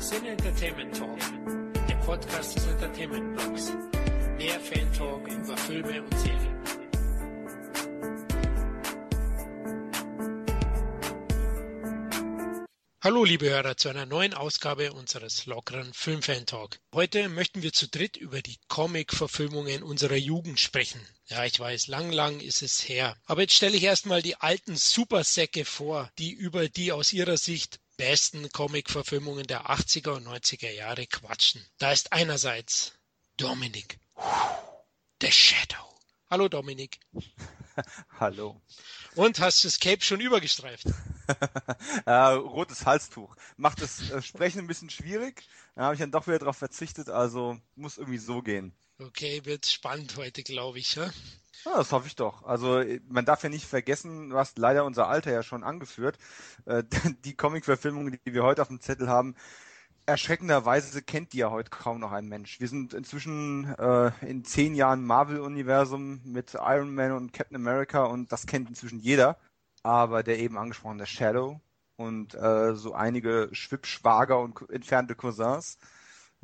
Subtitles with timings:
[0.00, 1.18] Sin Entertainment Talk,
[1.86, 3.70] der Podcast des Entertainment Blogs.
[4.38, 6.60] Mehr Fan Talk über Filme und Serien.
[13.02, 16.78] Hallo liebe Hörer zu einer neuen Ausgabe unseres lockeren Filmfan Talk.
[16.94, 21.00] Heute möchten wir zu dritt über die Comic-Verfilmungen unserer Jugend sprechen.
[21.26, 23.16] Ja, ich weiß, lang, lang ist es her.
[23.26, 27.80] Aber jetzt stelle ich erstmal die alten Supersäcke vor, die über die aus ihrer Sicht
[28.00, 31.62] besten Comic-Verfilmungen der 80er und 90er Jahre quatschen.
[31.76, 32.94] Da ist einerseits
[33.36, 33.98] Dominik,
[35.20, 35.99] The Shadow.
[36.30, 37.00] Hallo Dominik.
[38.20, 38.62] Hallo.
[39.16, 40.86] Und hast du das Cape schon übergestreift?
[42.06, 43.34] äh, rotes Halstuch.
[43.56, 45.42] Macht das äh, Sprechen ein bisschen schwierig.
[45.74, 48.72] Da habe ich dann doch wieder darauf verzichtet, also muss irgendwie so gehen.
[49.00, 50.94] Okay, wird spannend heute, glaube ich.
[50.94, 51.10] Ja?
[51.64, 52.44] Ja, das hoffe ich doch.
[52.44, 56.16] Also man darf ja nicht vergessen, was leider unser Alter ja schon angeführt.
[56.64, 56.84] Äh,
[57.24, 59.34] die Comic-Verfilmungen, die wir heute auf dem Zettel haben,
[60.10, 62.60] erschreckenderweise kennt die ja heute kaum noch ein Mensch.
[62.60, 68.30] Wir sind inzwischen äh, in zehn Jahren Marvel-Universum mit Iron Man und Captain America und
[68.32, 69.38] das kennt inzwischen jeder
[69.82, 71.60] aber der eben angesprochene Shadow
[71.96, 75.78] und äh, so einige Schwippschwager und entfernte Cousins,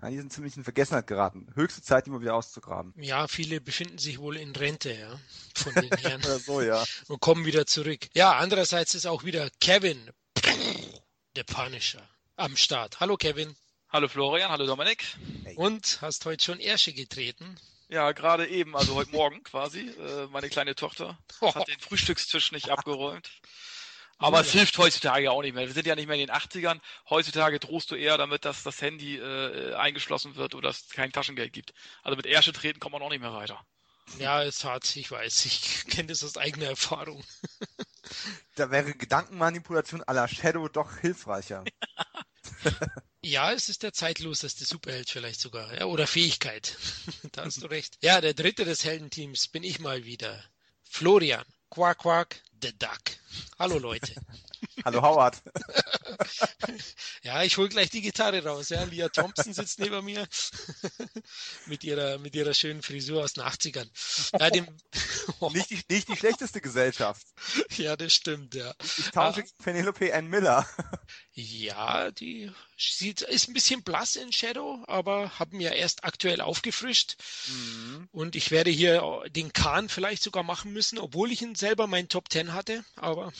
[0.01, 1.49] ja, die sind ziemlich in Vergessenheit geraten.
[1.55, 2.93] Höchste Zeit, die mal wieder auszugraben.
[2.97, 5.19] Ja, viele befinden sich wohl in Rente, ja,
[5.55, 6.21] von den Herren.
[6.21, 6.85] Oder so, ja.
[7.09, 8.01] Und kommen wieder zurück.
[8.13, 10.11] Ja, andererseits ist auch wieder Kevin,
[11.35, 13.01] der Punisher, am Start.
[13.01, 13.57] Hallo Kevin.
[13.89, 15.05] Hallo Florian, hallo Dominik.
[15.45, 15.55] Hey.
[15.55, 17.57] Und hast heute schon Ersche getreten?
[17.89, 19.89] Ja, gerade eben, also heute Morgen quasi.
[19.89, 23.31] Äh, meine kleine Tochter hat den Frühstückstisch nicht abgeräumt.
[24.19, 25.67] Aber es hilft heutzutage auch nicht mehr.
[25.67, 26.81] Wir sind ja nicht mehr in den 80ern.
[27.11, 31.53] Heutzutage drohst du eher damit, dass das Handy äh, eingeschlossen wird oder es kein Taschengeld
[31.53, 31.73] gibt.
[32.03, 33.65] Also mit Ärsche treten kommt man auch nicht mehr weiter.
[34.19, 37.23] Ja, es hat, ich weiß, ich kenne das aus eigener Erfahrung.
[38.57, 41.63] da wäre Gedankenmanipulation à la Shadow doch hilfreicher.
[41.65, 42.05] Ja,
[43.53, 45.75] es ist der zeitloseste Superheld vielleicht sogar.
[45.75, 46.77] Ja, oder Fähigkeit.
[47.33, 47.99] da hast du recht.
[48.03, 50.43] Ja, der dritte des Heldenteams bin ich mal wieder.
[50.85, 51.45] Florian.
[51.71, 53.03] Quack Quack, the Duck.
[53.59, 54.15] Hallo Leute.
[54.85, 55.43] Hallo Howard.
[57.23, 58.69] ja, ich hol gleich die Gitarre raus.
[58.69, 58.85] Ja.
[58.85, 60.27] Lia Thompson sitzt neben mir
[61.67, 63.89] mit ihrer mit ihrer schönen Frisur aus den 80ern.
[64.39, 64.67] Ja, dem,
[65.53, 67.27] nicht, die, nicht die schlechteste Gesellschaft.
[67.77, 68.75] Ja, das stimmt, ja.
[68.99, 69.63] Ich tausche ah.
[69.63, 70.67] Penelope Ann Miller.
[71.33, 77.17] Ja, die sieht, ist ein bisschen blass in Shadow, aber haben ja erst aktuell aufgefrischt.
[77.49, 78.09] Mhm.
[78.13, 82.09] Und ich werde hier den Kahn vielleicht sogar machen müssen, obwohl ich ihn selber meinen
[82.09, 83.33] Top Ten hatte, aber.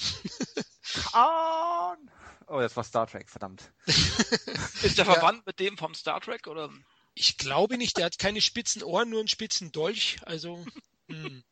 [1.13, 2.11] Kahn!
[2.49, 3.73] Oh, das war Star Trek, verdammt.
[3.87, 5.43] ist der verwandt ja.
[5.47, 6.71] mit dem vom Star Trek, oder?
[7.15, 10.65] Ich glaube nicht, der hat keine spitzen Ohren, nur einen spitzen Dolch, also.
[11.09, 11.43] Hm.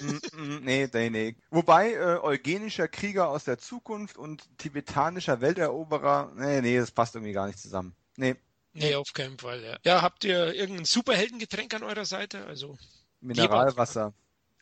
[0.00, 1.36] Mm, mm, nee, nee, nee.
[1.50, 7.32] Wobei äh, eugenischer Krieger aus der Zukunft und tibetanischer Welteroberer, nee, nee, das passt irgendwie
[7.32, 7.94] gar nicht zusammen.
[8.16, 8.36] Nee.
[8.72, 9.78] Nee, auf keinen Fall, ja.
[9.84, 12.44] Ja, habt ihr irgendein Superheldengetränk an eurer Seite?
[12.46, 12.76] Also
[13.20, 14.12] Mineralwasser.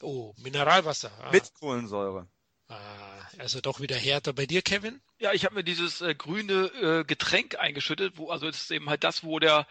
[0.01, 1.11] Oh, Mineralwasser.
[1.23, 1.31] Ah.
[1.33, 2.27] Mit Kohlensäure.
[2.73, 4.33] Ah, also doch wieder härter.
[4.33, 5.01] Bei dir, Kevin?
[5.19, 8.89] Ja, ich habe mir dieses äh, grüne äh, Getränk eingeschüttet, wo, also das ist eben
[8.89, 9.67] halt das, wo der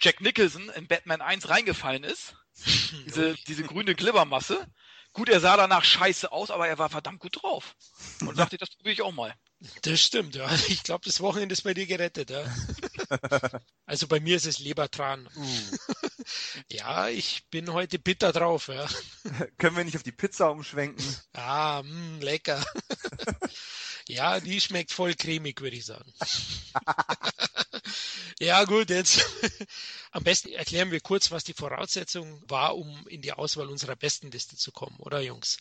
[0.00, 2.34] Jack Nicholson in Batman 1 reingefallen ist.
[3.06, 4.66] diese, diese grüne Glibbermasse.
[5.12, 7.74] Gut, er sah danach scheiße aus, aber er war verdammt gut drauf.
[8.20, 9.34] Und sagte, das probiere ich auch mal.
[9.82, 10.48] Das stimmt, ja.
[10.68, 12.44] Ich glaube, das Wochenende ist bei dir gerettet, ja.
[13.86, 15.28] also bei mir ist es Lebertran.
[15.34, 15.76] Uh.
[16.70, 18.86] Ja, ich bin heute bitter drauf, ja.
[19.58, 21.04] Können wir nicht auf die Pizza umschwenken?
[21.32, 22.64] Ah, mh, mm, lecker.
[24.08, 26.12] ja, die schmeckt voll cremig, würde ich sagen.
[28.40, 29.24] Ja, gut, jetzt
[30.12, 34.30] am besten erklären wir kurz, was die Voraussetzung war, um in die Auswahl unserer besten
[34.30, 35.58] Liste zu kommen, oder Jungs?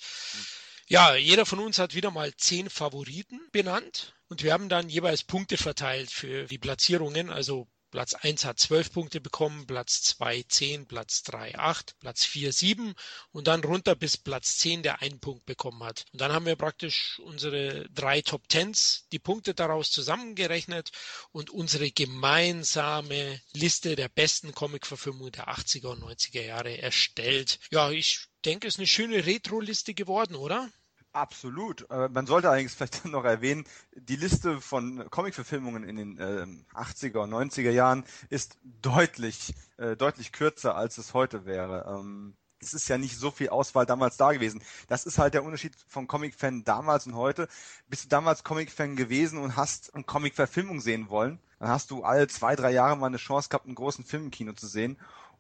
[0.87, 5.23] Ja, jeder von uns hat wieder mal zehn Favoriten benannt und wir haben dann jeweils
[5.23, 10.87] Punkte verteilt für die Platzierungen, also Platz 1 hat 12 Punkte bekommen, Platz 2 10,
[10.87, 12.93] Platz 3 8, Platz 4 7
[13.31, 16.05] und dann runter bis Platz 10, der einen Punkt bekommen hat.
[16.11, 20.91] Und dann haben wir praktisch unsere drei Top Tens, die Punkte daraus zusammengerechnet
[21.31, 27.59] und unsere gemeinsame Liste der besten Comic-Verfilmungen der 80er und 90er Jahre erstellt.
[27.71, 30.69] Ja, ich denke, es ist eine schöne Retro-Liste geworden, oder?
[31.17, 31.89] Absolut.
[31.89, 33.65] Äh, man sollte allerdings vielleicht noch erwähnen,
[33.95, 40.31] die Liste von Comic-Verfilmungen in den äh, 80er und 90er Jahren ist deutlich, äh, deutlich
[40.31, 41.85] kürzer, als es heute wäre.
[41.99, 44.61] Ähm, es ist ja nicht so viel Auswahl damals da gewesen.
[44.89, 47.47] Das ist halt der Unterschied vom Comic-Fan damals und heute.
[47.87, 52.27] Bist du damals Comic-Fan gewesen und hast eine Comic-Verfilmung sehen wollen, dann hast du alle
[52.27, 54.97] zwei, drei Jahre mal eine Chance gehabt, einen großen Film im Kino zu sehen.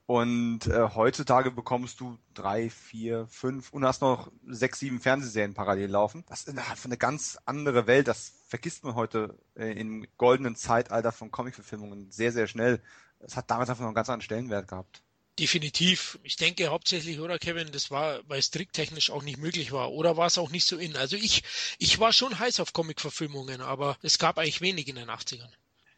[0.07, 5.89] Und äh, heutzutage bekommst du drei, vier, fünf und hast noch sechs, sieben Fernsehserien parallel
[5.89, 6.23] laufen.
[6.29, 8.07] Das ist eine ganz andere Welt.
[8.07, 12.81] Das vergisst man heute äh, im goldenen Zeitalter von Comicverfilmungen sehr, sehr schnell.
[13.19, 15.01] Es hat damals einfach noch einen ganz anderen Stellenwert gehabt.
[15.39, 16.17] Definitiv.
[16.23, 19.91] Ich denke hauptsächlich, oder Kevin, das war, weil es tricktechnisch auch nicht möglich war.
[19.91, 20.95] Oder war es auch nicht so in.
[20.95, 21.43] Also ich,
[21.79, 25.51] ich war schon heiß auf Comic-Verfilmungen, aber es gab eigentlich wenig in den 80ern.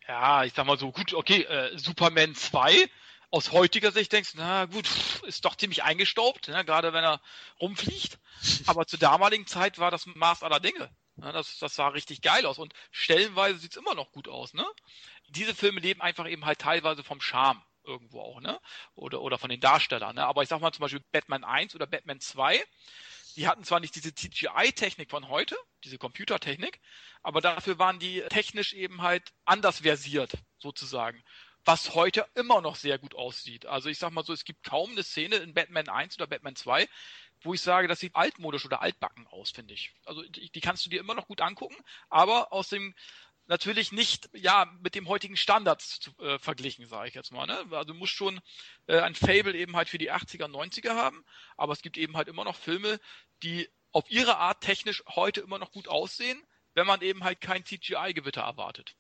[0.07, 2.89] Ja, ich sag mal so, gut, okay, äh, Superman 2,
[3.31, 4.87] aus heutiger Sicht denkst, na gut,
[5.23, 7.21] ist doch ziemlich eingestaubt, ne, gerade wenn er
[7.59, 8.19] rumfliegt.
[8.65, 10.89] Aber zur damaligen Zeit war das Maß aller Dinge.
[11.17, 14.53] Ja, das, das sah richtig geil aus und stellenweise sieht's immer noch gut aus.
[14.53, 14.65] Ne?
[15.27, 18.59] Diese Filme leben einfach eben halt teilweise vom Charme irgendwo auch, ne?
[18.95, 20.15] Oder, oder von den Darstellern.
[20.15, 20.25] Ne?
[20.25, 22.63] Aber ich sag mal zum Beispiel Batman 1 oder Batman 2,
[23.35, 26.79] die hatten zwar nicht diese CGI-Technik von heute, diese Computertechnik,
[27.21, 31.23] aber dafür waren die technisch eben halt anders versiert, sozusagen.
[31.69, 33.68] Was heute immer noch sehr gut aussieht.
[33.68, 36.56] Also ich sag mal so, es gibt kaum eine Szene in Batman 1 oder Batman
[36.56, 36.89] 2,
[37.42, 39.94] wo ich sage, das sieht altmodisch oder altbacken aus, finde ich.
[40.04, 41.75] Also die, kannst du dir immer noch gut angucken,
[42.10, 42.95] aber aus dem
[43.45, 47.45] natürlich nicht ja mit dem heutigen Standard zu, äh, verglichen, sage ich jetzt mal.
[47.45, 47.60] Ne?
[47.69, 48.42] Also du musst schon
[48.88, 51.24] äh, ein Fable eben halt für die 80er, 90er haben,
[51.56, 53.00] aber es gibt eben halt immer noch Filme,
[53.44, 56.44] die auf ihre Art technisch heute immer noch gut aussehen,
[56.74, 58.95] wenn man eben halt kein CGI-Gewitter erwartet.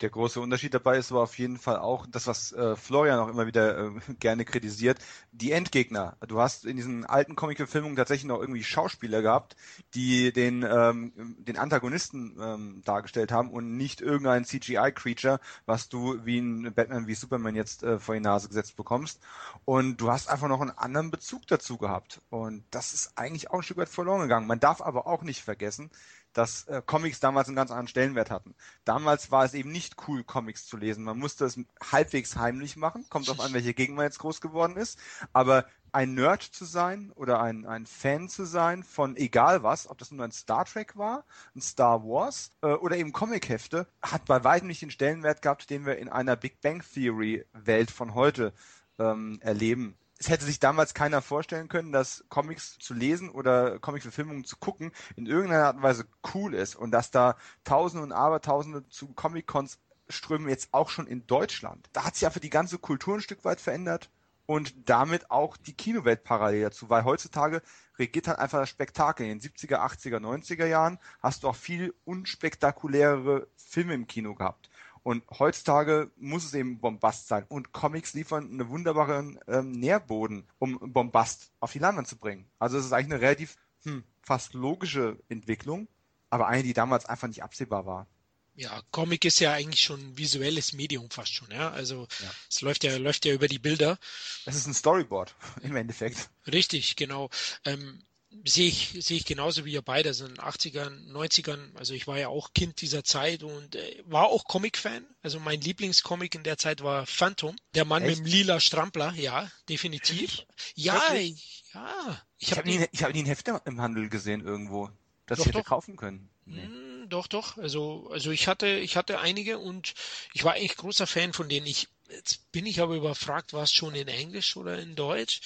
[0.00, 3.28] Der große Unterschied dabei ist aber auf jeden Fall auch das, was äh, Florian auch
[3.28, 4.98] immer wieder äh, gerne kritisiert,
[5.32, 6.16] die Endgegner.
[6.26, 9.56] Du hast in diesen alten Comic-Verfilmungen tatsächlich noch irgendwie Schauspieler gehabt,
[9.94, 16.38] die den, ähm, den Antagonisten ähm, dargestellt haben und nicht irgendein CGI-Creature, was du wie
[16.38, 19.20] ein Batman wie Superman jetzt äh, vor die Nase gesetzt bekommst.
[19.66, 22.22] Und du hast einfach noch einen anderen Bezug dazu gehabt.
[22.30, 24.46] Und das ist eigentlich auch ein Stück weit verloren gegangen.
[24.46, 25.90] Man darf aber auch nicht vergessen,
[26.32, 28.54] dass äh, Comics damals einen ganz anderen Stellenwert hatten.
[28.84, 31.04] Damals war es eben nicht cool, Comics zu lesen.
[31.04, 31.58] Man musste es
[31.92, 34.98] halbwegs heimlich machen, kommt auf an, welche Gegend man jetzt groß geworden ist.
[35.32, 39.98] Aber ein Nerd zu sein oder ein, ein Fan zu sein von egal was, ob
[39.98, 41.24] das nur ein Star Trek war,
[41.56, 45.86] ein Star Wars äh, oder eben Comichefte, hat bei weitem nicht den Stellenwert gehabt, den
[45.86, 48.52] wir in einer Big Bang Theory Welt von heute
[48.98, 54.44] ähm, erleben es hätte sich damals keiner vorstellen können, dass Comics zu lesen oder Comic-Verfilmungen
[54.44, 58.86] zu gucken in irgendeiner Art und Weise cool ist und dass da Tausende und Abertausende
[58.90, 59.78] zu Comic-Cons
[60.10, 61.88] strömen jetzt auch schon in Deutschland.
[61.94, 64.10] Da hat sich einfach die ganze Kultur ein Stück weit verändert
[64.44, 67.62] und damit auch die Kinowelt parallel dazu, weil heutzutage
[67.98, 69.26] regiert halt einfach das Spektakel.
[69.26, 74.68] In den 70er, 80er, 90er Jahren hast du auch viel unspektakulärere Filme im Kino gehabt.
[75.02, 77.44] Und heutzutage muss es eben Bombast sein.
[77.48, 82.50] Und Comics liefern einen wunderbaren ähm, Nährboden, um Bombast auf die Leinwand zu bringen.
[82.58, 85.88] Also es ist eigentlich eine relativ hm, fast logische Entwicklung,
[86.28, 88.06] aber eine, die damals einfach nicht absehbar war.
[88.54, 91.70] Ja, Comic ist ja eigentlich schon ein visuelles Medium fast schon, ja.
[91.70, 92.30] Also ja.
[92.48, 93.98] es läuft ja, läuft ja über die Bilder.
[94.44, 96.28] Es ist ein Storyboard im Endeffekt.
[96.46, 97.30] Richtig, genau.
[97.64, 98.04] Ähm,
[98.44, 102.06] sehe ich, sehe ich genauso wie ihr beide, also in den 80ern, 90ern, also ich
[102.06, 105.04] war ja auch Kind dieser Zeit und äh, war auch Comic-Fan.
[105.22, 108.18] Also mein Lieblingscomic in der Zeit war Phantom, der Mann Echt?
[108.18, 110.44] mit dem lila Strampler, ja, definitiv.
[110.74, 112.22] Ja, ich, ja.
[112.38, 114.90] Ich, ich habe nie, ich hab nie ein Heft im Handel gesehen irgendwo,
[115.26, 115.66] das doch, ich hätte doch.
[115.66, 116.30] kaufen können.
[116.46, 116.62] Nee.
[116.62, 117.58] Hm, doch, doch.
[117.58, 119.94] Also, also ich hatte, ich hatte einige und
[120.32, 121.66] ich war eigentlich großer Fan von denen.
[121.66, 125.40] Ich Jetzt bin ich aber überfragt, war es schon in Englisch oder in Deutsch?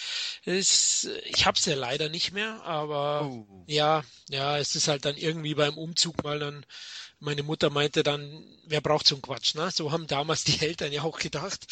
[0.44, 3.64] Es, ich habe es ja leider nicht mehr, aber oh.
[3.66, 6.64] ja, ja, es ist halt dann irgendwie beim Umzug mal dann,
[7.20, 9.70] meine Mutter meinte dann, wer braucht so einen Quatsch, ne?
[9.70, 11.66] So haben damals die Eltern ja auch gedacht.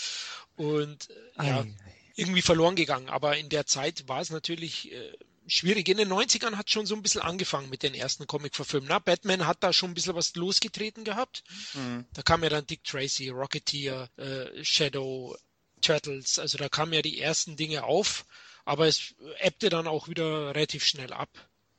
[0.57, 1.67] Und äh, ja,
[2.15, 3.09] irgendwie verloren gegangen.
[3.09, 5.13] Aber in der Zeit war es natürlich äh,
[5.47, 5.89] schwierig.
[5.89, 9.03] In den 90ern hat schon so ein bisschen angefangen mit den ersten Comic-Verfilmungen.
[9.05, 11.43] Batman hat da schon ein bisschen was losgetreten gehabt.
[11.75, 12.07] Mhm.
[12.13, 15.37] Da kam ja dann Dick Tracy, Rocketeer, äh, Shadow,
[15.81, 16.39] Turtles.
[16.39, 18.25] Also da kamen ja die ersten Dinge auf.
[18.65, 21.29] Aber es ebbte dann auch wieder relativ schnell ab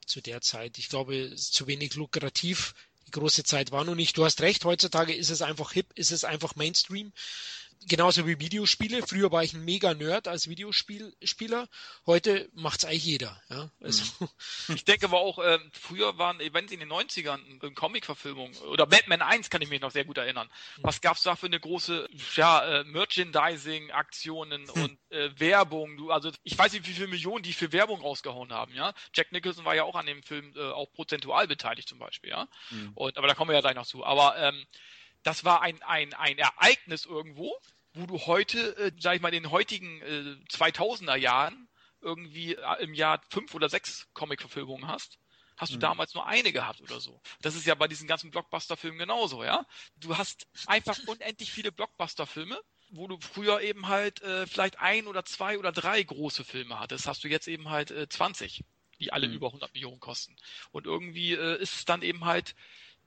[0.05, 0.77] zu der Zeit.
[0.77, 2.75] Ich glaube, es ist zu wenig lukrativ.
[3.08, 4.17] Die große Zeit war noch nicht.
[4.17, 7.13] Du hast recht, heutzutage ist es einfach hip, ist es einfach Mainstream
[7.87, 9.05] genauso wie Videospiele.
[9.05, 11.67] Früher war ich ein mega Nerd als Videospieler.
[12.05, 13.41] Heute macht's eigentlich jeder.
[13.49, 13.69] Ja?
[13.81, 14.03] Also.
[14.19, 14.75] Mhm.
[14.75, 19.21] Ich denke aber auch, äh, früher waren Events in den 90ern, äh, Comic-Verfilmungen oder Batman
[19.21, 20.49] 1 kann ich mich noch sehr gut erinnern.
[20.77, 20.83] Mhm.
[20.83, 24.83] Was gab's da für eine große ja, äh, Merchandising-Aktionen hm.
[24.83, 25.97] und äh, Werbung?
[25.97, 28.73] Du, also ich weiß nicht, wie viele Millionen die für Werbung rausgehauen haben.
[28.73, 32.31] Ja, Jack Nicholson war ja auch an dem Film äh, auch prozentual beteiligt zum Beispiel.
[32.31, 32.91] Ja, mhm.
[32.95, 34.05] und aber da kommen wir ja gleich noch zu.
[34.05, 34.65] Aber ähm,
[35.23, 37.53] das war ein, ein, ein Ereignis irgendwo,
[37.93, 41.69] wo du heute, äh, sag ich mal, in den heutigen äh, 2000er Jahren
[42.01, 45.19] irgendwie äh, im Jahr fünf oder sechs Comic-Verfilmungen hast,
[45.57, 45.81] hast du mhm.
[45.81, 47.21] damals nur eine gehabt oder so.
[47.41, 49.65] Das ist ja bei diesen ganzen Blockbuster-Filmen genauso, ja.
[49.97, 55.25] Du hast einfach unendlich viele Blockbuster-Filme, wo du früher eben halt äh, vielleicht ein oder
[55.25, 58.63] zwei oder drei große Filme hattest, hast du jetzt eben halt äh, 20,
[58.99, 59.35] die alle mhm.
[59.35, 60.35] über 100 Millionen kosten.
[60.71, 62.55] Und irgendwie äh, ist es dann eben halt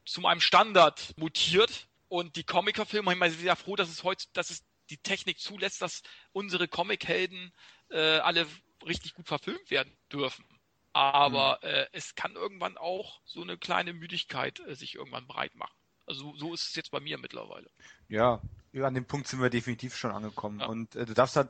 [0.04, 1.88] zu einem Standard mutiert.
[2.08, 4.98] Und die Comic-Verfilmung, ich meine, ich bin sehr froh, dass es heute, dass es die
[4.98, 7.52] Technik zulässt, dass unsere Comic-Helden
[7.90, 8.46] äh, alle
[8.86, 10.44] richtig gut verfilmt werden dürfen.
[10.92, 11.68] Aber mhm.
[11.68, 15.76] äh, es kann irgendwann auch so eine kleine Müdigkeit äh, sich irgendwann breit machen.
[16.06, 17.68] Also so ist es jetzt bei mir mittlerweile.
[18.08, 18.40] Ja,
[18.80, 20.60] an dem Punkt sind wir definitiv schon angekommen.
[20.60, 20.66] Ja.
[20.66, 21.48] Und äh, du darfst halt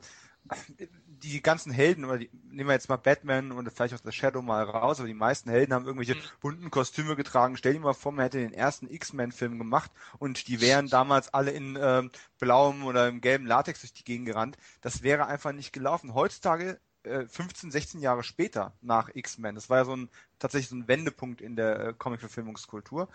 [1.23, 4.41] die ganzen Helden, oder die, nehmen wir jetzt mal Batman und vielleicht auch das Shadow
[4.41, 6.21] mal raus, aber die meisten Helden haben irgendwelche mhm.
[6.41, 7.57] bunten Kostüme getragen.
[7.57, 11.51] Stell dir mal vor, man hätte den ersten X-Men-Film gemacht und die wären damals alle
[11.51, 12.03] in äh,
[12.39, 14.57] blauem oder im gelben Latex durch die Gegend gerannt.
[14.81, 16.13] Das wäre einfach nicht gelaufen.
[16.13, 16.79] Heutzutage
[17.27, 20.09] 15, äh, 16 Jahre später nach X-Men, das war ja so ein
[20.39, 23.09] tatsächlich so ein Wendepunkt in der äh, Comic-Verfilmungskultur,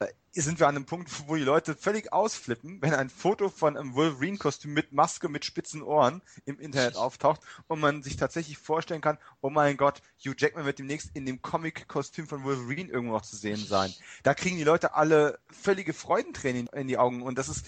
[0.00, 3.76] äh, sind wir an einem Punkt, wo die Leute völlig ausflippen, wenn ein Foto von
[3.76, 9.00] einem Wolverine-Kostüm mit Maske, mit spitzen Ohren im Internet auftaucht und man sich tatsächlich vorstellen
[9.00, 13.22] kann, oh mein Gott, Hugh Jackman wird demnächst in dem Comic-Kostüm von Wolverine irgendwo noch
[13.22, 13.94] zu sehen sein.
[14.24, 17.66] Da kriegen die Leute alle völlige Freudentränen in die Augen und das ist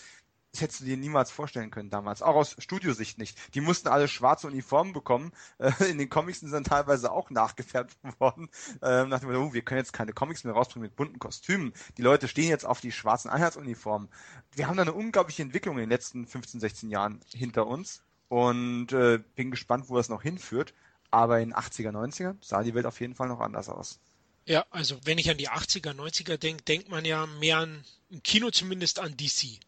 [0.57, 2.23] das hättest du dir niemals vorstellen können damals.
[2.23, 3.55] Auch aus Studiosicht nicht.
[3.55, 5.33] Die mussten alle schwarze Uniformen bekommen.
[5.59, 8.51] Äh, in den Comics sind dann teilweise auch nachgefärbt worden.
[8.83, 11.73] Ähm, nach dem Motto, oh, wir können jetzt keine Comics mehr rausbringen mit bunten Kostümen.
[11.97, 14.09] Die Leute stehen jetzt auf die schwarzen Einheitsuniformen.
[14.55, 18.03] Wir haben da eine unglaubliche Entwicklung in den letzten 15, 16 Jahren hinter uns.
[18.29, 20.75] Und äh, bin gespannt, wo das noch hinführt.
[21.11, 23.99] Aber in 80er, 90er sah die Welt auf jeden Fall noch anders aus.
[24.47, 28.23] Ja, also wenn ich an die 80er, 90er denke, denkt man ja mehr an, im
[28.23, 29.59] Kino zumindest an DC.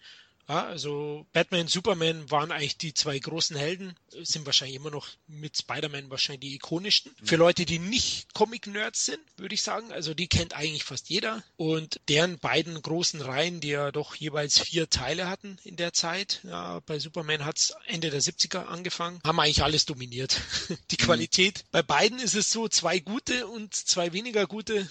[0.48, 5.58] Ja, also Batman, Superman waren eigentlich die zwei großen Helden, sind wahrscheinlich immer noch mit
[5.58, 7.12] Spider-Man wahrscheinlich die ikonischsten.
[7.20, 7.26] Mhm.
[7.26, 11.42] Für Leute, die nicht Comic-Nerds sind, würde ich sagen, also die kennt eigentlich fast jeder.
[11.56, 16.40] Und deren beiden großen Reihen, die ja doch jeweils vier Teile hatten in der Zeit,
[16.44, 20.40] ja, bei Superman hat es Ende der 70er angefangen, haben eigentlich alles dominiert.
[20.90, 21.04] Die mhm.
[21.04, 24.88] Qualität, bei beiden ist es so, zwei gute und zwei weniger gute,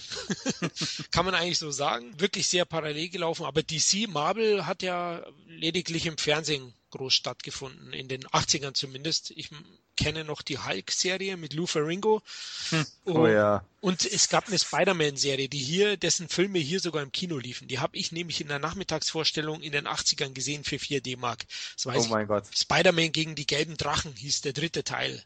[1.10, 2.14] kann man eigentlich so sagen.
[2.20, 8.08] Wirklich sehr parallel gelaufen, aber DC, Marvel hat ja lediglich im Fernsehen groß stattgefunden, in
[8.08, 9.30] den 80ern zumindest.
[9.32, 9.50] Ich
[9.96, 12.22] kenne noch die Hulk-Serie mit Lou Ferringo.
[12.70, 12.86] Hm.
[13.04, 13.64] Oh und, ja.
[13.80, 17.68] Und es gab eine Spider-Man-Serie, die hier, dessen Filme hier sogar im Kino liefen.
[17.68, 21.44] Die habe ich nämlich in der Nachmittagsvorstellung in den 80ern gesehen für 4 D-Mark.
[21.84, 22.44] Oh mein Gott.
[22.54, 25.22] Spider-Man gegen die gelben Drachen hieß der dritte Teil.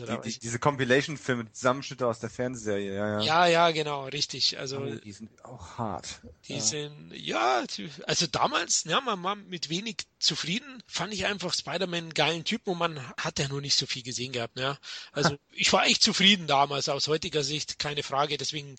[0.00, 3.20] Also die, die, diese Compilation-Filme, Zusammenschnitte aus der Fernsehserie, ja, ja.
[3.20, 4.58] Ja, ja, genau, richtig.
[4.58, 6.20] Also oh, die sind auch hart.
[6.48, 6.60] Die ja.
[6.60, 7.64] sind, ja,
[8.06, 10.82] also damals, ja, man war mit wenig zufrieden.
[10.86, 14.02] Fand ich einfach Spider-Man einen geilen Typen und man hat ja nur nicht so viel
[14.02, 14.76] gesehen gehabt, ja.
[15.12, 18.36] Also ich war echt zufrieden damals, aus heutiger Sicht, keine Frage.
[18.36, 18.76] Deswegen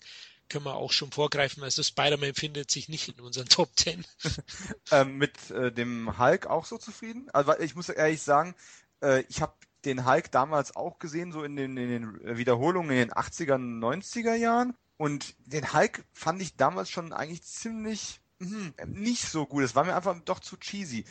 [0.48, 1.62] können wir auch schon vorgreifen.
[1.62, 4.04] Also Spider-Man findet sich nicht in unseren Top Ten.
[4.90, 7.28] ähm, mit äh, dem Hulk auch so zufrieden?
[7.32, 8.54] Also ich muss ehrlich sagen,
[9.02, 9.54] äh, ich habe
[9.86, 14.34] den Hulk damals auch gesehen, so in den, in den Wiederholungen in den 80er, 90er
[14.34, 14.74] Jahren.
[14.98, 19.62] Und den Hulk fand ich damals schon eigentlich ziemlich mh, nicht so gut.
[19.62, 21.04] Es war mir einfach doch zu cheesy.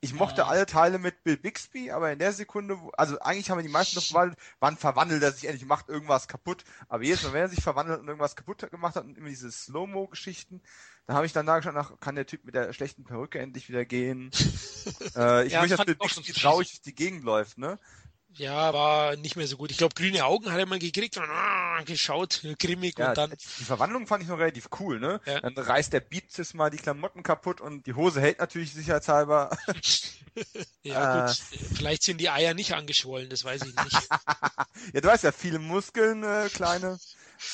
[0.00, 0.46] Ich mochte ja.
[0.48, 3.96] alle Teile mit Bill Bixby, aber in der Sekunde, also eigentlich haben wir die meisten
[3.96, 6.64] noch gewalt, wann verwandelt er sich endlich, macht irgendwas kaputt.
[6.88, 9.52] Aber jedes Mal, wenn er sich verwandelt und irgendwas kaputt gemacht hat und immer diese
[9.52, 10.60] Slow-Mo-Geschichten,
[11.06, 13.68] da habe ich dann da geschaut, nach, kann der Typ mit der schlechten Perücke endlich
[13.68, 14.30] wieder gehen?
[15.16, 17.78] äh, ich ja, möchte, dass Bill Bixby traurig durch die Gegend läuft, ne?
[18.34, 19.70] Ja, war nicht mehr so gut.
[19.70, 23.30] Ich glaube, grüne Augen hat er mal gekriegt und ah, geschaut, grimmig ja, und dann.
[23.30, 25.20] Die Verwandlung fand ich noch relativ cool, ne?
[25.26, 25.40] Ja.
[25.40, 29.56] Dann reißt der Beats mal die Klamotten kaputt und die Hose hält natürlich sicherheitshalber.
[30.82, 31.36] ja, gut.
[31.52, 31.64] Äh.
[31.74, 34.08] Vielleicht sind die Eier nicht angeschwollen, das weiß ich nicht.
[34.92, 36.98] ja, du weißt ja, viele Muskeln, äh, kleine.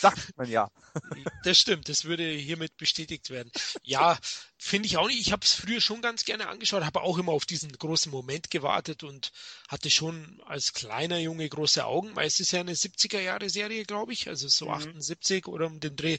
[0.01, 0.71] Sagt man ja.
[1.45, 3.51] Das stimmt, das würde hiermit bestätigt werden.
[3.83, 4.19] Ja,
[4.59, 5.21] finde ich auch nicht.
[5.21, 8.51] Ich habe es früher schon ganz gerne angeschaut, habe auch immer auf diesen großen Moment
[8.51, 9.33] gewartet und
[9.69, 13.85] hatte schon als kleiner Junge große Augen, weil es ist ja eine 70er Jahre Serie,
[13.85, 14.73] glaube ich, also so mhm.
[14.73, 16.19] 78 oder um den Dreh.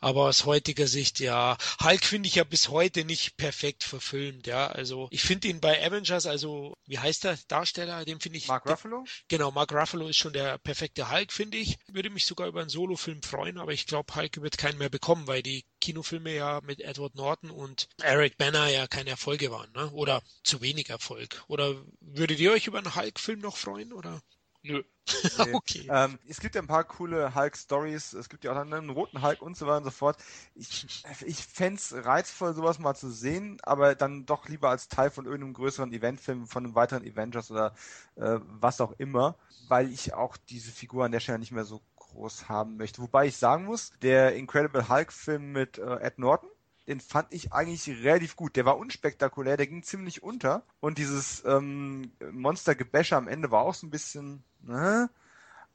[0.00, 4.66] Aber aus heutiger Sicht, ja, Hulk finde ich ja bis heute nicht perfekt verfilmt, ja.
[4.68, 8.48] Also ich finde ihn bei Avengers, also wie heißt der Darsteller, den finde ich.
[8.48, 9.04] Mark Ruffalo?
[9.28, 11.78] genau, Mark Ruffalo ist schon der perfekte Hulk, finde ich.
[11.88, 15.26] Würde mich sogar über einen Solofilm freuen, aber ich glaube, Hulk wird keinen mehr bekommen,
[15.26, 19.90] weil die Kinofilme ja mit Edward Norton und Eric Banner ja keine Erfolge waren, ne?
[19.92, 21.42] Oder zu wenig Erfolg.
[21.48, 24.22] Oder würdet ihr euch über einen Hulk-Film noch freuen, oder?
[24.62, 24.82] Nö.
[25.38, 25.54] Nee.
[25.54, 25.86] okay.
[25.90, 29.42] Ähm, es gibt ja ein paar coole Hulk-Stories, es gibt ja auch einen roten Hulk
[29.42, 30.16] und so weiter und so fort.
[30.54, 30.86] Ich,
[31.26, 35.54] ich fände reizvoll, sowas mal zu sehen, aber dann doch lieber als Teil von irgendeinem
[35.54, 37.74] größeren Eventfilm, von einem weiteren Avengers oder
[38.16, 39.36] äh, was auch immer,
[39.68, 43.02] weil ich auch diese Figur an der Stelle nicht mehr so groß haben möchte.
[43.02, 46.48] Wobei ich sagen muss, der Incredible Hulk-Film mit äh, Ed Norton,
[46.86, 48.56] den fand ich eigentlich relativ gut.
[48.56, 50.64] Der war unspektakulär, der ging ziemlich unter.
[50.80, 55.10] Und dieses ähm, Monster-Gebäsche am Ende war auch so ein bisschen, ne?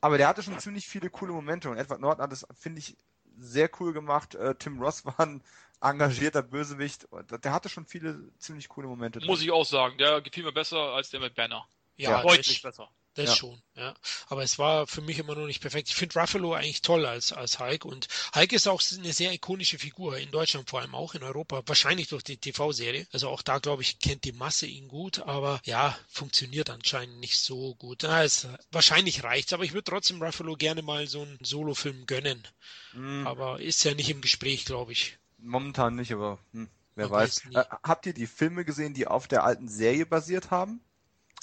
[0.02, 2.96] Aber der hatte schon ziemlich viele coole Momente und Edward Norton hat das, finde ich,
[3.38, 4.36] sehr cool gemacht.
[4.36, 5.42] Äh, Tim Ross war ein
[5.82, 7.08] engagierter Bösewicht.
[7.44, 9.20] Der hatte schon viele ziemlich coole Momente.
[9.20, 9.48] Muss drin.
[9.48, 11.68] ich auch sagen, der gefiel mir besser als der mit Banner.
[11.98, 12.90] Ja, ja deutlich besser.
[13.16, 13.36] Das ja.
[13.38, 13.96] schon, ja.
[14.28, 15.88] Aber es war für mich immer noch nicht perfekt.
[15.88, 19.80] Ich finde Ruffalo eigentlich toll als, als Hulk und Hulk ist auch eine sehr ikonische
[19.80, 23.08] Figur, in Deutschland vor allem auch, in Europa, wahrscheinlich durch die TV-Serie.
[23.14, 27.40] Also auch da, glaube ich, kennt die Masse ihn gut, aber ja, funktioniert anscheinend nicht
[27.40, 28.00] so gut.
[28.04, 32.46] Na, es, wahrscheinlich reicht's, aber ich würde trotzdem Ruffalo gerne mal so einen Solo-Film gönnen.
[32.92, 33.26] Mhm.
[33.26, 35.18] Aber ist ja nicht im Gespräch, glaube ich.
[35.38, 37.46] Momentan nicht, aber hm, wer Man weiß.
[37.46, 40.82] weiß äh, habt ihr die Filme gesehen, die auf der alten Serie basiert haben?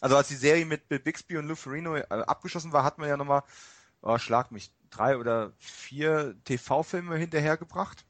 [0.03, 3.09] Also als die Serie mit Bill Bixby und Lou Ferrino äh, abgeschlossen war, hat man
[3.09, 3.45] ja nochmal,
[4.03, 8.05] oh, schlag mich, drei oder vier TV-Filme hinterhergebracht.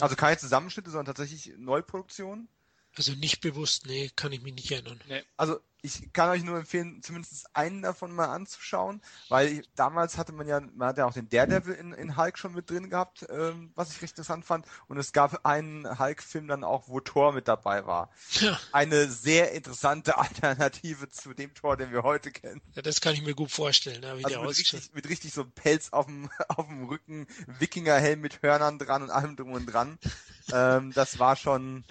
[0.00, 2.48] Also keine Zusammenschnitte, sondern tatsächlich Neuproduktionen.
[2.96, 4.98] Also nicht bewusst, nee, kann ich mich nicht erinnern.
[5.06, 5.22] Nee.
[5.36, 10.32] Also ich kann euch nur empfehlen, zumindest einen davon mal anzuschauen, weil ich, damals hatte
[10.32, 13.26] man ja, man hat ja auch den Daredevil in, in Hulk schon mit drin gehabt,
[13.28, 14.66] ähm, was ich richtig interessant fand.
[14.88, 18.10] Und es gab einen Hulk-Film dann auch, wo Thor mit dabei war.
[18.40, 18.58] Ja.
[18.72, 22.62] Eine sehr interessante Alternative zu dem Thor, den wir heute kennen.
[22.72, 25.34] Ja, das kann ich mir gut vorstellen, ne, wie also der mit richtig, mit richtig
[25.34, 29.66] so Pelz auf dem, auf dem Rücken, Wikingerhelm mit Hörnern dran und allem drum und
[29.66, 29.98] dran.
[30.52, 31.84] ähm, das war schon,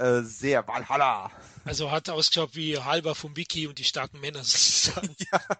[0.00, 1.30] äh, sehr Valhalla.
[1.64, 5.14] Also hat ausgeschaut wie halber vom Wiki und die starken Männer sozusagen.
[5.32, 5.40] ja.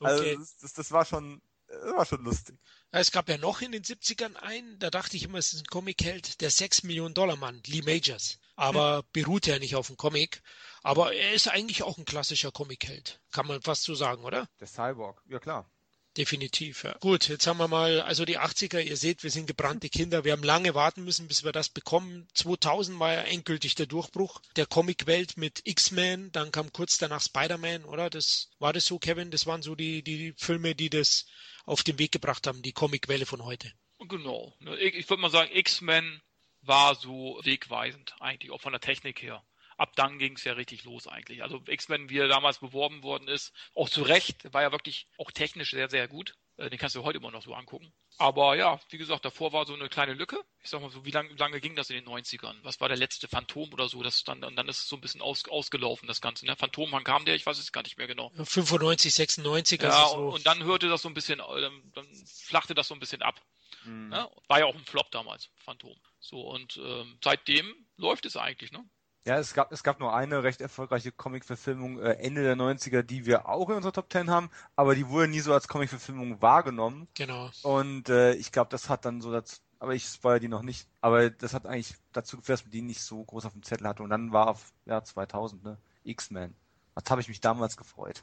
[0.00, 0.30] Also okay.
[0.30, 2.56] Also das, das, das, war schon, das war schon lustig.
[2.90, 5.66] Es gab ja noch in den 70ern einen, da dachte ich immer, es ist ein
[5.66, 8.38] Comic-Held, der 6 Millionen Dollar Mann, Lee Majors.
[8.54, 9.04] Aber hm.
[9.12, 10.42] beruht ja nicht auf dem Comic.
[10.82, 13.20] Aber er ist eigentlich auch ein klassischer Comic-Held.
[13.32, 14.48] Kann man fast so sagen, oder?
[14.60, 15.68] Der Cyborg, ja klar.
[16.16, 16.96] Definitiv, ja.
[16.98, 20.24] Gut, jetzt haben wir mal, also die 80er, ihr seht, wir sind gebrannte Kinder.
[20.24, 22.28] Wir haben lange warten müssen, bis wir das bekommen.
[22.34, 27.84] 2000 war ja endgültig der Durchbruch der Comicwelt mit X-Men, dann kam kurz danach Spider-Man,
[27.84, 28.10] oder?
[28.10, 29.32] Das, war das so, Kevin?
[29.32, 31.26] Das waren so die, die Filme, die das
[31.64, 33.72] auf den Weg gebracht haben, die Comicwelle von heute.
[33.98, 34.54] Genau.
[34.78, 36.22] Ich, ich würde mal sagen, X-Men
[36.60, 39.44] war so wegweisend, eigentlich auch von der Technik her
[39.76, 41.42] ab dann ging es ja richtig los eigentlich.
[41.42, 45.30] Also X-Men, wie er damals beworben worden ist, auch zu Recht, war ja wirklich auch
[45.30, 46.34] technisch sehr, sehr gut.
[46.56, 47.92] Äh, den kannst du heute immer noch so angucken.
[48.18, 50.40] Aber ja, wie gesagt, davor war so eine kleine Lücke.
[50.62, 52.54] Ich sag mal so, wie lange, lange ging das in den 90ern?
[52.62, 54.02] Was war der letzte Phantom oder so?
[54.02, 56.46] Das dann, und dann ist es so ein bisschen aus, ausgelaufen, das Ganze.
[56.46, 56.54] Ne?
[56.54, 57.34] Phantom, wann kam der?
[57.34, 58.30] Ich weiß es gar nicht mehr genau.
[58.36, 59.82] 95, 96.
[59.82, 60.34] Ja, also so.
[60.34, 63.22] und dann hörte das so ein bisschen, äh, dann, dann flachte das so ein bisschen
[63.22, 63.40] ab.
[63.84, 64.10] Mhm.
[64.10, 64.30] Ne?
[64.46, 65.96] War ja auch ein Flop damals, Phantom.
[66.20, 68.84] So, und ähm, seitdem läuft es eigentlich, ne?
[69.26, 73.24] Ja, es gab, es gab nur eine recht erfolgreiche Comic-Verfilmung äh, Ende der 90er, die
[73.24, 77.08] wir auch in unserer Top 10 haben, aber die wurde nie so als Comic-Verfilmung wahrgenommen.
[77.14, 77.50] Genau.
[77.62, 80.88] Und äh, ich glaube, das hat dann so dazu, aber ich spoilere die noch nicht,
[81.00, 83.88] aber das hat eigentlich dazu geführt, dass man die nicht so groß auf dem Zettel
[83.88, 84.02] hatte.
[84.02, 86.54] Und dann war auf, ja, 2000, ne, X-Men.
[86.94, 88.22] Was habe ich mich damals gefreut.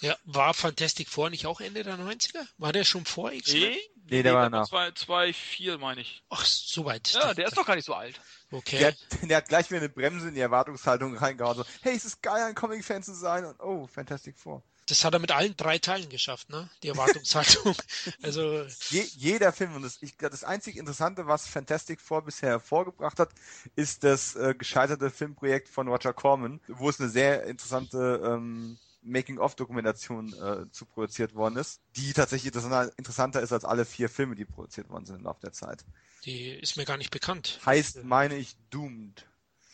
[0.00, 2.46] Ja, war Fantastic Four nicht auch Ende der 90er?
[2.56, 3.60] War der schon vor X-Men?
[3.60, 3.80] Nee,
[4.10, 4.68] nee, der war nach.
[4.68, 6.22] 2,4 meine ich.
[6.30, 7.12] Ach, so weit.
[7.12, 8.20] Ja, der ist doch gar nicht so alt.
[8.52, 8.78] Okay.
[8.78, 8.94] Der,
[9.28, 11.56] der, hat gleich wieder eine Bremse in die Erwartungshaltung reingehauen.
[11.56, 13.44] So, hey, es ist geil, ein Comic-Fan zu sein.
[13.44, 14.62] Und oh, Fantastic Four.
[14.86, 16.68] Das hat er mit allen drei Teilen geschafft, ne?
[16.82, 17.76] Die Erwartungshaltung.
[18.22, 23.18] also Je, jeder Film und das, ich, das einzig Interessante, was Fantastic Four bisher hervorgebracht
[23.20, 23.30] hat,
[23.76, 30.32] ist das äh, gescheiterte Filmprojekt von Roger Corman, wo es eine sehr interessante ähm, Making-of-Dokumentation
[30.32, 34.88] äh, zu produziert worden ist, die tatsächlich interessanter ist als alle vier Filme, die produziert
[34.88, 35.84] worden sind im Laufe der Zeit.
[36.24, 37.60] Die ist mir gar nicht bekannt.
[37.66, 39.26] Heißt, meine ich, Doomed.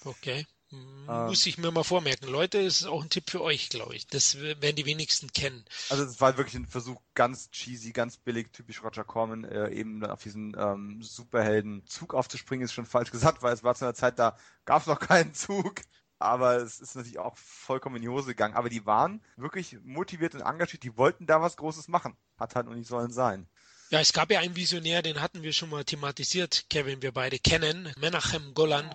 [0.05, 0.47] Okay.
[0.73, 1.27] Ähm.
[1.27, 2.29] Muss ich mir mal vormerken.
[2.29, 4.07] Leute, das ist auch ein Tipp für euch, glaube ich.
[4.07, 5.65] Das werden die wenigsten kennen.
[5.89, 10.05] Also es war wirklich ein Versuch, ganz cheesy, ganz billig, typisch Roger Corman, äh, eben
[10.05, 14.19] auf diesen ähm, Superhelden-Zug aufzuspringen, ist schon falsch gesagt, weil es war zu einer Zeit,
[14.19, 15.83] da gab es noch keinen Zug.
[16.21, 18.55] Aber es ist natürlich auch vollkommen in die Hose gegangen.
[18.55, 22.17] Aber die waren wirklich motiviert und engagiert, die wollten da was Großes machen.
[22.39, 23.47] Hat halt noch nicht sollen sein.
[23.91, 27.39] Ja, es gab ja einen Visionär, den hatten wir schon mal thematisiert, Kevin, wir beide
[27.39, 28.95] kennen, Menachem Golan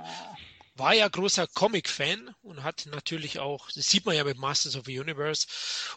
[0.76, 4.86] war ja großer Comic-Fan und hat natürlich auch, das sieht man ja mit Masters of
[4.86, 5.48] the Universe,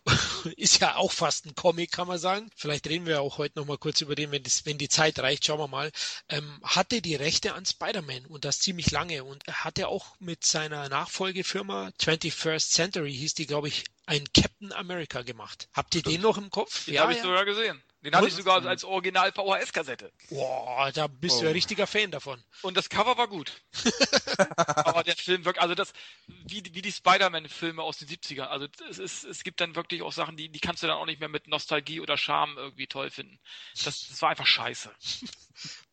[0.57, 2.51] ist ja auch fast ein Comic, kann man sagen.
[2.57, 5.47] Vielleicht reden wir auch heute nochmal kurz über den, wenn, das, wenn die Zeit reicht,
[5.47, 5.91] schauen wir mal.
[6.29, 10.45] Ähm, hatte die Rechte an Spider-Man und das ziemlich lange und hat er auch mit
[10.45, 15.69] seiner Nachfolgefirma 21st Century hieß die, glaube ich, ein Captain America gemacht.
[15.73, 16.15] Habt ihr Stimmt.
[16.15, 16.85] den noch im Kopf?
[16.85, 17.25] Den ja, habe ich ja.
[17.25, 17.83] sogar gesehen.
[18.07, 20.13] Den hatte ich sogar als Original VHS-Kassette.
[20.31, 21.41] Boah, da bist oh.
[21.41, 22.41] du ja richtiger Fan davon.
[22.63, 23.61] Und das Cover war gut.
[24.77, 25.93] Aber der Film wirkt, also das,
[26.29, 28.45] wie, wie die Spider-Man-Filme aus den 70ern.
[28.45, 31.07] Also es, ist, es gibt dann wirklich auch Sachen, die, die kannst du dann auch
[31.07, 33.41] nicht mehr mit Nostalgie oder Charme irgendwie toll finden.
[33.85, 34.89] Das, das war einfach scheiße.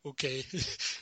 [0.05, 0.45] Okay,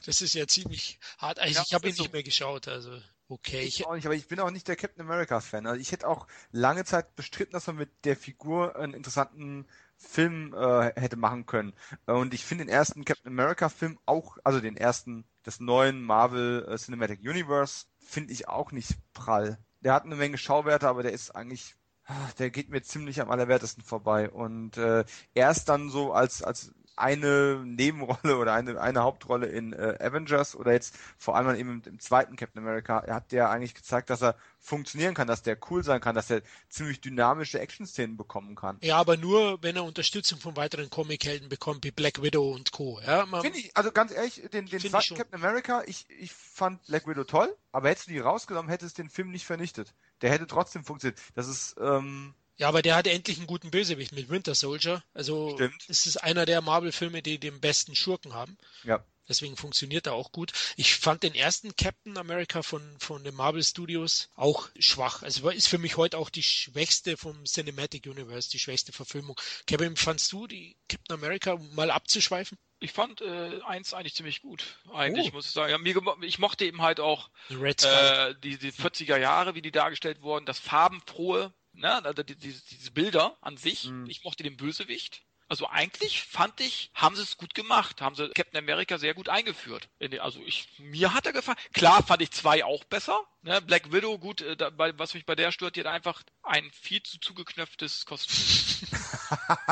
[0.05, 1.39] das ist ja ziemlich hart.
[1.39, 2.03] Also ja, ich habe ihn so.
[2.03, 3.61] nicht mehr geschaut, also okay.
[3.61, 5.65] Ich, ich auch nicht, aber ich bin auch nicht der Captain America-Fan.
[5.65, 9.67] Also ich hätte auch lange Zeit bestritten, dass man mit der Figur einen interessanten
[10.01, 11.73] Film äh, hätte machen können.
[12.05, 16.77] Und ich finde den ersten Captain America-Film auch, also den ersten des neuen Marvel äh,
[16.77, 19.57] Cinematic Universe, finde ich auch nicht prall.
[19.81, 23.31] Der hat eine Menge Schauwerte, aber der ist eigentlich ah, der geht mir ziemlich am
[23.31, 24.29] allerwertesten vorbei.
[24.29, 29.97] Und äh, erst dann so als, als eine Nebenrolle oder eine, eine Hauptrolle in äh,
[29.99, 34.09] Avengers oder jetzt vor allem eben im, im, zweiten Captain America hat der eigentlich gezeigt,
[34.09, 38.55] dass er funktionieren kann, dass der cool sein kann, dass er ziemlich dynamische Action-Szenen bekommen
[38.55, 38.77] kann.
[38.81, 42.99] Ja, aber nur, wenn er Unterstützung von weiteren Comic-Helden bekommt, wie Black Widow und Co.
[43.05, 47.07] Ja, Finde ich, also ganz ehrlich, den, den zweiten Captain America, ich, ich fand Black
[47.07, 49.93] Widow toll, aber hättest du die rausgenommen, hätte es den Film nicht vernichtet.
[50.21, 51.19] Der hätte trotzdem funktioniert.
[51.35, 55.03] Das ist, ähm, ja, aber der hatte endlich einen guten Bösewicht mit Winter Soldier.
[55.13, 55.83] Also Stimmt.
[55.87, 58.57] es ist einer der Marvel-Filme, die den besten Schurken haben.
[58.83, 59.03] Ja.
[59.31, 60.51] Deswegen funktioniert er auch gut.
[60.75, 65.23] Ich fand den ersten Captain America von, von den Marvel Studios auch schwach.
[65.23, 69.39] Also ist für mich heute auch die schwächste vom Cinematic Universe, die schwächste Verfilmung.
[69.67, 72.57] Kevin, fandst du die Captain America, um mal abzuschweifen?
[72.81, 75.35] Ich fand äh, eins eigentlich ziemlich gut, eigentlich, oh.
[75.35, 75.71] muss ich sagen.
[75.71, 80.23] Ja, mir, ich mochte eben halt auch äh, die, die 40er Jahre, wie die dargestellt
[80.23, 83.85] wurden, das farbenfrohe, ne, also die, die, diese Bilder an sich.
[83.85, 84.09] Mhm.
[84.09, 85.23] Ich mochte den Bösewicht.
[85.51, 89.27] Also eigentlich fand ich, haben sie es gut gemacht, haben sie Captain America sehr gut
[89.27, 89.89] eingeführt.
[90.21, 91.57] Also ich, mir hat er gefallen.
[91.73, 93.19] Klar fand ich zwei auch besser.
[93.41, 93.61] Ne?
[93.61, 97.03] Black Widow, gut, äh, da, was mich bei der stört, die hat einfach ein viel
[97.03, 98.37] zu zugeknöpftes Kostüm.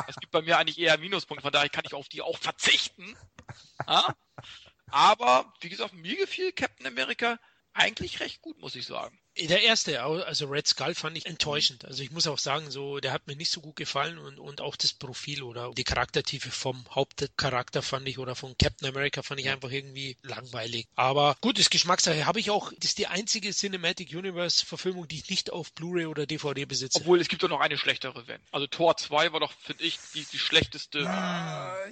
[0.07, 3.15] Es gibt bei mir eigentlich eher Minuspunkte, von daher kann ich auf die auch verzichten.
[3.87, 4.15] Ja?
[4.91, 7.39] Aber, wie gesagt, mir gefiel Captain America
[7.73, 9.17] eigentlich recht gut, muss ich sagen.
[9.47, 11.85] Der erste, also Red Skull, fand ich enttäuschend.
[11.85, 14.61] Also ich muss auch sagen, so, der hat mir nicht so gut gefallen und, und
[14.61, 19.39] auch das Profil oder die Charaktertiefe vom Hauptcharakter fand ich oder von Captain America fand
[19.39, 20.87] ich einfach irgendwie langweilig.
[20.95, 25.17] Aber gut, das Geschmackssache habe ich auch, das ist die einzige Cinematic Universe Verfilmung, die
[25.17, 26.99] ich nicht auf Blu-ray oder DVD besitze.
[26.99, 28.41] Obwohl, es gibt doch noch eine schlechtere, wenn.
[28.51, 31.03] Also Tor 2 war doch, finde ich, die, die schlechteste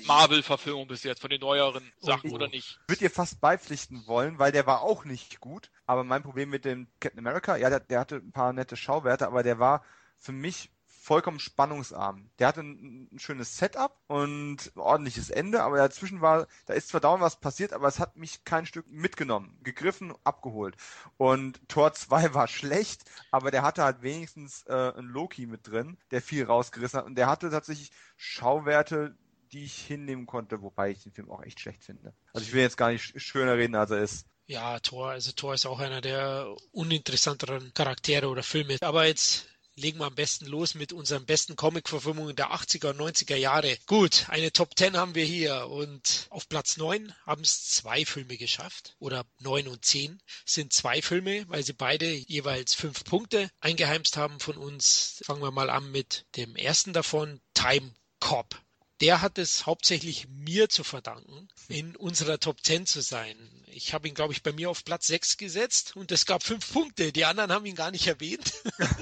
[0.05, 2.79] Marvel-Verfilmung bis jetzt von den neueren Sachen, oh, oder nicht?
[2.83, 5.69] Ich würde ihr fast beipflichten wollen, weil der war auch nicht gut.
[5.89, 9.27] Aber mein Problem mit dem Captain America, ja, der, der hatte ein paar nette Schauwerte,
[9.27, 9.83] aber der war
[10.17, 10.71] für mich
[11.07, 12.29] vollkommen spannungsarm.
[12.37, 16.89] Der hatte ein, ein, schönes Setup und ein ordentliches Ende, aber dazwischen war, da ist
[16.89, 20.75] zwar dauernd was passiert, aber es hat mich kein Stück mitgenommen, gegriffen, abgeholt.
[21.15, 25.97] Und Tor 2 war schlecht, aber der hatte halt wenigstens äh, einen Loki mit drin,
[26.11, 29.15] der viel rausgerissen hat und der hatte tatsächlich Schauwerte,
[29.53, 32.13] die ich hinnehmen konnte, wobei ich den Film auch echt schlecht finde.
[32.33, 34.27] Also ich will jetzt gar nicht schöner reden, als er ist.
[34.49, 38.77] Ja, Thor, also Thor ist auch einer der uninteressanteren Charaktere oder Filme.
[38.79, 43.35] Aber jetzt legen wir am besten los mit unseren besten Comic-Verfilmungen der 80er und 90er
[43.35, 43.77] Jahre.
[43.87, 48.37] Gut, eine Top 10 haben wir hier und auf Platz 9 haben es zwei Filme
[48.37, 54.15] geschafft oder 9 und 10 sind zwei Filme, weil sie beide jeweils fünf Punkte eingeheimst
[54.15, 55.21] haben von uns.
[55.25, 58.59] Fangen wir mal an mit dem ersten davon, Time Cop
[59.01, 63.35] der hat es hauptsächlich mir zu verdanken, in unserer Top 10 zu sein.
[63.69, 66.71] Ich habe ihn, glaube ich, bei mir auf Platz 6 gesetzt und es gab fünf
[66.71, 67.11] Punkte.
[67.11, 68.53] Die anderen haben ihn gar nicht erwähnt.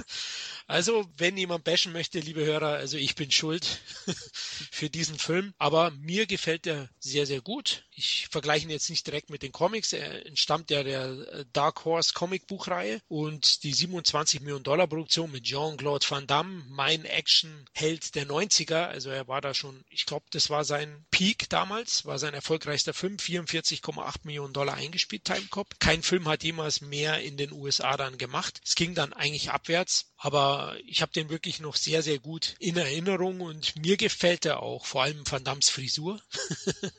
[0.68, 3.82] Also, wenn jemand bashen möchte, liebe Hörer, also ich bin schuld
[4.72, 5.54] für diesen Film.
[5.60, 7.84] Aber mir gefällt er sehr, sehr gut.
[7.92, 9.94] Ich vergleiche ihn jetzt nicht direkt mit den Comics.
[9.94, 15.44] Er entstammt ja der Dark Horse Comic Buchreihe und die 27 Millionen Dollar Produktion mit
[15.44, 18.88] Jean-Claude Van Damme, mein Action-Held der 90er.
[18.88, 22.96] Also er war da schon, ich glaube, das war sein Peak damals, war sein erfolgreichster
[22.96, 25.80] Film, 44,8 Millionen Dollar eingespielt, Time Cop.
[25.80, 28.62] Kein Film hat jemals mehr in den USA dann gemacht.
[28.64, 30.12] Es ging dann eigentlich abwärts.
[30.18, 34.64] Aber ich habe den wirklich noch sehr, sehr gut in Erinnerung und mir gefällt er
[34.64, 36.20] auch, vor allem Van Dams Frisur.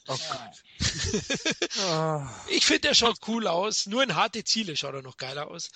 [0.09, 0.17] Oh
[2.49, 3.87] ich finde, er schaut cool aus.
[3.87, 5.71] Nur in harte Ziele schaut er noch geiler aus.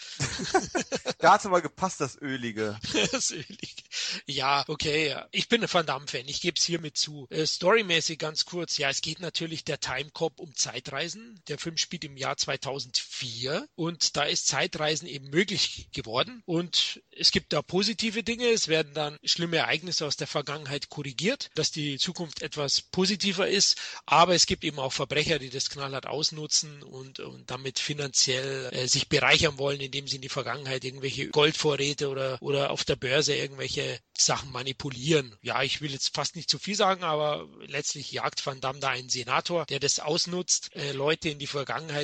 [1.18, 2.78] da hat es aber gepasst, das Ölige.
[3.12, 3.82] das Ölige.
[4.26, 5.16] Ja, okay.
[5.32, 6.28] Ich bin ein Van Damme-Fan.
[6.28, 7.26] Ich gebe es hiermit zu.
[7.30, 8.78] Äh, storymäßig ganz kurz.
[8.78, 11.40] Ja, es geht natürlich der Time Cop um Zeitreisen.
[11.48, 17.30] Der Film spielt im Jahr 2004 und da ist Zeitreisen eben möglich geworden und es
[17.30, 21.98] gibt da positive Dinge, es werden dann schlimme Ereignisse aus der Vergangenheit korrigiert, dass die
[21.98, 27.20] Zukunft etwas positiver ist, aber es gibt eben auch Verbrecher, die das knallhart ausnutzen und,
[27.20, 32.38] und damit finanziell äh, sich bereichern wollen, indem sie in die Vergangenheit irgendwelche Goldvorräte oder,
[32.40, 35.34] oder auf der Börse irgendwelche Sachen manipulieren.
[35.42, 38.88] Ja, ich will jetzt fast nicht zu viel sagen, aber letztlich jagt Van Damme da
[38.88, 41.59] einen Senator, der das ausnutzt, äh, Leute in die Vergangenheit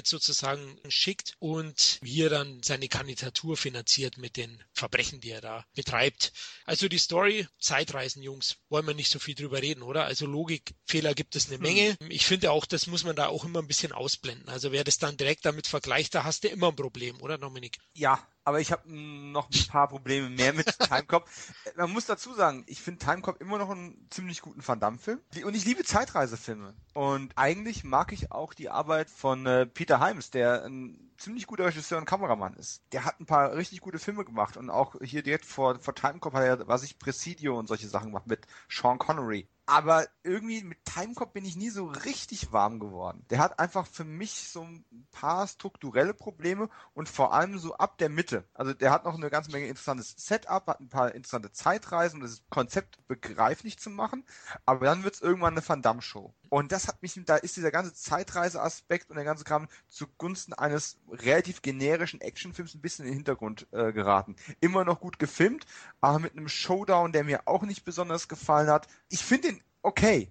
[0.07, 6.33] sozusagen schickt und hier dann seine Kandidatur finanziert mit den Verbrechen, die er da betreibt.
[6.65, 10.05] Also die Story, Zeitreisen, Jungs, wollen wir nicht so viel drüber reden, oder?
[10.05, 11.63] Also Logikfehler gibt es eine hm.
[11.63, 11.97] Menge.
[12.09, 14.49] Ich finde auch, das muss man da auch immer ein bisschen ausblenden.
[14.49, 17.79] Also wer das dann direkt damit vergleicht, da hast du immer ein Problem, oder Dominik?
[17.95, 21.29] Ja, aber ich habe noch ein paar Probleme mehr mit Timecop.
[21.75, 25.21] Man muss dazu sagen, ich finde Timecop immer noch einen ziemlich guten Van Damme-Film.
[25.45, 26.73] Und ich liebe Zeitreisefilme.
[26.95, 31.67] Und eigentlich mag ich auch die Arbeit von äh, Peter Hyams, der ein ziemlich guter
[31.67, 32.83] Regisseur und Kameramann ist.
[32.93, 36.35] Der hat ein paar richtig gute Filme gemacht und auch hier direkt vor, vor Timecop
[36.35, 39.49] hat er, was ich, Presidio und solche Sachen gemacht mit Sean Connery.
[39.69, 43.27] Aber irgendwie mit Timecop bin ich nie so richtig warm geworden.
[43.31, 47.99] Der hat einfach für mich so ein paar strukturelle Probleme und vor allem so ab
[47.99, 48.45] der Mitte.
[48.55, 52.23] Also der hat noch eine ganze Menge interessantes Setup, hat ein paar interessante Zeitreisen, um
[52.23, 54.25] das Konzept begreiflich zu machen.
[54.67, 56.33] Aber dann wird es irgendwann eine Van Damme-Show.
[56.49, 61.01] Und das hat mich, da ist dieser ganze Zeitreise-Aspekt und der ganze Kram zugunsten eines
[61.11, 64.37] relativ generischen Actionfilms ein bisschen in den Hintergrund äh, geraten.
[64.61, 65.67] Immer noch gut gefilmt,
[66.01, 68.89] aber mit einem Showdown, der mir auch nicht besonders gefallen hat.
[69.09, 70.31] Ich finde den okay,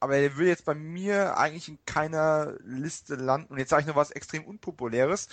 [0.00, 3.52] aber er will jetzt bei mir eigentlich in keiner Liste landen.
[3.52, 5.28] Und jetzt sage ich noch was extrem Unpopuläres.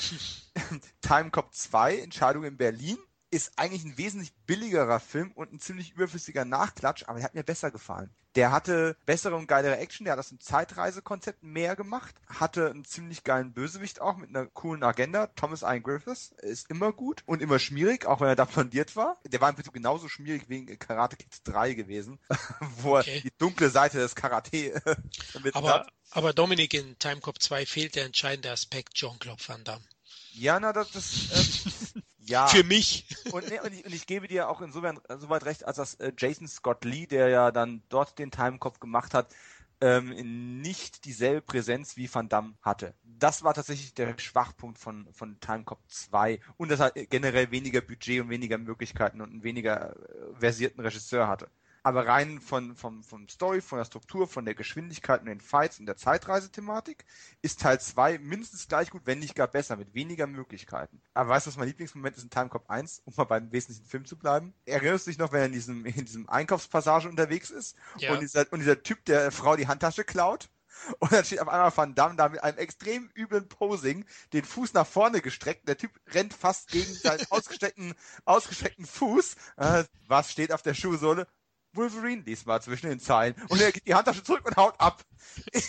[1.01, 2.97] Time Cop 2, Entscheidung in Berlin
[3.29, 7.43] ist eigentlich ein wesentlich billigerer Film und ein ziemlich überflüssiger Nachklatsch, aber der hat mir
[7.43, 8.09] besser gefallen.
[8.35, 12.85] Der hatte bessere und geilere Action, der hat das im Zeitreisekonzept mehr gemacht, hatte einen
[12.85, 15.25] ziemlich geilen Bösewicht auch mit einer coolen Agenda.
[15.27, 19.19] Thomas Ian Griffiths ist immer gut und immer schmierig, auch wenn er da blondiert war.
[19.25, 22.19] Der war im Prinzip genauso schmierig wie Karate Kid 3 gewesen,
[22.81, 23.15] wo okay.
[23.15, 24.81] er die dunkle Seite des Karate
[25.43, 25.93] mit aber, hat.
[26.11, 29.83] Aber Dominik in Time Cop 2 fehlt der entscheidende Aspekt Jean-Claude Van Damme.
[30.33, 32.47] Ja, na, das, das äh, ja.
[32.47, 33.05] Für mich.
[33.31, 36.11] Und, nee, und, ich, und, ich, gebe dir auch insofern soweit recht, als dass äh,
[36.17, 39.33] Jason Scott Lee, der ja dann dort den Timecop gemacht hat,
[39.79, 42.93] ähm, nicht dieselbe Präsenz wie Van Damme hatte.
[43.03, 48.21] Das war tatsächlich der Schwachpunkt von, von Timecop 2 und dass er generell weniger Budget
[48.21, 51.49] und weniger Möglichkeiten und einen weniger äh, versierten Regisseur hatte.
[51.87, 55.79] Aber rein von, vom, vom Story, von der Struktur, von der Geschwindigkeit und den Fights
[55.79, 57.05] und der Zeitreisethematik
[57.41, 61.01] ist Teil 2 mindestens gleich gut, wenn nicht gar besser, mit weniger Möglichkeiten.
[61.13, 64.03] Aber weißt du, was mein Lieblingsmoment ist in Timecop 1, um mal beim wesentlichen Film
[64.03, 64.53] zu bleiben?
[64.65, 68.11] Erinnerst du dich noch, wenn er in diesem, in diesem Einkaufspassage unterwegs ist ja.
[68.11, 70.49] und, dieser, und dieser Typ der Frau die Handtasche klaut?
[70.99, 74.73] Und dann steht auf einmal Van Damme da mit einem extrem üblen Posing, den Fuß
[74.73, 75.67] nach vorne gestreckt.
[75.67, 77.93] Der Typ rennt fast gegen seinen ausgestreckten,
[78.25, 79.35] ausgestreckten Fuß.
[79.57, 81.27] Äh, was steht auf der Schuhsohle?
[81.77, 83.35] Wolverine diesmal zwischen den Zeilen.
[83.49, 85.03] Und er geht die Handtasche zurück und haut ab.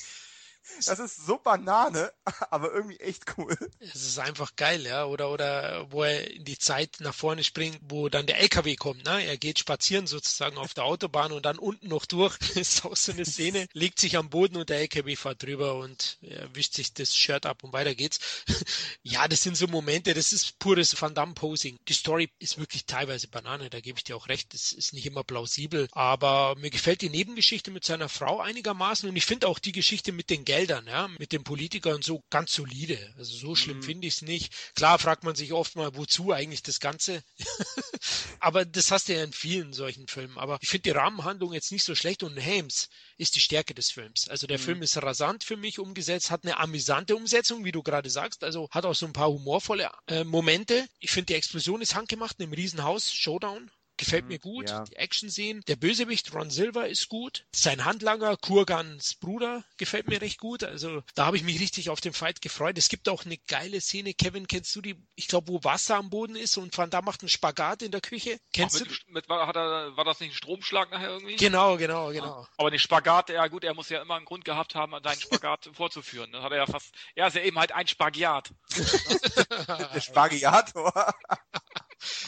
[0.85, 2.13] Das ist so Banane,
[2.51, 3.57] aber irgendwie echt cool.
[3.81, 5.05] Es ist einfach geil, ja.
[5.05, 9.05] Oder, oder wo er in die Zeit nach vorne springt, wo dann der LKW kommt,
[9.05, 9.25] ne?
[9.25, 12.37] Er geht spazieren sozusagen auf der Autobahn und dann unten noch durch.
[12.59, 15.77] Das ist auch so eine Szene, legt sich am Boden und der LKW fährt drüber
[15.77, 18.19] und er wischt sich das Shirt ab und weiter geht's.
[19.03, 21.79] ja, das sind so Momente, das ist pures Van Damme Posing.
[21.87, 24.55] Die Story ist wirklich teilweise Banane, da gebe ich dir auch recht.
[24.55, 29.15] Das ist nicht immer plausibel, aber mir gefällt die Nebengeschichte mit seiner Frau einigermaßen und
[29.15, 32.99] ich finde auch die Geschichte mit den Geldern ja, mit den Politikern so ganz solide.
[33.17, 33.83] Also so schlimm mhm.
[33.85, 34.53] finde ich es nicht.
[34.75, 37.23] Klar fragt man sich oft mal, wozu eigentlich das Ganze?
[38.41, 40.37] Aber das hast du ja in vielen solchen Filmen.
[40.37, 43.93] Aber ich finde die Rahmenhandlung jetzt nicht so schlecht und Hames ist die Stärke des
[43.93, 44.29] Films.
[44.29, 44.63] Also der mhm.
[44.63, 48.43] Film ist rasant für mich umgesetzt, hat eine amüsante Umsetzung, wie du gerade sagst.
[48.43, 50.89] Also hat auch so ein paar humorvolle äh, Momente.
[50.99, 54.71] Ich finde die Explosion ist handgemacht in einem Riesenhaus, Showdown, gefällt mhm, mir gut.
[54.71, 54.85] Ja.
[54.85, 55.63] Die Action-Szenen.
[55.69, 57.45] Der Bösewicht Ron Silver ist gut.
[57.55, 60.65] Sein Handlanger Kurgans Bruder gefällt mir recht gut.
[60.65, 62.79] Also da habe ich mich richtig auf den Fight gefreut.
[62.79, 64.15] Es gibt auch eine geile Szene.
[64.15, 64.97] Kevin, kennst du die?
[65.15, 68.01] Ich glaube, wo Wasser am Boden ist und Van da macht einen Spagat in der
[68.01, 68.39] Küche.
[68.53, 69.13] Kennst mit, du?
[69.13, 71.37] Mit, hat er, war das nicht ein Stromschlag nachher irgendwie?
[71.37, 72.47] Genau, genau, genau.
[72.57, 75.71] Aber den Spagat, ja gut, er muss ja immer einen Grund gehabt haben, seinen Spagat
[75.75, 76.33] vorzuführen.
[76.33, 78.51] Dann hat er ja fast, er ist ja eben halt ein Spagiat.
[79.95, 81.15] der Spagiator.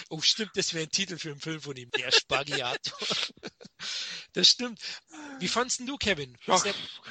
[0.09, 1.91] Oh, stimmt, das wäre ein Titel für einen Film von ihm.
[1.91, 2.99] Der Spagiator.
[4.33, 4.81] das stimmt.
[5.39, 6.37] Wie fandest du, Kevin?
[6.47, 6.61] Ja,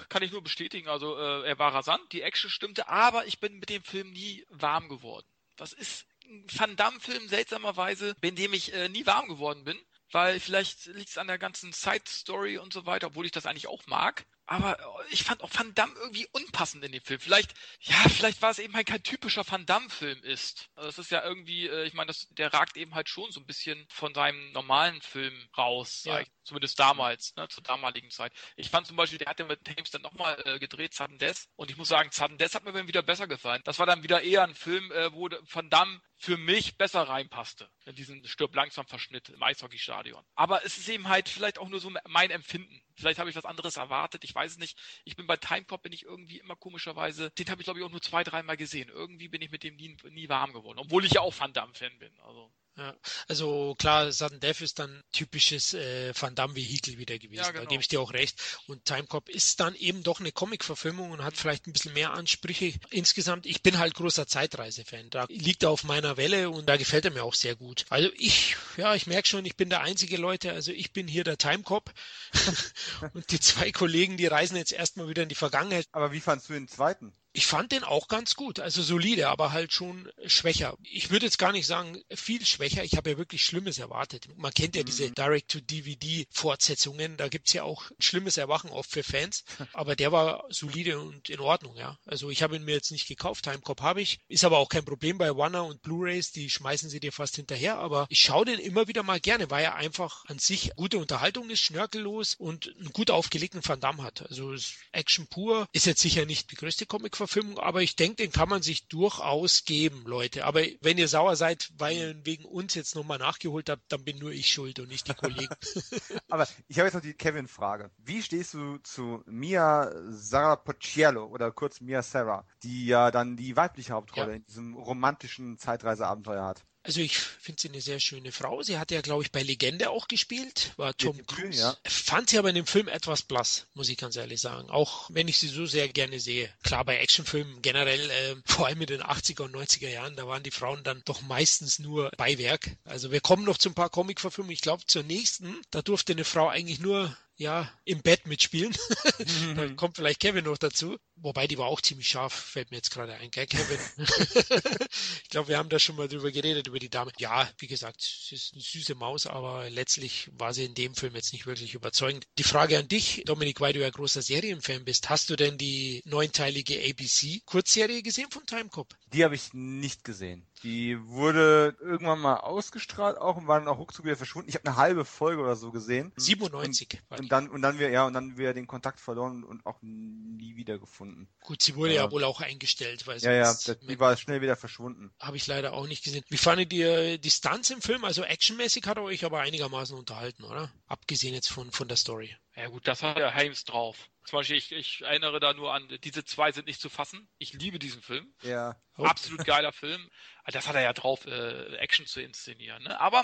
[0.10, 0.88] kann ich nur bestätigen.
[0.88, 4.46] Also, äh, er war rasant, die Action stimmte, aber ich bin mit dem Film nie
[4.50, 5.28] warm geworden.
[5.56, 9.80] Das ist ein Van Damme-Film seltsamerweise, in dem ich äh, nie warm geworden bin
[10.12, 13.68] weil vielleicht liegt es an der ganzen Side-Story und so weiter, obwohl ich das eigentlich
[13.68, 14.26] auch mag.
[14.50, 14.78] Aber
[15.12, 17.20] ich fand auch Van Damme irgendwie unpassend in dem Film.
[17.20, 20.70] Vielleicht, ja, vielleicht war es eben halt kein typischer Van Damme-Film ist.
[20.74, 23.46] Also das ist ja irgendwie, äh, ich meine, der ragt eben halt schon so ein
[23.46, 26.24] bisschen von seinem normalen Film raus, ja.
[26.44, 28.34] zumindest damals, ne, zur damaligen Zeit.
[28.56, 31.46] Ich fand zum Beispiel, der hat ja mit Thames dann nochmal äh, gedreht, Sudden Death,
[31.56, 33.62] und ich muss sagen, Sudden Death hat mir dann wieder besser gefallen.
[33.66, 37.70] Das war dann wieder eher ein Film, äh, wo Van Damme für mich besser reinpasste
[37.86, 40.22] in diesen stirb langsam Verschnitt im Eishockeystadion.
[40.36, 42.82] Aber es ist eben halt vielleicht auch nur so mein Empfinden.
[42.96, 44.78] Vielleicht habe ich was anderes erwartet, ich weiß es nicht.
[45.06, 47.90] Ich bin bei Timecop bin ich irgendwie immer komischerweise, den habe ich glaube ich auch
[47.90, 48.90] nur zwei, dreimal gesehen.
[48.90, 51.74] Irgendwie bin ich mit dem nie, nie warm geworden, obwohl ich ja auch Van Damme
[51.74, 52.12] Fan bin.
[52.20, 52.96] Also ja,
[53.28, 57.44] also klar, Sudden Death ist dann typisches äh, Van Damme-Vehikel wieder gewesen.
[57.44, 57.66] Ja, genau.
[57.66, 58.42] Da gebe ich dir auch recht.
[58.68, 62.74] Und Timecop ist dann eben doch eine Comic-Verfilmung und hat vielleicht ein bisschen mehr Ansprüche.
[62.90, 65.10] Insgesamt, ich bin halt großer Zeitreise-Fan.
[65.10, 67.86] Da liegt er auf meiner Welle und da gefällt er mir auch sehr gut.
[67.90, 71.26] Also ich, ja, ich merke schon, ich bin der einzige Leute, also ich bin hier
[71.26, 71.92] der Timecop
[73.14, 75.88] und die zwei Kollegen, die reisen jetzt erstmal wieder in die Vergangenheit.
[75.92, 77.14] Aber wie fandst du den zweiten?
[77.40, 80.76] Ich fand den auch ganz gut, also solide, aber halt schon schwächer.
[80.84, 82.84] Ich würde jetzt gar nicht sagen viel schwächer.
[82.84, 84.28] Ich habe ja wirklich Schlimmes erwartet.
[84.36, 84.88] Man kennt ja mhm.
[84.88, 87.16] diese Direct-to-DVD-Fortsetzungen.
[87.16, 89.46] Da gibt's ja auch schlimmes Erwachen oft für Fans.
[89.72, 91.98] Aber der war solide und in Ordnung, ja.
[92.06, 93.46] Also ich habe ihn mir jetzt nicht gekauft.
[93.46, 94.20] Timecop habe ich.
[94.28, 96.34] Ist aber auch kein Problem bei Warner und Blu-rays.
[96.34, 97.78] Die schmeißen sie dir fast hinterher.
[97.78, 101.50] Aber ich schaue den immer wieder mal gerne, weil er einfach an sich gute Unterhaltung
[101.50, 104.30] ist, schnörkellos und einen gut aufgelegten Van Damme hat.
[104.30, 104.54] Also
[104.92, 105.70] Action pur.
[105.72, 108.88] Ist jetzt sicher nicht die größte Comic Verfilmung, aber ich denke, den kann man sich
[108.88, 110.46] durchaus geben, Leute.
[110.46, 114.18] Aber wenn ihr sauer seid, weil ihr wegen uns jetzt nochmal nachgeholt habt, dann bin
[114.18, 115.48] nur ich schuld und nicht die Kollegen.
[116.30, 117.92] aber ich habe jetzt noch die Kevin-Frage.
[117.98, 123.94] Wie stehst du zu Mia Sarapocciello oder kurz Mia Sarah, die ja dann die weibliche
[123.94, 124.36] Hauptrolle ja.
[124.38, 126.66] in diesem romantischen Zeitreiseabenteuer hat?
[126.90, 128.64] Also ich finde sie eine sehr schöne Frau.
[128.64, 131.60] Sie hat ja, glaube ich, bei Legende auch gespielt, war Tom Cruise.
[131.60, 131.78] Ja.
[131.88, 134.72] Fand sie aber in dem Film etwas blass, muss ich ganz ehrlich sagen.
[134.72, 136.52] Auch wenn ich sie so sehr gerne sehe.
[136.64, 140.42] Klar, bei Actionfilmen generell, äh, vor allem in den 80er und 90er Jahren, da waren
[140.42, 142.72] die Frauen dann doch meistens nur Beiwerk.
[142.86, 144.56] Also wir kommen noch zu ein paar Comic-Verfilmungen.
[144.56, 148.76] Ich glaube, zur nächsten, da durfte eine Frau eigentlich nur ja, im Bett mitspielen.
[149.18, 149.56] Mhm.
[149.56, 150.98] da kommt vielleicht Kevin noch dazu.
[151.16, 153.80] Wobei die war auch ziemlich scharf, fällt mir jetzt gerade ein, gell, Kevin?
[155.24, 157.12] ich glaube, wir haben da schon mal drüber geredet, über die Dame.
[157.18, 161.16] Ja, wie gesagt, sie ist eine süße Maus, aber letztlich war sie in dem Film
[161.16, 162.26] jetzt nicht wirklich überzeugend.
[162.38, 166.02] Die Frage an dich, Dominik, weil du ja großer Serienfan bist, hast du denn die
[166.04, 168.94] neunteilige ABC-Kurzserie gesehen von Timecop?
[169.14, 170.46] Die habe ich nicht gesehen.
[170.64, 174.50] Die wurde irgendwann mal ausgestrahlt auch und war dann auch ruckzuck wieder verschwunden.
[174.50, 176.12] Ich habe eine halbe Folge oder so gesehen.
[176.18, 177.00] 97.
[177.10, 179.82] Und, und dann und dann wir ja und dann wir den Kontakt verloren und auch
[179.82, 181.30] nie wieder gefunden.
[181.42, 184.42] Gut, sie wurde ja, ja wohl auch eingestellt, weil ja ja, das, die war schnell
[184.42, 185.12] wieder verschwunden.
[185.20, 186.24] Habe ich leider auch nicht gesehen.
[186.30, 188.04] Wie fandet ihr die Stunts im Film?
[188.04, 190.72] Also actionmäßig hat er euch aber einigermaßen unterhalten, oder?
[190.88, 192.36] Abgesehen jetzt von von der Story.
[192.60, 194.10] Ja gut, das hat ja Hames drauf.
[194.26, 197.30] Zum Beispiel, ich, ich erinnere da nur an, diese zwei sind nicht zu fassen.
[197.38, 198.34] Ich liebe diesen Film.
[198.42, 198.76] Ja.
[198.96, 200.10] Absolut geiler Film.
[200.46, 202.84] Das hat er ja drauf, äh, Action zu inszenieren.
[202.84, 203.00] Ne?
[203.00, 203.24] Aber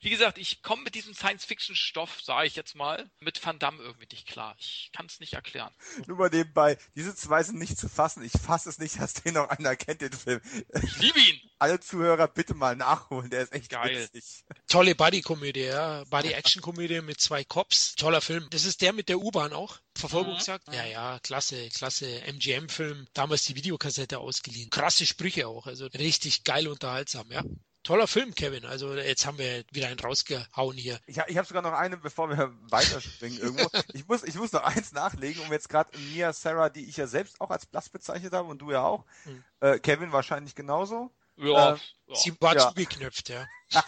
[0.00, 4.06] wie gesagt, ich komme mit diesem Science-Fiction-Stoff, sage ich jetzt mal, mit Van Damme irgendwie
[4.08, 4.54] nicht klar.
[4.60, 5.74] Ich kann es nicht erklären.
[6.06, 8.22] Nur mal nebenbei, diese zwei sind nicht zu fassen.
[8.22, 10.40] Ich fasse es nicht, dass den noch einer kennt, den Film.
[10.80, 11.45] Ich liebe ihn.
[11.58, 14.08] Alle Zuhörer bitte mal nachholen, der ist echt geil.
[14.12, 14.44] Witzig.
[14.66, 16.04] Tolle Buddy-Komödie, ja.
[16.04, 17.94] Buddy-Action-Komödie mit zwei Cops.
[17.94, 18.46] Toller Film.
[18.50, 19.78] Das ist der mit der U-Bahn auch.
[19.96, 20.68] Verfolgungsjagd.
[20.68, 20.74] Mhm.
[20.74, 23.06] Ja, ja, klasse, klasse MGM-Film.
[23.14, 24.68] Damals die Videokassette ausgeliehen.
[24.70, 25.66] Krasse Sprüche auch.
[25.66, 27.42] Also richtig geil unterhaltsam, ja.
[27.86, 28.64] Toller Film, Kevin.
[28.64, 30.98] Also jetzt haben wir wieder einen rausgehauen hier.
[31.06, 33.70] Ich, ich habe sogar noch einen, bevor wir weiterspringen irgendwo.
[33.94, 37.06] ich, muss, ich muss noch eins nachlegen, um jetzt gerade Mia Sarah, die ich ja
[37.06, 39.04] selbst auch als Blass bezeichnet habe und du ja auch.
[39.22, 39.44] Hm.
[39.60, 41.12] Äh, Kevin wahrscheinlich genauso.
[41.36, 41.78] Ja, äh,
[42.14, 42.68] Sie war ja.
[42.68, 43.46] zugeknöpft, ja.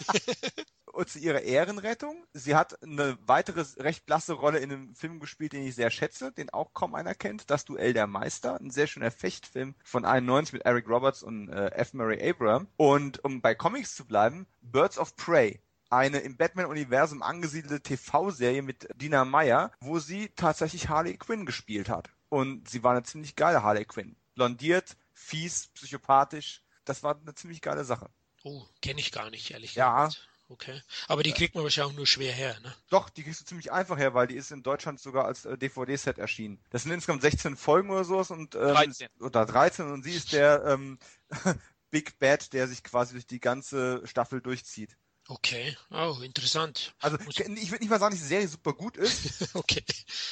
[0.93, 2.25] und zu ihrer Ehrenrettung.
[2.33, 6.31] Sie hat eine weitere recht blasse Rolle in einem Film gespielt, den ich sehr schätze,
[6.31, 7.49] den auch kaum einer kennt.
[7.49, 8.59] Das Duell der Meister.
[8.59, 11.93] Ein sehr schöner Fechtfilm von 91 mit Eric Roberts und äh, F.
[11.93, 12.67] Murray Abraham.
[12.77, 18.87] Und um bei Comics zu bleiben, Birds of Prey eine im Batman-Universum angesiedelte TV-Serie mit
[18.95, 22.09] Dina Meyer, wo sie tatsächlich Harley Quinn gespielt hat.
[22.29, 24.15] Und sie war eine ziemlich geile Harley Quinn.
[24.35, 26.61] Blondiert, fies, psychopathisch.
[26.89, 28.09] Das war eine ziemlich geile Sache.
[28.43, 30.13] Oh, kenne ich gar nicht, ehrlich gesagt.
[30.15, 30.81] Ja, Okay.
[31.07, 32.75] Aber die kriegt man wahrscheinlich auch nur schwer her, ne?
[32.89, 35.59] Doch, die kriegst du ziemlich einfach her, weil die ist in Deutschland sogar als äh,
[35.59, 36.59] DVD-Set erschienen.
[36.71, 39.09] Das sind insgesamt 16 Folgen oder sowas und ähm, 13.
[39.19, 40.97] oder 13 und sie ist der ähm,
[41.91, 44.97] Big Bad, der sich quasi durch die ganze Staffel durchzieht.
[45.27, 46.95] Okay, oh, interessant.
[46.97, 49.47] Also ich würde nicht mal sagen, dass die Serie super gut ist.
[49.55, 49.83] okay.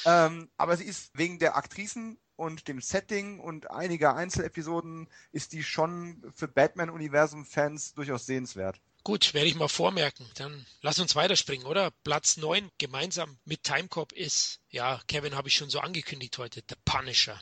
[0.04, 5.64] Ähm, aber sie ist wegen der Aktrisen und dem Setting und einiger Einzelepisoden ist die
[5.64, 8.80] schon für Batman-Universum-Fans durchaus sehenswert.
[9.02, 10.28] Gut, werde ich mal vormerken.
[10.34, 11.90] Dann lass uns weiterspringen, oder?
[12.04, 16.74] Platz 9 gemeinsam mit Timecop ist ja, Kevin habe ich schon so angekündigt heute, The
[16.84, 17.40] Punisher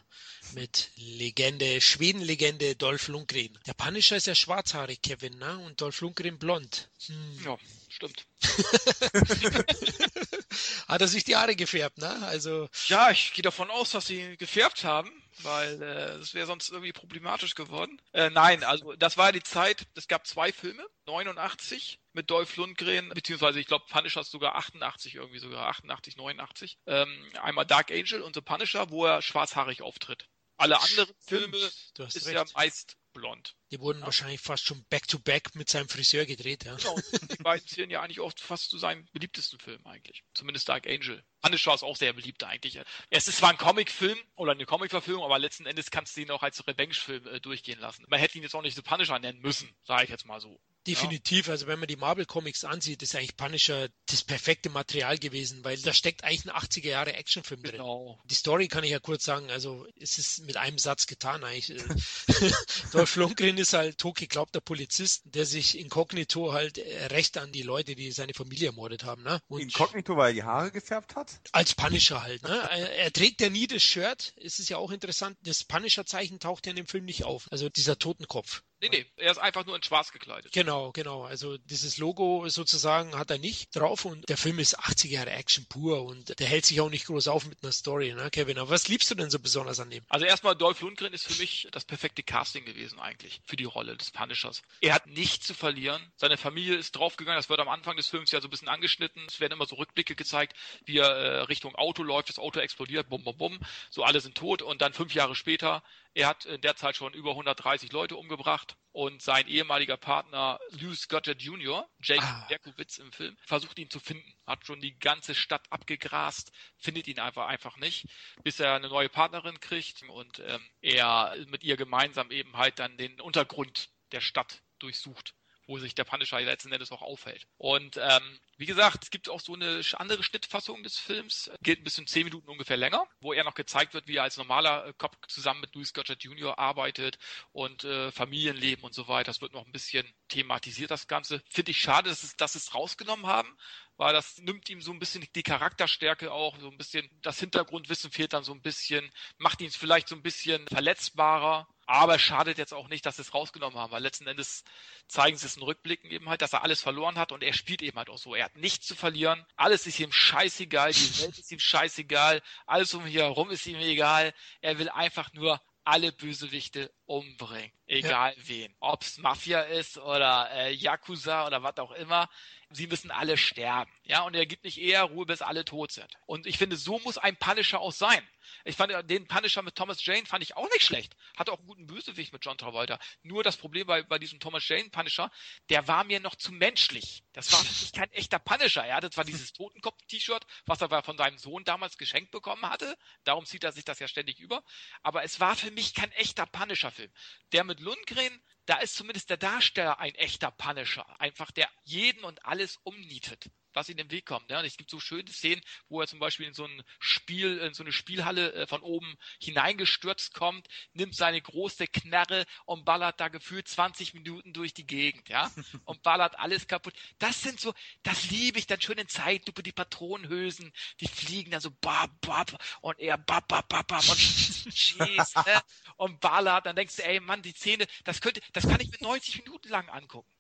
[0.52, 3.58] mit Legende, Schweden-Legende Dolph Lundgren.
[3.66, 5.58] Der Punisher ist ja schwarzhaarig, Kevin, ne?
[5.58, 6.88] Und Dolph Lundgren blond.
[7.06, 7.40] Hm.
[7.44, 7.58] Ja,
[7.96, 8.26] stimmt.
[10.88, 12.26] Hat er sich die Haare gefärbt, ne?
[12.26, 12.68] Also.
[12.86, 15.10] Ja, ich gehe davon aus, dass sie gefärbt haben
[15.42, 18.00] weil äh, das wäre sonst irgendwie problematisch geworden.
[18.12, 23.10] Äh, nein, also das war die Zeit, es gab zwei Filme, 89 mit Dolph Lundgren,
[23.10, 26.78] beziehungsweise ich glaube Punisher ist sogar 88 irgendwie sogar, 88, 89.
[26.86, 27.08] Ähm,
[27.42, 30.28] einmal Dark Angel und The Punisher, wo er schwarzhaarig auftritt.
[30.58, 32.32] Alle anderen Filme ist recht.
[32.32, 33.56] ja meist blond.
[33.72, 34.04] Die wurden ja.
[34.06, 36.76] wahrscheinlich fast schon back-to-back -back mit seinem Friseur gedreht, ja.
[36.76, 36.96] Genau,
[37.30, 40.22] die beiden zählen ja eigentlich oft fast zu seinen beliebtesten Filmen eigentlich.
[40.34, 41.24] Zumindest Dark Angel.
[41.42, 42.80] Punisher ist auch sehr beliebt eigentlich.
[43.10, 46.42] Es ist zwar ein Comicfilm oder eine Comicverfilmung, aber letzten Endes kannst du ihn auch
[46.42, 48.04] als Revenge-Film äh, durchgehen lassen.
[48.08, 50.60] Man hätte ihn jetzt auch nicht The Punisher nennen müssen, sage ich jetzt mal so.
[50.86, 51.52] Definitiv, ja.
[51.52, 55.76] also wenn man die Marvel Comics ansieht, ist eigentlich Punisher das perfekte Material gewesen, weil
[55.78, 57.72] da steckt eigentlich ein 80er Jahre Actionfilm drin.
[57.72, 58.20] Genau.
[58.24, 61.82] Die Story kann ich ja kurz sagen, also es ist mit einem Satz getan eigentlich.
[62.92, 66.78] Dolph Lundgren ist halt totgeglaubter Polizist, der sich inkognito halt
[67.10, 69.22] recht an die Leute, die seine Familie ermordet haben.
[69.22, 69.40] Ne?
[69.48, 71.40] Und inkognito, weil er die Haare gefärbt hat?
[71.52, 72.42] Als Punisher halt.
[72.42, 72.56] Ne?
[72.76, 76.66] Er, er trägt ja nie das Shirt, es ist ja auch interessant, das Punisher-Zeichen taucht
[76.66, 77.46] ja in dem Film nicht auf.
[77.50, 78.62] Also dieser Totenkopf.
[78.80, 80.52] Nee, nee, er ist einfach nur in schwarz gekleidet.
[80.52, 81.24] Genau, genau.
[81.24, 85.64] Also dieses Logo sozusagen hat er nicht drauf und der Film ist 80 Jahre Action
[85.66, 88.58] pur und der hält sich auch nicht groß auf mit einer Story, ne, Kevin?
[88.58, 90.04] Aber was liebst du denn so besonders an dem?
[90.10, 93.96] Also erstmal Dolph Lundgren ist für mich das perfekte Casting gewesen eigentlich für die Rolle
[93.96, 94.62] des Punishers.
[94.82, 96.02] Er hat nichts zu verlieren.
[96.16, 97.38] Seine Familie ist draufgegangen.
[97.38, 99.24] Das wird am Anfang des Films ja so ein bisschen angeschnitten.
[99.26, 100.54] Es werden immer so Rückblicke gezeigt,
[100.84, 102.28] wie er äh, Richtung Auto läuft.
[102.28, 103.58] Das Auto explodiert, bum, bum, bum.
[103.88, 105.82] So alle sind tot und dann fünf Jahre später
[106.16, 111.08] er hat in der Zeit schon über 130 Leute umgebracht und sein ehemaliger Partner Lewis
[111.08, 112.46] Goddard Jr., Jake ah.
[112.48, 114.34] Berkowitz im Film, versucht ihn zu finden.
[114.46, 118.06] Hat schon die ganze Stadt abgegrast, findet ihn einfach einfach nicht,
[118.42, 122.96] bis er eine neue Partnerin kriegt und ähm, er mit ihr gemeinsam eben halt dann
[122.96, 125.34] den Untergrund der Stadt durchsucht
[125.66, 127.46] wo sich der Punisher letzten Endes auch aufhält.
[127.58, 131.84] Und ähm, wie gesagt, es gibt auch so eine andere Schnittfassung des Films, geht ein
[131.84, 134.92] bisschen zehn Minuten ungefähr länger, wo er noch gezeigt wird, wie er als normaler äh,
[134.96, 136.58] Cop zusammen mit Louis Gottschalk Jr.
[136.58, 137.18] arbeitet
[137.52, 139.30] und äh, Familienleben und so weiter.
[139.30, 141.42] Das wird noch ein bisschen thematisiert, das Ganze.
[141.50, 143.56] Finde ich schade, dass es, dass es rausgenommen haben,
[143.96, 148.10] weil das nimmt ihm so ein bisschen die Charakterstärke auch, so ein bisschen das Hintergrundwissen
[148.10, 152.74] fehlt dann so ein bisschen, macht ihn vielleicht so ein bisschen verletzbarer aber schadet jetzt
[152.74, 154.64] auch nicht, dass sie es rausgenommen haben, weil letzten Endes
[155.06, 157.80] zeigen sie es in Rückblicken eben halt, dass er alles verloren hat und er spielt
[157.82, 158.34] eben halt auch so.
[158.34, 159.46] Er hat nichts zu verlieren.
[159.56, 160.92] Alles ist ihm scheißegal.
[160.92, 162.42] Die Welt ist ihm scheißegal.
[162.66, 164.34] Alles um hier herum ist ihm egal.
[164.60, 167.70] Er will einfach nur alle Bösewichte umbringen.
[167.86, 168.48] Egal ja.
[168.48, 168.74] wen.
[168.80, 172.28] Ob es Mafia ist oder äh, Yakuza oder was auch immer.
[172.70, 173.90] Sie müssen alle sterben.
[174.02, 176.12] Ja, und er gibt nicht eher Ruhe, bis alle tot sind.
[176.26, 178.26] Und ich finde, so muss ein Punisher auch sein.
[178.64, 181.16] Ich fand den Punisher mit Thomas Jane fand ich auch nicht schlecht.
[181.36, 182.98] Hatte auch einen guten Bösewicht mit John Travolta.
[183.22, 185.30] Nur das Problem bei, bei diesem Thomas Jane Punisher,
[185.68, 187.22] der war mir noch zu menschlich.
[187.32, 188.84] Das war kein echter Punisher.
[188.84, 192.96] Er hatte zwar dieses Totenkopf-T-Shirt, was er von seinem Sohn damals geschenkt bekommen hatte.
[193.24, 194.64] Darum zieht er sich das ja ständig über.
[195.02, 197.12] Aber es war für mich kein echter Punisher-Film.
[197.52, 201.06] Der mit Lundgren, da ist zumindest der Darsteller ein echter Punisher.
[201.20, 204.50] Einfach der jeden und alles umnietet was in den Weg kommt.
[204.50, 204.58] Ja?
[204.58, 207.74] Und es gibt so schöne Szenen, wo er zum Beispiel in so ein Spiel, in
[207.74, 213.28] so eine Spielhalle äh, von oben hineingestürzt kommt, nimmt seine große Knarre und ballert da
[213.28, 215.50] gefühlt 20 Minuten durch die Gegend, ja,
[215.84, 216.94] und ballert alles kaputt.
[217.18, 221.60] Das sind so, das liebe ich dann schön in Zeitlupe, die Patronenhülsen, die fliegen dann
[221.60, 225.62] so bab, bab, und er bab, bab, bab, bab und schießt, ne?
[225.96, 228.98] und ballert, dann denkst du, ey Mann, die Szene, das könnte, das kann ich mir
[229.00, 230.30] 90 Minuten lang angucken.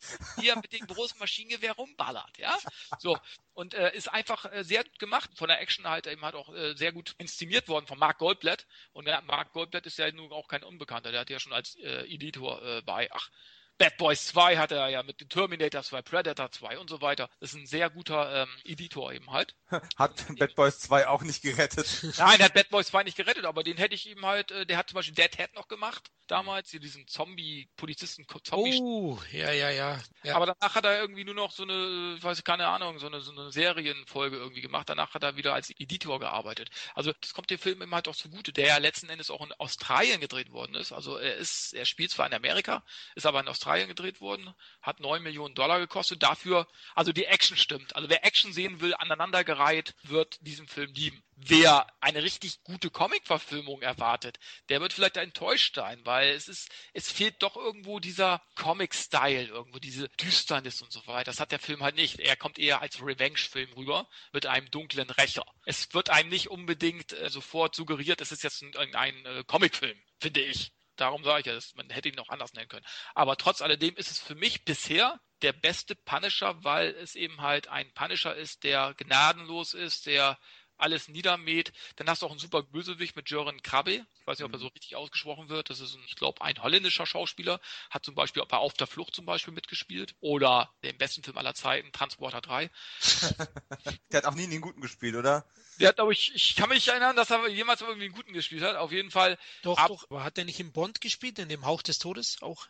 [0.40, 2.56] Hier mit dem großen Maschinengewehr rumballert, ja.
[2.98, 3.18] So,
[3.54, 5.30] und äh, ist einfach äh, sehr gut gemacht.
[5.36, 8.66] Von der Action halt eben halt auch äh, sehr gut inszeniert worden von Mark Goldblatt.
[8.92, 11.10] Und Mark Goldblatt ist ja nun auch kein Unbekannter.
[11.12, 13.30] Der hat ja schon als äh, Editor äh, bei, ach,
[13.78, 17.28] Bad Boys 2 hat er ja mit den Terminator 2, Predator 2 und so weiter.
[17.40, 19.54] Das ist ein sehr guter ähm, Editor eben halt.
[19.96, 21.86] Hat Bad Boys 2 auch nicht gerettet?
[22.18, 24.76] Nein, hat Bad Boys 2 nicht gerettet, aber den hätte ich ihm halt, äh, der
[24.78, 28.78] hat zum Beispiel Dead Head noch gemacht, damals, hier diesen Zombie-Polizisten, Zombie.
[28.80, 30.36] Oh, ja, ja, ja, ja.
[30.36, 33.20] Aber danach hat er irgendwie nur noch so eine, ich weiß keine Ahnung, so eine,
[33.20, 34.88] so eine Serienfolge irgendwie gemacht.
[34.88, 36.70] Danach hat er wieder als Editor gearbeitet.
[36.94, 39.52] Also das kommt dem Film immer halt auch zugute, der ja letzten Endes auch in
[39.58, 40.92] Australien gedreht worden ist.
[40.92, 44.54] Also er ist, er spielt zwar in Amerika, ist aber in Australien Australien gedreht worden,
[44.80, 46.22] hat 9 Millionen Dollar gekostet.
[46.22, 47.96] Dafür, also die Action stimmt.
[47.96, 51.20] Also wer Action sehen will, aneinandergereiht, wird diesen Film lieben.
[51.34, 54.38] Wer eine richtig gute Comic-Verfilmung erwartet,
[54.68, 59.80] der wird vielleicht enttäuscht sein, weil es ist, es fehlt doch irgendwo dieser Comic-Style, irgendwo
[59.80, 61.32] diese Düsternis und so weiter.
[61.32, 62.20] Das hat der Film halt nicht.
[62.20, 65.44] Er kommt eher als Revenge-Film rüber mit einem dunklen Rächer.
[65.64, 69.44] Es wird einem nicht unbedingt äh, sofort suggeriert, es ist jetzt ein, ein, ein äh,
[69.44, 70.72] Comic-Film, finde ich.
[70.96, 72.86] Darum sage ich ja, man hätte ihn auch anders nennen können.
[73.14, 77.68] Aber trotz alledem ist es für mich bisher der beste Punisher, weil es eben halt
[77.68, 80.38] ein Punisher ist, der gnadenlos ist, der
[80.78, 81.72] alles niedermäht.
[81.96, 84.06] Dann hast du auch einen super Bösewicht mit Jöran Krabbe.
[84.20, 84.62] Ich weiß nicht, ob er mhm.
[84.62, 85.70] so richtig ausgesprochen wird.
[85.70, 87.60] Das ist, ein, ich glaube, ein holländischer Schauspieler.
[87.90, 90.14] Hat zum Beispiel bei Auf der Flucht zum Beispiel mitgespielt.
[90.20, 92.70] Oder den besten Film aller Zeiten, Transporter 3.
[94.10, 95.46] der hat auch nie in den Guten gespielt, oder?
[95.80, 98.62] Der hat, glaube ich, ich kann mich erinnern, dass er jemals irgendwie einen Guten gespielt
[98.62, 98.76] hat.
[98.76, 99.38] Auf jeden Fall.
[99.62, 100.04] Doch, ab, doch.
[100.10, 102.66] Aber hat er nicht im Bond gespielt, in dem Hauch des Todes auch?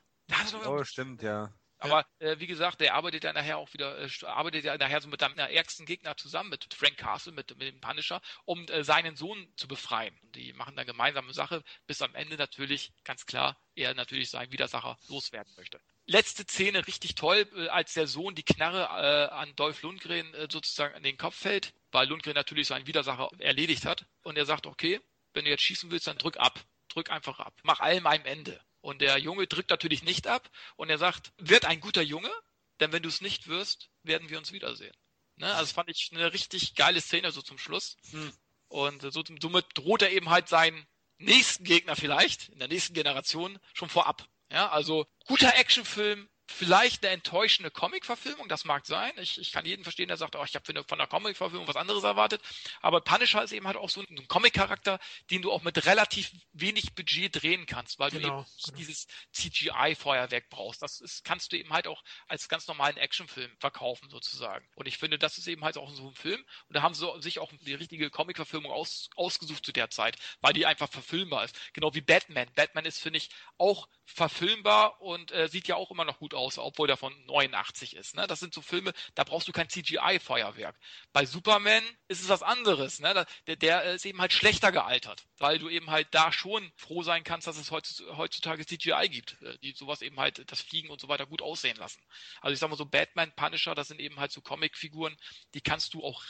[0.66, 1.52] oh, stimmt, ja.
[1.78, 5.08] Aber äh, wie gesagt, der arbeitet ja nachher auch wieder, äh, arbeitet ja nachher so
[5.08, 9.16] mit seinem ärgsten Gegner zusammen, mit Frank Castle, mit, mit dem Punisher, um äh, seinen
[9.16, 10.18] Sohn zu befreien.
[10.22, 14.52] Und die machen dann gemeinsame Sache, bis am Ende natürlich, ganz klar, er natürlich seinen
[14.52, 15.80] Widersacher loswerden möchte.
[16.08, 20.48] Letzte Szene richtig toll, äh, als der Sohn die Knarre äh, an Dolph Lundgren äh,
[20.50, 24.06] sozusagen an den Kopf fällt, weil Lundgren natürlich seinen Widersacher erledigt hat.
[24.22, 25.00] Und er sagt, okay,
[25.34, 26.64] wenn du jetzt schießen willst, dann drück ab.
[26.88, 27.52] Drück einfach ab.
[27.64, 28.58] Mach allem ein Ende.
[28.86, 32.30] Und der Junge drückt natürlich nicht ab und er sagt, wird ein guter Junge,
[32.78, 34.94] denn wenn du es nicht wirst, werden wir uns wiedersehen.
[35.34, 35.46] Ne?
[35.46, 37.96] Also das fand ich eine richtig geile Szene so zum Schluss.
[38.12, 38.32] Hm.
[38.68, 40.86] Und so, somit droht er eben halt seinen
[41.18, 44.28] nächsten Gegner vielleicht, in der nächsten Generation, schon vorab.
[44.52, 49.12] Ja, also guter Actionfilm, Vielleicht eine enttäuschende Comic-Verfilmung, das mag sein.
[49.16, 52.04] Ich, ich kann jeden verstehen, der sagt, oh, ich habe von der Comic-Verfilmung was anderes
[52.04, 52.40] erwartet.
[52.80, 56.94] Aber Punisher ist eben halt auch so ein Comic-Charakter, den du auch mit relativ wenig
[56.94, 58.78] Budget drehen kannst, weil genau, du eben genau.
[58.78, 60.82] dieses CGI-Feuerwerk brauchst.
[60.82, 64.68] Das ist, kannst du eben halt auch als ganz normalen Actionfilm verkaufen, sozusagen.
[64.76, 66.40] Und ich finde, das ist eben halt auch so ein Film.
[66.68, 70.52] Und da haben sie sich auch die richtige Comic-Verfilmung aus, ausgesucht zu der Zeit, weil
[70.52, 71.56] die einfach verfilmbar ist.
[71.72, 72.48] Genau wie Batman.
[72.54, 76.58] Batman ist, finde ich, auch verfilmbar und äh, sieht ja auch immer noch gut aus,
[76.58, 78.14] obwohl der von 89 ist.
[78.14, 78.26] Ne?
[78.26, 80.78] Das sind so Filme, da brauchst du kein CGI-Feuerwerk.
[81.12, 83.00] Bei Superman ist es was anderes.
[83.00, 83.26] Ne?
[83.46, 87.24] Der, der ist eben halt schlechter gealtert, weil du eben halt da schon froh sein
[87.24, 91.08] kannst, dass es heutzutage CGI gibt, äh, die sowas eben halt das Fliegen und so
[91.08, 92.02] weiter gut aussehen lassen.
[92.40, 95.16] Also ich sag mal so Batman, Punisher, das sind eben halt so Comicfiguren,
[95.54, 96.22] die kannst du auch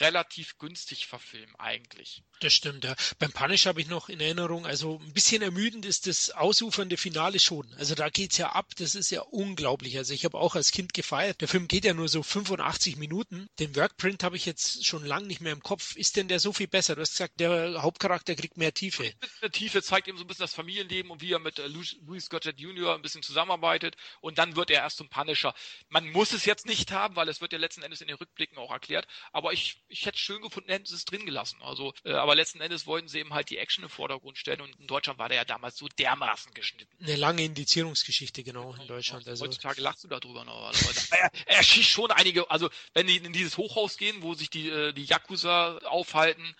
[0.00, 2.22] relativ günstig verfilmen eigentlich.
[2.40, 2.94] Das stimmt, ja.
[3.18, 7.38] Beim Punish habe ich noch in Erinnerung, also ein bisschen ermüdend ist das ausufernde Finale
[7.38, 7.72] schon.
[7.74, 9.96] Also da geht's ja ab, das ist ja unglaublich.
[9.96, 11.40] Also ich habe auch als Kind gefeiert.
[11.40, 13.48] Der Film geht ja nur so 85 Minuten.
[13.58, 15.94] Den Workprint habe ich jetzt schon lange nicht mehr im Kopf.
[15.96, 16.96] Ist denn der so viel besser?
[16.96, 19.12] Du hast gesagt, der Hauptcharakter kriegt mehr Tiefe.
[19.40, 22.28] Eine Tiefe zeigt eben so ein bisschen das Familienleben und wie er mit äh, Louis
[22.28, 22.94] Gottschalk Jr.
[22.94, 25.54] ein bisschen zusammenarbeitet und dann wird er erst zum Punisher.
[25.88, 28.58] Man muss es jetzt nicht haben, weil es wird ja letzten Endes in den Rückblicken
[28.58, 31.60] auch erklärt, aber ich ich hätte es schön gefunden, hätten sie es drin gelassen.
[31.62, 34.74] Also, äh, aber letzten Endes wollten sie eben halt die Action im Vordergrund stellen und
[34.78, 36.92] in Deutschland war der ja damals so dermaßen geschnitten.
[37.02, 39.26] Eine lange Indizierungsgeschichte, genau, in Deutschland.
[39.28, 39.44] Also.
[39.44, 40.66] Heutzutage lachst du darüber noch.
[40.66, 44.50] Also, er, er schießt schon einige, also wenn die in dieses Hochhaus gehen, wo sich
[44.50, 46.54] die, äh, die Yakuza aufhalten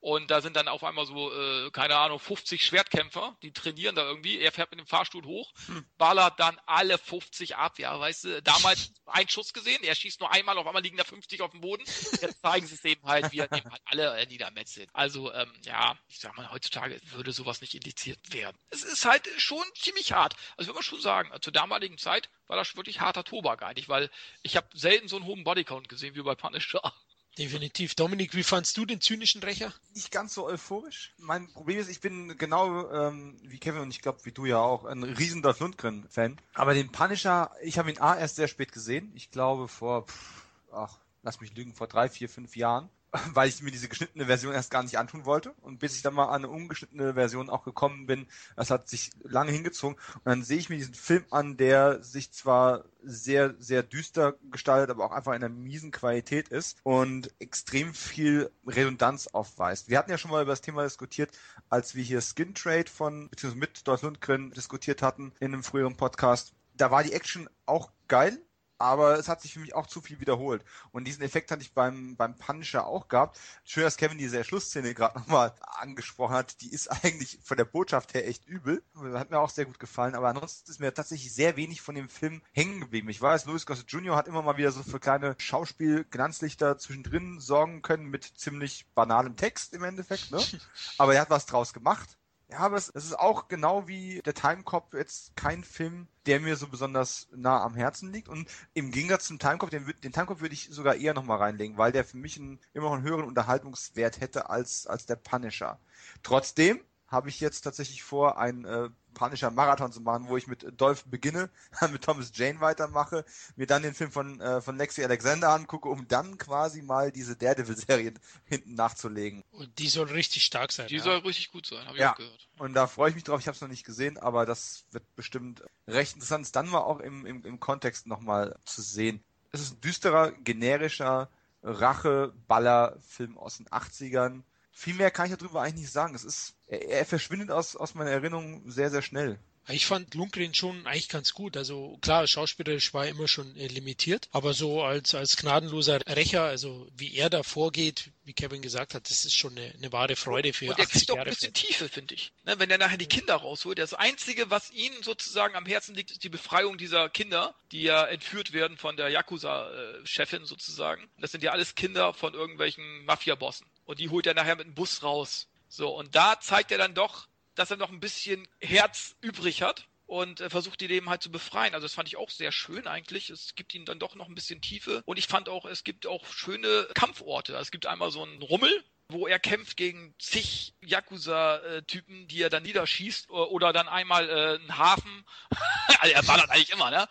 [0.00, 4.02] und da sind dann auf einmal so, äh, keine Ahnung, 50 Schwertkämpfer, die trainieren da
[4.02, 4.38] irgendwie.
[4.38, 5.84] Er fährt mit dem Fahrstuhl hoch, hm.
[5.98, 7.78] ballert dann alle 50 ab.
[7.78, 11.04] Ja, weißt du, damals ein Schuss gesehen, er schießt nur einmal, auf einmal liegen da
[11.04, 11.84] 50 auf dem Boden.
[12.20, 14.88] Jetzt zeigen sie es eben halt, wie er eben halt alle äh, niedermetzelt.
[14.92, 18.56] Also, ähm, ja, ich sag mal, heutzutage würde sowas nicht indiziert werden.
[18.70, 20.36] Es ist halt schon ziemlich hart.
[20.56, 24.10] Also, würde man schon sagen, zur damaligen Zeit war das wirklich harter Tobak eigentlich, weil
[24.42, 26.92] ich habe selten so einen hohen Bodycount gesehen wie bei Punisher.
[27.38, 27.94] Definitiv.
[27.94, 29.72] Dominik, wie fandst du den zynischen Rächer?
[29.94, 31.14] Nicht ganz so euphorisch.
[31.18, 34.58] Mein Problem ist, ich bin genau ähm, wie Kevin und ich glaube, wie du ja
[34.58, 36.40] auch, ein riesen Dolph Lundgren-Fan.
[36.54, 39.12] Aber den Punisher, ich habe ihn A erst sehr spät gesehen.
[39.14, 42.90] Ich glaube vor, pff, ach, lass mich lügen, vor drei, vier, fünf Jahren.
[43.32, 45.54] weil ich mir diese geschnittene Version erst gar nicht antun wollte.
[45.62, 49.10] Und bis ich dann mal an eine ungeschnittene Version auch gekommen bin, das hat sich
[49.22, 49.96] lange hingezogen.
[50.16, 54.90] Und dann sehe ich mir diesen Film an, der sich zwar sehr, sehr düster gestaltet,
[54.90, 59.88] aber auch einfach in einer miesen Qualität ist und extrem viel Redundanz aufweist.
[59.88, 61.30] Wir hatten ja schon mal über das Thema diskutiert,
[61.70, 65.96] als wir hier Skin Trade von, beziehungsweise mit Dolph Lundgren diskutiert hatten in einem früheren
[65.96, 66.52] Podcast.
[66.76, 68.38] Da war die Action auch geil,
[68.78, 70.64] aber es hat sich für mich auch zu viel wiederholt.
[70.92, 73.38] Und diesen Effekt hatte ich beim, beim Punisher auch gehabt.
[73.64, 76.60] Schön, dass Kevin diese Schlussszene gerade nochmal angesprochen hat.
[76.60, 78.82] Die ist eigentlich von der Botschaft her echt übel.
[79.14, 82.08] Hat mir auch sehr gut gefallen, aber ansonsten ist mir tatsächlich sehr wenig von dem
[82.08, 83.08] Film hängen geblieben.
[83.08, 84.16] Ich weiß, Louis Gossett Jr.
[84.16, 89.74] hat immer mal wieder so für kleine Schauspiel-Glanzlichter zwischendrin sorgen können mit ziemlich banalem Text
[89.74, 90.40] im Endeffekt, ne?
[90.98, 92.18] Aber er hat was draus gemacht
[92.50, 96.56] Ja, aber es, es ist auch genau wie der Timecop jetzt kein Film, der mir
[96.56, 98.28] so besonders nah am Herzen liegt.
[98.28, 101.92] Und im Gegensatz zum Timecop, den, den Timecop würde ich sogar eher nochmal reinlegen, weil
[101.92, 105.78] der für mich einen, immer noch einen höheren Unterhaltungswert hätte als, als der Punisher.
[106.22, 110.66] Trotzdem habe ich jetzt tatsächlich vor, ein äh, panischer Marathon zu machen, wo ich mit
[110.80, 111.50] Dolph beginne,
[111.90, 113.24] mit Thomas Jane weitermache,
[113.56, 117.34] mir dann den Film von, äh, von Lexi Alexander angucke, um dann quasi mal diese
[117.36, 119.42] Daredevil-Serie hinten nachzulegen.
[119.52, 120.88] Und die soll richtig stark sein.
[120.88, 121.02] Die ja.
[121.02, 122.12] soll richtig gut sein, habe ich Ja.
[122.12, 122.48] auch gehört.
[122.58, 123.40] Und da freue ich mich drauf.
[123.40, 126.44] Ich habe es noch nicht gesehen, aber das wird bestimmt recht interessant.
[126.44, 129.22] Es dann mal auch im, im, im Kontext nochmal zu sehen.
[129.50, 131.30] Es ist ein düsterer, generischer
[131.62, 134.42] Rache-Baller-Film aus den 80ern.
[134.78, 136.14] Viel mehr kann ich darüber eigentlich nicht sagen.
[136.14, 139.36] Es ist, er, er verschwindet aus, aus meiner Erinnerung sehr, sehr schnell.
[139.70, 141.56] Ich fand Lundgren schon eigentlich ganz gut.
[141.56, 146.44] Also klar, schauspielerisch war er immer schon äh, limitiert, aber so als, als gnadenloser Rächer,
[146.44, 150.14] also wie er da vorgeht, wie Kevin gesagt hat, das ist schon eine, eine wahre
[150.14, 151.30] Freude für Und 80 kriegt auch ein Jahre.
[151.30, 152.32] bisschen Tiefe, finde ich.
[152.44, 153.80] Ne, wenn er nachher die Kinder rausholt.
[153.80, 158.06] Das Einzige, was ihm sozusagen am Herzen liegt, ist die Befreiung dieser Kinder, die ja
[158.06, 161.10] entführt werden von der Yakuza-Chefin sozusagen.
[161.18, 163.66] Das sind ja alles Kinder von irgendwelchen Mafia-Bossen.
[163.88, 165.48] Und die holt er nachher mit dem Bus raus.
[165.70, 169.88] So, und da zeigt er dann doch, dass er noch ein bisschen Herz übrig hat
[170.04, 171.72] und äh, versucht die Leben halt zu befreien.
[171.72, 173.30] Also das fand ich auch sehr schön eigentlich.
[173.30, 176.06] Es gibt ihnen dann doch noch ein bisschen Tiefe und ich fand auch, es gibt
[176.06, 177.56] auch schöne Kampforte.
[177.56, 182.62] Es gibt einmal so einen Rummel, wo er kämpft gegen zig Yakuza-Typen, die er dann
[182.62, 185.24] niederschießt, o- oder dann einmal äh, einen Hafen.
[186.00, 187.08] also er ballert eigentlich immer, ne?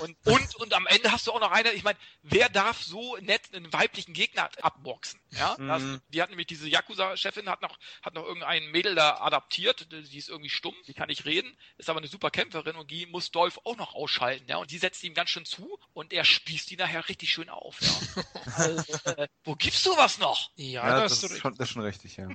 [0.00, 3.16] Und, und, und am Ende hast du auch noch eine, ich meine, wer darf so
[3.16, 5.20] nett einen weiblichen Gegner abboxen?
[5.30, 5.56] Ja?
[5.58, 5.68] Mhm.
[5.68, 10.18] Das, die hat nämlich diese Yakuza-Chefin, hat noch, hat noch irgendein Mädel da adaptiert, die
[10.18, 13.32] ist irgendwie stumm, die kann nicht reden, ist aber eine super Kämpferin und die muss
[13.32, 14.58] Dolph auch noch ausschalten, ja?
[14.58, 17.76] Und die setzt ihm ganz schön zu und er spießt die nachher richtig schön auf,
[17.80, 18.22] ja?
[18.56, 20.50] also, äh, wo gibt's sowas noch?
[20.54, 22.28] Ja, Ja, da das, schon, das ist schon richtig, ja.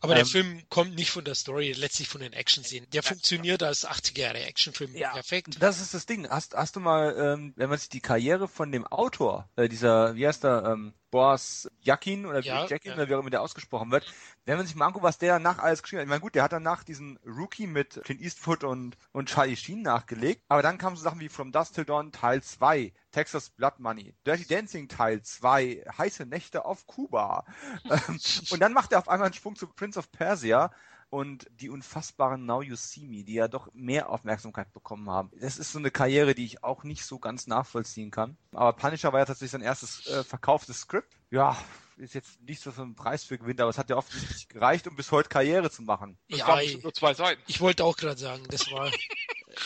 [0.00, 2.88] Aber der Ähm, Film kommt nicht von der Story, letztlich von den Action-Szenen.
[2.90, 5.12] Der funktioniert als 80er Jahre Actionfilm Ja.
[5.12, 5.56] perfekt.
[5.60, 6.28] Das ist das Ding.
[6.28, 10.14] Hast, hast du mal, ähm, wenn man sich die Karriere von dem Autor, äh, dieser,
[10.14, 12.94] wie heißt der, ähm, Boris Jakin oder Ja, Jakin ja.
[12.96, 14.04] oder wie auch immer der ausgesprochen wird,
[14.44, 16.04] wenn man sich mal anguckt, was der danach alles geschrieben hat.
[16.04, 19.80] Ich meine, gut, der hat danach diesen Rookie mit Clint Eastwood und, und Charlie Sheen
[19.80, 23.80] nachgelegt, aber dann kamen so Sachen wie From Dust Till Dawn Teil 2, Texas Blood
[23.80, 27.44] Money, Dirty Dancing Teil 2, Heiße Nächte auf Kuba.
[27.90, 30.70] Ähm, und dann macht er auf einmal einen Sprung zu Prince of Persia
[31.10, 35.30] und die unfassbaren Now You See Me, die ja doch mehr Aufmerksamkeit bekommen haben.
[35.40, 38.36] Das ist so eine Karriere, die ich auch nicht so ganz nachvollziehen kann.
[38.52, 41.12] Aber Punisher war ja tatsächlich sein erstes äh, verkauftes Skript.
[41.30, 41.56] Ja,
[41.96, 44.86] ist jetzt nichts, was man einen Preis für gewinnt, aber es hat ja offensichtlich gereicht,
[44.86, 46.18] um bis heute Karriere zu machen.
[46.28, 47.42] Das Ja, waren nur zwei Seiten.
[47.48, 48.90] ich wollte auch gerade sagen, das war,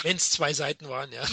[0.02, 1.24] wenn es zwei Seiten waren, ja.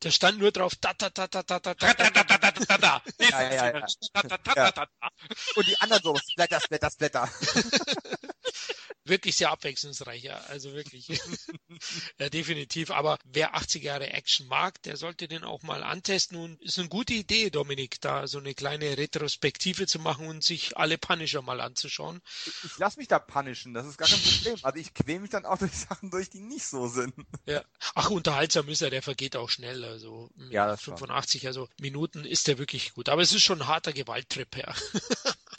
[0.00, 1.86] da stand nur drauf, da, da, da, da, da, da, da, da, da.
[1.86, 3.02] Ratatatatata.
[3.18, 3.86] Ja, ja, ja.
[4.14, 5.08] Ratatatatata.
[5.56, 7.28] Und die anderen so, Splatter, Splatter, Splatter.
[9.04, 10.36] Wirklich sehr abwechslungsreich, ja.
[10.48, 11.08] Also wirklich.
[12.18, 12.90] ja, definitiv.
[12.90, 16.36] Aber wer 80 Jahre Action mag, der sollte den auch mal antesten.
[16.36, 20.76] Und ist eine gute Idee, Dominik, da so eine kleine Retrospektive zu machen und sich
[20.76, 22.20] alle Punisher mal anzuschauen.
[22.64, 24.56] Ich lasse mich da punishen, das ist gar kein Problem.
[24.62, 27.14] Also ich quäle mich dann auch durch Sachen durch, die nicht so sind.
[27.46, 27.64] Ja.
[27.94, 29.84] Ach, unterhaltsam ist er, der vergeht auch schnell.
[29.84, 30.96] Also Ja, das schon.
[30.96, 33.08] 85, also Minuten ist der wirklich gut.
[33.08, 34.72] Aber es ist schon ein harter Gewalttrip, ja.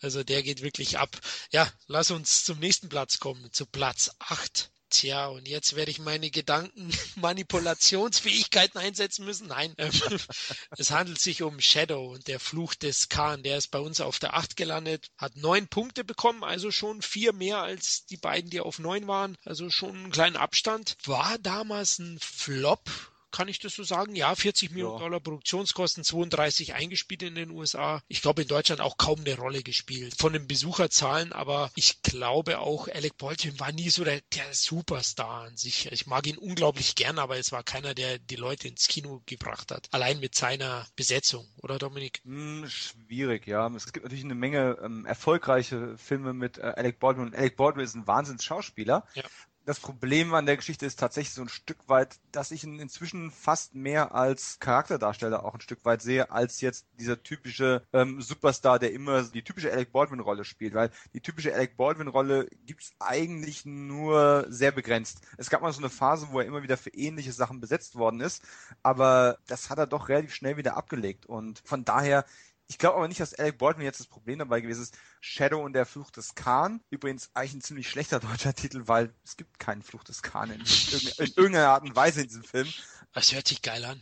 [0.00, 1.16] also der geht wirklich ab.
[1.52, 4.70] Ja, lass uns zum nächsten Platz kommen, zu Platz 8.
[4.90, 9.46] Tja, und jetzt werde ich meine Gedankenmanipulationsfähigkeiten einsetzen müssen.
[9.46, 9.92] Nein, ähm,
[10.76, 13.44] es handelt sich um Shadow und der Fluch des Khan.
[13.44, 17.32] Der ist bei uns auf der 8 gelandet, hat neun Punkte bekommen, also schon vier
[17.32, 19.38] mehr als die beiden, die auf neun waren.
[19.44, 20.96] Also schon einen kleinen Abstand.
[21.04, 22.90] War damals ein Flop.
[23.30, 24.14] Kann ich das so sagen?
[24.16, 25.00] Ja, 40 Millionen Ja.
[25.00, 28.02] Dollar Produktionskosten, 32 eingespielt in den USA.
[28.08, 30.14] Ich glaube in Deutschland auch kaum eine Rolle gespielt.
[30.18, 35.44] Von den Besucherzahlen, aber ich glaube auch, Alec Baldwin war nie so der, der Superstar
[35.44, 35.90] an sich.
[35.92, 39.70] Ich mag ihn unglaublich gern, aber es war keiner, der die Leute ins Kino gebracht
[39.70, 39.88] hat.
[39.92, 42.20] Allein mit seiner Besetzung, oder Dominik?
[42.24, 43.68] Hm, schwierig, ja.
[43.74, 47.26] Es gibt natürlich eine Menge ähm, erfolgreiche Filme mit äh, Alec Baldwin.
[47.26, 49.06] Und Alec Baldwin ist ein Wahnsinns-Schauspieler.
[49.14, 49.22] Ja.
[49.70, 53.30] Das Problem an der Geschichte ist tatsächlich so ein Stück weit, dass ich ihn inzwischen
[53.30, 58.80] fast mehr als Charakterdarsteller auch ein Stück weit sehe, als jetzt dieser typische ähm, Superstar,
[58.80, 60.74] der immer die typische Alec Baldwin-Rolle spielt.
[60.74, 65.20] Weil die typische Alec Baldwin-Rolle gibt's eigentlich nur sehr begrenzt.
[65.36, 68.18] Es gab mal so eine Phase, wo er immer wieder für ähnliche Sachen besetzt worden
[68.18, 68.42] ist,
[68.82, 71.26] aber das hat er doch relativ schnell wieder abgelegt.
[71.26, 72.24] Und von daher
[72.70, 74.96] ich glaube aber nicht, dass Alec Baldwin jetzt das Problem dabei gewesen ist.
[75.20, 76.82] Shadow und der Fluch des Khan.
[76.90, 80.60] Übrigens eigentlich ein ziemlich schlechter deutscher Titel, weil es gibt keinen Fluch des Khan in,
[80.60, 82.68] in irgendeiner Art und Weise in diesem Film.
[83.14, 84.00] Es hört sich geil an.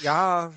[0.00, 0.52] Ja,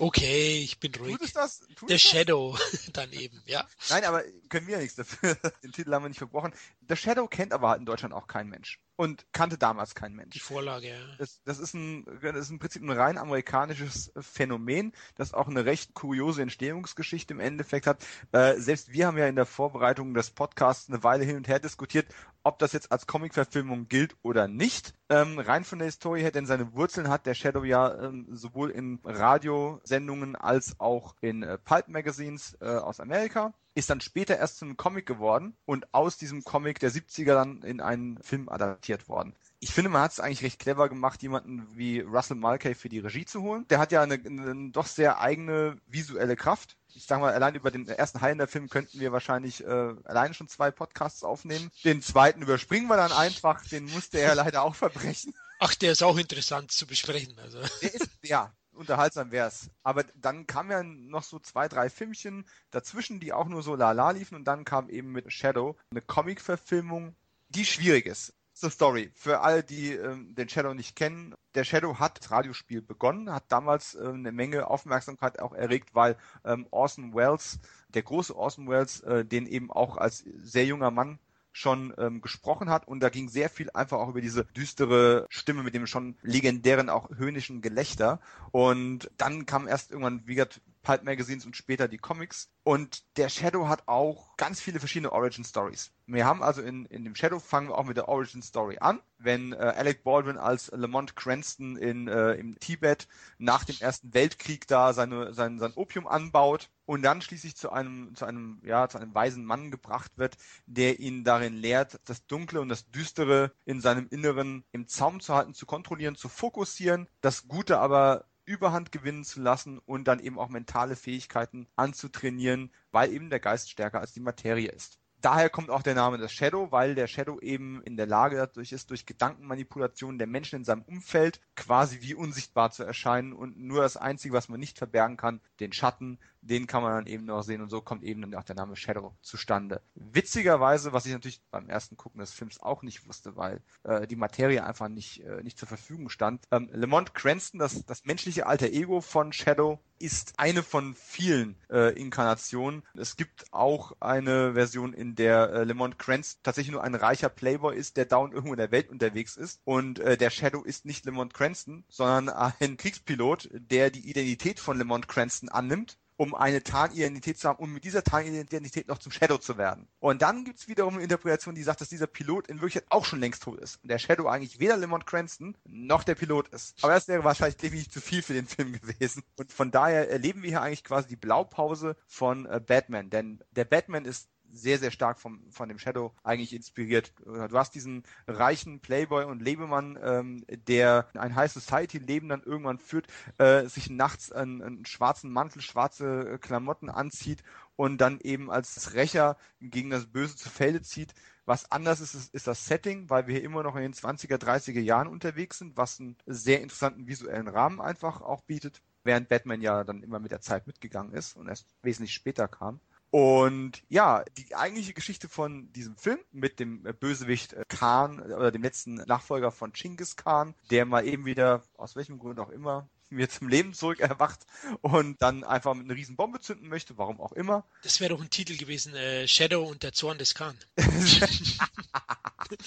[0.00, 1.18] Okay, ich bin ruhig.
[1.18, 1.60] Tut es das?
[1.76, 2.10] Tut es das?
[2.10, 2.58] Shadow
[2.94, 3.68] daneben, ja.
[3.90, 5.34] Nein, aber können wir ja nichts dafür.
[5.62, 6.54] Den Titel haben wir nicht verbrochen.
[6.88, 8.80] The Shadow kennt aber halt in Deutschland auch kein Mensch.
[9.00, 10.34] Und kannte damals kein Mensch.
[10.34, 10.98] Die Vorlage, ja.
[11.16, 15.64] Das, das, ist ein, das ist im Prinzip ein rein amerikanisches Phänomen, das auch eine
[15.64, 18.04] recht kuriose Entstehungsgeschichte im Endeffekt hat.
[18.32, 21.60] Äh, selbst wir haben ja in der Vorbereitung des Podcasts eine Weile hin und her
[21.60, 22.08] diskutiert,
[22.42, 24.94] ob das jetzt als Comic-Verfilmung gilt oder nicht.
[25.08, 28.70] Ähm, rein von der Historie her, denn seine Wurzeln hat der Shadow ja ähm, sowohl
[28.70, 34.76] in Radiosendungen als auch in äh, Pulp-Magazines äh, aus Amerika ist dann später erst zum
[34.76, 39.34] Comic geworden und aus diesem Comic der 70er dann in einen Film adaptiert worden.
[39.62, 42.98] Ich finde, man hat es eigentlich recht clever gemacht, jemanden wie Russell Mulcahy für die
[42.98, 43.66] Regie zu holen.
[43.68, 46.78] Der hat ja eine, eine doch sehr eigene visuelle Kraft.
[46.94, 50.70] Ich sage mal, allein über den ersten Highlander-Film könnten wir wahrscheinlich äh, alleine schon zwei
[50.70, 51.70] Podcasts aufnehmen.
[51.84, 55.34] Den zweiten überspringen wir dann einfach, den musste er leider auch verbrechen.
[55.58, 57.38] Ach, der ist auch interessant zu besprechen.
[57.38, 57.60] Also.
[57.82, 59.68] Der ist, ja, unterhaltsam wär's.
[59.82, 64.12] Aber dann kamen ja noch so zwei, drei Filmchen dazwischen, die auch nur so lala
[64.12, 67.14] liefen und dann kam eben mit Shadow eine Comic-Verfilmung,
[67.50, 68.32] die schwierig ist.
[68.60, 69.10] Zur Story.
[69.14, 73.44] Für alle, die ähm, den Shadow nicht kennen, der Shadow hat das Radiospiel begonnen, hat
[73.48, 77.58] damals äh, eine Menge Aufmerksamkeit auch erregt, weil ähm, Orson Welles,
[77.88, 81.18] der große Orson Welles, äh, den eben auch als sehr junger Mann
[81.52, 85.62] schon ähm, gesprochen hat und da ging sehr viel einfach auch über diese düstere Stimme
[85.62, 88.20] mit dem schon legendären auch höhnischen Gelächter
[88.52, 92.48] und dann kam erst irgendwann wie gesagt Pulp Magazines und später die Comics.
[92.62, 95.92] Und der Shadow hat auch ganz viele verschiedene Origin Stories.
[96.06, 99.00] Wir haben also in, in dem Shadow fangen wir auch mit der Origin Story an,
[99.18, 103.06] wenn äh, Alec Baldwin als Lamont Cranston in, äh, im Tibet
[103.38, 108.14] nach dem Ersten Weltkrieg da seine, sein, sein Opium anbaut und dann schließlich zu einem,
[108.16, 112.60] zu einem, ja, zu einem weisen Mann gebracht wird, der ihn darin lehrt, das Dunkle
[112.60, 117.46] und das Düstere in seinem Inneren im Zaum zu halten, zu kontrollieren, zu fokussieren, das
[117.46, 123.30] Gute aber Überhand gewinnen zu lassen und dann eben auch mentale Fähigkeiten anzutrainieren, weil eben
[123.30, 124.98] der Geist stärker als die Materie ist.
[125.20, 128.72] Daher kommt auch der Name des Shadow, weil der Shadow eben in der Lage dadurch
[128.72, 133.82] ist, durch Gedankenmanipulation der Menschen in seinem Umfeld quasi wie unsichtbar zu erscheinen und nur
[133.82, 137.42] das Einzige, was man nicht verbergen kann, den Schatten, den kann man dann eben noch
[137.42, 139.82] sehen und so kommt eben dann auch der Name Shadow zustande.
[139.94, 144.16] Witzigerweise, was ich natürlich beim ersten Gucken des Films auch nicht wusste, weil äh, die
[144.16, 146.44] Materie einfach nicht, äh, nicht zur Verfügung stand.
[146.50, 151.92] Ähm, Lamont Cranston, das, das menschliche alter Ego von Shadow, ist eine von vielen äh,
[151.92, 152.82] Inkarnationen.
[152.94, 157.76] Es gibt auch eine Version, in der äh, Lamont Cranston tatsächlich nur ein reicher Playboy
[157.76, 159.60] ist, der down irgendwo in der Welt unterwegs ist.
[159.64, 164.78] Und äh, der Shadow ist nicht Lamont Cranston, sondern ein Kriegspilot, der die Identität von
[164.78, 169.38] Lamont Cranston annimmt um eine Tarnidentität zu haben, um mit dieser Tarnidentität noch zum Shadow
[169.38, 169.88] zu werden.
[170.00, 173.20] Und dann gibt's wiederum eine Interpretation, die sagt, dass dieser Pilot in Wirklichkeit auch schon
[173.20, 173.82] längst tot ist.
[173.82, 176.76] Und der Shadow eigentlich weder Lemon Cranston noch der Pilot ist.
[176.84, 179.22] Aber das wäre wahrscheinlich definitiv zu viel für den Film gewesen.
[179.38, 183.08] Und von daher erleben wir hier eigentlich quasi die Blaupause von äh, Batman.
[183.08, 187.12] Denn der Batman ist sehr, sehr stark vom, von dem Shadow eigentlich inspiriert.
[187.24, 192.78] Du hast diesen reichen Playboy und Lebemann, ähm, der ein High Society Leben dann irgendwann
[192.78, 193.06] führt,
[193.38, 197.42] äh, sich nachts einen, einen schwarzen Mantel, schwarze Klamotten anzieht
[197.76, 201.14] und dann eben als Rächer gegen das Böse zu Felde zieht.
[201.46, 204.36] Was anders ist, ist, ist das Setting, weil wir hier immer noch in den 20er,
[204.36, 209.60] 30er Jahren unterwegs sind, was einen sehr interessanten visuellen Rahmen einfach auch bietet, während Batman
[209.60, 212.80] ja dann immer mit der Zeit mitgegangen ist und erst wesentlich später kam.
[213.10, 218.62] Und ja, die eigentliche Geschichte von diesem Film mit dem Bösewicht äh, Khan oder dem
[218.62, 223.28] letzten Nachfolger von Chinggis Khan, der mal eben wieder, aus welchem Grund auch immer, wieder
[223.28, 224.46] zum Leben zurück erwacht
[224.82, 227.64] und dann einfach mit einer riesen Bombe zünden möchte, warum auch immer.
[227.82, 230.56] Das wäre doch ein Titel gewesen, äh, Shadow und der Zorn des Khan.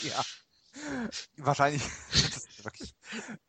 [0.01, 0.21] ja.
[1.37, 1.83] Wahrscheinlich.
[2.63, 2.93] wirklich.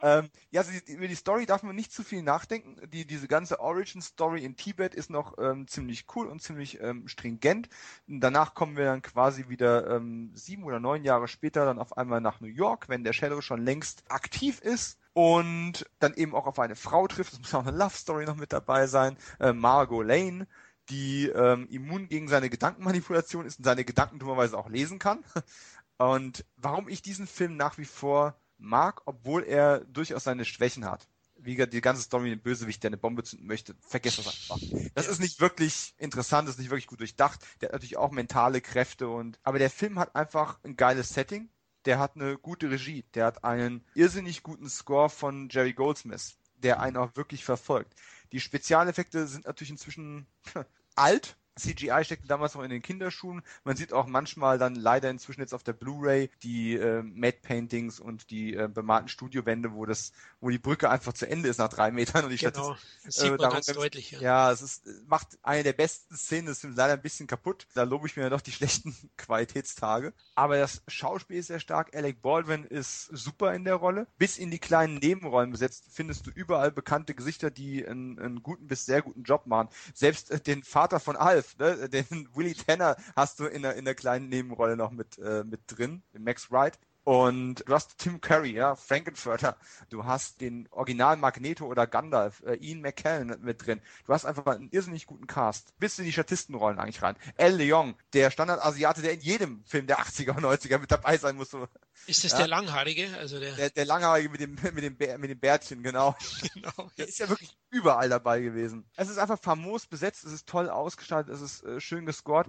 [0.01, 2.77] Ähm, ja, also die, über die Story darf man nicht zu viel nachdenken.
[2.91, 7.69] Die, diese ganze Origin-Story in Tibet ist noch ähm, ziemlich cool und ziemlich ähm, stringent.
[8.07, 12.21] Danach kommen wir dann quasi wieder ähm, sieben oder neun Jahre später dann auf einmal
[12.21, 16.59] nach New York, wenn der Shadow schon längst aktiv ist und dann eben auch auf
[16.59, 17.33] eine Frau trifft.
[17.33, 19.17] Es muss auch eine Love-Story noch mit dabei sein.
[19.41, 20.47] Äh, Margot Lane
[20.91, 25.25] die ähm, immun gegen seine Gedankenmanipulation ist und seine Gedanken dummerweise auch lesen kann.
[25.97, 31.07] Und warum ich diesen Film nach wie vor mag, obwohl er durchaus seine Schwächen hat.
[31.37, 34.59] Wie gesagt, die ganze Story dem Bösewicht, der eine Bombe zünden möchte, vergesst das einfach.
[34.95, 37.41] Das ist nicht wirklich interessant, das ist nicht wirklich gut durchdacht.
[37.61, 41.49] Der hat natürlich auch mentale Kräfte und, aber der Film hat einfach ein geiles Setting.
[41.85, 43.05] Der hat eine gute Regie.
[43.15, 47.95] Der hat einen irrsinnig guten Score von Jerry Goldsmith, der einen auch wirklich verfolgt.
[48.33, 50.27] Die Spezialeffekte sind natürlich inzwischen
[50.97, 53.43] alt, CGI steckte damals noch in den Kinderschuhen.
[53.63, 58.01] Man sieht auch manchmal dann leider inzwischen jetzt auf der Blu-ray die äh, Matte Paintings
[58.01, 61.69] und die äh, bemalten Studiowände, wo das, wo die Brücke einfach zu Ende ist nach
[61.69, 62.77] drei Metern und die genau.
[63.05, 64.13] das sieht äh, man ganz deutlich.
[64.13, 67.67] Ja, ja es ist, macht eine der besten Szenen, das ist leider ein bisschen kaputt.
[67.75, 70.13] Da lobe ich mir ja noch die schlechten Qualitätstage.
[70.35, 71.95] Aber das Schauspiel ist sehr stark.
[71.95, 74.09] Alec Baldwin ist super in der Rolle.
[74.19, 78.67] Bis in die kleinen Nebenrollen besetzt findest du überall bekannte Gesichter, die einen, einen guten
[78.67, 79.69] bis sehr guten Job machen.
[79.95, 81.89] Selbst äh, den Vater von Alf Wolf, ne?
[81.89, 85.61] den Willie Tanner hast du in der, in der kleinen Nebenrolle noch mit, äh, mit
[85.67, 86.79] drin, Max Wright.
[87.05, 89.59] Und du hast Tim Curry, ja, Frankenfurter.
[89.91, 93.83] Du hast den Original Magneto oder Gandalf, äh, Ian McKellen mit drin.
[94.07, 95.79] Du hast einfach einen irrsinnig guten Cast.
[95.79, 97.17] Bis in die Statistenrollen eigentlich rein.
[97.37, 101.37] El Leong, der Standardasiate, der in jedem Film der 80er und 90er mit dabei sein
[101.37, 101.51] muss.
[101.51, 101.69] So.
[102.07, 102.39] Ist das ja?
[102.39, 103.09] der Langhaarige?
[103.19, 103.53] Also der...
[103.55, 106.17] der, der Langhaarige mit dem, mit dem, Bär, mit dem Bärtchen, genau.
[106.55, 106.91] genau.
[106.97, 108.87] Der ist ja wirklich überall dabei gewesen.
[108.97, 112.47] Es ist einfach famos besetzt, es ist toll ausgestaltet, es ist äh, schön gescored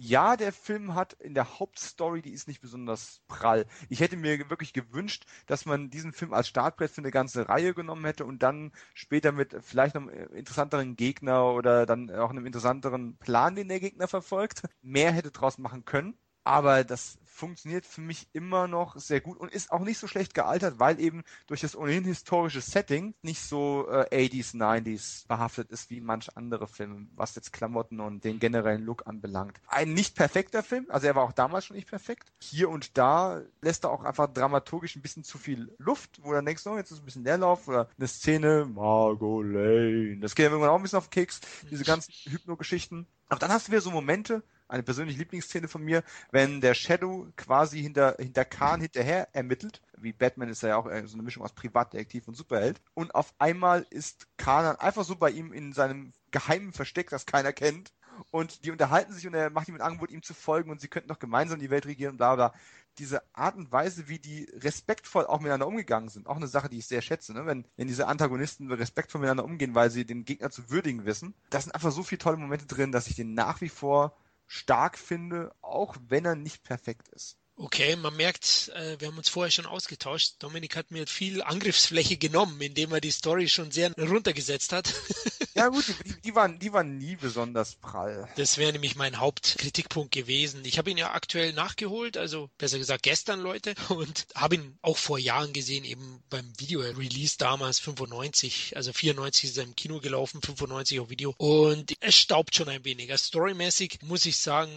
[0.00, 3.66] ja, der Film hat in der Hauptstory, die ist nicht besonders prall.
[3.88, 7.74] Ich hätte mir wirklich gewünscht, dass man diesen Film als Startbrett für eine ganze Reihe
[7.74, 13.18] genommen hätte und dann später mit vielleicht einem interessanteren Gegner oder dann auch einem interessanteren
[13.18, 16.16] Plan, den der Gegner verfolgt, mehr hätte draus machen können.
[16.44, 20.34] Aber das funktioniert für mich immer noch sehr gut und ist auch nicht so schlecht
[20.34, 25.88] gealtert, weil eben durch das ohnehin historische Setting nicht so äh, 80s, 90s behaftet ist
[25.90, 29.60] wie manch andere Filme, was jetzt Klamotten und den generellen Look anbelangt.
[29.68, 32.32] Ein nicht perfekter Film, also er war auch damals schon nicht perfekt.
[32.42, 36.44] Hier und da lässt er auch einfach dramaturgisch ein bisschen zu viel Luft, wo dann
[36.44, 40.18] denkst, oh, jetzt ist ein bisschen Leerlauf oder eine Szene, Margot Lane.
[40.20, 43.06] Das geht ja irgendwann auch ein bisschen auf Keks, diese ganzen Hypno-Geschichten.
[43.28, 47.26] Aber dann hast du wieder so Momente, eine persönliche Lieblingsszene von mir, wenn der Shadow
[47.36, 49.80] quasi hinter, hinter Khan hinterher ermittelt.
[49.96, 52.80] Wie Batman ist ja auch äh, so eine Mischung aus Privatdetektiv und Superheld.
[52.94, 57.26] Und auf einmal ist Khan dann einfach so bei ihm in seinem geheimen Versteck, das
[57.26, 57.92] keiner kennt.
[58.30, 60.88] Und die unterhalten sich und er macht ihm ein Angebot, ihm zu folgen und sie
[60.88, 62.54] könnten doch gemeinsam die Welt regieren, bla bla.
[62.98, 66.78] Diese Art und Weise, wie die respektvoll auch miteinander umgegangen sind, auch eine Sache, die
[66.78, 67.46] ich sehr schätze, ne?
[67.46, 71.34] wenn, wenn diese Antagonisten respektvoll miteinander umgehen, weil sie den Gegner zu würdigen wissen.
[71.50, 74.16] Da sind einfach so viele tolle Momente drin, dass ich den nach wie vor
[74.48, 77.38] stark finde, auch wenn er nicht perfekt ist.
[77.60, 80.34] Okay, man merkt, äh, wir haben uns vorher schon ausgetauscht.
[80.38, 84.94] Dominik hat mir viel Angriffsfläche genommen, indem er die Story schon sehr runtergesetzt hat.
[85.54, 88.28] ja gut, die, die, waren, die waren nie besonders prall.
[88.36, 90.64] Das wäre nämlich mein Hauptkritikpunkt gewesen.
[90.64, 94.96] Ich habe ihn ja aktuell nachgeholt, also besser gesagt gestern, Leute, und habe ihn auch
[94.96, 100.40] vor Jahren gesehen, eben beim Video-Release damals 95, also 94 ist er im Kino gelaufen,
[100.42, 101.34] 95 auf Video.
[101.38, 103.10] Und es staubt schon ein wenig.
[103.10, 104.70] Also storymäßig muss ich sagen,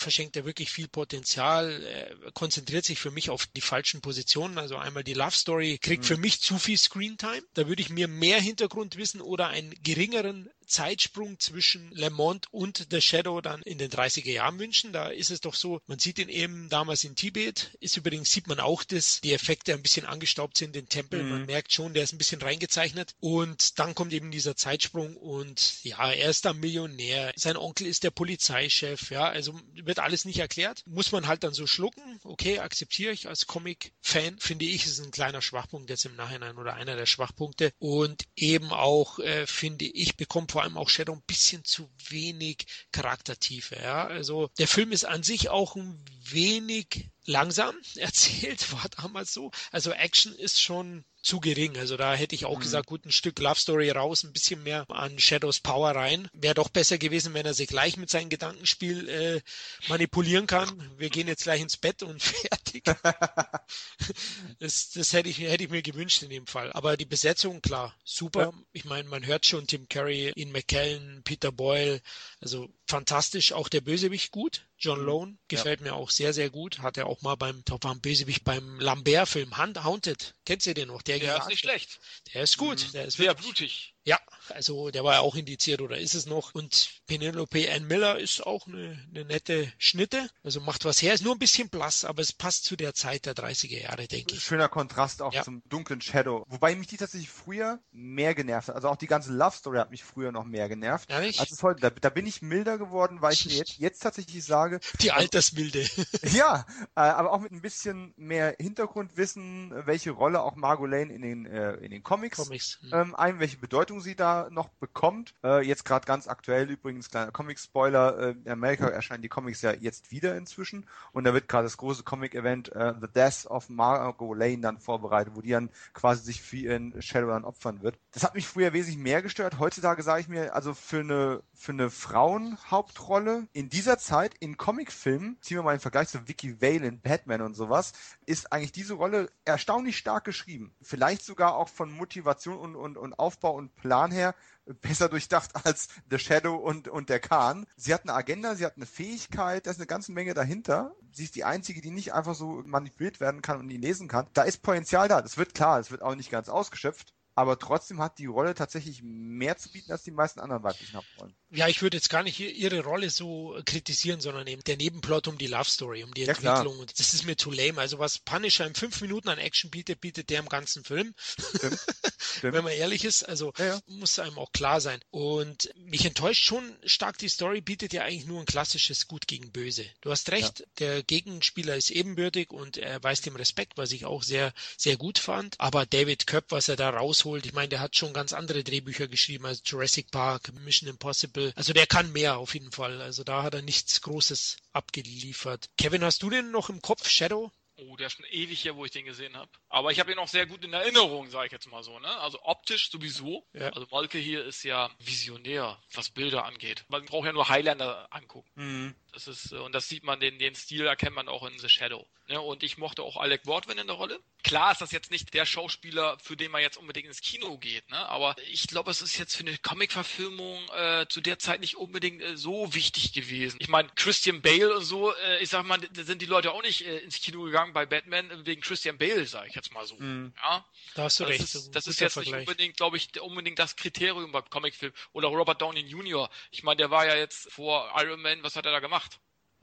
[0.00, 4.58] verschenkt er wirklich viel Potenzial, er konzentriert sich für mich auf die falschen Positionen.
[4.58, 6.06] Also einmal die Love Story kriegt mhm.
[6.06, 7.42] für mich zu viel Screentime.
[7.54, 13.40] Da würde ich mir mehr Hintergrundwissen oder einen geringeren Zeitsprung zwischen Lemont und The Shadow
[13.40, 14.92] dann in den 30er Jahren wünschen.
[14.92, 18.48] Da ist es doch so, man sieht ihn eben damals in Tibet, ist übrigens, sieht
[18.48, 21.22] man auch, dass die Effekte ein bisschen angestaubt sind, den Tempel.
[21.22, 21.30] Mhm.
[21.30, 23.14] Man merkt schon, der ist ein bisschen reingezeichnet.
[23.20, 27.32] Und dann kommt eben dieser Zeitsprung und ja, er ist dann Millionär.
[27.36, 30.82] Sein Onkel ist der Polizeichef, ja, also wird alles nicht erklärt.
[30.86, 32.20] Muss man halt dann so schlucken.
[32.24, 36.74] Okay, akzeptiere ich als Comic-Fan, finde ich, ist ein kleiner Schwachpunkt jetzt im Nachhinein oder
[36.74, 37.72] einer der Schwachpunkte.
[37.78, 42.64] Und eben auch, äh, finde ich, bekommt vor allem auch Shadow ein bisschen zu wenig
[42.90, 43.76] Charaktertiefe.
[43.76, 44.06] Ja?
[44.06, 49.50] Also der Film ist an sich auch ein wenig langsam erzählt, war damals so.
[49.70, 51.76] Also Action ist schon zu gering.
[51.76, 52.62] Also da hätte ich auch mhm.
[52.62, 56.28] gesagt, gut, ein Stück Love Story raus, ein bisschen mehr an Shadows Power rein.
[56.32, 59.40] Wäre doch besser gewesen, wenn er sich gleich mit seinem Gedankenspiel äh,
[59.88, 60.90] manipulieren kann.
[60.96, 62.84] Wir gehen jetzt gleich ins Bett und fertig.
[64.60, 66.72] das das hätte, ich, hätte ich mir gewünscht in dem Fall.
[66.72, 68.40] Aber die Besetzung, klar, super.
[68.40, 68.52] Ja.
[68.72, 72.00] Ich meine, man hört schon Tim Curry, Ian McKellen, Peter Boyle,
[72.40, 73.52] also fantastisch.
[73.52, 74.62] Auch der Bösewicht gut.
[74.78, 75.06] John mhm.
[75.06, 75.86] Lone gefällt ja.
[75.86, 76.80] mir auch sehr, sehr gut.
[76.80, 80.34] Hat er auch mal beim, ich war ein Bösewicht beim Lambert-Film, Haunted.
[80.44, 81.02] Kennt ihr den noch?
[81.02, 81.98] Der, der ist nicht schlecht.
[82.34, 82.86] Der ist gut.
[82.88, 82.92] Mhm.
[82.92, 83.95] Der ist sehr blutig.
[84.06, 86.54] Ja, also der war ja auch indiziert oder ist es noch.
[86.54, 90.28] Und Penelope Ann Miller ist auch eine, eine nette Schnitte.
[90.44, 91.12] Also macht was her.
[91.12, 94.36] Ist nur ein bisschen blass, aber es passt zu der Zeit der 30er Jahre, denke
[94.36, 94.44] ich.
[94.44, 95.42] Schöner Kontrast auch ja.
[95.42, 96.44] zum dunklen Shadow.
[96.46, 98.76] Wobei mich die tatsächlich früher mehr genervt hat.
[98.76, 101.10] Also auch die ganze Love Story hat mich früher noch mehr genervt.
[101.10, 101.40] Ehrlich?
[101.40, 104.44] Als es heute, da, da, bin ich milder geworden, weil ich mir jetzt, jetzt tatsächlich
[104.44, 104.78] sage.
[105.00, 105.84] Die Altersmilde.
[106.32, 111.22] ja, äh, aber auch mit ein bisschen mehr Hintergrundwissen, welche Rolle auch Margot Lane in
[111.22, 112.78] den, äh, in den Comics, Comics.
[112.82, 112.90] Hm.
[112.92, 115.34] Ähm, ein, welche Bedeutung Bedeutung sie da noch bekommt.
[115.42, 119.72] Äh, jetzt gerade ganz aktuell übrigens, kleiner Comic-Spoiler, äh, in Amerika erscheinen die Comics ja
[119.72, 124.36] jetzt wieder inzwischen und da wird gerade das große Comic-Event äh, The Death of Margot
[124.36, 127.98] Lane dann vorbereitet, wo die dann quasi sich für ihren Shadow dann opfern wird.
[128.12, 129.58] Das hat mich früher wesentlich mehr gestört.
[129.58, 135.38] Heutzutage sage ich mir, also für eine, für eine Frauenhauptrolle in dieser Zeit in Comicfilmen,
[135.40, 137.92] ziehen wir mal einen Vergleich zu Vicky Vale in Batman und sowas,
[138.26, 140.74] ist eigentlich diese Rolle erstaunlich stark geschrieben.
[140.82, 144.34] Vielleicht sogar auch von Motivation und, und, und Aufbau und Plan her
[144.80, 147.66] besser durchdacht als The Shadow und, und der Khan.
[147.76, 150.94] Sie hat eine Agenda, sie hat eine Fähigkeit, da ist eine ganze Menge dahinter.
[151.12, 154.26] Sie ist die einzige, die nicht einfach so manipuliert werden kann und die lesen kann.
[154.34, 155.22] Da ist Potenzial da.
[155.22, 159.02] Das wird klar, es wird auch nicht ganz ausgeschöpft aber trotzdem hat die Rolle tatsächlich
[159.04, 161.36] mehr zu bieten als die meisten anderen weiblichen Hauptrollen.
[161.50, 165.38] Ja, ich würde jetzt gar nicht ihre Rolle so kritisieren, sondern eben der Nebenplot um
[165.38, 166.78] die Love Story, um die ja, Entwicklung.
[166.80, 167.80] Und das ist mir zu lame.
[167.80, 171.14] Also was Punisher in fünf Minuten an Action bietet, bietet der im ganzen Film.
[171.56, 171.78] Stimmt.
[172.18, 172.54] Stimmt.
[172.54, 173.80] Wenn man ehrlich ist, also ja, ja.
[173.86, 175.00] muss einem auch klar sein.
[175.10, 179.52] Und mich enttäuscht schon stark, die Story bietet ja eigentlich nur ein klassisches Gut gegen
[179.52, 179.86] Böse.
[180.00, 184.24] Du hast recht, der Gegenspieler ist ebenbürtig und er weist dem Respekt, was ich auch
[184.24, 185.54] sehr, sehr gut fand.
[185.58, 189.06] Aber David Köpp, was er da rausholt, ich meine, der hat schon ganz andere Drehbücher
[189.06, 193.00] geschrieben als Jurassic Park, Mission Impossible also der kann mehr auf jeden Fall.
[193.00, 195.70] Also da hat er nichts Großes abgeliefert.
[195.78, 197.50] Kevin, hast du den noch im Kopf, Shadow?
[197.78, 199.50] Oh, der ist schon ewig her, wo ich den gesehen habe.
[199.68, 201.98] Aber ich habe ihn auch sehr gut in Erinnerung, sage ich jetzt mal so.
[201.98, 202.08] Ne?
[202.20, 203.46] Also optisch sowieso.
[203.52, 203.68] Ja.
[203.68, 206.86] Also Molke hier ist ja visionär, was Bilder angeht.
[206.88, 208.50] Man braucht ja nur Highlander angucken.
[208.54, 208.94] Mhm.
[209.16, 212.06] Das ist, und das sieht man, den, den Stil erkennt man auch in The Shadow.
[212.28, 212.38] Ne?
[212.38, 214.20] Und ich mochte auch Alec Baldwin in der Rolle.
[214.42, 217.88] Klar ist das jetzt nicht der Schauspieler, für den man jetzt unbedingt ins Kino geht,
[217.90, 217.96] ne?
[218.08, 222.22] aber ich glaube, es ist jetzt für eine Comic-Verfilmung äh, zu der Zeit nicht unbedingt
[222.22, 223.56] äh, so wichtig gewesen.
[223.60, 226.62] Ich meine, Christian Bale und so, äh, ich sag mal, da sind die Leute auch
[226.62, 229.96] nicht äh, ins Kino gegangen bei Batman wegen Christian Bale, sage ich jetzt mal so.
[229.96, 230.32] Mhm.
[230.42, 230.64] Ja?
[230.94, 231.42] Da hast du das recht.
[231.42, 232.40] Ist, das ist jetzt Vergleich.
[232.40, 234.92] nicht unbedingt, glaube ich, unbedingt das Kriterium beim Comicfilm.
[235.12, 236.30] Oder Robert Downey Jr.
[236.50, 239.05] Ich meine, der war ja jetzt vor Iron Man, was hat er da gemacht?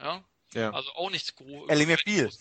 [0.03, 0.23] Ja.
[0.53, 0.71] Ja.
[0.71, 1.69] Also auch nichts groß.
[1.69, 2.31] Er lebt viel.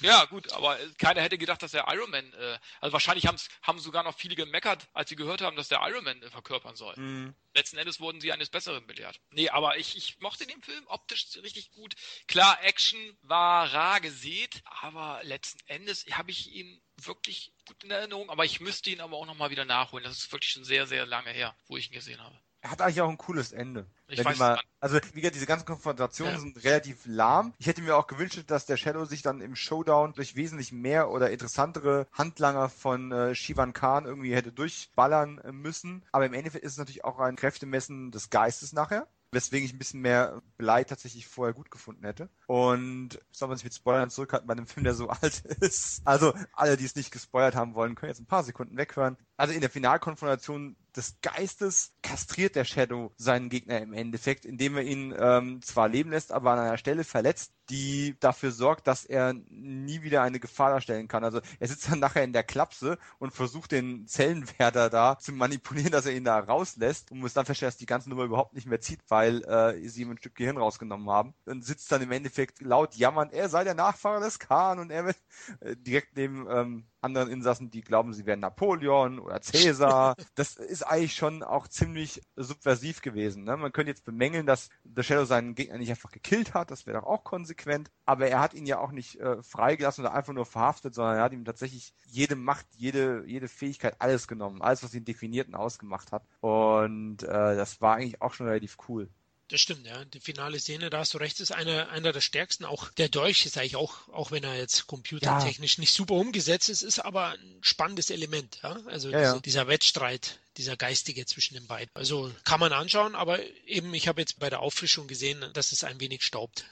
[0.00, 4.02] ja, gut, aber keiner hätte gedacht, dass der Iron Man, äh, also wahrscheinlich haben sogar
[4.02, 6.94] noch viele gemeckert, als sie gehört haben, dass der Iron Man äh, verkörpern soll.
[6.96, 7.34] Mhm.
[7.54, 9.20] Letzten Endes wurden sie eines Besseren belehrt.
[9.30, 11.94] Nee, aber ich, ich mochte den Film optisch richtig gut.
[12.26, 18.30] Klar, Action war rar gesät, aber letzten Endes habe ich ihn wirklich gut in Erinnerung,
[18.30, 20.04] aber ich müsste ihn aber auch nochmal wieder nachholen.
[20.04, 22.82] Das ist wirklich schon sehr, sehr lange her, wo ich ihn gesehen habe er hat
[22.82, 23.86] eigentlich auch ein cooles Ende.
[24.08, 26.40] Ich weiß mal, also wie gesagt, diese ganzen Konfrontationen ja.
[26.40, 27.54] sind relativ lahm.
[27.58, 31.10] Ich hätte mir auch gewünscht, dass der Shadow sich dann im Showdown durch wesentlich mehr
[31.10, 36.04] oder interessantere Handlanger von äh, Shivan Khan irgendwie hätte durchballern müssen.
[36.12, 39.78] Aber im Endeffekt ist es natürlich auch ein Kräftemessen des Geistes nachher weswegen ich ein
[39.78, 42.28] bisschen mehr Blei tatsächlich vorher gut gefunden hätte.
[42.46, 46.02] Und soll man sich mit Spoilern zurückhalten bei einem Film, der so alt ist.
[46.04, 49.16] Also alle, die es nicht gespoilert haben wollen, können jetzt ein paar Sekunden weghören.
[49.40, 54.82] Also in der Finalkonfrontation des Geistes kastriert der Shadow seinen Gegner im Endeffekt, indem er
[54.82, 59.32] ihn ähm, zwar leben lässt, aber an einer Stelle verletzt, die dafür sorgt, dass er
[59.48, 61.24] nie wieder eine Gefahr darstellen kann.
[61.24, 65.92] Also er sitzt dann nachher in der Klapse und versucht den Zellenwärter da zu manipulieren,
[65.92, 68.66] dass er ihn da rauslässt und muss dann feststellen, dass die ganze Nummer überhaupt nicht
[68.66, 72.12] mehr zieht, weil äh, sie ihm ein Stück Gehirn rausgenommen haben und sitzt dann im
[72.12, 75.16] Endeffekt laut jammernd, er sei der Nachfahre des Khan und er wird
[75.60, 80.16] äh, direkt neben ähm, anderen Insassen, die glauben, sie wären Napoleon oder Cäsar.
[80.34, 83.44] Das ist eigentlich schon auch ziemlich subversiv gewesen.
[83.44, 83.56] Ne?
[83.56, 87.00] Man könnte jetzt bemängeln, dass The Shadow seinen Gegner nicht einfach gekillt hat, das wäre
[87.00, 87.90] doch auch konsequent.
[88.06, 91.24] Aber er hat ihn ja auch nicht äh, freigelassen oder einfach nur verhaftet, sondern er
[91.24, 95.54] hat ihm tatsächlich jede Macht, jede, jede Fähigkeit, alles genommen, alles, was ihn definiert und
[95.54, 96.22] ausgemacht hat.
[96.40, 99.08] Und äh, das war eigentlich auch schon relativ cool.
[99.50, 100.04] Das stimmt, ja.
[100.04, 102.64] Die finale Szene, da hast du recht, ist einer, einer der stärksten.
[102.64, 105.80] Auch der Dolch ist eigentlich auch, auch wenn er jetzt computertechnisch ja.
[105.80, 108.78] nicht super umgesetzt ist, ist aber ein spannendes Element, ja.
[108.86, 109.40] Also ja, diese, ja.
[109.40, 111.90] dieser Wettstreit, dieser geistige zwischen den beiden.
[111.94, 115.82] Also kann man anschauen, aber eben, ich habe jetzt bei der Auffrischung gesehen, dass es
[115.82, 116.64] ein wenig staubt.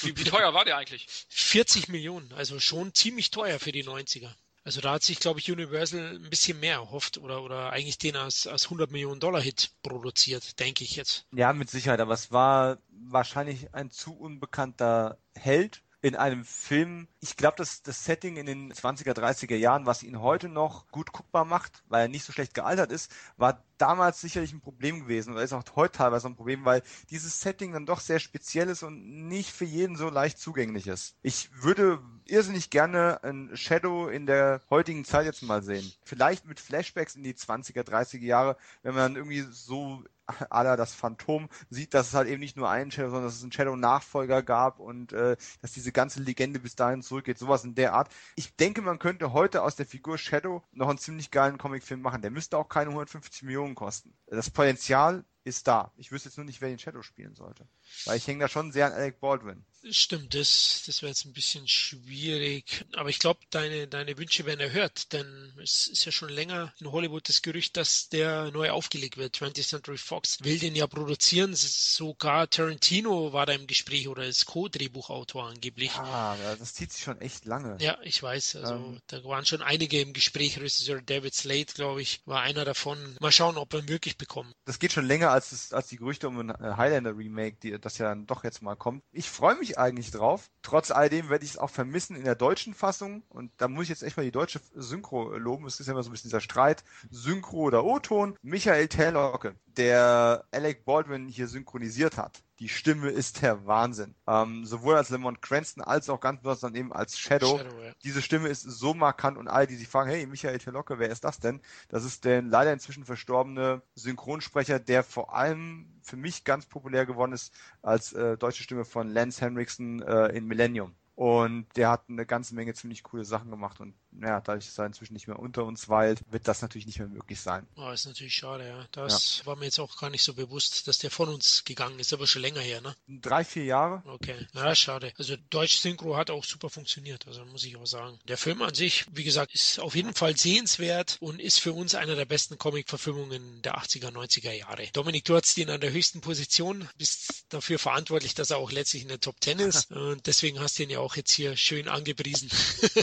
[0.00, 1.06] wie, wie teuer war der eigentlich?
[1.28, 4.32] 40 Millionen, also schon ziemlich teuer für die 90er.
[4.62, 8.16] Also da hat sich, glaube ich, Universal ein bisschen mehr erhofft oder, oder eigentlich den
[8.16, 11.26] als, als 100 Millionen Dollar Hit produziert, denke ich jetzt.
[11.32, 17.08] Ja, mit Sicherheit, aber es war wahrscheinlich ein zu unbekannter Held in einem Film.
[17.20, 21.12] Ich glaube, dass das Setting in den 20er, 30er Jahren, was ihn heute noch gut
[21.12, 25.32] guckbar macht, weil er nicht so schlecht gealtert ist, war damals sicherlich ein Problem gewesen
[25.32, 28.82] oder ist auch heute teilweise ein Problem, weil dieses Setting dann doch sehr speziell ist
[28.82, 31.16] und nicht für jeden so leicht zugänglich ist.
[31.22, 35.92] Ich würde irrsinnig gerne ein Shadow in der heutigen Zeit jetzt mal sehen.
[36.04, 40.04] Vielleicht mit Flashbacks in die 20er, 30er Jahre, wenn man irgendwie so
[40.50, 43.42] aller das Phantom sieht, dass es halt eben nicht nur einen Shadow, sondern dass es
[43.42, 47.94] einen Shadow-Nachfolger gab und äh, dass diese ganze Legende bis dahin zurückgeht, sowas in der
[47.94, 48.10] Art.
[48.36, 52.22] Ich denke, man könnte heute aus der Figur Shadow noch einen ziemlich geilen Comicfilm machen.
[52.22, 54.14] Der müsste auch keine 150 Millionen kosten.
[54.26, 55.92] Das Potenzial ist da.
[55.96, 57.66] Ich wüsste jetzt nur nicht, wer den Shadow spielen sollte.
[58.04, 59.64] Weil ich hänge da schon sehr an Alec Baldwin.
[59.90, 62.84] Stimmt, das, das wäre jetzt ein bisschen schwierig.
[62.94, 66.92] Aber ich glaube, deine, deine Wünsche werden erhört, denn es ist ja schon länger in
[66.92, 69.36] Hollywood das Gerücht, dass der neu aufgelegt wird.
[69.36, 71.54] 20th Century Fox will den ja produzieren.
[71.54, 75.92] Sogar Tarantino war da im Gespräch oder ist Co-Drehbuchautor angeblich.
[75.92, 77.78] Ah, das zieht sich schon echt lange.
[77.80, 78.56] Ja, ich weiß.
[78.56, 80.58] Also ähm, da waren schon einige im Gespräch.
[80.58, 83.16] Regisseur David Slade, glaube ich, war einer davon.
[83.20, 84.52] Mal schauen, ob wir ihn wirklich bekommen.
[84.66, 87.96] Das geht schon länger als, das, als die Gerüchte um ein Highlander Remake, die, das
[87.96, 89.02] ja dann doch jetzt mal kommt.
[89.12, 90.50] Ich freue mich eigentlich drauf.
[90.62, 93.22] Trotz alledem werde ich es auch vermissen in der deutschen Fassung.
[93.28, 95.66] Und da muss ich jetzt echt mal die deutsche Synchro loben.
[95.66, 98.36] Es ist ja immer so ein bisschen dieser Streit, Synchro oder O-Ton.
[98.42, 102.42] Michael Taylorke, der Alec Baldwin hier synchronisiert hat.
[102.60, 104.14] Die Stimme ist der Wahnsinn.
[104.26, 107.56] Ähm, sowohl als Lemon Cranston als auch ganz besonders dann eben als Shadow.
[107.56, 107.92] Shadow ja.
[108.04, 111.24] Diese Stimme ist so markant und all die sich fragen, hey, Michael Telocke, wer ist
[111.24, 111.60] das denn?
[111.88, 117.32] Das ist der leider inzwischen verstorbene Synchronsprecher, der vor allem für mich ganz populär geworden
[117.32, 120.94] ist als äh, deutsche Stimme von Lance Henriksen äh, in Millennium.
[121.14, 124.86] Und der hat eine ganze Menge ziemlich coole Sachen gemacht und ja, dadurch, dass er
[124.86, 127.66] inzwischen nicht mehr unter uns weilt, wird das natürlich nicht mehr möglich sein.
[127.76, 128.86] Oh, ist natürlich schade, ja.
[128.92, 129.46] Das ja.
[129.46, 132.26] war mir jetzt auch gar nicht so bewusst, dass der von uns gegangen ist, aber
[132.26, 132.94] schon länger her, ne?
[133.08, 134.02] Drei, vier Jahre.
[134.06, 135.12] Okay, ja, schade.
[135.16, 138.18] Also Deutsch Synchro hat auch super funktioniert, also muss ich auch sagen.
[138.28, 141.94] Der Film an sich, wie gesagt, ist auf jeden Fall sehenswert und ist für uns
[141.94, 144.88] einer der besten Comic-Verfilmungen der 80er, 90er Jahre.
[144.92, 149.02] Dominik, du hast ihn an der höchsten Position, bist dafür verantwortlich, dass er auch letztlich
[149.02, 151.88] in der Top 10 ist und deswegen hast du ihn ja auch jetzt hier schön
[151.88, 152.50] angepriesen.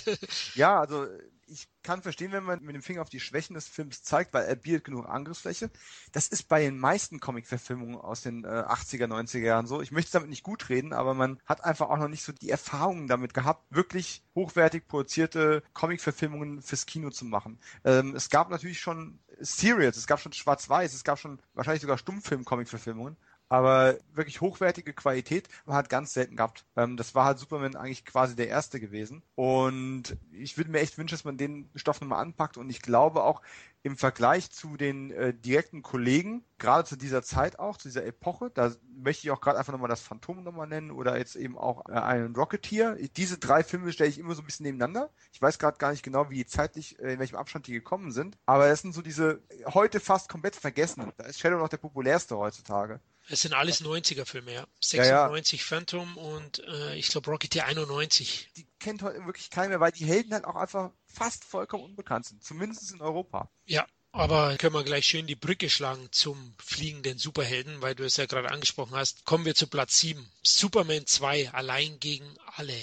[0.56, 1.08] ja, also also
[1.50, 4.46] ich kann verstehen, wenn man mit dem Finger auf die Schwächen des Films zeigt, weil
[4.46, 5.70] er bietet genug Angriffsfläche.
[6.12, 9.82] Das ist bei den meisten Comic-Verfilmungen aus den äh, 80er, 90er Jahren so.
[9.82, 12.50] Ich möchte damit nicht gut reden, aber man hat einfach auch noch nicht so die
[12.50, 17.60] Erfahrungen damit gehabt, wirklich hochwertig produzierte Comic-Verfilmungen fürs Kino zu machen.
[17.86, 21.98] Ähm, es gab natürlich schon Serials, es gab schon Schwarz-Weiß, es gab schon wahrscheinlich sogar
[21.98, 23.16] Stummfilm-Comic-Verfilmungen
[23.50, 26.66] aber wirklich hochwertige Qualität man hat ganz selten gehabt.
[26.76, 29.24] Ähm, das war halt Superman eigentlich quasi der erste gewesen.
[29.36, 32.58] Und ich würde mir echt wünschen, dass man den Stoff nochmal anpackt.
[32.58, 33.42] Und ich glaube auch
[33.84, 38.52] im Vergleich zu den äh, direkten Kollegen, gerade zu dieser Zeit auch, zu dieser Epoche,
[38.54, 41.88] da möchte ich auch gerade einfach nochmal das Phantom nochmal nennen oder jetzt eben auch
[41.88, 42.98] äh, einen Rocketeer.
[43.16, 45.10] Diese drei Filme stelle ich immer so ein bisschen nebeneinander.
[45.32, 48.38] Ich weiß gerade gar nicht genau, wie zeitlich, äh, in welchem Abstand die gekommen sind.
[48.46, 49.42] Aber es sind so diese
[49.74, 51.14] heute fast komplett vergessen.
[51.18, 53.00] Da ist Shadow noch der populärste heutzutage.
[53.30, 54.68] Es sind alles 90er-Filme, ja.
[54.80, 55.70] 96 ja, ja.
[55.70, 58.50] Phantom und äh, ich glaube Rocketeer 91.
[58.56, 62.26] Die kennt heute wirklich keiner mehr, weil die Helden halt auch einfach fast vollkommen unbekannt
[62.26, 63.50] sind, zumindest in Europa.
[63.66, 68.18] Ja, aber können wir gleich schön die Brücke schlagen zum fliegenden Superhelden, weil du es
[68.18, 69.26] ja gerade angesprochen hast.
[69.26, 70.26] Kommen wir zu Platz 7.
[70.42, 72.26] Superman 2, allein gegen
[72.56, 72.78] alle.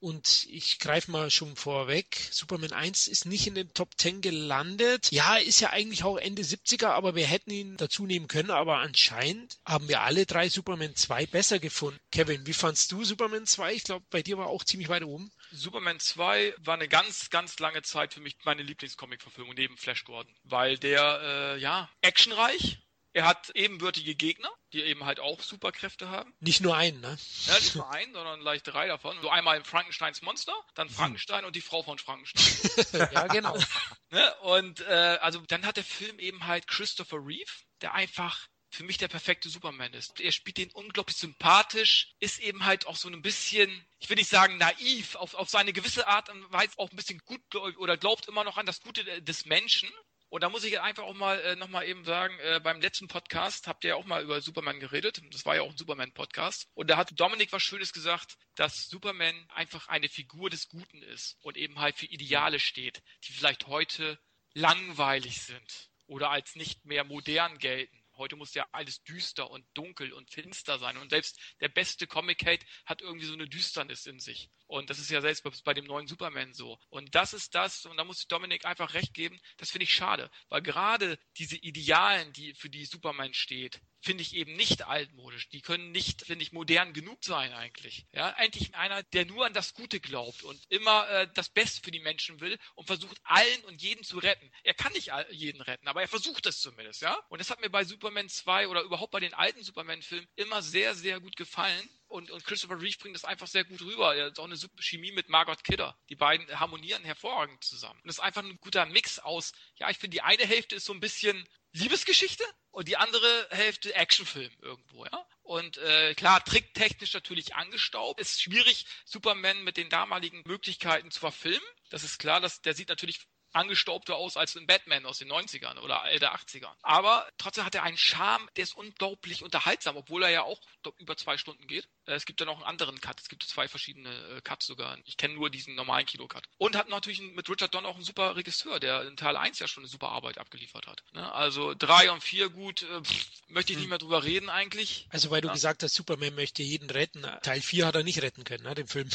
[0.00, 2.28] Und ich greife mal schon vorweg.
[2.30, 5.10] Superman 1 ist nicht in den Top 10 gelandet.
[5.10, 8.50] Ja, ist ja eigentlich auch Ende 70er, aber wir hätten ihn dazu nehmen können.
[8.50, 12.00] Aber anscheinend haben wir alle drei Superman 2 besser gefunden.
[12.10, 13.74] Kevin, wie fandst du Superman 2?
[13.74, 15.30] Ich glaube, bei dir war auch ziemlich weit oben.
[15.52, 20.34] Superman 2 war eine ganz, ganz lange Zeit für mich meine Lieblingscomic-Verfilmung neben Flash Gordon.
[20.44, 22.78] Weil der, äh, ja, actionreich,
[23.12, 26.32] er hat ebenbürtige Gegner, die eben halt auch Superkräfte haben.
[26.40, 27.18] Nicht nur einen, ne?
[27.46, 29.20] Ja, nicht nur einen, sondern gleich drei davon.
[29.20, 30.94] So einmal Frankensteins Monster, dann hm.
[30.94, 33.08] Frankenstein und die Frau von Frankenstein.
[33.12, 33.56] ja, genau.
[34.10, 34.34] ne?
[34.42, 37.50] Und äh, also dann hat der Film eben halt Christopher Reeve,
[37.82, 40.20] der einfach für mich der perfekte Superman ist.
[40.20, 44.30] Er spielt den unglaublich sympathisch, ist eben halt auch so ein bisschen, ich will nicht
[44.30, 48.28] sagen naiv, auf, auf seine gewisse Art und Weise auch ein bisschen gut oder glaubt
[48.28, 49.90] immer noch an das Gute des Menschen
[50.30, 53.66] und da muss ich einfach auch mal äh, nochmal eben sagen, äh, beim letzten Podcast
[53.66, 55.20] habt ihr ja auch mal über Superman geredet.
[55.32, 56.68] Das war ja auch ein Superman-Podcast.
[56.74, 61.36] Und da hat Dominik was Schönes gesagt, dass Superman einfach eine Figur des Guten ist
[61.42, 64.20] und eben halt für Ideale steht, die vielleicht heute
[64.54, 67.99] langweilig sind oder als nicht mehr modern gelten.
[68.20, 70.98] Heute muss ja alles düster und dunkel und finster sein.
[70.98, 74.50] Und selbst der beste Comic-Hate hat irgendwie so eine Düsternis in sich.
[74.66, 76.78] Und das ist ja selbst bei dem neuen Superman so.
[76.90, 79.94] Und das ist das, und da muss ich Dominik einfach recht geben, das finde ich
[79.94, 80.30] schade.
[80.50, 85.48] Weil gerade diese Idealen, die für die Superman steht, finde ich eben nicht altmodisch.
[85.48, 88.06] Die können nicht, finde ich, modern genug sein eigentlich.
[88.12, 91.90] Ja, eigentlich einer, der nur an das Gute glaubt und immer äh, das Beste für
[91.90, 94.50] die Menschen will und versucht allen und jeden zu retten.
[94.62, 97.14] Er kann nicht jeden retten, aber er versucht es zumindest, ja.
[97.28, 100.94] Und das hat mir bei Superman 2 oder überhaupt bei den alten Superman-Filmen immer sehr,
[100.94, 104.14] sehr gut gefallen, und, und Christopher Reeve bringt das einfach sehr gut rüber.
[104.16, 105.96] Er hat auch eine super Chemie mit Margot Kidder.
[106.08, 108.00] Die beiden harmonieren hervorragend zusammen.
[108.02, 110.86] Und es ist einfach ein guter Mix aus, ja, ich finde, die eine Hälfte ist
[110.86, 115.26] so ein bisschen Liebesgeschichte und die andere Hälfte Actionfilm irgendwo, ja.
[115.42, 118.20] Und äh, klar, tricktechnisch natürlich angestaubt.
[118.20, 121.60] Ist schwierig, Superman mit den damaligen Möglichkeiten zu verfilmen.
[121.90, 125.78] Das ist klar, dass der sieht natürlich angestaubter aus als ein Batman aus den 90ern
[125.78, 126.74] oder der 80ern.
[126.82, 130.60] Aber trotzdem hat er einen Charme, der ist unglaublich unterhaltsam, obwohl er ja auch
[130.98, 131.88] über zwei Stunden geht.
[132.10, 133.20] Äh, es gibt ja noch einen anderen Cut.
[133.20, 134.98] Es gibt zwei verschiedene äh, Cuts sogar.
[135.04, 136.44] Ich kenne nur diesen normalen Kino-Cut.
[136.58, 139.68] Und hat natürlich mit Richard Donner auch einen super Regisseur, der in Teil 1 ja
[139.68, 141.02] schon eine super Arbeit abgeliefert hat.
[141.12, 141.32] Ne?
[141.32, 143.90] Also drei und vier gut, äh, pff, möchte ich nicht hm.
[143.90, 145.06] mehr drüber reden eigentlich.
[145.10, 145.54] Also weil du ja.
[145.54, 147.26] gesagt hast, Superman möchte jeden retten.
[147.42, 149.08] Teil 4 hat er nicht retten können, ne, den Film.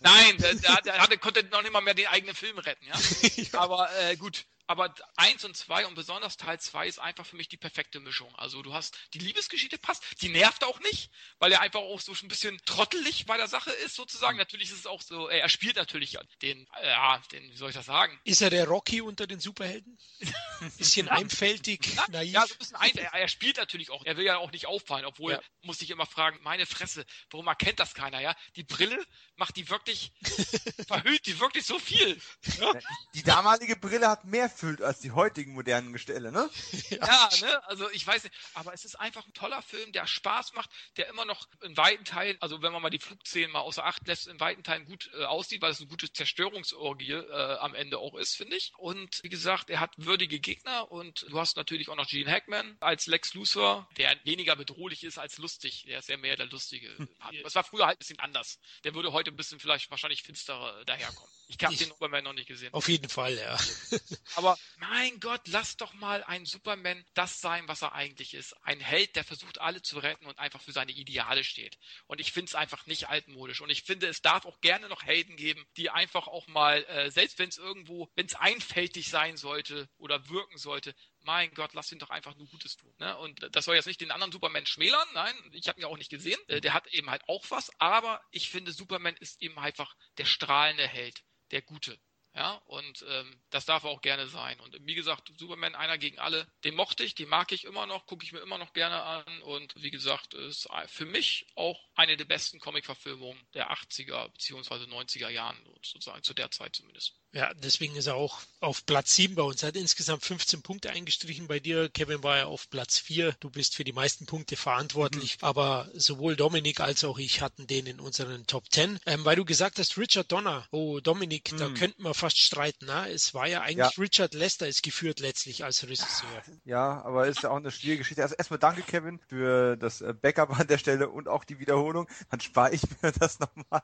[0.00, 2.94] Nein, der, der, der, der konnte noch nicht mal mehr den eigenen Film retten, ja.
[3.36, 3.60] ja.
[3.60, 7.48] Aber äh, gut, aber eins und zwei und besonders Teil zwei ist einfach für mich
[7.48, 8.34] die perfekte Mischung.
[8.36, 12.12] Also du hast die Liebesgeschichte passt, die nervt auch nicht, weil er einfach auch so
[12.12, 14.34] ein bisschen trottelig bei der Sache ist sozusagen.
[14.34, 14.40] Mhm.
[14.40, 17.76] Natürlich ist es auch so, er spielt natürlich den, äh, ja, den, wie soll ich
[17.76, 18.18] das sagen?
[18.24, 19.98] Ist er der Rocky unter den Superhelden?
[20.78, 22.32] bisschen einfältig, ja, naiv.
[22.32, 24.04] Ja, so ein bisschen ein, er, er, spielt natürlich auch.
[24.04, 25.40] Er will ja auch nicht auffallen, obwohl ja.
[25.62, 28.20] muss ich immer fragen, meine Fresse, warum erkennt das keiner?
[28.20, 29.04] Ja, die Brille
[29.36, 30.12] macht die wirklich
[30.86, 32.20] verhüllt die wirklich so viel.
[32.58, 32.72] Ja?
[33.14, 36.48] Die damalige Brille hat mehr erfüllt als die heutigen modernen Gestelle, ne?
[36.90, 37.68] ja, ne?
[37.68, 41.08] Also ich weiß nicht, aber es ist einfach ein toller Film, der Spaß macht, der
[41.08, 44.28] immer noch in weiten Teilen, also wenn man mal die Flugszenen mal außer Acht lässt,
[44.28, 48.14] in weiten Teilen gut äh, aussieht, weil es eine gute Zerstörungsorgie äh, am Ende auch
[48.14, 48.72] ist, finde ich.
[48.78, 52.76] Und wie gesagt, er hat würdige Gegner und du hast natürlich auch noch Gene Hackman
[52.78, 55.84] als Lex Luthor, der weniger bedrohlich ist als lustig.
[55.88, 56.88] Der ist ja mehr der lustige.
[57.42, 58.58] Das war früher halt ein bisschen anders.
[58.84, 61.30] Der würde heute ein bisschen vielleicht wahrscheinlich finsterer daherkommen.
[61.48, 62.72] Ich habe den Superman noch nicht gesehen.
[62.72, 63.58] Auf jeden Fall, ja.
[64.36, 64.43] Aber
[64.76, 68.54] mein Gott, lass doch mal ein Superman das sein, was er eigentlich ist.
[68.62, 71.78] Ein Held, der versucht, alle zu retten und einfach für seine Ideale steht.
[72.06, 73.60] Und ich finde es einfach nicht altmodisch.
[73.60, 77.10] Und ich finde, es darf auch gerne noch Helden geben, die einfach auch mal, äh,
[77.10, 80.94] selbst wenn es irgendwo, wenn es einfältig sein sollte oder wirken sollte,
[81.24, 82.94] mein Gott, lass ihn doch einfach nur Gutes tun.
[82.98, 83.16] Ne?
[83.18, 85.96] Und das soll jetzt nicht den anderen Superman schmälern, nein, ich habe ihn ja auch
[85.96, 86.38] nicht gesehen.
[86.48, 90.26] Äh, der hat eben halt auch was, aber ich finde, Superman ist eben einfach der
[90.26, 91.98] strahlende Held der Gute.
[92.36, 94.58] Ja, und ähm, das darf auch gerne sein.
[94.58, 98.06] Und wie gesagt, Superman einer gegen alle, den mochte ich, den mag ich immer noch,
[98.06, 99.42] gucke ich mir immer noch gerne an.
[99.42, 104.84] Und wie gesagt, ist für mich auch eine der besten Comic-Verfilmungen der 80er bzw.
[104.86, 107.14] 90er Jahren, sozusagen zu der Zeit zumindest.
[107.34, 109.62] Ja, deswegen ist er auch auf Platz 7 bei uns.
[109.62, 111.88] Er hat insgesamt 15 Punkte eingestrichen bei dir.
[111.88, 113.34] Kevin war ja auf Platz 4.
[113.40, 115.38] Du bist für die meisten Punkte verantwortlich.
[115.40, 115.48] Mhm.
[115.48, 119.00] Aber sowohl Dominik als auch ich hatten den in unseren Top 10.
[119.06, 120.64] Ähm, weil du gesagt hast, Richard Donner.
[120.70, 121.58] Oh, Dominik, mhm.
[121.58, 122.86] da könnten wir fast streiten.
[122.86, 123.08] Na?
[123.08, 124.02] Es war ja eigentlich ja.
[124.02, 126.28] Richard Lester ist geführt letztlich als Regisseur.
[126.64, 128.22] Ja, aber ist ja auch eine schwierige Geschichte.
[128.22, 132.08] Also erstmal danke, Kevin, für das äh, Backup an der Stelle und auch die Wiederholung.
[132.30, 133.82] Dann spare ich mir das nochmal.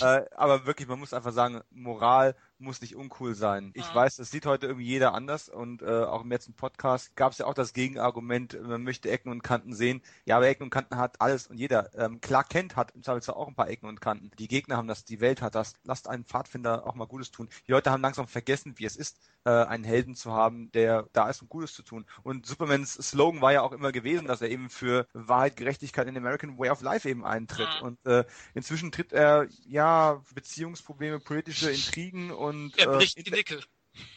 [0.00, 3.72] Äh, aber wirklich, man muss einfach sagen, Moral muss nicht uncool sein.
[3.74, 3.94] Ich ja.
[3.94, 7.38] weiß, das sieht heute irgendwie jeder anders und äh, auch im letzten Podcast gab es
[7.38, 10.02] ja auch das Gegenargument, man möchte Ecken und Kanten sehen.
[10.24, 11.90] Ja, aber Ecken und Kanten hat alles und jeder.
[11.94, 14.30] Ähm, Clark Kent hat im Zweifelsfall auch ein paar Ecken und Kanten.
[14.38, 15.74] Die Gegner haben das, die Welt hat das.
[15.84, 17.48] Lasst einen Pfadfinder auch mal Gutes tun.
[17.66, 21.28] Die Leute haben langsam vergessen, wie es ist, äh, einen Helden zu haben, der da
[21.28, 22.04] ist, um Gutes zu tun.
[22.22, 26.16] Und Supermans Slogan war ja auch immer gewesen, dass er eben für Wahrheit, Gerechtigkeit in
[26.16, 27.68] American Way of Life eben eintritt.
[27.80, 27.80] Ja.
[27.80, 28.24] Und äh,
[28.54, 32.43] inzwischen tritt er ja Beziehungsprobleme, politische Intrigen und
[32.76, 33.62] er bricht äh, die Nickel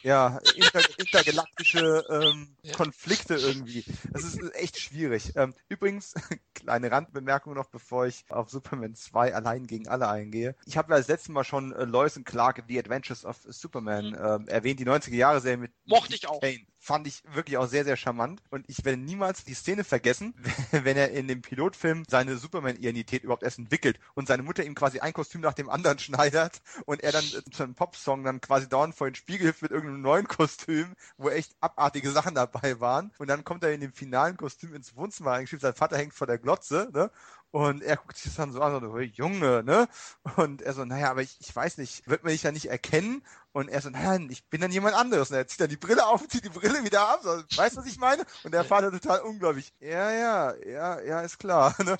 [0.02, 2.74] ja, inter, intergalaktische ähm, ja.
[2.74, 3.84] Konflikte irgendwie.
[4.10, 5.32] Das ist echt schwierig.
[5.36, 6.14] Ähm, übrigens,
[6.54, 10.56] kleine Randbemerkung noch, bevor ich auf Superman 2 allein gegen alle eingehe.
[10.66, 14.10] Ich habe ja das letzte Mal schon äh, Lois und Clark The Adventures of Superman
[14.10, 14.18] mhm.
[14.20, 16.40] ähm, erwähnt, die 90er Jahre Serie mit Mochte ich auch.
[16.40, 18.40] Kane fand ich wirklich auch sehr, sehr charmant.
[18.48, 20.32] Und ich werde niemals die Szene vergessen,
[20.70, 24.98] wenn er in dem Pilotfilm seine Superman-Identität überhaupt erst entwickelt und seine Mutter ihm quasi
[24.98, 28.94] ein Kostüm nach dem anderen schneidert und er dann zu einem Popsong dann quasi dauernd
[28.94, 33.12] vor den Spiegel hilft mit irgendeinem neuen Kostüm, wo echt abartige Sachen dabei waren.
[33.18, 36.26] Und dann kommt er in dem finalen Kostüm ins Wohnzimmer eingeschrieben, sein Vater hängt vor
[36.26, 37.10] der Glotze, ne?
[37.50, 39.88] Und er guckt sich das dann so an, so, Junge, ne?
[40.36, 43.24] Und er so, naja, aber ich, ich weiß nicht, wird man dich ja nicht erkennen?
[43.52, 45.30] Und er so, nein, ich bin dann jemand anderes.
[45.30, 47.20] Und er zieht dann die Brille auf und zieht die Brille wieder ab.
[47.22, 48.24] So, weißt du, was ich meine?
[48.44, 49.72] Und der Vater total unglaublich.
[49.80, 51.74] Ja, ja, ja, ja, ist klar.
[51.82, 51.96] Ne?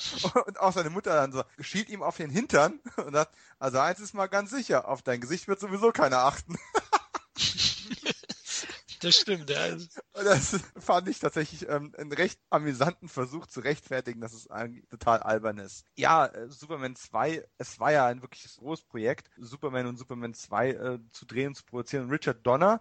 [0.47, 4.01] Und auch seine Mutter dann so, schielt ihm auf den Hintern und sagt, also eins
[4.01, 6.59] ist mal ganz sicher, auf dein Gesicht wird sowieso keiner achten.
[9.01, 9.73] Das stimmt, ja.
[9.73, 14.87] Und das fand ich tatsächlich ähm, einen recht amüsanten Versuch zu rechtfertigen, dass es eigentlich
[14.89, 15.85] total albern ist.
[15.97, 20.71] Ja, äh, Superman 2, es war ja ein wirkliches großes Projekt, Superman und Superman 2
[20.71, 22.11] äh, zu drehen und zu produzieren.
[22.11, 22.81] Richard Donner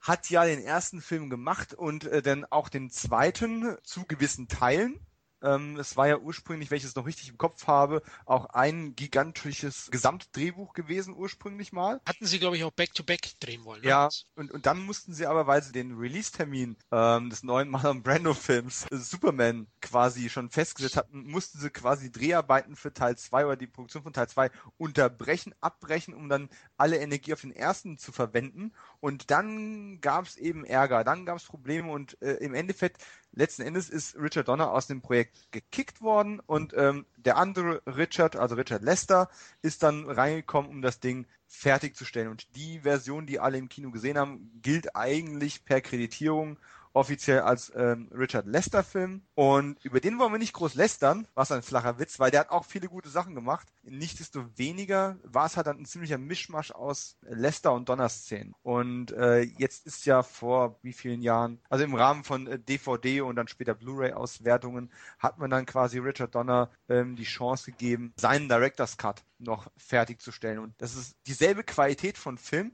[0.00, 5.00] hat ja den ersten Film gemacht und äh, dann auch den zweiten zu gewissen Teilen
[5.44, 8.96] Ähm, es war ja ursprünglich, wenn ich es noch richtig im Kopf habe, auch ein
[8.96, 12.00] gigantisches Gesamtdrehbuch gewesen ursprünglich mal.
[12.06, 13.82] Hatten sie, glaube ich, auch Back-to-Back -back drehen wollen.
[13.82, 13.88] Ne?
[13.88, 18.02] Ja, und, und dann mussten sie aber, weil sie den Release-Termin ähm, des neuen Marlon
[18.02, 23.56] Brando-Films äh, Superman quasi schon festgesetzt hatten, mussten sie quasi Dreharbeiten für Teil 2 oder
[23.56, 28.12] die Produktion von Teil 2 unterbrechen, abbrechen, um dann alle Energie auf den ersten zu
[28.12, 28.72] verwenden.
[29.00, 33.02] Und dann gab es eben Ärger, dann gab es Probleme und äh, im Endeffekt
[33.32, 38.36] letzten Endes ist Richard Donner aus dem Projekt gekickt worden und ähm, der andere Richard,
[38.36, 39.28] also Richard Lester,
[39.62, 42.30] ist dann reingekommen, um das Ding fertigzustellen.
[42.30, 46.58] Und die Version, die alle im Kino gesehen haben, gilt eigentlich per Kreditierung
[46.94, 49.22] offiziell als ähm, Richard Lester-Film.
[49.34, 52.50] Und über den wollen wir nicht groß lästern, was ein flacher Witz, weil der hat
[52.50, 53.68] auch viele gute Sachen gemacht.
[53.82, 58.54] Nichtsdestoweniger war es halt dann ein ziemlicher Mischmasch aus Lester und Donner-Szenen.
[58.62, 63.20] Und äh, jetzt ist ja vor wie vielen Jahren, also im Rahmen von äh, DVD
[63.20, 68.48] und dann später Blu-ray-Auswertungen, hat man dann quasi Richard Donner ähm, die Chance gegeben, seinen
[68.48, 70.60] Director's Cut noch fertigzustellen.
[70.60, 72.72] Und das ist dieselbe Qualität von Film,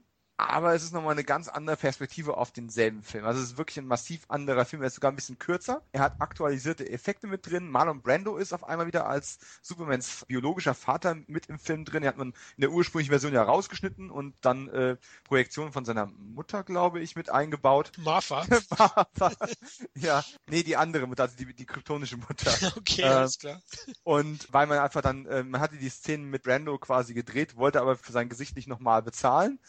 [0.49, 3.25] aber es ist nochmal eine ganz andere Perspektive auf denselben Film.
[3.25, 4.81] Also es ist wirklich ein massiv anderer Film.
[4.81, 5.81] Er ist sogar ein bisschen kürzer.
[5.91, 7.69] Er hat aktualisierte Effekte mit drin.
[7.69, 12.03] Marlon Brando ist auf einmal wieder als Supermans biologischer Vater mit im Film drin.
[12.03, 16.07] Er hat man in der ursprünglichen Version ja rausgeschnitten und dann äh, Projektionen von seiner
[16.07, 17.91] Mutter, glaube ich, mit eingebaut.
[17.97, 18.45] Martha.
[18.77, 19.31] Martha.
[19.95, 22.51] ja, nee, die andere Mutter, also die, die kryptonische Mutter.
[22.81, 23.61] Okay, äh, alles klar.
[24.03, 27.81] Und weil man einfach dann, äh, man hatte die Szenen mit Brando quasi gedreht, wollte
[27.81, 29.59] aber für sein Gesicht nicht nochmal bezahlen,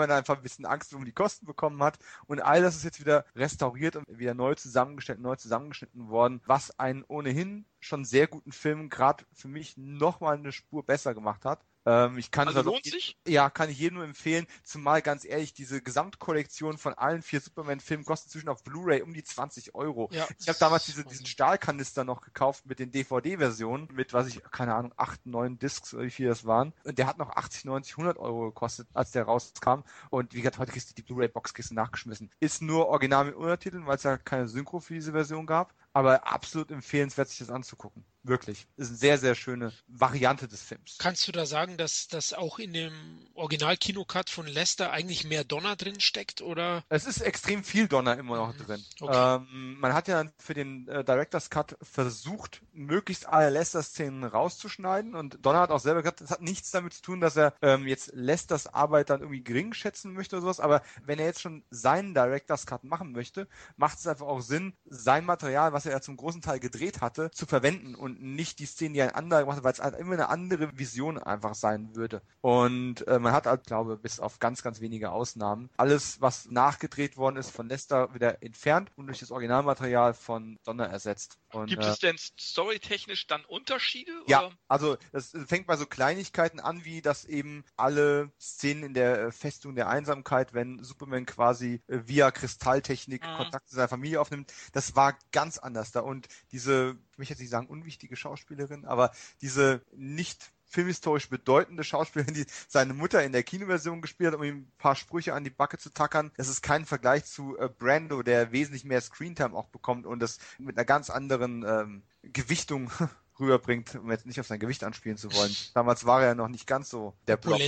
[0.00, 1.98] weil man einfach ein bisschen Angst um die Kosten bekommen hat.
[2.26, 6.78] Und all das ist jetzt wieder restauriert und wieder neu zusammengestellt, neu zusammengeschnitten worden, was
[6.78, 11.64] einen ohnehin schon sehr guten Film gerade für mich nochmal eine Spur besser gemacht hat.
[11.86, 13.18] Ähm, ich kann also lohnt sich?
[13.26, 14.46] Ja, kann ich jedem nur empfehlen.
[14.62, 19.24] Zumal ganz ehrlich, diese Gesamtkollektion von allen vier Superman-Filmen kostet zwischen auf Blu-ray um die
[19.24, 20.08] 20 Euro.
[20.12, 24.42] Ja, ich habe damals diese, diesen Stahlkanister noch gekauft mit den DVD-Versionen, mit was ich,
[24.50, 26.72] keine Ahnung, acht, neun Discs oder wie viel das waren.
[26.84, 29.82] Und der hat noch 80, 90, 100 Euro gekostet, als der rauskam.
[30.10, 32.30] Und wie gesagt, heute kriegst du die Blu-ray-Boxkiste nachgeschmissen.
[32.40, 36.26] Ist nur original mit Untertiteln, weil es ja keine Synchro für diese Version gab aber
[36.26, 38.04] absolut empfehlenswert, sich das anzugucken.
[38.24, 38.66] Wirklich.
[38.78, 40.96] Ist eine sehr, sehr schöne Variante des Films.
[40.98, 42.92] Kannst du da sagen, dass das auch in dem
[43.34, 46.82] Original-Kinocut von Lester eigentlich mehr Donner drin steckt, oder?
[46.88, 48.64] Es ist extrem viel Donner immer noch mhm.
[48.64, 48.84] drin.
[48.98, 49.36] Okay.
[49.36, 55.44] Ähm, man hat ja für den äh, Director's Cut versucht, möglichst alle Lester-Szenen rauszuschneiden und
[55.44, 58.10] Donner hat auch selber gesagt, das hat nichts damit zu tun, dass er ähm, jetzt
[58.14, 62.14] Lesters Arbeit dann irgendwie gering schätzen möchte oder sowas, aber wenn er jetzt schon seinen
[62.14, 66.16] Director's Cut machen möchte, macht es einfach auch Sinn, sein Material, was was er zum
[66.16, 69.64] großen Teil gedreht hatte, zu verwenden und nicht die Szene, die ein anderer gemacht hat,
[69.64, 72.22] weil es halt immer eine andere Vision einfach sein würde.
[72.40, 77.16] Und äh, man hat halt, glaube bis auf ganz, ganz wenige Ausnahmen, alles, was nachgedreht
[77.16, 81.38] worden ist, von Lester wieder entfernt und durch das Originalmaterial von Donner ersetzt.
[81.52, 84.12] Und, Gibt es äh, denn storytechnisch dann Unterschiede?
[84.26, 84.56] Ja, oder?
[84.68, 89.32] also das fängt bei so Kleinigkeiten an, wie dass eben alle Szenen in der äh,
[89.32, 93.36] Festung der Einsamkeit, wenn Superman quasi äh, via Kristalltechnik mhm.
[93.36, 96.00] Kontakt zu seiner Familie aufnimmt, das war ganz anders da.
[96.00, 102.34] Und diese, ich möchte jetzt nicht sagen unwichtige Schauspielerin, aber diese nicht filmhistorisch bedeutende Schauspielerin,
[102.34, 105.50] die seine Mutter in der Kinoversion gespielt hat, um ihm ein paar Sprüche an die
[105.50, 106.32] Backe zu tackern.
[106.36, 110.38] Das ist kein Vergleich zu äh, Brando, der wesentlich mehr Screentime auch bekommt und das
[110.58, 112.90] mit einer ganz anderen ähm, Gewichtung
[113.38, 115.54] rüberbringt, um jetzt nicht auf sein Gewicht anspielen zu wollen.
[115.74, 117.60] Damals war er ja noch nicht ganz so der Block.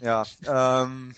[0.00, 1.14] Ja, ja ähm,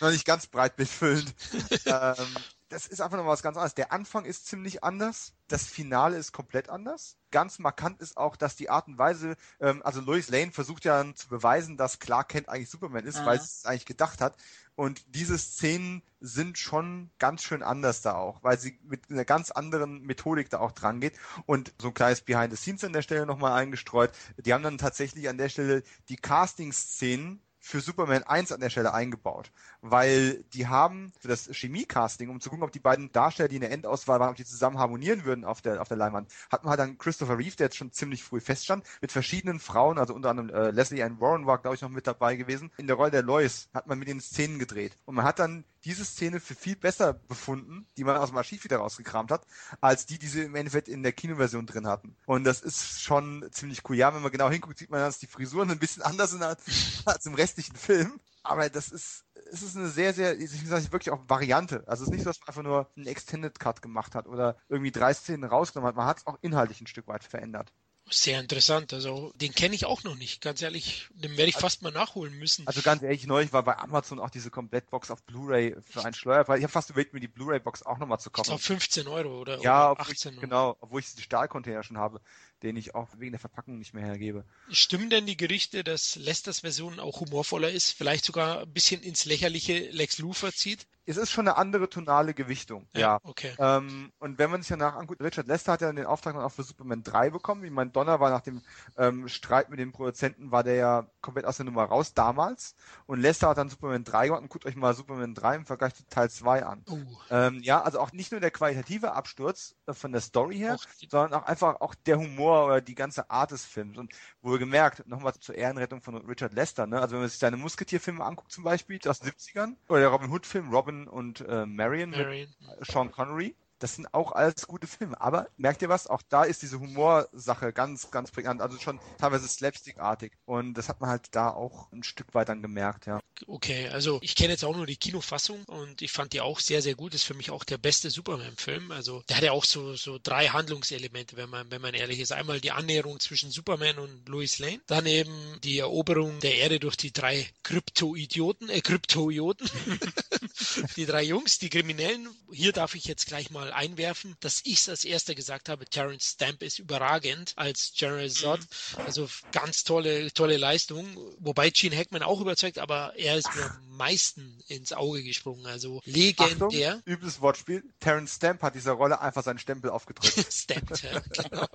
[0.00, 1.34] noch nicht ganz breitbildfüllend.
[1.86, 2.36] ähm,
[2.70, 3.74] das ist einfach noch was ganz anderes.
[3.74, 7.16] Der Anfang ist ziemlich anders, das Finale ist komplett anders.
[7.32, 11.04] Ganz markant ist auch, dass die Art und Weise, ähm, also Lois Lane versucht ja
[11.14, 13.26] zu beweisen, dass Clark Kent eigentlich Superman ist, mhm.
[13.26, 14.36] weil es eigentlich gedacht hat.
[14.76, 19.50] Und diese Szenen sind schon ganz schön anders da auch, weil sie mit einer ganz
[19.50, 21.18] anderen Methodik da auch dran geht.
[21.46, 24.12] Und so ein kleines Behind the Scenes an der Stelle nochmal eingestreut.
[24.38, 28.94] Die haben dann tatsächlich an der Stelle die Casting-Szenen für Superman 1 an der Stelle
[28.94, 33.56] eingebaut, weil die haben für das Chemie-Casting, um zu gucken, ob die beiden Darsteller, die
[33.56, 36.64] in der Endauswahl waren, ob die zusammen harmonieren würden auf der, auf der Leinwand, hat
[36.64, 40.14] man halt dann Christopher Reeve, der jetzt schon ziemlich früh feststand, mit verschiedenen Frauen, also
[40.14, 42.70] unter anderem äh, Leslie Ann Warren war, glaube ich, noch mit dabei gewesen.
[42.76, 44.96] In der Rolle der Lois hat man mit den Szenen gedreht.
[45.04, 48.64] Und man hat dann diese Szene für viel besser befunden, die man aus dem Archiv
[48.64, 49.46] wieder rausgekramt hat,
[49.80, 52.16] als die, die sie im Endeffekt in der Kinoversion drin hatten.
[52.26, 53.96] Und das ist schon ziemlich cool.
[53.96, 56.62] Ja, wenn man genau hinguckt, sieht man, dass die Frisuren ein bisschen anders sind als,
[57.06, 58.20] als im restlichen Film.
[58.42, 61.84] Aber das ist, es ist eine sehr, sehr, ich sage wirklich auch Variante.
[61.86, 64.56] Also es ist nicht so, dass man einfach nur einen Extended Cut gemacht hat oder
[64.68, 65.96] irgendwie drei Szenen rausgenommen hat.
[65.96, 67.72] Man hat es auch inhaltlich ein Stück weit verändert.
[68.12, 68.92] Sehr interessant.
[68.92, 70.42] Also den kenne ich auch noch nicht.
[70.42, 72.66] Ganz ehrlich, den werde ich also, fast mal nachholen müssen.
[72.66, 76.58] Also ganz ehrlich, neulich war bei Amazon auch diese Komplettbox auf Blu-ray für einen Steuerpreis.
[76.58, 78.54] Ich habe fast überlegt, mir die Blu-ray-Box auch nochmal zu kaufen.
[78.56, 81.98] Ich glaube 15 Euro oder, ja, oder 18 ich, Genau, obwohl ich die Stahlcontainer schon
[81.98, 82.20] habe
[82.62, 84.44] den ich auch wegen der Verpackung nicht mehr hergebe.
[84.70, 89.24] Stimmen denn die Gerüchte, dass Lesters Version auch humorvoller ist, vielleicht sogar ein bisschen ins
[89.24, 90.86] lächerliche Lex Luthor zieht?
[91.06, 93.00] Es ist schon eine andere tonale Gewichtung, ja.
[93.00, 93.20] ja.
[93.24, 93.52] Okay.
[93.58, 96.52] Ähm, und wenn man sich danach anguckt, Richard Lester hat ja den Auftrag dann auch
[96.52, 97.64] für Superman 3 bekommen.
[97.64, 98.62] Ich meine, Donner war nach dem
[98.96, 102.76] ähm, Streit mit dem Produzenten, war der ja komplett aus der Nummer raus damals.
[103.06, 105.94] Und Lester hat dann Superman 3 gemacht und guckt euch mal Superman 3 im Vergleich
[105.94, 106.84] zu Teil 2 an.
[106.88, 107.04] Uh.
[107.30, 111.08] Ähm, ja, also auch nicht nur der qualitative Absturz äh, von der Story her, auch
[111.08, 113.98] sondern auch einfach auch der Humor Humor oder die ganze Art des Films.
[113.98, 114.12] Und
[114.42, 117.00] wohl gemerkt, nochmal zur Ehrenrettung von Richard Lester, ne?
[117.00, 120.30] Also wenn man sich seine Musketierfilme anguckt zum Beispiel, aus den 70ern, oder der Robin
[120.30, 125.20] Hood-Film Robin und äh, Marion, Marion mit Sean Connery, das sind auch alles gute Filme.
[125.20, 126.06] Aber merkt ihr was?
[126.06, 128.60] Auch da ist diese Humorsache ganz, ganz prägnant.
[128.60, 130.32] Also schon teilweise slapstickartig.
[130.44, 133.20] Und das hat man halt da auch ein Stück weit dann gemerkt, ja.
[133.46, 136.82] Okay, also ich kenne jetzt auch nur die Kinofassung und ich fand die auch sehr,
[136.82, 137.14] sehr gut.
[137.14, 138.90] Das ist für mich auch der beste Superman-Film.
[138.90, 142.32] Also der hat ja auch so, so drei Handlungselemente, wenn man, wenn man ehrlich ist.
[142.32, 144.80] Einmal die Annäherung zwischen Superman und Louis Lane.
[144.86, 145.32] Dann eben
[145.64, 149.70] die Eroberung der Erde durch die drei Kryptoidioten, äh, Kryptoioten.
[150.96, 152.28] die drei Jungs, die Kriminellen.
[152.52, 156.32] Hier darf ich jetzt gleich mal einwerfen, dass ich es als erster gesagt habe, Terence
[156.32, 158.60] Stamp ist überragend als General Zod.
[158.60, 159.04] Mhm.
[159.06, 161.16] Also ganz tolle, tolle Leistung.
[161.38, 165.66] Wobei Gene Hackman auch überzeugt, aber er ist mir am meisten ins Auge gesprungen.
[165.66, 166.96] Also legendär.
[166.96, 167.84] Achtung, übles Wortspiel.
[168.00, 170.46] Terence Stamp hat dieser Rolle einfach seinen Stempel aufgedrückt.
[170.52, 171.66] Stamp, ja, genau.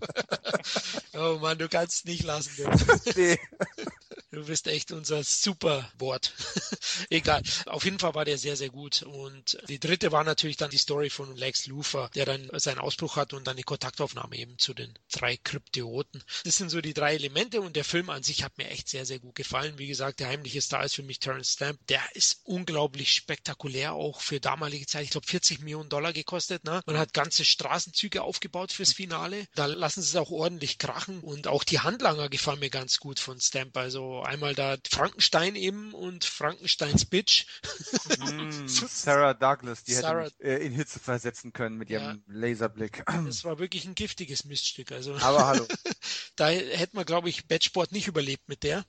[1.14, 2.52] oh Mann, du kannst nicht lassen.
[3.16, 3.40] nee.
[4.36, 6.34] Du bist echt unser super Wort.
[7.10, 7.42] Egal.
[7.68, 9.02] Auf jeden Fall war der sehr, sehr gut.
[9.04, 11.85] Und die dritte war natürlich dann die Story von Lex Luthor,
[12.16, 16.24] der dann seinen Ausbruch hat und dann die Kontaktaufnahme eben zu den drei Kryptioten.
[16.44, 19.06] Das sind so die drei Elemente und der Film an sich hat mir echt sehr,
[19.06, 19.78] sehr gut gefallen.
[19.78, 21.80] Wie gesagt, der heimliche Star ist für mich Terrence Stamp.
[21.88, 25.04] Der ist unglaublich spektakulär, auch für damalige Zeit.
[25.04, 26.64] Ich glaube, 40 Millionen Dollar gekostet.
[26.64, 26.82] Ne?
[26.86, 29.48] Man hat ganze Straßenzüge aufgebaut fürs Finale.
[29.56, 33.20] Da lassen sie es auch ordentlich krachen und auch die Handlanger gefallen mir ganz gut
[33.20, 33.78] von Stamp.
[33.78, 37.46] Also einmal da Frankenstein eben und Frankensteins Bitch.
[38.20, 42.18] Mm, Sarah Douglas, die Sarah, hätte mich, äh, in Hitze versetzen können mit ihrem ja,
[42.28, 43.04] Laserblick.
[43.26, 44.92] Das war wirklich ein giftiges Miststück.
[44.92, 45.16] Also.
[45.16, 45.68] Aber hallo.
[46.36, 48.86] da hätte man, glaube ich, Batsport nicht überlebt mit der.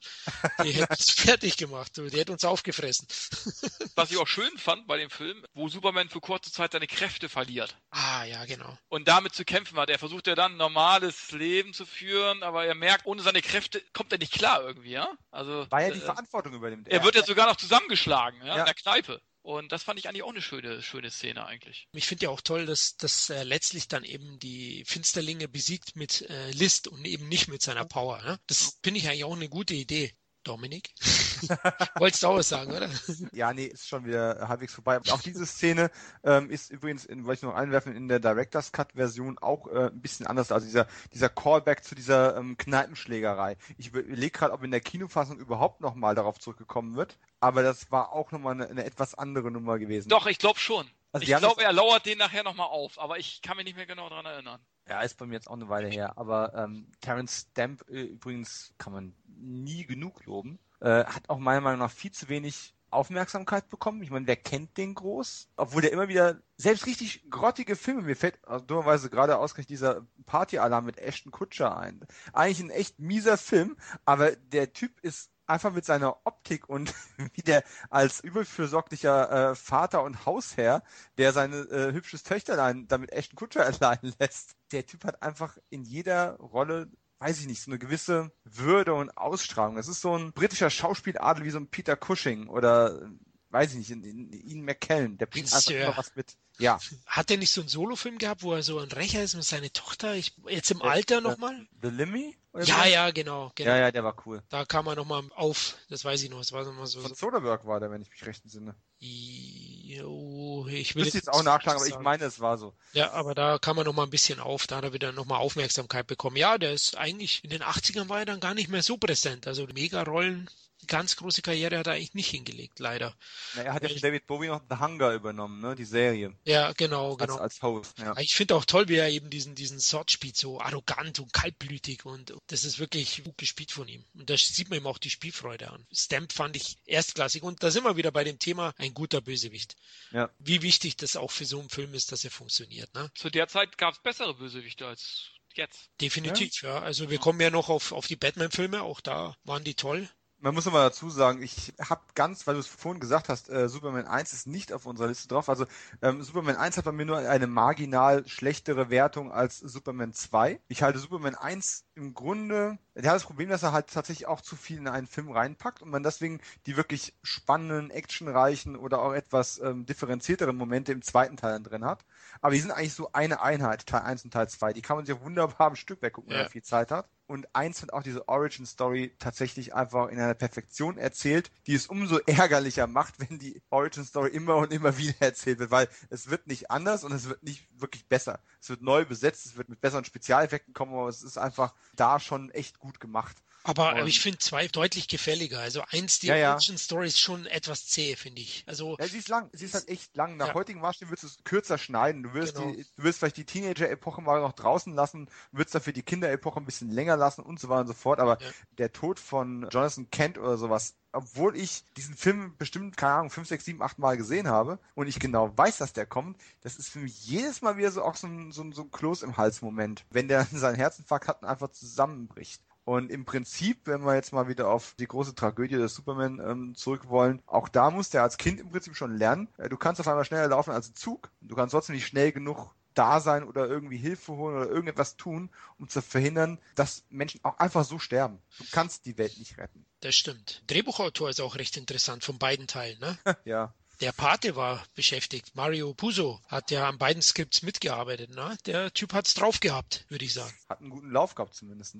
[0.62, 1.96] Die hätte es fertig gemacht.
[1.96, 3.06] Die hätte uns aufgefressen.
[3.94, 7.28] Was ich auch schön fand bei dem Film, wo Superman für kurze Zeit seine Kräfte
[7.28, 7.76] verliert.
[7.90, 8.76] Ah, ja, genau.
[8.88, 9.90] Und damit zu kämpfen hat.
[9.90, 13.82] Er versucht ja dann ein normales Leben zu führen, aber er merkt, ohne seine Kräfte
[13.92, 15.08] kommt er nicht klar irgendwie, ja?
[15.30, 16.88] Also, Weil er die äh, Verantwortung übernimmt.
[16.88, 18.58] Er, er wird ja sogar noch zusammengeschlagen, ja, ja.
[18.58, 19.20] in der Kneipe.
[19.46, 21.86] Und das fand ich eigentlich auch eine schöne, schöne Szene eigentlich.
[21.92, 26.22] Ich finde ja auch toll, dass, dass äh, letztlich dann eben die Finsterlinge besiegt mit
[26.22, 28.20] äh, List und eben nicht mit seiner Power.
[28.22, 28.40] Ne?
[28.48, 30.12] Das finde ich eigentlich auch eine gute Idee.
[30.46, 30.92] Dominik?
[31.96, 32.88] Wolltest du auch was sagen, oder?
[33.32, 35.00] Ja, nee, ist schon wieder halbwegs vorbei.
[35.10, 35.90] Auch diese Szene
[36.24, 40.00] ähm, ist übrigens, in, wollte ich noch einwerfen, in der Director's Cut-Version auch äh, ein
[40.00, 40.52] bisschen anders.
[40.52, 43.56] Also dieser, dieser Callback zu dieser ähm, Kneipenschlägerei.
[43.76, 47.18] Ich überlege gerade, ob in der Kinofassung überhaupt nochmal darauf zurückgekommen wird.
[47.40, 50.08] Aber das war auch nochmal eine, eine etwas andere Nummer gewesen.
[50.08, 50.88] Doch, ich glaube schon.
[51.12, 53.86] Also ich glaube, er lauert den nachher nochmal auf, aber ich kann mich nicht mehr
[53.86, 54.60] genau daran erinnern.
[54.88, 56.16] Ja, ist bei mir jetzt auch eine Weile her.
[56.16, 60.58] Aber ähm, Terence Stamp äh, übrigens kann man nie genug loben.
[60.80, 64.02] Äh, hat auch meiner Meinung nach viel zu wenig Aufmerksamkeit bekommen.
[64.02, 65.48] Ich meine, wer kennt den groß?
[65.56, 70.06] Obwohl der immer wieder selbst richtig grottige Filme, mir fällt also dummerweise gerade ausgerechnet dieser
[70.24, 72.00] Partyalarm mit Ashton Kutscher ein.
[72.32, 76.92] Eigentlich ein echt mieser Film, aber der Typ ist einfach mit seiner Optik und
[77.34, 80.82] wie der als überfürsorglicher äh, Vater und Hausherr,
[81.18, 84.56] der seine äh, hübsches Töchterlein damit Ashton Kutscher allein lässt.
[84.72, 89.16] Der Typ hat einfach in jeder Rolle weiß ich nicht, so eine gewisse Würde und
[89.16, 89.76] Ausstrahlung.
[89.76, 93.08] Das ist so ein britischer Schauspieladel wie so ein Peter Cushing oder
[93.50, 96.36] weiß ich nicht, Ian McKellen, der bringt einfach immer was mit.
[96.58, 96.78] Ja.
[97.06, 99.72] Hat der nicht so einen Solofilm gehabt, wo er so ein Rächer ist mit seiner
[99.72, 100.14] Tochter?
[100.14, 101.66] Ich, jetzt im Alter nochmal?
[101.82, 102.36] The Limmy?
[102.54, 102.72] Ja, so?
[102.88, 103.70] ja, genau, genau.
[103.70, 104.42] Ja, ja, der war cool.
[104.48, 106.38] Da kam er nochmal auf, das weiß ich noch.
[106.38, 107.02] Das war nochmal so.
[107.02, 108.74] Von Soderbergh war der, wenn ich mich recht entsinne.
[108.98, 112.74] Jo, ich will jetzt, jetzt auch nachschlagen, aber ich meine, es war so.
[112.94, 116.06] Ja, aber da kam er nochmal ein bisschen auf, da hat er wieder nochmal Aufmerksamkeit
[116.06, 116.36] bekommen.
[116.36, 119.46] Ja, der ist eigentlich, in den 80ern war er dann gar nicht mehr so präsent.
[119.46, 120.48] Also Mega-Rollen
[120.86, 123.16] ganz große Karriere hat er eigentlich nicht hingelegt, leider.
[123.54, 125.74] Na, er hat ja von David Bowie noch The Hunger übernommen, ne?
[125.74, 126.36] Die Serie.
[126.44, 127.34] Ja, genau, genau.
[127.34, 128.16] Als, als Host, ja.
[128.18, 132.04] Ich finde auch toll, wie er eben diesen, diesen Sort spielt, so arrogant und kaltblütig
[132.04, 134.04] und das ist wirklich gut gespielt von ihm.
[134.14, 135.86] Und da sieht man ihm auch die Spielfreude an.
[135.92, 139.76] Stamp fand ich erstklassig und da sind wir wieder bei dem Thema ein guter Bösewicht.
[140.12, 140.30] Ja.
[140.38, 143.10] Wie wichtig das auch für so einen Film ist, dass er funktioniert, ne?
[143.14, 145.90] Zu der Zeit gab es bessere Bösewichte als jetzt.
[146.00, 146.76] Definitiv, ja.
[146.76, 146.82] ja.
[146.82, 150.08] Also wir kommen ja noch auf, auf die Batman-Filme, auch da waren die toll
[150.38, 153.68] man muss nochmal dazu sagen, ich habe ganz, weil du es vorhin gesagt hast, äh,
[153.68, 155.48] Superman 1 ist nicht auf unserer Liste drauf.
[155.48, 155.66] Also
[156.02, 160.60] ähm, Superman 1 hat bei mir nur eine marginal schlechtere Wertung als Superman 2.
[160.68, 164.42] Ich halte Superman 1 im Grunde, der hat das Problem, dass er halt tatsächlich auch
[164.42, 169.14] zu viel in einen Film reinpackt und man deswegen die wirklich spannenden, actionreichen oder auch
[169.14, 172.04] etwas ähm, differenzierteren Momente im zweiten Teil drin hat.
[172.42, 174.74] Aber die sind eigentlich so eine Einheit, Teil 1 und Teil 2.
[174.74, 177.54] Die kann man sich auch wunderbar am Stück weggucken, wenn man viel Zeit hat und
[177.54, 182.18] eins hat auch diese Origin Story tatsächlich einfach in einer Perfektion erzählt, die es umso
[182.26, 186.46] ärgerlicher macht, wenn die Origin Story immer und immer wieder erzählt wird, weil es wird
[186.46, 188.40] nicht anders und es wird nicht wirklich besser.
[188.60, 192.20] Es wird neu besetzt, es wird mit besseren Spezialeffekten kommen, aber es ist einfach da
[192.20, 193.42] schon echt gut gemacht.
[193.66, 195.58] Aber, aber ich finde zwei deutlich gefälliger.
[195.58, 198.62] Also eins, die ja, Origin Story ist schon etwas zäh, finde ich.
[198.66, 200.36] Also, ja, sie ist lang, sie ist halt echt lang.
[200.36, 200.54] Nach ja.
[200.54, 202.22] heutigen Maßstäben würdest du es kürzer schneiden.
[202.22, 202.70] Du wirst, genau.
[202.70, 206.64] die, du wirst vielleicht die Teenager-Epoche mal noch draußen lassen, würdest dafür die Kinder-Epoche ein
[206.64, 208.20] bisschen länger lassen und so weiter und so fort.
[208.20, 208.48] Aber ja.
[208.78, 213.48] der Tod von Jonathan Kent oder sowas, obwohl ich diesen Film bestimmt, keine Ahnung, fünf,
[213.48, 216.90] sechs, sieben, acht Mal gesehen habe und ich genau weiß, dass der kommt, das ist
[216.90, 219.36] für mich jedes Mal wieder so auch so ein, so ein, so ein Kloß im
[219.36, 222.62] Hals-Moment, wenn der seinen Herzinfarkt hat und einfach zusammenbricht.
[222.86, 226.74] Und im Prinzip, wenn wir jetzt mal wieder auf die große Tragödie des Superman ähm,
[226.76, 229.48] zurück wollen, auch da muss der als Kind im Prinzip schon lernen.
[229.58, 231.28] Äh, du kannst auf einmal schneller laufen als ein Zug.
[231.40, 235.50] Du kannst trotzdem nicht schnell genug da sein oder irgendwie Hilfe holen oder irgendetwas tun,
[235.80, 238.38] um zu verhindern, dass Menschen auch einfach so sterben.
[238.58, 239.84] Du kannst die Welt nicht retten.
[239.98, 240.62] Das stimmt.
[240.68, 243.18] Drehbuchautor ist auch recht interessant von beiden Teilen, ne?
[243.44, 243.74] ja.
[244.00, 245.54] Der Pate war beschäftigt.
[245.54, 248.30] Mario Puzo hat ja an beiden Skripts mitgearbeitet.
[248.30, 248.56] Ne?
[248.66, 250.52] Der Typ hat's drauf gehabt, würde ich sagen.
[250.68, 251.96] Hat einen guten Lauf gehabt zumindest.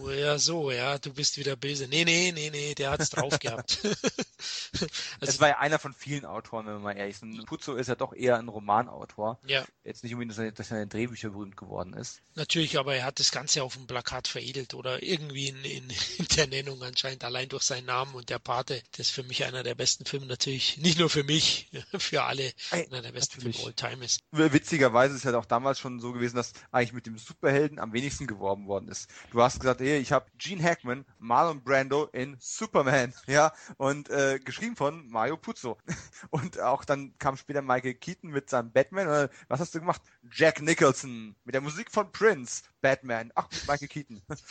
[0.00, 1.86] Oh ja, so, ja, du bist wieder böse.
[1.86, 3.78] Nee, nee, nee, nee, der hat's drauf gehabt.
[3.84, 4.86] also,
[5.20, 7.46] das war ja einer von vielen Autoren, wenn man mal ehrlich ist.
[7.46, 9.38] Puzo ist ja doch eher ein Romanautor.
[9.46, 9.64] Ja.
[9.84, 12.22] Jetzt nicht unbedingt, dass er, dass er in Drehbücher berühmt geworden ist.
[12.36, 16.26] Natürlich, aber er hat das Ganze auf dem Plakat veredelt oder irgendwie in, in, in
[16.36, 18.82] der Nennung anscheinend allein durch seinen Namen und der Pate.
[18.92, 20.78] Das ist für mich einer der besten Filme natürlich.
[20.78, 24.20] Nicht nur für mich mich für alle einer der besten Filme all time ist.
[24.30, 28.26] Witzigerweise ist ja auch damals schon so gewesen, dass eigentlich mit dem Superhelden am wenigsten
[28.26, 29.10] geworben worden ist.
[29.30, 34.38] Du hast gesagt, hey, ich habe Gene Hackman, Marlon Brando in Superman, ja, und äh,
[34.38, 35.78] geschrieben von Mario Puzo.
[36.30, 39.08] Und auch dann kam später Michael Keaton mit seinem Batman.
[39.08, 40.02] Und, was hast du gemacht?
[40.32, 42.62] Jack Nicholson mit der Musik von Prince.
[42.84, 43.32] Batman.
[43.34, 44.20] Ach, Michael Keaton.
[44.28, 44.42] das,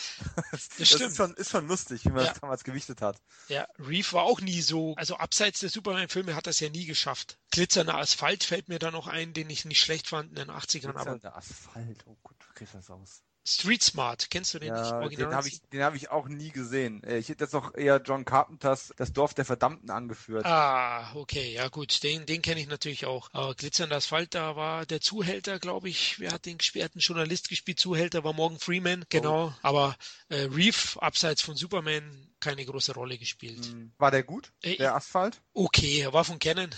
[0.52, 1.02] das stimmt.
[1.12, 2.32] Ist schon, ist schon lustig, wie man ja.
[2.32, 3.22] das damals gewichtet hat.
[3.48, 7.40] Ja, Reeve war auch nie so, also abseits der Superman-Filme hat das ja nie geschafft.
[7.52, 10.92] Glitzernder Asphalt fällt mir da noch ein, den ich nicht schlecht fand in den 80ern.
[10.92, 13.24] Glitzernder Asphalt, oh Gott, du kriegst das aus.
[13.46, 15.20] Street Smart, kennst du den ja, nicht?
[15.20, 17.04] Den habe ich, hab ich auch nie gesehen.
[17.04, 20.46] Äh, ich hätte jetzt auch eher John Carpenters Das Dorf der Verdammten angeführt.
[20.46, 23.30] Ah, okay, ja gut, den, den kenne ich natürlich auch.
[23.34, 26.86] Aber Glitzernder Asphalt, da war der Zuhälter, glaube ich, wer hat den gespielt?
[26.86, 29.48] Hat einen Journalist gespielt, Zuhälter war Morgan Freeman, genau.
[29.48, 29.54] Oh.
[29.62, 29.98] Aber
[30.30, 33.66] äh, Reef, abseits von Superman, keine große Rolle gespielt.
[33.66, 33.92] Hm.
[33.98, 35.42] War der gut, äh, der Asphalt?
[35.54, 36.70] Okay, er war von Canon.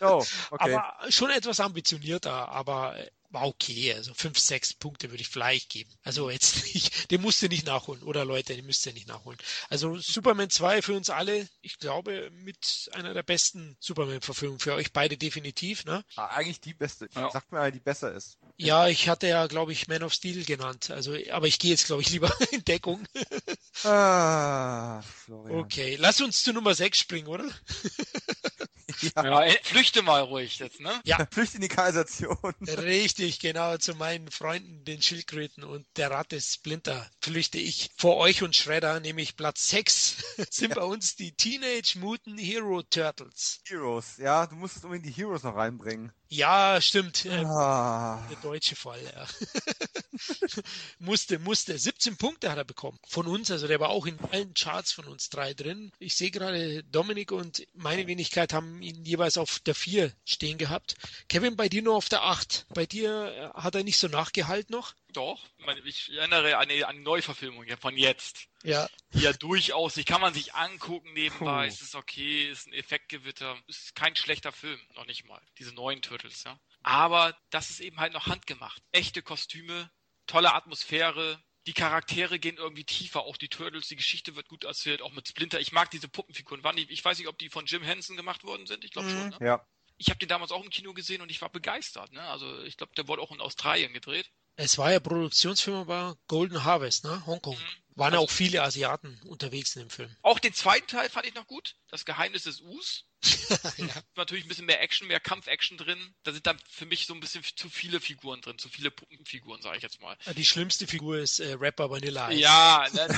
[0.00, 0.74] oh, okay.
[0.74, 3.94] Aber schon etwas ambitionierter, aber äh, war okay.
[3.94, 5.90] Also fünf, sechs Punkte würde ich vielleicht geben.
[6.02, 8.02] Also jetzt nicht, den musst du nicht nachholen.
[8.02, 9.38] Oder Leute, den müsst ihr nicht nachholen.
[9.68, 14.60] Also Superman 2 für uns alle, ich glaube, mit einer der besten Superman-Verfilmungen.
[14.60, 16.04] Für euch beide definitiv, ne?
[16.16, 17.08] Ah, eigentlich die beste.
[17.14, 17.30] Ja.
[17.30, 18.38] Sagt mir, die besser ist.
[18.56, 20.90] Ja, ich hatte ja, glaube ich, Man of Steel genannt.
[20.90, 23.06] Also, aber ich gehe jetzt, glaube ich, lieber in Deckung.
[23.84, 25.60] ah, Florian.
[25.60, 27.48] Okay, lass uns zu Nummer 6 springen, oder?
[29.02, 29.44] Ja.
[29.46, 31.00] ja, flüchte mal ruhig jetzt, ne?
[31.04, 31.26] Ja.
[31.30, 32.36] Flüchte in die Kanalisation.
[32.60, 37.90] Richtig, genau, zu meinen Freunden, den Schildkröten und der Ratte Splinter flüchte ich.
[37.96, 40.16] Vor euch und Shredder, nämlich Platz 6,
[40.50, 40.76] sind ja.
[40.76, 43.60] bei uns die Teenage Mutant Hero Turtles.
[43.66, 46.12] Heroes, ja, du musstest unbedingt die Heroes noch reinbringen.
[46.32, 47.26] Ja, stimmt.
[47.26, 48.24] Ah.
[48.30, 49.26] Der deutsche Fall, ja.
[51.00, 51.76] musste, musste.
[51.76, 53.00] 17 Punkte hat er bekommen.
[53.08, 55.90] Von uns, also der war auch in allen Charts von uns drei drin.
[55.98, 60.94] Ich sehe gerade, Dominik und meine Wenigkeit haben ihn jeweils auf der 4 stehen gehabt.
[61.28, 62.66] Kevin, bei dir nur auf der 8.
[62.74, 64.94] Bei dir äh, hat er nicht so nachgehalten noch?
[65.12, 65.40] Doch,
[65.84, 68.46] ich erinnere an eine, eine Neuverfilmung von jetzt.
[68.62, 68.88] Ja.
[69.12, 69.94] Ja, durchaus.
[69.94, 71.66] Die kann man sich angucken nebenbei.
[71.66, 71.72] Puh.
[71.72, 73.56] Es ist okay, ist ein Effektgewitter.
[73.66, 75.40] Ist kein schlechter Film, noch nicht mal.
[75.58, 76.58] Diese neuen Turtles, ja.
[76.82, 78.82] Aber das ist eben halt noch handgemacht.
[78.92, 79.90] Echte Kostüme,
[80.26, 81.42] tolle Atmosphäre.
[81.66, 85.28] Die Charaktere gehen irgendwie tiefer, auch die Turtles, die Geschichte wird gut erzählt, auch mit
[85.28, 85.60] Splinter.
[85.60, 86.64] Ich mag diese Puppenfiguren.
[86.64, 88.84] Waren die, ich weiß nicht, ob die von Jim Henson gemacht worden sind.
[88.84, 89.12] Ich glaube mhm.
[89.12, 89.28] schon.
[89.30, 89.36] Ne?
[89.40, 89.66] Ja.
[89.98, 92.12] Ich habe den damals auch im Kino gesehen und ich war begeistert.
[92.12, 92.22] Ne?
[92.22, 94.30] Also ich glaube, der wurde auch in Australien gedreht.
[94.56, 97.24] Es war ja Produktionsfirma bei Golden Harvest, ne?
[97.26, 97.56] Hongkong.
[97.56, 100.14] Mhm Waren also, auch viele Asiaten unterwegs in dem Film.
[100.22, 101.76] Auch den zweiten Teil fand ich noch gut.
[101.90, 103.04] Das Geheimnis des Us.
[103.76, 103.86] ja.
[104.16, 105.98] Natürlich ein bisschen mehr Action, mehr Kampf-Action drin.
[106.22, 109.60] Da sind dann für mich so ein bisschen zu viele Figuren drin, zu viele Puppenfiguren,
[109.60, 110.16] sage ich jetzt mal.
[110.36, 112.40] Die schlimmste Figur ist äh, Rapper Vanilla Ice.
[112.40, 113.08] Ja, ne,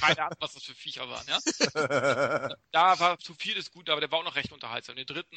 [0.00, 2.48] keine Ahnung, was das für Viecher waren, ja.
[2.72, 4.96] da war zu viel ist gut, aber der war auch noch recht unterhaltsam.
[4.96, 5.36] Den dritten,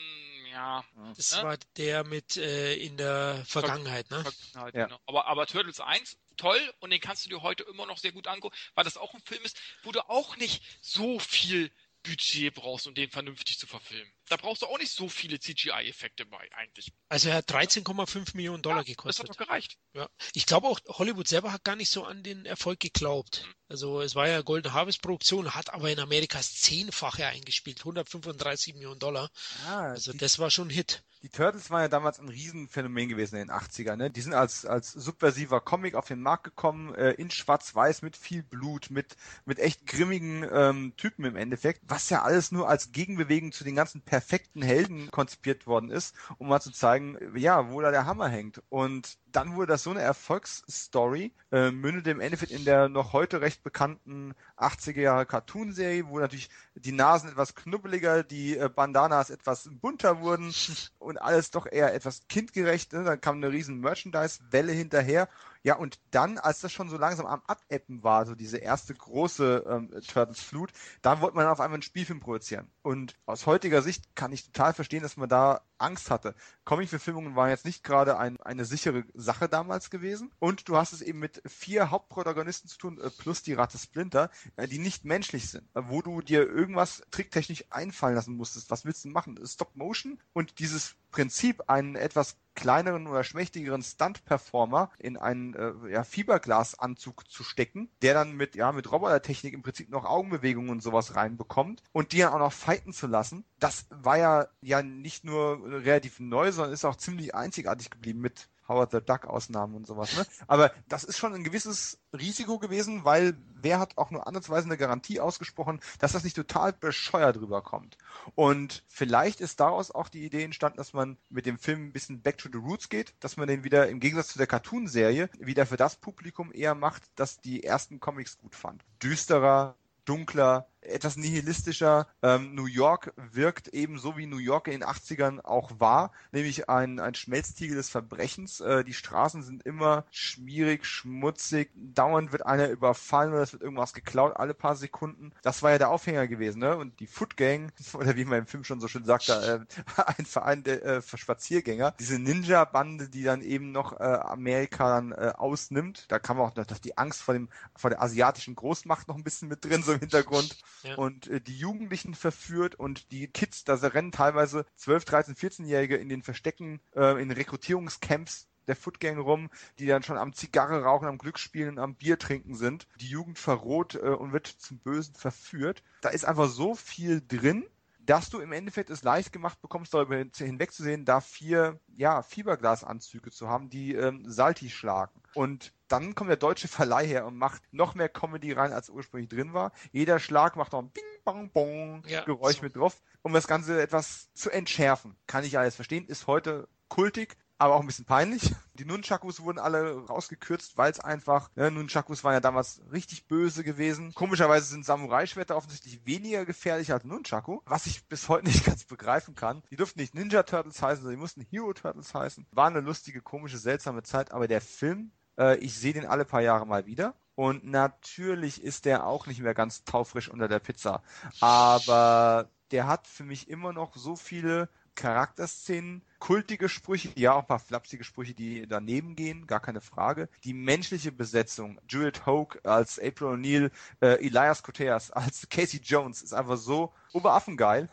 [0.51, 0.83] ja.
[1.15, 1.43] Das ne?
[1.43, 4.23] war der mit äh, in der Vergangenheit, ne?
[4.23, 4.85] Vergangenheit, ja.
[4.87, 4.99] genau.
[5.05, 8.27] aber, aber Turtles 1 toll und den kannst du dir heute immer noch sehr gut
[8.27, 11.71] angucken, weil das auch ein Film ist, wo du auch nicht so viel
[12.03, 14.11] Budget brauchst, um den vernünftig zu verfilmen.
[14.31, 16.93] Da brauchst du auch nicht so viele CGI-Effekte bei, eigentlich.
[17.09, 19.27] Also er hat 13,5 Millionen Dollar ja, gekostet.
[19.27, 19.77] Das hat doch gereicht.
[19.93, 20.09] Ja.
[20.33, 23.43] Ich glaube auch, Hollywood selber hat gar nicht so an den Erfolg geglaubt.
[23.45, 23.53] Mhm.
[23.67, 28.73] Also es war ja Golden Harvest Produktion, hat aber in Amerika das Zehnfache eingespielt, 135
[28.75, 29.29] Millionen Dollar.
[29.67, 31.03] Ah, also das war schon ein Hit.
[31.23, 33.95] Die Turtles waren ja damals ein Riesenphänomen gewesen in den 80ern.
[33.95, 34.09] Ne?
[34.09, 38.41] Die sind als, als subversiver Comic auf den Markt gekommen, äh, in schwarz-weiß, mit viel
[38.41, 43.51] Blut, mit, mit echt grimmigen ähm, Typen im Endeffekt, was ja alles nur als Gegenbewegung
[43.51, 47.89] zu den ganzen perfekten Helden konzipiert worden ist, um mal zu zeigen, ja, wo da
[47.89, 48.61] der Hammer hängt.
[48.69, 53.41] Und dann wurde das so eine Erfolgsstory, äh, mündet im Endeffekt in der noch heute
[53.41, 59.69] recht bekannten 80er Jahre Cartoon-Serie, wo natürlich die Nasen etwas knubbeliger, die äh, Bandanas etwas
[59.71, 60.53] bunter wurden
[60.99, 62.93] und alles doch eher etwas kindgerecht.
[62.93, 63.03] Ne?
[63.03, 65.27] Dann kam eine riesen Merchandise-Welle hinterher
[65.63, 69.63] ja, und dann, als das schon so langsam am Abeppen war, so diese erste große
[69.69, 70.71] ähm, Turtles-Flut,
[71.03, 72.71] da wollte man auf einmal einen Spielfilm produzieren.
[72.81, 76.33] Und aus heutiger Sicht kann ich total verstehen, dass man da Angst hatte.
[76.65, 80.31] Comic-Verfilmungen waren jetzt nicht gerade ein, eine sichere Sache damals gewesen.
[80.39, 84.29] Und du hast es eben mit vier Hauptprotagonisten zu tun, äh, plus die Ratte Splinter,
[84.55, 85.63] äh, die nicht menschlich sind.
[85.73, 88.71] Äh, wo du dir irgendwas tricktechnisch einfallen lassen musstest.
[88.71, 89.39] Was willst du machen?
[89.45, 96.03] Stop Motion und dieses Prinzip, einen etwas kleineren oder schmächtigeren Stunt-Performer in einen äh, ja,
[96.03, 101.15] Fiberglasanzug zu stecken, der dann mit, ja, mit Robotertechnik im Prinzip noch Augenbewegungen und sowas
[101.15, 103.45] reinbekommt und die dann auch noch fighten zu lassen.
[103.59, 108.49] Das war ja, ja nicht nur relativ neu, sondern ist auch ziemlich einzigartig geblieben mit
[108.71, 110.15] Howard the Duck Ausnahmen und sowas.
[110.15, 110.25] Ne?
[110.47, 114.77] Aber das ist schon ein gewisses Risiko gewesen, weil wer hat auch nur andersweise eine
[114.77, 117.97] Garantie ausgesprochen, dass das nicht total bescheuert rüberkommt.
[118.35, 122.21] Und vielleicht ist daraus auch die Idee entstanden, dass man mit dem Film ein bisschen
[122.21, 125.65] back to the roots geht, dass man den wieder im Gegensatz zu der Cartoon-Serie wieder
[125.65, 128.83] für das Publikum eher macht, das die ersten Comics gut fand.
[129.01, 129.75] Düsterer,
[130.05, 132.07] dunkler, etwas nihilistischer.
[132.21, 136.99] Ähm, New York wirkt ebenso wie New York in den 80ern auch war, nämlich ein,
[136.99, 138.59] ein Schmelztiegel des Verbrechens.
[138.59, 143.93] Äh, die Straßen sind immer schmierig, schmutzig, dauernd wird einer überfallen oder es wird irgendwas
[143.93, 145.31] geklaut, alle paar Sekunden.
[145.41, 146.75] Das war ja der Aufhänger gewesen, ne?
[146.75, 149.59] Und die Foot Gang, oder wie man im Film schon so schön sagt, äh,
[150.17, 155.33] ein Verein der äh, Spaziergänger, diese Ninja-Bande, die dann eben noch äh, Amerika dann äh,
[155.37, 159.15] ausnimmt, da kann man auch noch die Angst vor dem vor der asiatischen Großmacht noch
[159.15, 160.57] ein bisschen mit drin, so im Hintergrund
[160.97, 166.09] und äh, die Jugendlichen verführt und die Kids, da rennen teilweise 12, 13, 14-Jährige in
[166.09, 169.49] den Verstecken, äh, in Rekrutierungscamps der Footgang rum,
[169.79, 172.87] die dann schon am Zigarre rauchen, am Glücksspielen, am Bier trinken sind.
[172.99, 175.83] Die Jugend verroht äh, und wird zum Bösen verführt.
[176.01, 177.65] Da ist einfach so viel drin,
[178.05, 183.47] dass du im Endeffekt es leicht gemacht bekommst, darüber hinwegzusehen, da vier ja, Fiberglasanzüge zu
[183.47, 185.21] haben, die ähm, Salti schlagen.
[185.33, 189.29] Und dann kommt der deutsche Verleih her und macht noch mehr Comedy rein, als ursprünglich
[189.29, 189.71] drin war.
[189.91, 192.63] Jeder Schlag macht noch ein Bing, Bang, Bong ja, Geräusch so.
[192.63, 195.15] mit drauf, um das Ganze etwas zu entschärfen.
[195.27, 198.55] Kann ich alles verstehen, ist heute kultig, aber auch ein bisschen peinlich.
[198.73, 203.63] Die Nunchakus wurden alle rausgekürzt, weil es einfach, ne, Nunchakus waren ja damals richtig böse
[203.63, 204.15] gewesen.
[204.15, 209.35] Komischerweise sind Samurai-Schwerter offensichtlich weniger gefährlich als Nunchaku, was ich bis heute nicht ganz begreifen
[209.35, 209.61] kann.
[209.69, 212.47] Die durften nicht Ninja Turtles heißen, sondern die mussten Hero Turtles heißen.
[212.51, 216.41] War eine lustige, komische, seltsame Zeit, aber der Film, äh, ich sehe den alle paar
[216.41, 217.13] Jahre mal wieder.
[217.35, 221.01] Und natürlich ist der auch nicht mehr ganz taufrisch unter der Pizza.
[221.39, 227.47] Aber der hat für mich immer noch so viele Charakterszenen, kultige Sprüche, ja auch ein
[227.47, 230.29] paar flapsige Sprüche, die daneben gehen, gar keine Frage.
[230.43, 233.71] Die menschliche Besetzung, Juliet Hoke als April O'Neil,
[234.01, 237.89] äh, Elias Koteas als Casey Jones ist einfach so oberaffengeil.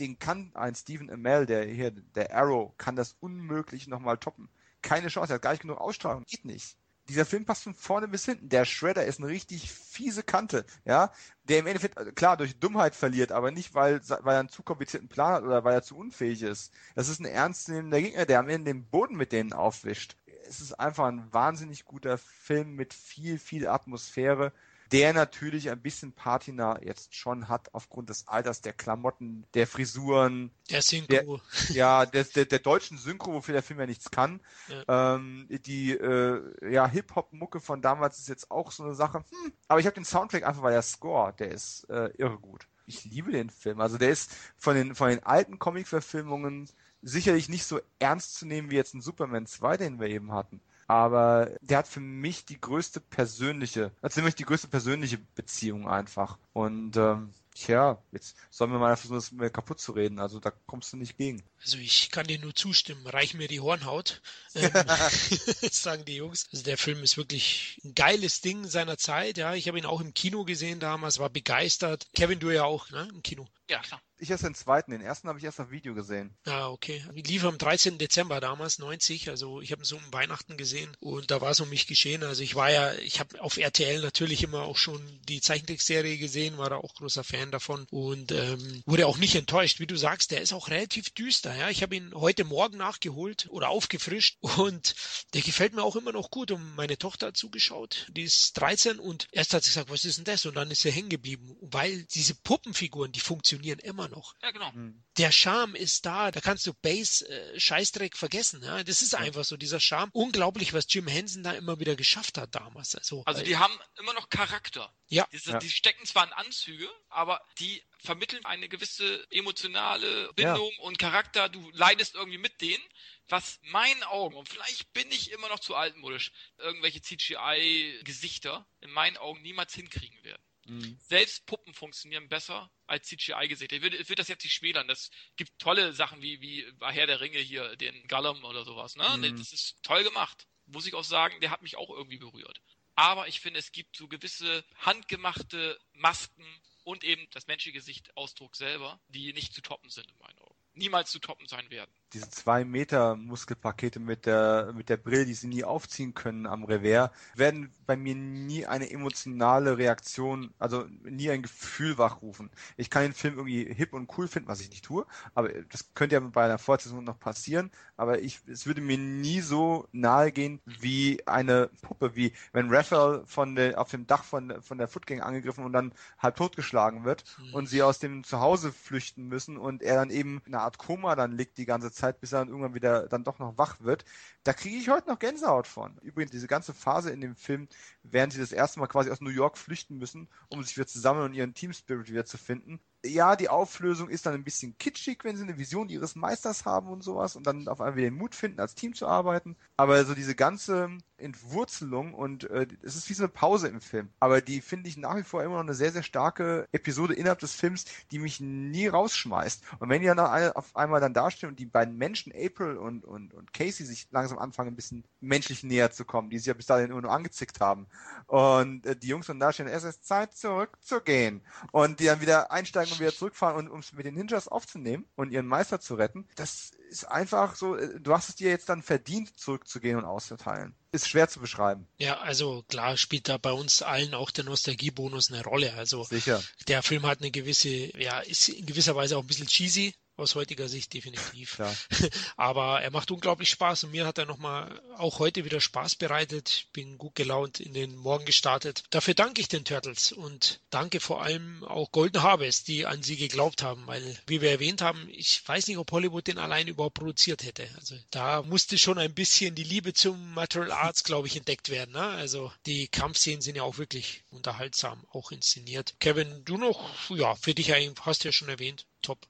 [0.00, 4.48] Den kann ein Stephen Amell, der hier, der Arrow, kann das unmöglich nochmal toppen.
[4.82, 6.76] Keine Chance, er hat gar nicht genug Ausstrahlung, geht nicht
[7.08, 8.48] dieser Film passt von vorne bis hinten.
[8.48, 11.12] Der Shredder ist eine richtig fiese Kante, ja,
[11.44, 14.62] der im Endeffekt äh, klar durch Dummheit verliert, aber nicht weil weil er einen zu
[14.62, 16.72] komplizierten Plan hat oder weil er zu unfähig ist.
[16.94, 20.16] Das ist ein ernstzunehmender Gegner, der am Ende den Boden mit denen aufwischt.
[20.46, 24.52] Es ist einfach ein wahnsinnig guter Film mit viel viel Atmosphäre
[24.92, 30.50] der natürlich ein bisschen Patina jetzt schon hat aufgrund des Alters der Klamotten, der Frisuren.
[30.70, 31.40] Der Synchro.
[31.68, 34.40] Der, ja, der, der, der deutschen Synchro, wofür der Film ja nichts kann.
[34.68, 35.14] Ja.
[35.14, 39.18] Ähm, die äh, ja, Hip-Hop-Mucke von damals ist jetzt auch so eine Sache.
[39.18, 42.68] Hm, aber ich habe den Soundtrack einfach, weil der Score, der ist äh, irre gut.
[42.84, 43.80] Ich liebe den Film.
[43.80, 46.68] Also der ist von den, von den alten Comic-Verfilmungen
[47.00, 50.60] sicherlich nicht so ernst zu nehmen wie jetzt ein Superman 2, den wir eben hatten.
[50.92, 56.36] Aber der hat für mich die größte persönliche, also nämlich die größte persönliche Beziehung einfach.
[56.52, 60.18] Und ähm, Tja, jetzt sollen wir mal versuchen, das mir kaputt zu reden.
[60.18, 61.42] Also da kommst du nicht gegen.
[61.60, 63.06] Also ich kann dir nur zustimmen.
[63.06, 64.22] Reich mir die Hornhaut,
[64.54, 64.70] ähm,
[65.70, 66.48] sagen die Jungs.
[66.52, 69.36] Also der Film ist wirklich ein geiles Ding seiner Zeit.
[69.36, 72.06] Ja, ich habe ihn auch im Kino gesehen damals, war begeistert.
[72.14, 73.46] Kevin, du ja auch, ne, im Kino.
[73.68, 74.00] Ja, klar.
[74.22, 76.32] Ich erst den zweiten, den ersten habe ich erst auf Video gesehen.
[76.44, 77.04] Ah, okay.
[77.12, 77.98] Ich lief am 13.
[77.98, 79.28] Dezember damals, 90.
[79.30, 82.22] Also ich habe so um Weihnachten gesehen und da war es um mich geschehen.
[82.22, 86.56] Also ich war ja, ich habe auf RTL natürlich immer auch schon die Zeichentrickserie gesehen,
[86.56, 89.80] war da auch großer Fan davon und ähm, wurde auch nicht enttäuscht.
[89.80, 91.56] Wie du sagst, der ist auch relativ düster.
[91.56, 94.94] Ja, ich habe ihn heute Morgen nachgeholt oder aufgefrischt und
[95.34, 96.52] der gefällt mir auch immer noch gut.
[96.52, 100.18] Und meine Tochter hat zugeschaut, die ist 13 und erst hat sie gesagt, was ist
[100.18, 100.46] denn das?
[100.46, 104.34] Und dann ist sie hängen geblieben, weil diese Puppenfiguren, die funktionieren immer noch.
[104.42, 104.70] Ja, genau.
[104.72, 105.02] Mhm.
[105.18, 108.62] Der Charme ist da, da kannst du Base äh, Scheißdreck vergessen.
[108.62, 108.84] Ja?
[108.84, 110.10] Das ist einfach so, dieser Charme.
[110.12, 112.94] Unglaublich, was Jim Henson da immer wieder geschafft hat damals.
[112.94, 114.94] Also, also die haben immer noch Charakter.
[115.08, 115.26] Ja.
[115.32, 115.58] Diese, ja.
[115.58, 120.84] Die stecken zwar in Anzüge, aber die vermitteln eine gewisse emotionale Bindung ja.
[120.84, 121.48] und Charakter.
[121.48, 122.82] Du leidest irgendwie mit denen,
[123.28, 129.16] was meinen Augen, und vielleicht bin ich immer noch zu altmodisch, irgendwelche CGI-Gesichter in meinen
[129.16, 130.42] Augen niemals hinkriegen werden.
[130.66, 130.96] Mhm.
[131.00, 133.76] Selbst Puppen funktionieren besser als CGI-Gesichter.
[133.76, 134.88] Ich würde, ich würde das jetzt nicht schmälern.
[134.88, 138.96] Das gibt tolle Sachen wie, wie Herr der Ringe hier, den Gollum oder sowas.
[138.96, 139.04] Ne?
[139.16, 139.36] Mhm.
[139.36, 140.46] Das ist toll gemacht.
[140.66, 142.60] Muss ich auch sagen, der hat mich auch irgendwie berührt.
[142.94, 146.46] Aber ich finde, es gibt so gewisse handgemachte Masken
[146.84, 150.58] und eben das menschliche Gesicht-Ausdruck selber, die nicht zu toppen sind in meinen Augen.
[150.74, 155.34] Niemals zu toppen sein werden diese zwei Meter Muskelpakete mit der, mit der Brille, die
[155.34, 161.30] sie nie aufziehen können am Revers, werden bei mir nie eine emotionale Reaktion, also nie
[161.30, 162.50] ein Gefühl wachrufen.
[162.76, 165.94] Ich kann den Film irgendwie hip und cool finden, was ich nicht tue, aber das
[165.94, 170.32] könnte ja bei einer Fortsetzung noch passieren, aber ich, es würde mir nie so nahe
[170.32, 174.88] gehen wie eine Puppe, wie wenn Raphael von der, auf dem Dach von, von der
[174.88, 177.54] Footgang angegriffen und dann halb totgeschlagen wird mhm.
[177.54, 181.16] und sie aus dem Zuhause flüchten müssen und er dann eben in einer Art Koma
[181.16, 183.80] dann liegt die ganze Zeit Zeit, bis er dann irgendwann wieder dann doch noch wach
[183.80, 184.04] wird.
[184.44, 185.98] Da kriege ich heute noch Gänsehaut von.
[186.02, 187.68] Übrigens, diese ganze Phase in dem Film,
[188.02, 190.98] während sie das erste Mal quasi aus New York flüchten müssen, um sich wieder zu
[191.00, 194.78] sammeln und ihren Team Spirit wieder zu finden, ja, die Auflösung ist dann ein bisschen
[194.78, 198.10] kitschig, wenn sie eine Vision ihres Meisters haben und sowas und dann auf einmal wieder
[198.10, 199.56] den Mut finden, als Team zu arbeiten.
[199.76, 200.88] Aber so diese ganze
[201.22, 204.10] Entwurzelung und äh, es ist wie so eine Pause im Film.
[204.20, 207.38] Aber die finde ich nach wie vor immer noch eine sehr, sehr starke Episode innerhalb
[207.38, 209.62] des Films, die mich nie rausschmeißt.
[209.78, 213.34] Und wenn die dann auf einmal dann dastehen und die beiden Menschen, April und, und,
[213.34, 216.66] und Casey, sich langsam anfangen, ein bisschen menschlich näher zu kommen, die sich ja bis
[216.66, 217.86] dahin immer nur angezickt haben.
[218.26, 221.42] Und äh, die Jungs dann dastehen, es ist Zeit zurückzugehen.
[221.70, 225.04] Und die dann wieder einsteigen und wieder zurückfahren, und, um es mit den Ninjas aufzunehmen
[225.16, 226.26] und ihren Meister zu retten.
[226.36, 230.74] Das ist einfach so, äh, du hast es dir jetzt dann verdient, zurückzugehen und auszuteilen.
[230.92, 231.88] Ist schwer zu beschreiben.
[231.98, 235.72] Ja, also klar spielt da bei uns allen auch der Nostalgiebonus eine Rolle.
[235.74, 236.42] Also Sicher.
[236.68, 240.34] der Film hat eine gewisse, ja, ist in gewisser Weise auch ein bisschen cheesy, aus
[240.34, 241.54] heutiger Sicht definitiv.
[241.54, 241.74] Klar.
[242.36, 246.66] Aber er macht unglaublich Spaß und mir hat er nochmal auch heute wieder Spaß bereitet.
[246.72, 248.84] Bin gut gelaunt in den Morgen gestartet.
[248.90, 253.16] Dafür danke ich den Turtles und danke vor allem auch Golden Harvest, die an sie
[253.16, 256.94] geglaubt haben, weil, wie wir erwähnt haben, ich weiß nicht, ob Hollywood den allein überhaupt
[256.94, 257.68] produziert hätte.
[257.76, 261.92] Also da musste schon ein bisschen die Liebe zum Material Arts, glaube ich, entdeckt werden.
[261.92, 262.02] Ne?
[262.02, 265.94] Also die Kampfszenen sind ja auch wirklich unterhaltsam, auch inszeniert.
[266.00, 269.26] Kevin, du noch, ja, für dich eigentlich, hast du ja schon erwähnt, top.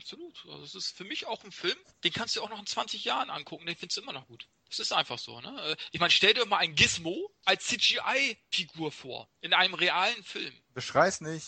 [0.00, 0.46] Absolut.
[0.48, 3.04] Also es ist für mich auch ein Film, den kannst du auch noch in 20
[3.04, 4.48] Jahren angucken, den findest du immer noch gut.
[4.70, 5.54] Das ist einfach so, ne?
[5.62, 10.54] Äh, ich meine, stell dir mal ein Gizmo als CGI-Figur vor, in einem realen Film.
[10.72, 11.44] Beschrei's nicht.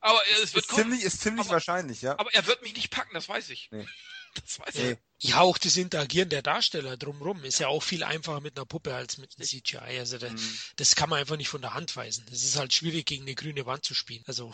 [0.00, 0.82] Aber es wird ist kommen.
[0.82, 2.18] ziemlich, ist ziemlich aber, wahrscheinlich, ja.
[2.18, 3.68] Aber er wird mich nicht packen, das weiß ich.
[3.70, 3.86] Nee.
[4.34, 4.96] Das weiß nee.
[5.18, 5.30] ich.
[5.30, 8.92] Ja, auch das Interagieren der Darsteller drumherum ist ja auch viel einfacher mit einer Puppe
[8.92, 10.00] als mit einem CGI.
[10.00, 10.58] Also da, mhm.
[10.74, 12.26] das kann man einfach nicht von der Hand weisen.
[12.28, 14.24] Das ist halt schwierig, gegen eine grüne Wand zu spielen.
[14.26, 14.52] Also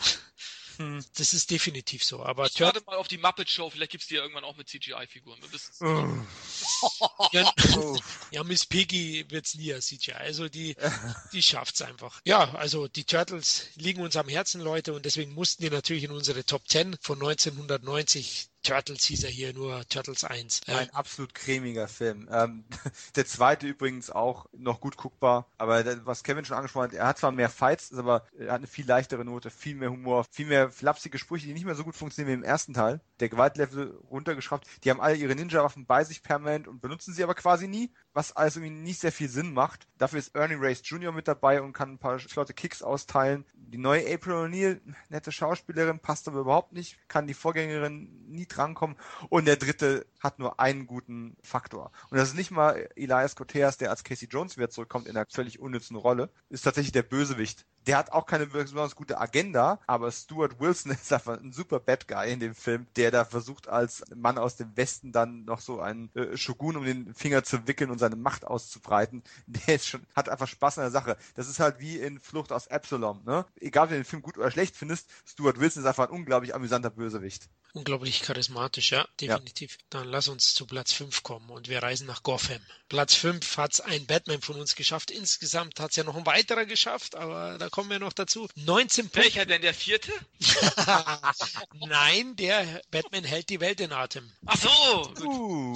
[0.81, 1.05] hm.
[1.17, 2.23] Das ist definitiv so.
[2.23, 4.57] Aber ich warte mal auf die Muppet Show, vielleicht gibt es die ja irgendwann auch
[4.57, 5.39] mit CGI-Figuren.
[5.81, 7.07] Oh.
[7.31, 7.97] ja, oh.
[8.31, 10.13] ja, Miss Piggy wird es nie als CGI.
[10.13, 10.75] Also die,
[11.33, 12.21] die es einfach.
[12.25, 16.11] Ja, also die Turtles liegen uns am Herzen, Leute, und deswegen mussten die natürlich in
[16.11, 20.61] unsere Top 10 von 1990 Turtles hieß er hier nur Turtles 1.
[20.61, 20.79] Begins.
[20.79, 22.27] Ein äh, absolut cremiger Film.
[22.31, 22.65] Ähm,
[23.15, 27.17] der zweite übrigens auch noch gut guckbar, aber was Kevin schon angesprochen hat, er hat
[27.17, 30.71] zwar mehr Fights, aber er hat eine viel leichtere Note, viel mehr Humor, viel mehr
[30.71, 33.01] flapsige Sprüche, die nicht mehr so gut funktionieren wie im ersten Teil.
[33.19, 34.67] Der Gewaltlevel runtergeschraubt.
[34.83, 38.35] Die haben alle ihre Ninja-Waffen bei sich permanent und benutzen sie aber quasi nie, was
[38.35, 39.87] also irgendwie nicht sehr viel Sinn macht.
[39.97, 41.11] Dafür ist Ernie Race Jr.
[41.11, 43.45] mit dabei und kann ein paar flotte Kicks austeilen.
[43.53, 48.97] Die neue April O'Neil, nette Schauspielerin, passt aber überhaupt nicht, kann die Vorgängerin nie drankommen.
[49.29, 51.91] Und der dritte hat nur einen guten Faktor.
[52.09, 55.27] Und das ist nicht mal Elias Koteas, der als Casey Jones wieder zurückkommt in einer
[55.29, 57.65] völlig unnützen Rolle, ist tatsächlich der Bösewicht.
[57.87, 62.07] Der hat auch keine besonders gute Agenda, aber Stuart Wilson ist einfach ein super Bad
[62.07, 65.79] Guy in dem Film, der da versucht als Mann aus dem Westen dann noch so
[65.79, 69.23] einen äh, Shogun um den Finger zu wickeln und seine Macht auszubreiten.
[69.47, 71.17] Der ist schon, hat einfach Spaß an der Sache.
[71.35, 73.45] Das ist halt wie in Flucht aus Absalom, ne?
[73.59, 76.55] Egal, ob du den Film gut oder schlecht findest, Stuart Wilson ist einfach ein unglaublich
[76.55, 77.49] amüsanter Bösewicht.
[77.73, 79.77] Unglaublich charismatisch, ja, definitiv.
[79.77, 79.85] Ja.
[79.91, 82.61] Dann lass uns zu Platz 5 kommen und wir reisen nach Gotham.
[82.89, 85.09] Platz 5 hat es ein Batman von uns geschafft.
[85.09, 88.47] Insgesamt hat es ja noch ein weiterer geschafft, aber da kommen wir noch dazu.
[88.55, 89.19] 19 Punkte.
[89.21, 90.11] Welcher denn der vierte?
[91.87, 94.29] Nein, der Batman hält die Welt in Atem.
[94.45, 95.13] Ach so!
[95.21, 95.75] Uh.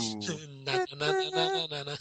[0.66, 1.98] Nein, nein, nein, nein, nein,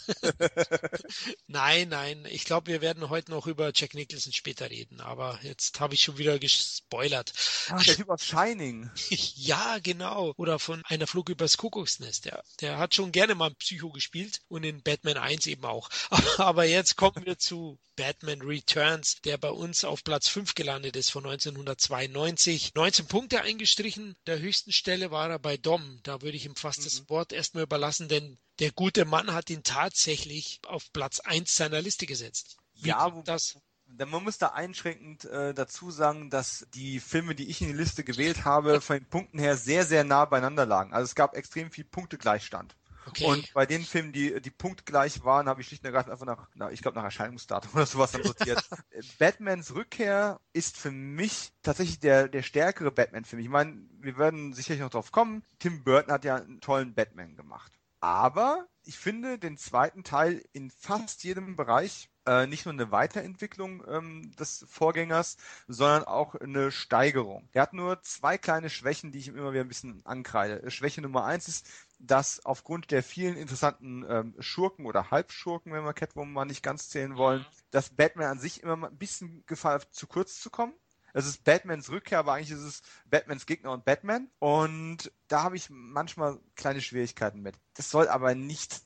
[1.47, 2.27] nein, nein.
[2.29, 6.01] Ich glaube, wir werden heute noch über Jack Nicholson später reden, aber jetzt habe ich
[6.01, 7.33] schon wieder gespoilert.
[7.69, 8.89] Ach, der Typ aus Shining.
[9.09, 10.33] ja, genau.
[10.37, 12.25] Oder von einer Flug übers Kuckucksnest.
[12.25, 15.89] Der, der hat schon gerne mal Psycho gespielt und in Batman 1 eben auch.
[16.37, 21.11] Aber jetzt kommen wir zu Batman Returns, der bei uns auf Platz 5 gelandet ist
[21.11, 22.73] von 1992.
[22.75, 24.15] 19 Punkte eingestrichen.
[24.27, 25.99] Der höchsten Stelle war er bei Dom.
[26.03, 26.83] Da würde ich ihm fast mhm.
[26.85, 31.81] das Wort erstmal überlassen, denn der gute Mann hat ihn tatsächlich auf Platz 1 seiner
[31.81, 32.57] Liste gesetzt.
[32.73, 33.57] Wie ja, wo, das?
[33.87, 38.03] man muss da einschränkend äh, dazu sagen, dass die Filme, die ich in die Liste
[38.03, 40.93] gewählt habe, von den Punkten her sehr, sehr nah beieinander lagen.
[40.93, 42.75] Also es gab extrem viel Punktegleichstand.
[43.07, 43.25] Okay.
[43.25, 46.49] Und bei den Filmen, die, die punktgleich waren, habe ich schlicht und ergreifend einfach nach,
[46.55, 48.67] na, ich glaube, nach Erscheinungsdatum oder sowas dann sortiert.
[49.19, 53.41] Batmans Rückkehr ist für mich tatsächlich der, der stärkere Batman-Film.
[53.41, 55.43] Ich meine, wir werden sicherlich noch drauf kommen.
[55.59, 57.71] Tim Burton hat ja einen tollen Batman gemacht.
[57.99, 63.83] Aber ich finde den zweiten Teil in fast jedem Bereich äh, nicht nur eine Weiterentwicklung
[63.87, 65.37] ähm, des Vorgängers,
[65.67, 67.49] sondern auch eine Steigerung.
[67.51, 70.69] Er hat nur zwei kleine Schwächen, die ich ihm immer wieder ein bisschen ankreide.
[70.71, 71.67] Schwäche Nummer eins ist,
[72.07, 76.89] dass aufgrund der vielen interessanten ähm, Schurken oder Halbschurken, wenn wir Catwoman mal nicht ganz
[76.89, 77.45] zählen wollen, mhm.
[77.71, 80.73] dass Batman an sich immer mal ein bisschen Gefahr hat, zu kurz zu kommen.
[81.17, 84.29] Es ist Batmans Rückkehr, aber eigentlich ist es Batmans Gegner und Batman.
[84.39, 87.55] Und da habe ich manchmal kleine Schwierigkeiten mit.
[87.75, 88.81] Das soll aber nicht,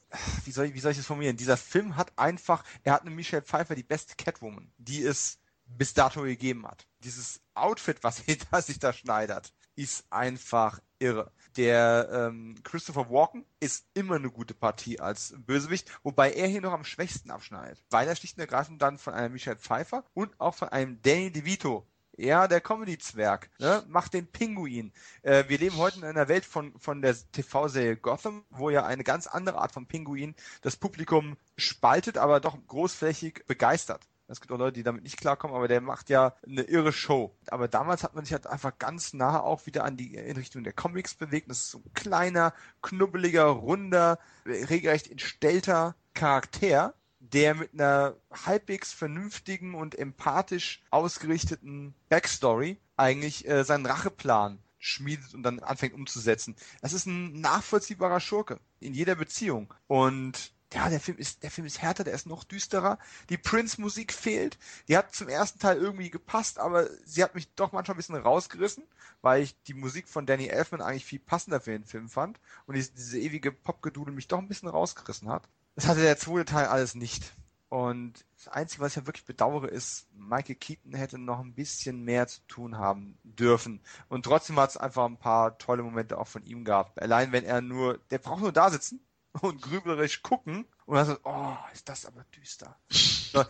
[0.46, 1.38] wie soll ich, wie soll ich das formulieren?
[1.38, 5.96] Dieser Film hat einfach, er hat eine Michelle Pfeiffer, die beste Catwoman, die es bis
[5.96, 6.86] dato gegeben hat.
[7.00, 11.32] Dieses Outfit, was er sich da schneidert, ist einfach irre.
[11.56, 16.74] Der ähm, Christopher Walken ist immer eine gute Partie als Bösewicht, wobei er hier noch
[16.74, 20.54] am schwächsten abschneidet, weil er schlicht und ergreifend dann von einem Michelle Pfeiffer und auch
[20.54, 21.88] von einem Danny DeVito
[22.18, 23.50] ja, der Comedy-Zwerg.
[23.60, 23.86] Ne?
[23.88, 24.92] Macht den Pinguin.
[25.22, 29.06] Äh, wir leben heute in einer Welt von, von der TV-Serie Gotham, wo ja eine
[29.06, 34.06] ganz andere Art von Pinguin das Publikum spaltet, aber doch großflächig begeistert.
[34.30, 37.36] Es gibt auch Leute, die damit nicht klarkommen, aber der macht ja eine irre Show.
[37.48, 40.64] Aber damals hat man sich halt einfach ganz nah auch wieder an die in Richtung
[40.64, 41.50] der Comics bewegt.
[41.50, 42.54] Das ist so ein kleiner,
[42.84, 48.16] knubbeliger, runder, regelrecht entstellter Charakter, der mit einer
[48.46, 56.56] halbwegs vernünftigen und empathisch ausgerichteten Backstory eigentlich äh, seinen Racheplan schmiedet und dann anfängt umzusetzen.
[56.82, 59.74] Das ist ein nachvollziehbarer Schurke in jeder Beziehung.
[59.88, 63.00] Und ja, der Film ist, der Film ist härter, der ist noch düsterer.
[63.30, 64.58] Die Prince-Musik fehlt.
[64.88, 68.16] Die hat zum ersten Teil irgendwie gepasst, aber sie hat mich doch manchmal ein bisschen
[68.16, 68.84] rausgerissen,
[69.22, 72.76] weil ich die Musik von Danny Elfman eigentlich viel passender für den Film fand und
[72.76, 75.48] diese, diese ewige Popgedudel mich doch ein bisschen rausgerissen hat.
[75.76, 77.34] Das hatte der zweite Teil alles nicht.
[77.70, 82.04] Und das Einzige, was ich ja wirklich bedauere, ist, Michael Keaton hätte noch ein bisschen
[82.04, 83.80] mehr zu tun haben dürfen.
[84.08, 87.00] Und trotzdem hat es einfach ein paar tolle Momente auch von ihm gehabt.
[87.00, 89.00] Allein wenn er nur, der braucht nur da sitzen
[89.42, 92.76] und grüblerisch gucken und dann so, oh, ist das aber düster.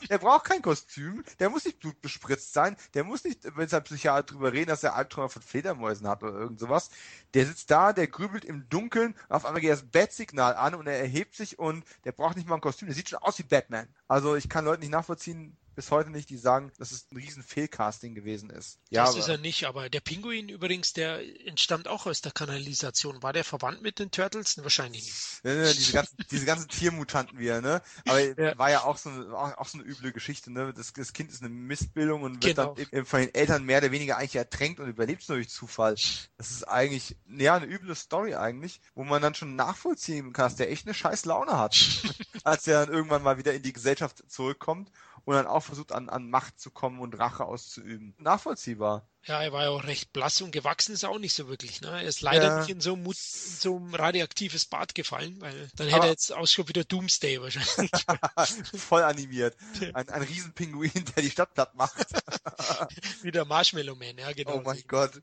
[0.09, 4.23] der braucht kein Kostüm, der muss nicht blutbespritzt sein, der muss nicht, wenn sein Psychiater
[4.23, 6.89] drüber reden, dass er Albträume von Fledermäusen hat oder irgend sowas.
[7.33, 10.99] Der sitzt da, der grübelt im Dunkeln, auf einmal geht das Bat-Signal an und er
[10.99, 13.87] erhebt sich und der braucht nicht mal ein Kostüm, der sieht schon aus wie Batman.
[14.07, 17.41] Also ich kann Leute nicht nachvollziehen, bis heute nicht, die sagen, dass es ein riesen
[17.41, 18.79] Fehlcasting gewesen ist.
[18.89, 23.23] Ja, das ist er nicht, aber der Pinguin übrigens, der entstammt auch aus der Kanalisation.
[23.23, 24.61] War der verwandt mit den Turtles?
[24.61, 25.41] Wahrscheinlich nicht.
[25.45, 27.81] Ja, ja, diese, ganzen, diese ganzen Tiermutanten wieder, ne?
[28.05, 28.57] Aber ja.
[28.57, 30.73] war ja auch so, eine, auch, auch, so eine üble Geschichte, ne?
[30.75, 32.75] Das, das Kind ist eine Missbildung und wird genau.
[32.91, 35.95] dann von den Eltern mehr oder weniger eigentlich ertränkt und überlebt es nur durch Zufall.
[36.35, 40.57] Das ist eigentlich, ja, eine üble Story eigentlich, wo man dann schon nachvollziehen kann, dass
[40.57, 41.77] der echt eine scheiß Laune hat.
[42.43, 44.91] als er dann irgendwann mal wieder in die Gesellschaft zurückkommt
[45.29, 48.15] und dann auch versucht, an, an Macht zu kommen und Rache auszuüben.
[48.17, 49.07] Nachvollziehbar.
[49.25, 51.81] Ja, er war ja auch recht blass und gewachsen ist er auch nicht so wirklich.
[51.81, 51.89] Ne?
[51.89, 52.59] Er ist leider ja.
[52.59, 56.11] nicht in so, ein, in so ein radioaktives Bad gefallen, weil dann hätte Aber er
[56.11, 57.91] jetzt Ausschub wieder Doomsday wahrscheinlich.
[58.81, 59.55] Voll animiert.
[59.93, 61.95] Ein, ein Riesenpinguin, der die Stadt platt macht.
[63.21, 64.55] wieder Marshmallow Man, ja genau.
[64.55, 65.21] Oh mein Gott.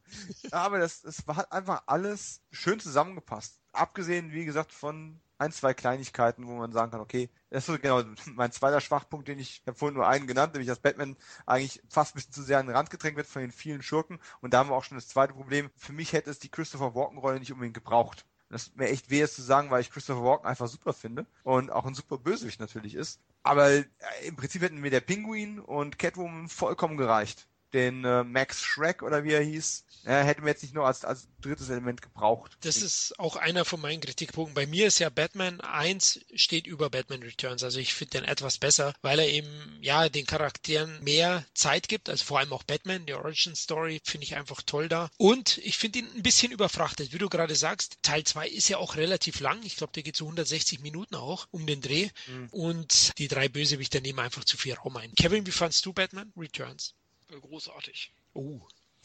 [0.53, 3.59] Aber das, das hat einfach alles schön zusammengepasst.
[3.73, 8.03] Abgesehen, wie gesagt, von ein, zwei Kleinigkeiten, wo man sagen kann, okay, das ist genau
[8.35, 11.83] mein zweiter Schwachpunkt, den ich, ich habe vorhin nur einen genannt, nämlich dass Batman eigentlich
[11.89, 14.19] fast ein bisschen zu sehr an den Rand gedrängt wird von den vielen Schurken.
[14.41, 15.71] Und da haben wir auch schon das zweite Problem.
[15.77, 18.27] Für mich hätte es die Christopher Walken-Rolle nicht unbedingt gebraucht.
[18.49, 21.27] Das ist mir echt weh, es zu sagen, weil ich Christopher Walken einfach super finde
[21.43, 23.21] und auch ein super Bösewicht natürlich ist.
[23.43, 23.85] Aber äh,
[24.23, 29.25] im Prinzip hätten mir der Pinguin und Catwoman vollkommen gereicht den äh, Max Shrek oder
[29.25, 32.57] wie er hieß, äh, hätten wir jetzt nicht nur als, als drittes Element gebraucht.
[32.61, 34.55] Das ist auch einer von meinen Kritikpunkten.
[34.55, 37.65] Bei mir ist ja Batman 1 steht über Batman Returns.
[37.65, 42.09] Also ich finde den etwas besser, weil er eben ja den Charakteren mehr Zeit gibt.
[42.09, 45.11] Also vor allem auch Batman, die Origin Story finde ich einfach toll da.
[45.17, 47.13] Und ich finde ihn ein bisschen überfrachtet.
[47.13, 49.61] Wie du gerade sagst, Teil 2 ist ja auch relativ lang.
[49.65, 52.11] Ich glaube, der geht so 160 Minuten auch um den Dreh.
[52.29, 52.49] Mhm.
[52.51, 55.15] Und die drei Bösewichter nehmen einfach zu viel Raum ein.
[55.17, 56.95] Kevin, wie fandst du Batman Returns?
[57.31, 58.13] Äh, großartig.
[58.35, 58.61] Oh.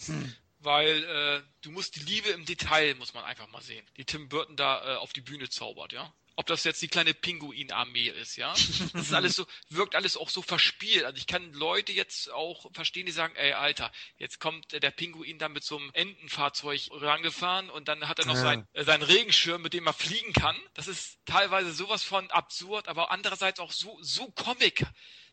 [0.05, 0.35] Hm.
[0.59, 4.29] Weil äh, du musst die Liebe im Detail, muss man einfach mal sehen, die Tim
[4.29, 6.13] Burton da äh, auf die Bühne zaubert, ja.
[6.35, 8.53] Ob das jetzt die kleine Pinguin-Armee ist, ja.
[8.93, 11.03] Das ist alles so, wirkt alles auch so verspielt.
[11.03, 15.39] Also ich kann Leute jetzt auch verstehen, die sagen, ey, Alter, jetzt kommt der Pinguin
[15.39, 18.41] da mit so einem Entenfahrzeug rangefahren und dann hat er noch ja.
[18.41, 20.55] sein, äh, seinen Regenschirm, mit dem er fliegen kann.
[20.73, 24.85] Das ist teilweise sowas von absurd, aber andererseits auch so, so Comic.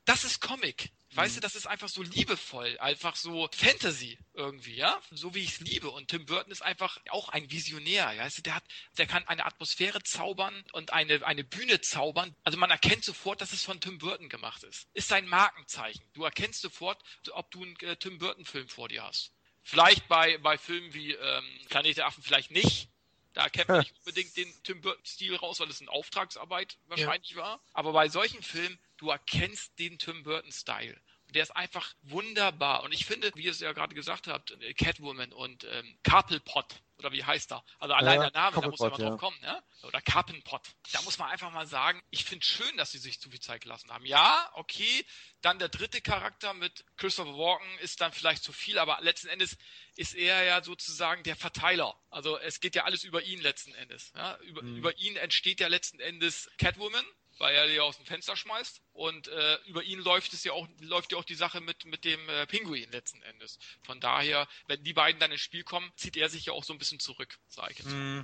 [0.05, 0.91] Das ist Comic.
[1.15, 1.43] Weißt du, mhm.
[1.43, 5.01] das ist einfach so liebevoll, einfach so Fantasy irgendwie, ja?
[5.11, 5.91] So wie ich es liebe.
[5.91, 8.25] Und Tim Burton ist einfach auch ein Visionär, ja?
[8.25, 8.65] Weißt du, der hat,
[8.99, 12.35] der kann eine Atmosphäre zaubern und eine, eine Bühne zaubern.
[12.45, 14.87] Also man erkennt sofort, dass es von Tim Burton gemacht ist.
[14.93, 16.03] Ist sein Markenzeichen.
[16.13, 17.03] Du erkennst sofort,
[17.33, 19.33] ob du einen äh, Tim Burton Film vor dir hast.
[19.63, 22.89] Vielleicht bei, bei Filmen wie ähm, Planet der Affen vielleicht nicht,
[23.35, 27.37] da erkennt man nicht unbedingt den Tim Burton-Stil raus, weil es eine Auftragsarbeit wahrscheinlich ja.
[27.39, 27.61] war.
[27.73, 31.01] Aber bei solchen Filmen, du erkennst den Tim Burton-Style.
[31.35, 32.83] Der ist einfach wunderbar.
[32.83, 36.81] Und ich finde, wie ihr es ja gerade gesagt habt, äh, Catwoman und ähm, Carpelpot,
[36.99, 37.65] oder wie heißt er?
[37.79, 38.97] Also allein ja, der Name, da muss man ja.
[38.97, 39.63] drauf kommen, ne?
[39.83, 40.63] Oder Carpenpot.
[40.93, 43.63] Da muss man einfach mal sagen, ich finde schön, dass sie sich zu viel Zeit
[43.63, 44.05] gelassen haben.
[44.05, 45.05] Ja, okay.
[45.41, 49.57] Dann der dritte Charakter mit Christopher Walken ist dann vielleicht zu viel, aber letzten Endes
[49.95, 51.95] ist er ja sozusagen der Verteiler.
[52.11, 54.13] Also es geht ja alles über ihn letzten Endes.
[54.17, 54.37] Ja?
[54.39, 54.77] Über, mhm.
[54.79, 57.05] über ihn entsteht ja letzten Endes Catwoman
[57.39, 58.83] weil er die aus dem Fenster schmeißt.
[58.93, 62.05] Und äh, über ihn läuft es ja auch, läuft ja auch die Sache mit, mit
[62.05, 63.59] dem äh, Pinguin letzten Endes.
[63.83, 66.73] Von daher, wenn die beiden dann ins Spiel kommen, zieht er sich ja auch so
[66.73, 67.91] ein bisschen zurück, sage ich jetzt.
[67.91, 68.21] Mm.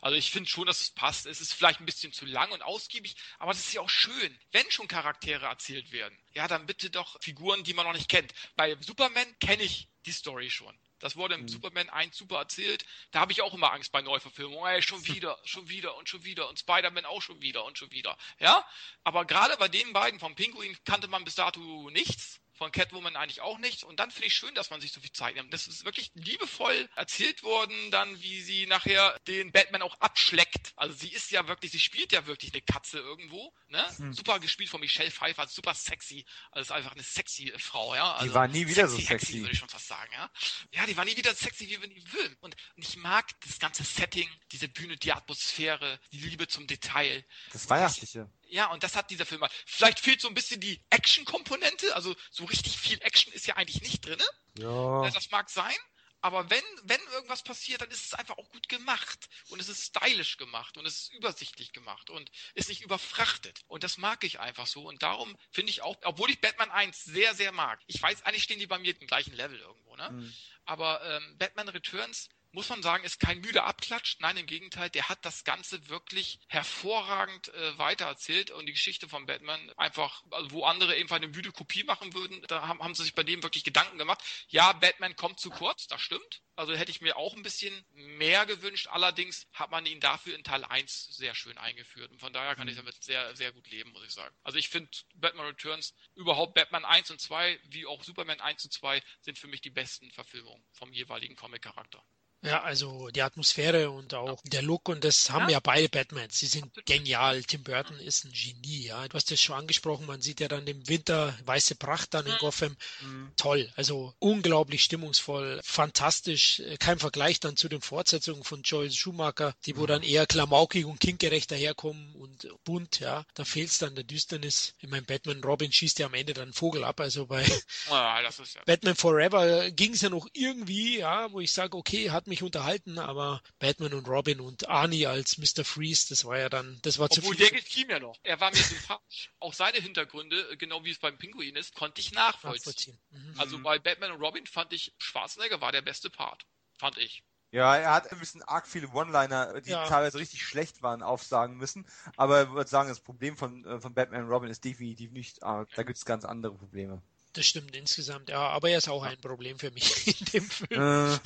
[0.00, 1.26] Also ich finde schon, dass es passt.
[1.26, 4.38] Es ist vielleicht ein bisschen zu lang und ausgiebig, aber es ist ja auch schön,
[4.52, 6.16] wenn schon Charaktere erzählt werden.
[6.32, 8.32] Ja, dann bitte doch Figuren, die man noch nicht kennt.
[8.56, 10.78] Bei Superman kenne ich die Story schon.
[11.04, 11.48] Das wurde im mhm.
[11.48, 12.86] Superman 1 super erzählt.
[13.10, 14.72] Da habe ich auch immer Angst bei Neuverfilmungen.
[14.72, 16.48] Ey, schon wieder, schon wieder und schon wieder.
[16.48, 18.16] Und Spider-Man auch schon wieder und schon wieder.
[18.38, 18.66] Ja?
[19.02, 23.40] Aber gerade bei den beiden vom Pinguin kannte man bis dato nichts von Catwoman eigentlich
[23.40, 23.84] auch nicht.
[23.84, 25.52] Und dann finde ich schön, dass man sich so viel Zeit nimmt.
[25.52, 30.72] Das ist wirklich liebevoll erzählt worden, dann wie sie nachher den Batman auch abschleckt.
[30.76, 33.52] Also sie ist ja wirklich, sie spielt ja wirklich eine Katze irgendwo.
[33.68, 33.84] Ne?
[33.96, 34.12] Hm.
[34.12, 36.24] Super gespielt von Michelle Pfeiffer, super sexy.
[36.52, 38.14] Also einfach eine sexy Frau, ja.
[38.14, 39.40] Also die war nie wieder sexy, so sexy.
[39.40, 40.30] würde ich schon fast sagen, ja.
[40.72, 42.36] Ja, die war nie wieder sexy, wie wir die will.
[42.40, 47.24] Und ich mag das ganze Setting, diese Bühne, die Atmosphäre, die Liebe zum Detail.
[47.52, 48.30] Das Weihnachtliche.
[48.54, 49.44] Ja, und das hat dieser Film.
[49.66, 51.92] Vielleicht fehlt so ein bisschen die Action-Komponente.
[51.96, 54.22] Also so richtig viel Action ist ja eigentlich nicht drin.
[54.58, 55.10] Ja.
[55.10, 55.74] Das mag sein.
[56.20, 59.28] Aber wenn, wenn irgendwas passiert, dann ist es einfach auch gut gemacht.
[59.48, 63.62] Und es ist stylisch gemacht und es ist übersichtlich gemacht und ist nicht überfrachtet.
[63.66, 64.86] Und das mag ich einfach so.
[64.86, 67.82] Und darum finde ich auch, obwohl ich Batman 1 sehr, sehr mag.
[67.88, 70.10] Ich weiß, eigentlich stehen die bei mir im gleichen Level irgendwo, ne?
[70.12, 70.32] Mhm.
[70.64, 74.16] Aber ähm, Batman Returns muss man sagen, ist kein müde Abklatsch.
[74.20, 79.26] Nein, im Gegenteil, der hat das Ganze wirklich hervorragend äh, weitererzählt und die Geschichte von
[79.26, 83.02] Batman einfach, also wo andere eben eine müde Kopie machen würden, da haben, haben sie
[83.02, 84.22] sich bei dem wirklich Gedanken gemacht.
[84.48, 86.42] Ja, Batman kommt zu kurz, das stimmt.
[86.54, 88.86] Also hätte ich mir auch ein bisschen mehr gewünscht.
[88.86, 92.12] Allerdings hat man ihn dafür in Teil 1 sehr schön eingeführt.
[92.12, 92.84] Und von daher kann ich mhm.
[92.84, 94.34] damit sehr, sehr gut leben, muss ich sagen.
[94.44, 98.72] Also ich finde Batman Returns, überhaupt Batman 1 und 2, wie auch Superman 1 und
[98.72, 102.04] 2, sind für mich die besten Verfilmungen vom jeweiligen Comic-Charakter.
[102.44, 106.38] Ja, also die Atmosphäre und auch der Look und das haben ja, ja beide Batmans.
[106.38, 107.42] Sie sind genial.
[107.42, 109.08] Tim Burton ist ein Genie, ja.
[109.08, 112.36] Du hast das schon angesprochen, man sieht ja dann im Winter weiße Pracht dann in
[112.38, 112.76] Gotham.
[113.00, 113.32] Mhm.
[113.36, 116.62] Toll, also unglaublich stimmungsvoll, fantastisch.
[116.78, 119.86] Kein Vergleich dann zu den Fortsetzungen von Joel Schumacher, die wo mhm.
[119.86, 123.24] dann eher klamaukig und kindgerecht daherkommen und bunt, ja.
[123.34, 124.74] Da fehlt es dann der Düsternis.
[124.80, 127.42] Ich meine, Batman Robin schießt ja am Ende dann einen Vogel ab, also bei
[127.88, 128.30] ja, ja.
[128.66, 132.42] Batman Forever ging es ja noch irgendwie, ja, wo ich sage, okay, hat mich mich
[132.42, 135.64] unterhalten, aber Batman und Robin und Arnie als Mr.
[135.64, 137.48] Freeze, das war ja dann, das war Obwohl, zu viel.
[137.48, 138.18] der gefiel mir noch.
[138.24, 139.30] Er war mir sympathisch.
[139.38, 142.98] Auch seine Hintergründe, genau wie es beim Pinguin ist, konnte ich nachvollziehen.
[143.10, 143.32] nachvollziehen.
[143.34, 143.40] Mhm.
[143.40, 146.44] Also bei Batman und Robin fand ich, Schwarzenegger war der beste Part.
[146.76, 147.22] Fand ich.
[147.52, 149.86] Ja, er hat ein bisschen arg viele One-Liner, die ja.
[149.86, 151.86] teilweise richtig schlecht waren, aufsagen müssen.
[152.16, 155.44] Aber ich würde sagen, das Problem von, äh, von Batman und Robin ist definitiv nicht
[155.44, 155.68] arg.
[155.76, 157.00] Da gibt es ganz andere Probleme.
[157.34, 158.38] Das stimmt insgesamt, ja.
[158.38, 160.80] Aber er ist auch ein Problem für mich in dem Film.
[160.80, 161.18] Äh.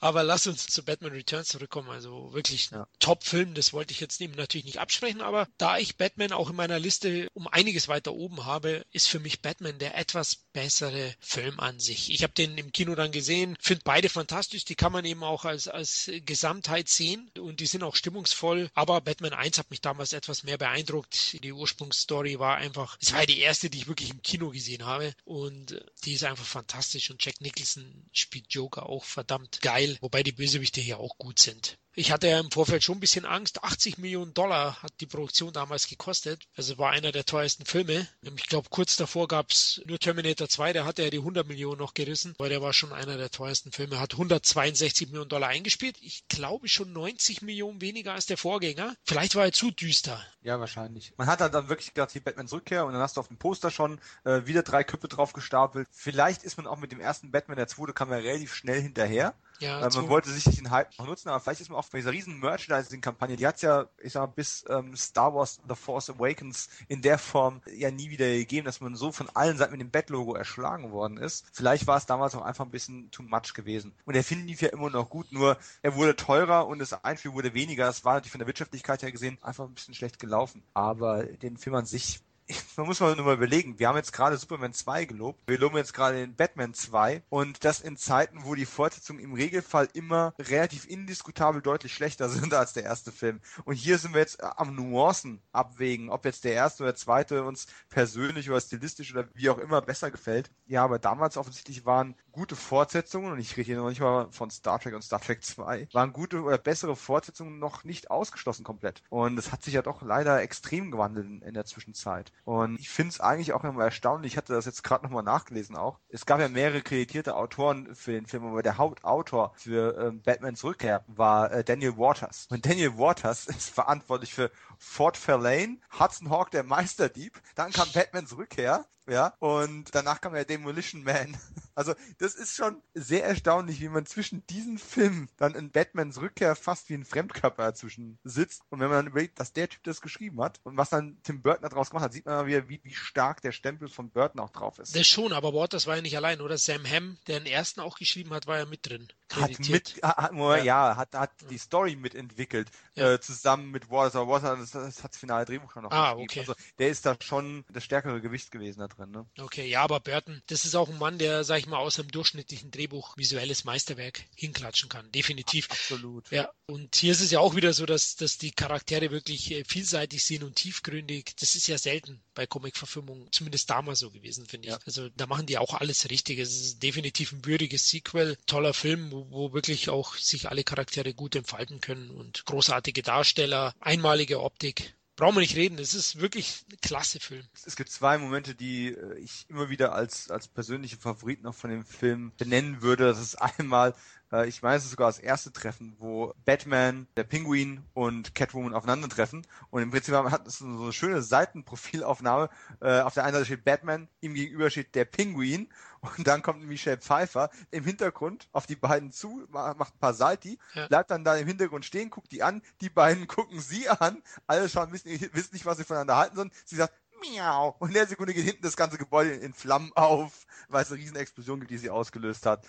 [0.00, 1.90] Aber lass uns zu Batman Returns zurückkommen.
[1.90, 2.86] Also wirklich ja.
[3.00, 5.20] Top-Film, das wollte ich jetzt ihm natürlich nicht absprechen.
[5.20, 9.18] Aber da ich Batman auch in meiner Liste um einiges weiter oben habe, ist für
[9.18, 12.12] mich Batman der etwas bessere Film an sich.
[12.12, 14.64] Ich habe den im Kino dann gesehen, finde beide fantastisch.
[14.64, 18.70] Die kann man eben auch als, als Gesamtheit sehen und die sind auch stimmungsvoll.
[18.74, 21.42] Aber Batman 1 hat mich damals etwas mehr beeindruckt.
[21.42, 25.12] Die Ursprungsstory war einfach, es war die erste, die ich wirklich im Kino gesehen habe.
[25.24, 30.22] Und und die ist einfach fantastisch und Jack Nicholson spielt Joker auch verdammt geil, wobei
[30.22, 31.78] die Bösewichte hier auch gut sind.
[31.94, 33.64] Ich hatte ja im Vorfeld schon ein bisschen Angst.
[33.64, 36.46] 80 Millionen Dollar hat die Produktion damals gekostet.
[36.54, 38.06] Also war einer der teuersten Filme.
[38.36, 41.78] Ich glaube, kurz davor gab es nur Terminator 2, der hatte ja die 100 Millionen
[41.78, 43.98] noch gerissen, weil der war schon einer der teuersten Filme.
[43.98, 45.96] Hat 162 Millionen Dollar eingespielt.
[46.00, 48.94] Ich glaube schon 90 Millionen weniger als der Vorgänger.
[49.04, 50.24] Vielleicht war er zu düster.
[50.42, 51.12] Ja, wahrscheinlich.
[51.16, 53.70] Man hat dann wirklich gedacht, hier Batmans Rückkehr und dann hast du auf dem Poster
[53.70, 55.88] schon äh, wieder drei Köpfe drauf gestapelt.
[55.90, 59.34] Vielleicht ist man auch mit dem ersten Batman, der zweite kam ja relativ schnell hinterher.
[59.60, 61.98] Ja, äh, man wollte sicherlich den Hype noch nutzen, aber vielleicht ist man auch bei
[61.98, 65.74] dieser riesen Merchandising-Kampagne, die hat es ja, ich sag mal, bis ähm, Star Wars The
[65.74, 69.72] Force Awakens in der Form ja nie wieder gegeben, dass man so von allen Seiten
[69.72, 71.46] mit dem Bat-Logo erschlagen worden ist.
[71.52, 73.94] Vielleicht war es damals auch einfach ein bisschen too much gewesen.
[74.04, 77.34] Und der Film lief ja immer noch gut, nur er wurde teurer und das Einspiel
[77.34, 77.84] wurde weniger.
[77.86, 80.62] Das war natürlich von der Wirtschaftlichkeit her gesehen einfach ein bisschen schlecht gelaufen.
[80.72, 82.20] Aber den Film an sich
[82.76, 85.76] man muss mal nur mal überlegen, wir haben jetzt gerade Superman 2 gelobt, wir loben
[85.76, 90.34] jetzt gerade den Batman 2 und das in Zeiten, wo die Fortsetzungen im Regelfall immer
[90.38, 93.40] relativ indiskutabel deutlich schlechter sind als der erste Film.
[93.64, 97.44] Und hier sind wir jetzt am Nuancen abwägen, ob jetzt der erste oder der zweite
[97.44, 100.50] uns persönlich oder stilistisch oder wie auch immer besser gefällt.
[100.66, 104.50] Ja, aber damals offensichtlich waren gute Fortsetzungen, und ich rede hier noch nicht mal von
[104.50, 109.02] Star Trek und Star Trek 2, waren gute oder bessere Fortsetzungen noch nicht ausgeschlossen komplett.
[109.08, 112.32] Und es hat sich ja doch leider extrem gewandelt in der Zwischenzeit.
[112.44, 115.76] Und ich finde es eigentlich auch immer erstaunlich, ich hatte das jetzt gerade nochmal nachgelesen
[115.76, 115.98] auch.
[116.08, 120.64] Es gab ja mehrere kreditierte Autoren für den Film, aber der Hauptautor für ähm, Batmans
[120.64, 122.46] Rückkehr war äh, Daniel Waters.
[122.50, 124.50] Und Daniel Waters ist verantwortlich für
[124.82, 130.44] Fort Fairlane, Hudson Hawk, der Meisterdieb, dann kam Batmans Rückkehr, ja, und danach kam ja
[130.44, 131.36] Demolition Man.
[131.76, 136.54] Also das ist schon sehr erstaunlich, wie man zwischen diesen Filmen dann in Batmans Rückkehr
[136.54, 138.64] fast wie ein Fremdkörper dazwischen sitzt.
[138.68, 141.40] Und wenn man dann überlegt, dass der Typ das geschrieben hat und was dann Tim
[141.40, 144.40] Burton daraus gemacht hat, sieht man mal wieder, wie, wie stark der Stempel von Burton
[144.40, 144.94] auch drauf ist.
[144.94, 146.58] Das schon, aber Waters war ja nicht allein, oder?
[146.58, 149.08] Sam Hamm, der den ersten auch geschrieben hat, war ja mit drin.
[149.32, 150.56] Hat mit, hat, ja.
[150.56, 153.14] ja, hat, hat die Story mitentwickelt, ja.
[153.14, 154.16] äh, zusammen mit Waters.
[154.16, 156.30] Aber Waters, das, das hat das finale Drehbuch schon noch ah, geschrieben.
[156.30, 156.40] Okay.
[156.40, 159.10] Also der ist da schon das stärkere Gewicht gewesen da drin.
[159.10, 159.26] Ne?
[159.38, 162.10] Okay, ja, aber Burton, das ist auch ein Mann, der, sag ich mal, aus einem
[162.10, 165.10] durchschnittlichen Drehbuch visuelles Meisterwerk hinklatschen kann.
[165.12, 165.70] Definitiv.
[165.70, 166.30] Absolut.
[166.30, 169.64] Ja, und hier ist es ja auch wieder so, dass, dass die Charaktere wirklich äh,
[169.64, 171.36] vielseitig sind und tiefgründig.
[171.38, 174.72] Das ist ja selten bei Comic-Verfilmungen, zumindest damals so gewesen, finde ich.
[174.72, 174.80] Ja.
[174.86, 176.38] Also da machen die auch alles richtig.
[176.38, 181.12] Es ist definitiv ein würdiges Sequel, toller Film, wo, wo wirklich auch sich alle Charaktere
[181.12, 185.78] gut entfalten können und großartige Darsteller, einmalige Optik brauchen wir nicht reden.
[185.78, 187.44] Es ist wirklich ein klasse Film.
[187.64, 191.70] Es gibt zwei Momente, die äh, ich immer wieder als, als persönliche Favoriten auch von
[191.70, 193.04] dem Film benennen würde.
[193.04, 193.94] Das ist einmal
[194.32, 198.74] Äh, ich meine, es ist sogar das erste Treffen, wo Batman, der Penguin und Catwoman
[198.74, 199.46] aufeinandertreffen.
[199.70, 202.48] Und im Prinzip hat es so eine schöne Seitenprofilaufnahme.
[202.80, 205.68] Äh, auf der einen Seite steht Batman, ihm gegenüber steht der Pinguin
[206.00, 210.58] und dann kommt Michelle Pfeiffer im Hintergrund auf die beiden zu, macht ein paar Salti,
[210.74, 210.86] ja.
[210.88, 214.68] bleibt dann da im Hintergrund stehen, guckt die an, die beiden gucken sie an, alle
[214.68, 216.52] schauen, wissen, wissen nicht, was sie voneinander halten sollen.
[216.64, 217.76] Sie sagt, miau.
[217.78, 221.00] Und in der Sekunde geht hinten das ganze Gebäude in Flammen auf, weil es eine
[221.00, 222.66] riesen Explosion gibt, die sie ausgelöst hat.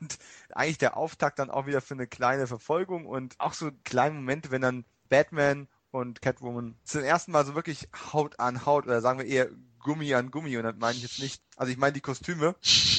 [0.00, 0.18] Und
[0.50, 4.50] eigentlich der Auftakt dann auch wieder für eine kleine Verfolgung und auch so kleine Momente,
[4.50, 9.18] wenn dann Batman und Catwoman zum ersten Mal so wirklich Haut an Haut oder sagen
[9.18, 9.48] wir eher
[9.88, 12.54] Gummi an Gummi und das meine ich jetzt nicht, also ich meine die Kostüme,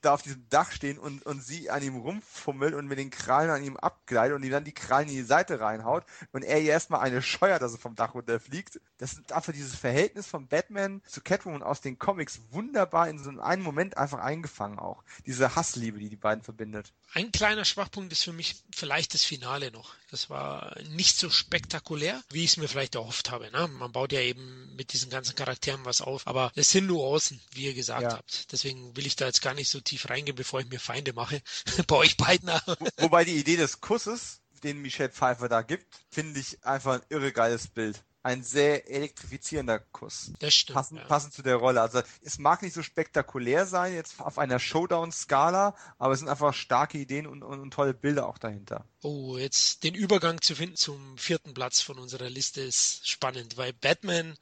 [0.00, 3.50] da auf diesem Dach stehen und, und sie an ihm rumfummelt und mit den Krallen
[3.50, 6.72] an ihm abgleitet und ihm dann die Krallen in die Seite reinhaut und er ihr
[6.72, 8.80] erstmal eine scheuert, dass er vom Dach runterfliegt.
[8.98, 13.30] Das ist einfach dieses Verhältnis von Batman zu Catwoman aus den Comics wunderbar in so
[13.40, 15.02] einem Moment einfach eingefangen auch.
[15.26, 16.92] Diese Hassliebe, die die beiden verbindet.
[17.12, 19.94] Ein kleiner Schwachpunkt ist für mich vielleicht das Finale noch.
[20.10, 23.50] Das war nicht so spektakulär, wie ich es mir vielleicht erhofft habe.
[23.50, 23.68] Ne?
[23.68, 27.40] Man baut ja eben mit diesen ganzen Charakteren was auf, aber es sind nur außen,
[27.52, 28.12] wie ihr gesagt ja.
[28.12, 28.52] habt.
[28.52, 31.42] Deswegen will ich da jetzt gar nicht so tief reingehen, bevor ich mir Feinde mache.
[31.86, 32.50] Bei euch beiden.
[32.98, 37.32] Wobei die Idee des Kusses, den Michelle Pfeiffer da gibt, finde ich einfach ein irre
[37.32, 40.32] geiles Bild ein sehr elektrifizierender Kuss.
[40.38, 40.74] Das stimmt.
[40.74, 41.06] Passend, ja.
[41.06, 41.82] passend zu der Rolle.
[41.82, 46.54] Also es mag nicht so spektakulär sein jetzt auf einer Showdown-Skala, aber es sind einfach
[46.54, 48.86] starke Ideen und, und, und, tolle Bilder auch dahinter.
[49.02, 53.74] Oh, jetzt den Übergang zu finden zum vierten Platz von unserer Liste ist spannend, weil
[53.74, 54.38] Batman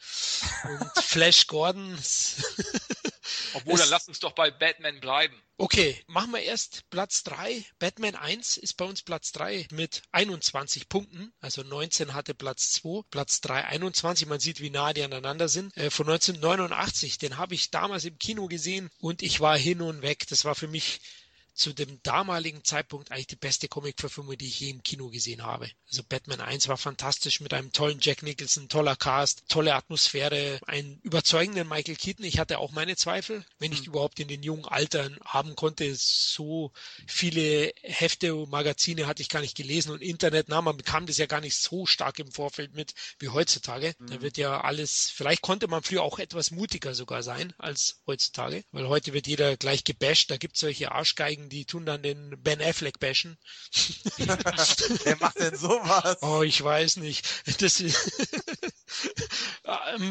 [0.62, 1.98] und Flash Gordon
[3.54, 5.40] Obwohl, dann lass uns doch bei Batman bleiben.
[5.58, 7.64] Okay, machen wir erst Platz 3.
[7.78, 11.32] Batman 1 ist bei uns Platz 3 mit 21 Punkten.
[11.40, 14.26] Also 19 hatte Platz 2, Platz 3 21.
[14.26, 15.76] Man sieht, wie nah die aneinander sind.
[15.76, 20.02] Äh, von 1989, den habe ich damals im Kino gesehen und ich war hin und
[20.02, 20.26] weg.
[20.28, 21.00] Das war für mich
[21.54, 25.70] zu dem damaligen Zeitpunkt eigentlich die beste Comic-Verfilmung, die ich je im Kino gesehen habe.
[25.88, 30.98] Also Batman 1 war fantastisch mit einem tollen Jack Nicholson, toller Cast, tolle Atmosphäre, einen
[31.02, 32.24] überzeugenden Michael Keaton.
[32.24, 33.86] Ich hatte auch meine Zweifel, wenn ich hm.
[33.88, 35.94] überhaupt in den jungen Altern haben konnte.
[35.94, 36.72] So
[37.06, 41.18] viele Hefte und Magazine hatte ich gar nicht gelesen und Internet, na, man bekam das
[41.18, 43.94] ja gar nicht so stark im Vorfeld mit wie heutzutage.
[43.98, 44.06] Mhm.
[44.06, 48.64] Da wird ja alles, vielleicht konnte man früher auch etwas mutiger sogar sein als heutzutage,
[48.72, 50.30] weil heute wird jeder gleich gebasht.
[50.30, 53.38] Da gibt es solche Arschgeigen Kollegen, die tun dann den Ben Affleck bashen.
[54.16, 56.18] Wer macht denn sowas?
[56.22, 57.26] Oh, ich weiß nicht.
[57.60, 57.92] Das, ähm,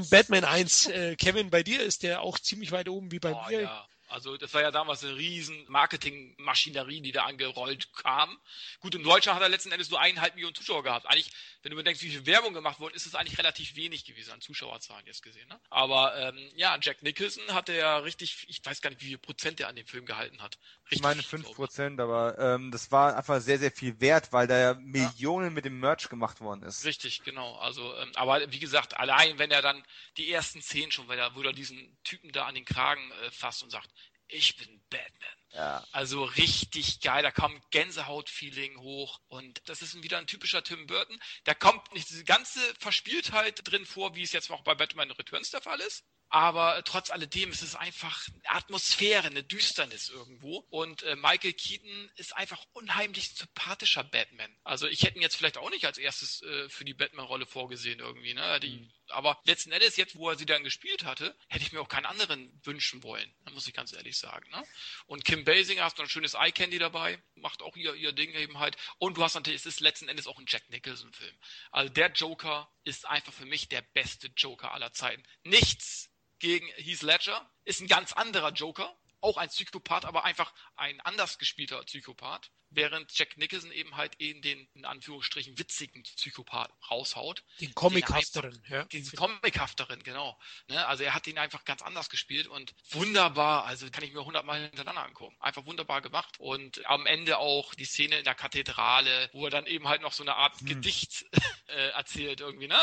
[0.10, 3.50] Batman 1, äh, Kevin, bei dir ist der auch ziemlich weit oben wie bei oh,
[3.50, 3.62] mir.
[3.62, 3.88] Ja.
[4.12, 8.38] Also das war ja damals eine riesen Marketingmaschinerie, die da angerollt kam.
[8.80, 11.06] Gut, in Deutschland hat er letzten Endes nur eineinhalb Millionen Zuschauer gehabt.
[11.08, 11.32] Eigentlich,
[11.64, 14.42] wenn du bedenkst, wie viel Werbung gemacht wurde, ist es eigentlich relativ wenig gewesen an
[14.42, 15.48] Zuschauerzahlen jetzt gesehen.
[15.48, 15.60] Ne?
[15.70, 19.60] Aber ähm, ja, Jack Nicholson hatte ja richtig, ich weiß gar nicht, wie viel Prozent
[19.60, 20.58] er an dem Film gehalten hat.
[20.86, 24.48] Richtig ich meine fünf Prozent, aber ähm, das war einfach sehr, sehr viel wert, weil
[24.48, 25.52] da ja Millionen ja.
[25.52, 26.86] mit dem Merch gemacht worden ist.
[26.86, 27.56] Richtig, genau.
[27.56, 29.84] Also, ähm, aber wie gesagt, allein wenn er dann
[30.18, 33.32] die ersten zehn schon, weil er, wo er diesen Typen da an den Kragen äh,
[33.32, 33.90] fasst und sagt,
[34.32, 35.41] ich bin Batman.
[35.54, 35.86] Ja.
[35.92, 41.20] Also richtig geil, da kommt Gänsehaut-Feeling hoch und das ist wieder ein typischer Tim Burton.
[41.44, 45.50] Da kommt nicht diese ganze Verspieltheit drin vor, wie es jetzt auch bei Batman Returns
[45.50, 46.06] der Fall ist.
[46.34, 50.66] Aber trotz alledem ist es einfach eine Atmosphäre, eine Düsternis irgendwo.
[50.70, 54.50] Und äh, Michael Keaton ist einfach unheimlich sympathischer Batman.
[54.64, 58.00] Also ich hätte ihn jetzt vielleicht auch nicht als erstes äh, für die Batman-Rolle vorgesehen
[58.00, 58.34] irgendwie.
[58.34, 58.62] Ne?
[58.62, 58.92] Die, mhm.
[59.10, 62.06] Aber letzten Endes, jetzt wo er sie dann gespielt hatte, hätte ich mir auch keinen
[62.06, 63.30] anderen wünschen wollen.
[63.44, 64.50] Da muss ich ganz ehrlich sagen.
[64.52, 64.64] Ne?
[65.08, 68.34] Und Kim Basinger hast du ein schönes Eye Candy dabei, macht auch ihr, ihr Ding
[68.34, 68.78] eben halt.
[68.98, 71.36] Und du hast natürlich, es ist letzten Endes auch ein Jack Nicholson-Film.
[71.72, 75.24] Also der Joker ist einfach für mich der beste Joker aller Zeiten.
[75.44, 76.10] Nichts
[76.40, 77.50] gegen Heath Ledger.
[77.64, 78.98] Ist ein ganz anderer Joker.
[79.22, 84.42] Auch ein Psychopath, aber einfach ein anders gespielter Psychopath während Jack Nicholson eben halt eben
[84.42, 87.44] den, in Anführungsstrichen, witzigen Psychopath raushaut.
[87.60, 88.86] Den Comichafteren, ja.
[88.86, 90.38] Den Comichafteren, genau.
[90.68, 90.86] Ne?
[90.88, 94.62] Also er hat ihn einfach ganz anders gespielt und wunderbar, also kann ich mir hundertmal
[94.62, 95.36] hintereinander angucken.
[95.40, 99.66] Einfach wunderbar gemacht und am Ende auch die Szene in der Kathedrale, wo er dann
[99.66, 100.68] eben halt noch so eine Art hm.
[100.68, 101.26] Gedicht
[101.68, 102.80] äh, erzählt irgendwie, ne?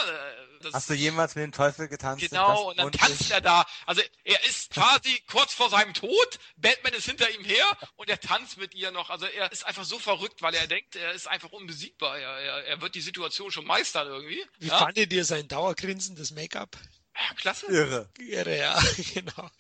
[0.61, 2.29] Das Hast du jemals mit dem Teufel getanzt?
[2.29, 3.67] Genau, und dann tanzt er da.
[3.87, 7.67] Also er ist quasi kurz vor seinem Tod, Batman ist hinter ihm her
[7.97, 9.11] und er tanzt mit ihr noch.
[9.11, 12.19] Also er ist einfach einfach so verrückt, weil er denkt, er ist einfach unbesiegbar.
[12.19, 14.45] Er, er, er wird die Situation schon meistern irgendwie.
[14.59, 14.79] Wie ja?
[14.79, 16.77] fandet ihr sein Dauergrinsen, das Make-up?
[17.15, 17.67] Ja, klasse.
[17.67, 18.09] Irre.
[18.19, 18.81] Irre, ja,
[19.15, 19.51] genau.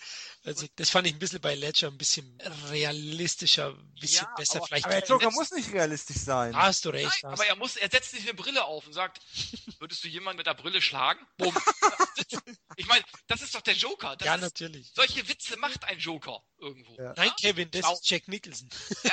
[0.44, 2.38] Also das fand ich ein bisschen bei Ledger ein bisschen
[2.70, 4.84] realistischer, ein bisschen ja, besser aber, vielleicht.
[4.84, 6.52] Aber der Joker muss nicht realistisch sein.
[6.52, 7.22] Da hast du recht.
[7.22, 9.20] Nein, aber er muss, er setzt sich eine Brille auf und sagt,
[9.80, 11.26] würdest du jemanden mit der Brille schlagen?
[11.36, 11.54] Bumm.
[12.76, 14.16] ich meine, das ist doch der Joker.
[14.16, 14.92] Das ja, ist, natürlich.
[14.94, 16.94] Solche Witze macht ein Joker irgendwo.
[16.94, 17.14] Ja.
[17.16, 17.94] Nein, Kevin, das Schau.
[17.94, 18.68] ist Jack Nicholson.
[19.02, 19.12] ja,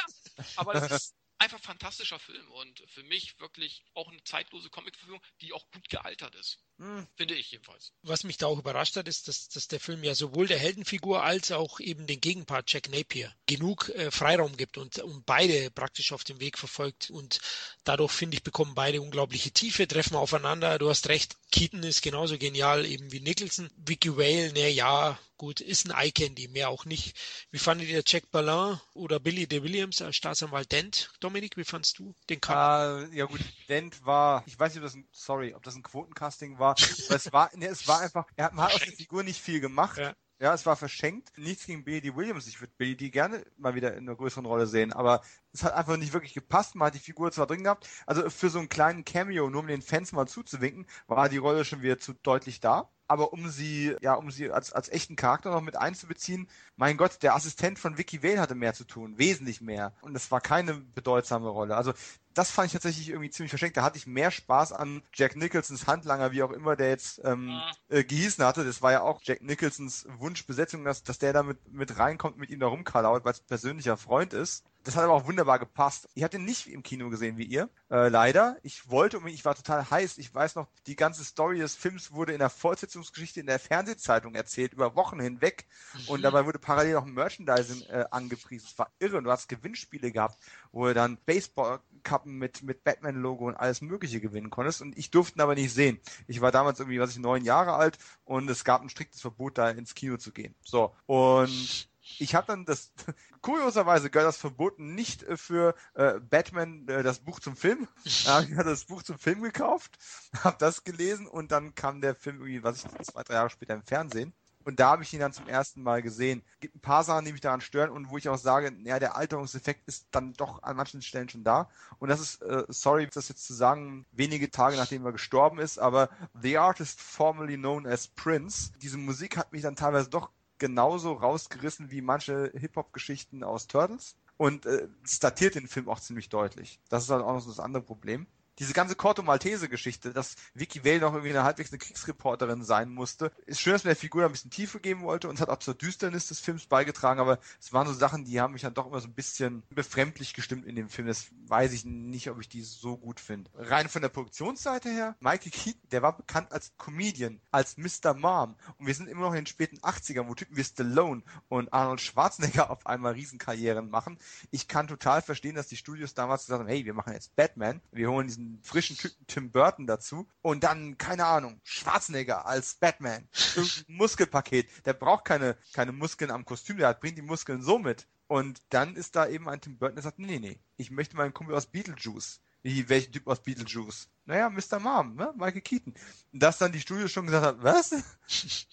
[0.55, 5.53] Aber das ist einfach fantastischer Film und für mich wirklich auch eine zeitlose Comicverfügung, die
[5.53, 6.64] auch gut gealtert ist.
[6.77, 7.07] Hm.
[7.15, 7.93] Finde ich jedenfalls.
[8.03, 11.23] Was mich da auch überrascht hat, ist, dass, dass der Film ja sowohl der Heldenfigur
[11.23, 16.11] als auch eben den Gegenpart Jack Napier genug äh, Freiraum gibt und, und beide praktisch
[16.11, 17.09] auf dem Weg verfolgt.
[17.11, 17.39] Und
[17.85, 20.77] dadurch, finde ich, bekommen beide unglaubliche Tiefe, treffen aufeinander.
[20.77, 23.69] Du hast recht, Keaton ist genauso genial eben wie Nicholson.
[23.77, 27.17] Vicky Whale, ne, ja, gut, ist ein Eye-Candy, mehr auch nicht.
[27.51, 31.11] Wie fandet ihr Jack Ballin oder Billy de Williams als Staatsanwalt Dent?
[31.19, 33.09] Dominik, wie fandst du den Kampf?
[33.09, 35.83] Uh, ja gut, Dent war, ich weiß nicht, ob das ein, sorry, ob das ein
[35.83, 36.75] Quotencasting war, aber
[37.09, 39.59] es war, ne, es war einfach, er hat, man hat aus der Figur nicht viel
[39.59, 39.97] gemacht.
[39.97, 40.13] Ja.
[40.37, 41.31] Ja, es war verschenkt.
[41.37, 42.13] Nichts gegen Billy D.
[42.13, 42.45] Williams.
[42.47, 43.09] Ich würde Billy D.
[43.09, 45.21] gerne mal wieder in einer größeren Rolle sehen, aber
[45.53, 46.75] es hat einfach nicht wirklich gepasst.
[46.75, 47.87] Man hat die Figur zwar drin gehabt.
[48.05, 51.63] Also für so einen kleinen Cameo, nur um den Fans mal zuzuwinken, war die Rolle
[51.63, 55.51] schon wieder zu deutlich da aber um sie, ja, um sie als, als echten Charakter
[55.51, 59.61] noch mit einzubeziehen, mein Gott, der Assistent von Vicky Vale hatte mehr zu tun, wesentlich
[59.61, 59.93] mehr.
[60.01, 61.75] Und das war keine bedeutsame Rolle.
[61.75, 61.93] Also
[62.35, 63.77] das fand ich tatsächlich irgendwie ziemlich verschenkt.
[63.77, 67.61] Da hatte ich mehr Spaß an Jack Nicholsons Handlanger, wie auch immer der jetzt ähm,
[67.89, 68.65] äh, gehießen hatte.
[68.65, 72.49] Das war ja auch Jack Nicholsons Wunschbesetzung, dass, dass der da mit, mit reinkommt, mit
[72.49, 74.65] ihm da rumkalaut, weil es persönlicher Freund ist.
[74.85, 76.07] Das hat aber auch wunderbar gepasst.
[76.13, 78.57] Ich hatte ihn nicht im Kino gesehen wie ihr, äh, leider.
[78.61, 80.19] Ich wollte und ich war total heiß.
[80.19, 84.35] Ich weiß noch, die ganze Story des Films wurde in der Fortsetzungsgeschichte in der Fernsehzeitung
[84.35, 85.65] erzählt, über Wochen hinweg.
[85.93, 86.09] Mhm.
[86.09, 88.67] Und dabei wurde parallel noch Merchandising äh, angepriesen.
[88.71, 89.17] Es war irre.
[89.17, 90.37] Und du hast Gewinnspiele gehabt,
[90.71, 94.83] wo du dann Baseballkappen mit, mit Batman-Logo und alles Mögliche gewinnen konntest.
[94.83, 95.99] Und ich durfte ihn aber nicht sehen.
[96.27, 99.57] Ich war damals irgendwie, was ich, neun Jahre alt und es gab ein striktes Verbot,
[99.57, 100.53] da ins Kino zu gehen.
[100.63, 100.93] So.
[101.07, 102.93] Und ich habe dann das,
[103.41, 107.87] kurioserweise gehört das verboten nicht äh, für äh, Batman äh, das Buch zum Film.
[108.03, 109.97] ich hatte das Buch zum Film gekauft,
[110.43, 113.73] habe das gelesen und dann kam der Film irgendwie, was ich zwei, drei Jahre später
[113.73, 114.33] im Fernsehen.
[114.65, 116.41] Und da habe ich ihn dann zum ersten Mal gesehen.
[116.55, 118.97] Es gibt ein paar Sachen, die mich daran stören und wo ich auch sage, ja,
[118.97, 121.69] der Alterungseffekt ist dann doch an manchen Stellen schon da.
[121.99, 125.77] Und das ist, äh, sorry, das jetzt zu sagen, wenige Tage nachdem er gestorben ist,
[125.77, 131.13] aber The Artist formerly known as Prince, diese Musik hat mich dann teilweise doch genauso
[131.13, 134.15] rausgerissen wie manche Hip-Hop-Geschichten aus Turtles.
[134.37, 136.79] Und äh, es datiert den Film auch ziemlich deutlich.
[136.89, 138.27] Das ist halt auch noch so das andere Problem
[138.59, 143.31] diese ganze Corto Maltese-Geschichte, dass Vicky Vale noch irgendwie eine halbwegs eine Kriegsreporterin sein musste,
[143.45, 145.73] ist schön, dass man der Figur ein bisschen Tiefe geben wollte und hat auch zur
[145.73, 149.01] Düsternis des Films beigetragen, aber es waren so Sachen, die haben mich dann doch immer
[149.01, 151.07] so ein bisschen befremdlich gestimmt in dem Film.
[151.07, 153.51] Das weiß ich nicht, ob ich die so gut finde.
[153.55, 158.13] Rein von der Produktionsseite her, Michael Keaton, der war bekannt als Comedian, als Mr.
[158.13, 161.73] Mom und wir sind immer noch in den späten 80ern, wo Typen wie Stallone und
[161.73, 164.17] Arnold Schwarzenegger auf einmal Riesenkarrieren machen.
[164.51, 167.81] Ich kann total verstehen, dass die Studios damals gesagt haben, hey, wir machen jetzt Batman,
[167.91, 173.27] wir holen diesen frischen Typen Tim Burton dazu und dann, keine Ahnung, Schwarzenegger als Batman.
[173.87, 174.69] Muskelpaket.
[174.85, 178.07] Der braucht keine, keine Muskeln am Kostüm, der hat, bringt die Muskeln so mit.
[178.27, 181.33] Und dann ist da eben ein Tim Burton, der sagt, nee, nee, ich möchte meinen
[181.33, 182.41] Kumpel aus Beetlejuice.
[182.63, 184.09] Wie, welchen Typ aus Beetlejuice?
[184.25, 184.79] Naja, Mr.
[184.79, 185.31] Mom, ne?
[185.37, 185.93] Michael Keaton.
[186.33, 187.91] Und dass dann die Studio schon gesagt hat, was?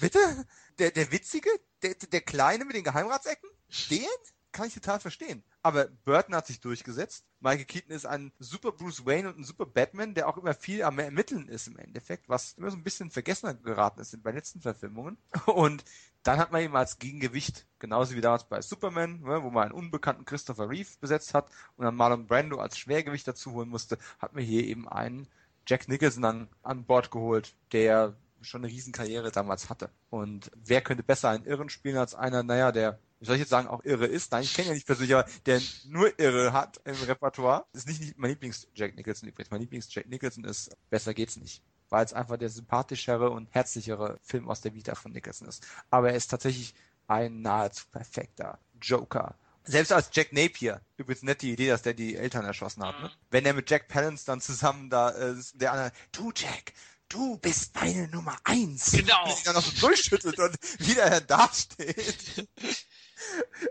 [0.00, 0.46] Bitte?
[0.78, 1.48] Der, der Witzige?
[1.82, 3.48] Der, der Kleine mit den Geheimratsecken?
[3.90, 4.06] Den?
[4.52, 5.42] Kann ich total verstehen.
[5.62, 7.24] Aber Burton hat sich durchgesetzt.
[7.40, 10.82] Michael Keaton ist ein super Bruce Wayne und ein super Batman, der auch immer viel
[10.82, 14.60] am Ermitteln ist im Endeffekt, was immer so ein bisschen vergessen geraten ist bei letzten
[14.60, 15.18] Verfilmungen.
[15.46, 15.84] Und
[16.24, 19.72] dann hat man ihn als Gegengewicht, genauso wie damals bei Superman, ne, wo man einen
[19.72, 24.34] unbekannten Christopher Reeve besetzt hat und dann Marlon Brando als Schwergewicht dazu holen musste, hat
[24.34, 25.28] man hier eben einen
[25.66, 29.90] Jack Nicholson an, an Bord geholt, der schon eine Riesenkarriere damals hatte.
[30.10, 33.68] Und wer könnte besser einen Irren spielen als einer, naja, der soll ich jetzt sagen,
[33.68, 34.32] auch irre ist.
[34.32, 37.66] Nein, ich kenne ja nicht persönlich, aber der nur irre hat im Repertoire.
[37.72, 39.50] Das ist nicht, nicht mein Lieblings-Jack Nicholson übrigens.
[39.50, 41.62] Mein Lieblings-Jack Nicholson ist, besser geht's nicht.
[41.88, 45.66] Weil es einfach der sympathischere und herzlichere Film aus der Vita von Nicholson ist.
[45.90, 46.74] Aber er ist tatsächlich
[47.06, 49.34] ein nahezu perfekter Joker.
[49.64, 53.10] Selbst als Jack Napier, übrigens nette Idee, dass der die Eltern erschossen hat, ne?
[53.30, 56.72] Wenn er mit Jack Palance dann zusammen da, äh, der andere, du Jack,
[57.08, 58.92] du bist meine Nummer eins.
[58.92, 59.24] Genau.
[59.24, 62.48] Und sich dann noch so durchschüttelt und wieder dasteht.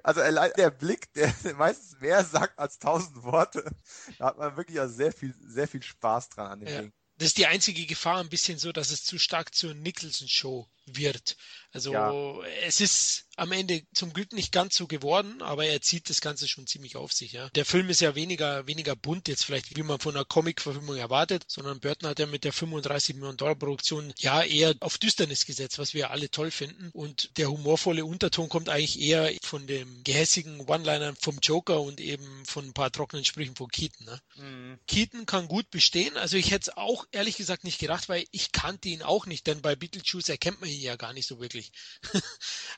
[0.04, 0.22] Also
[0.58, 3.70] der Blick, der meistens mehr sagt als tausend Worte,
[4.18, 6.82] da hat man wirklich auch sehr viel, sehr viel Spaß dran an dem ja.
[6.82, 6.94] Ding.
[7.18, 11.36] Das ist die einzige Gefahr ein bisschen so, dass es zu stark zur Nicholson-Show wird.
[11.72, 12.42] Also ja.
[12.64, 16.48] es ist am Ende zum Glück nicht ganz so geworden, aber er zieht das Ganze
[16.48, 17.34] schon ziemlich auf sich.
[17.34, 17.50] Ja.
[17.50, 21.46] Der Film ist ja weniger, weniger bunt jetzt vielleicht, wie man von einer Comic-Verfilmung erwartet,
[21.48, 25.78] sondern Burton hat ja mit der 35 Millionen Dollar Produktion ja eher auf Düsternis gesetzt,
[25.78, 26.90] was wir alle toll finden.
[26.94, 32.44] Und der humorvolle Unterton kommt eigentlich eher von dem gehässigen One-Linern vom Joker und eben
[32.46, 34.08] von ein paar trockenen Sprüchen von Keaton.
[34.08, 34.22] Ne?
[34.38, 34.80] Mhm.
[34.88, 36.18] Keaton kann gut bestehen.
[36.18, 39.46] Also ich hätte es auch ehrlich gesagt nicht gedacht, weil ich kannte ihn auch nicht,
[39.46, 41.72] denn bei Beetlejuice erkennt man ihn ich ja gar nicht so wirklich.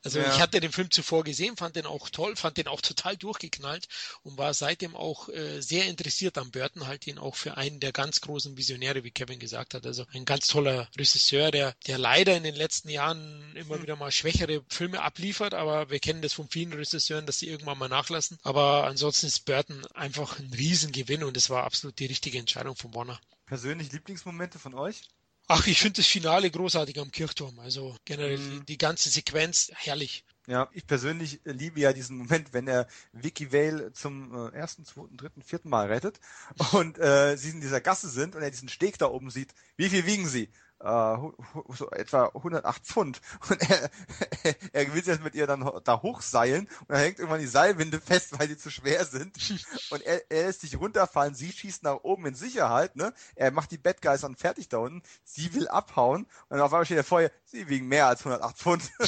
[0.03, 0.33] also ja.
[0.33, 3.87] ich hatte den Film zuvor gesehen, fand den auch toll, fand den auch total durchgeknallt
[4.23, 7.91] und war seitdem auch äh, sehr interessiert am Burton, halt ihn auch für einen der
[7.91, 9.85] ganz großen Visionäre, wie Kevin gesagt hat.
[9.85, 13.83] Also ein ganz toller Regisseur, der, der leider in den letzten Jahren immer hm.
[13.83, 17.77] wieder mal schwächere Filme abliefert, aber wir kennen das von vielen Regisseuren, dass sie irgendwann
[17.77, 18.37] mal nachlassen.
[18.43, 22.93] Aber ansonsten ist Burton einfach ein Riesengewinn und es war absolut die richtige Entscheidung von
[22.93, 23.19] Warner.
[23.45, 25.01] Persönlich Lieblingsmomente von euch?
[25.51, 27.57] Ach, ich finde das Finale großartig am Kirchturm.
[27.57, 28.65] Also generell mhm.
[28.67, 30.23] die ganze Sequenz herrlich.
[30.45, 35.17] Ja, ich persönlich liebe ja diesen Moment, wenn er Vicky Vale zum äh, ersten, zweiten,
[35.17, 36.19] dritten, vierten Mal rettet
[36.71, 39.55] und äh, sie in dieser Gasse sind und er diesen Steg da oben sieht.
[39.75, 40.49] Wie viel wiegen sie?
[40.79, 41.17] Äh,
[41.75, 43.21] so etwa 108 Pfund.
[43.49, 43.89] Und er,
[44.71, 47.99] er will sich jetzt mit ihr dann da hochseilen und er hängt irgendwann die Seilwinde
[47.99, 49.37] fest, weil sie zu schwer sind.
[49.89, 53.13] Und er, er lässt sich runterfallen, sie schießt nach oben in Sicherheit, ne?
[53.35, 56.85] Er macht die Bad Guys dann fertig da unten, sie will abhauen und auf einmal
[56.85, 58.83] steht er vor ihr, sie wiegen mehr als 108 Pfund.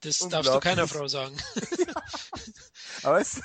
[0.00, 1.36] das darfst du keiner Frau sagen.
[3.02, 3.40] Aber es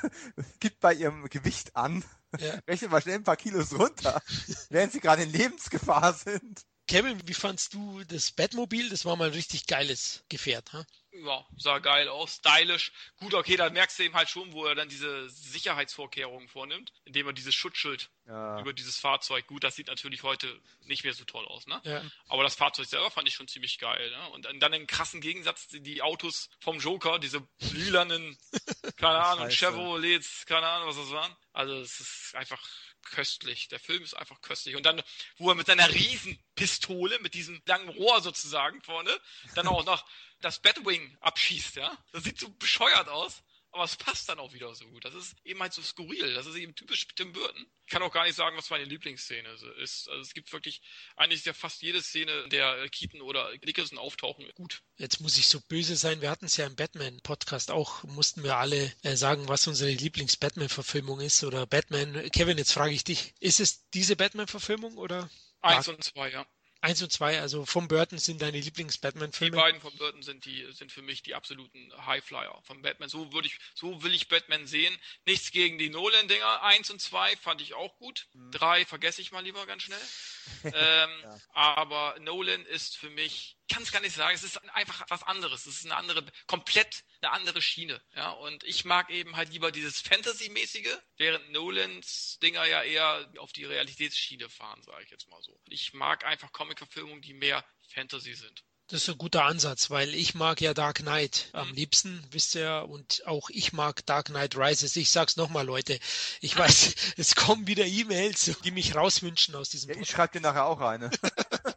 [0.60, 2.03] gibt bei ihrem Gewicht an,
[2.39, 2.56] ja.
[2.68, 4.22] rechnet mal schnell ein paar Kilos runter,
[4.69, 6.65] während sie gerade in Lebensgefahr sind.
[6.88, 8.89] Kevin, wie fandst du das Batmobil?
[8.89, 10.85] Das war mal ein richtig geiles Gefährt, ha?
[11.11, 12.91] Ja, sah geil aus, stylisch.
[13.18, 17.27] Gut, okay, da merkst du eben halt schon, wo er dann diese Sicherheitsvorkehrungen vornimmt, indem
[17.27, 18.59] er dieses Schutzschild ja.
[18.61, 21.81] über dieses Fahrzeug, gut, das sieht natürlich heute nicht mehr so toll aus, ne?
[21.84, 22.03] Ja.
[22.27, 24.30] Aber das Fahrzeug selber fand ich schon ziemlich geil, ne?
[24.30, 28.38] Und dann im krassen Gegensatz die Autos vom Joker, diese lilanen,
[28.97, 31.35] keine Ahnung, Chevrolets, keine Ahnung, was das waren.
[31.51, 32.61] Also es ist einfach
[33.03, 33.67] köstlich.
[33.69, 34.75] Der Film ist einfach köstlich.
[34.75, 35.01] Und dann,
[35.37, 39.17] wo er mit seiner Riesenpistole, mit diesem langen Rohr sozusagen vorne,
[39.55, 40.05] dann auch noch
[40.41, 41.97] das Batwing abschießt, ja.
[42.11, 43.43] Das sieht so bescheuert aus
[43.77, 45.05] aber es passt dann auch wieder so gut.
[45.05, 46.33] Das ist eben halt so skurril.
[46.33, 47.65] Das ist eben typisch Tim Burton.
[47.85, 49.47] Ich kann auch gar nicht sagen, was meine Lieblingsszene
[49.81, 50.09] ist.
[50.09, 50.81] Also es gibt wirklich,
[51.15, 54.81] eigentlich ist ja fast jede Szene, in der Keaton oder Nicholson auftauchen, gut.
[54.97, 56.21] Jetzt muss ich so böse sein.
[56.21, 61.21] Wir hatten es ja im Batman-Podcast auch, mussten wir alle äh, sagen, was unsere Lieblings-Batman-Verfilmung
[61.21, 62.29] ist oder Batman.
[62.31, 65.29] Kevin, jetzt frage ich dich, ist es diese Batman-Verfilmung oder?
[65.61, 66.47] Eins und zwei, ja.
[66.81, 69.57] Eins und zwei, also vom Burton sind deine Lieblings-Batman-Filme?
[69.57, 73.09] Die beiden von Burton sind die sind für mich die absoluten Highflyer von Batman.
[73.09, 74.95] So würde ich, so will ich Batman sehen.
[75.25, 76.61] Nichts gegen die Nolan-Dinger.
[76.63, 78.27] Eins und zwei fand ich auch gut.
[78.33, 78.51] Mhm.
[78.51, 79.99] Drei vergesse ich mal lieber ganz schnell.
[80.63, 81.39] ähm, ja.
[81.53, 85.65] Aber Nolan ist für mich, kann es gar nicht sagen, es ist einfach was anderes.
[85.65, 88.02] Es ist eine andere, komplett eine andere Schiene.
[88.15, 93.52] Ja, und ich mag eben halt lieber dieses Fantasy-mäßige, während Nolans Dinger ja eher auf
[93.53, 95.60] die Realitätsschiene fahren, sage ich jetzt mal so.
[95.68, 98.64] Ich mag einfach Comic-Verfilmungen, die mehr Fantasy sind.
[98.89, 101.76] Das ist ein guter Ansatz, weil ich mag ja Dark Knight am mhm.
[101.76, 104.95] liebsten, wisst ihr, und auch ich mag Dark Knight Rises.
[104.95, 105.99] Ich sag's nochmal, Leute.
[106.39, 110.41] Ich weiß, es kommen wieder E-Mails, die mich rauswünschen aus diesem ja, Ich schreibe dir
[110.41, 111.10] nachher auch eine.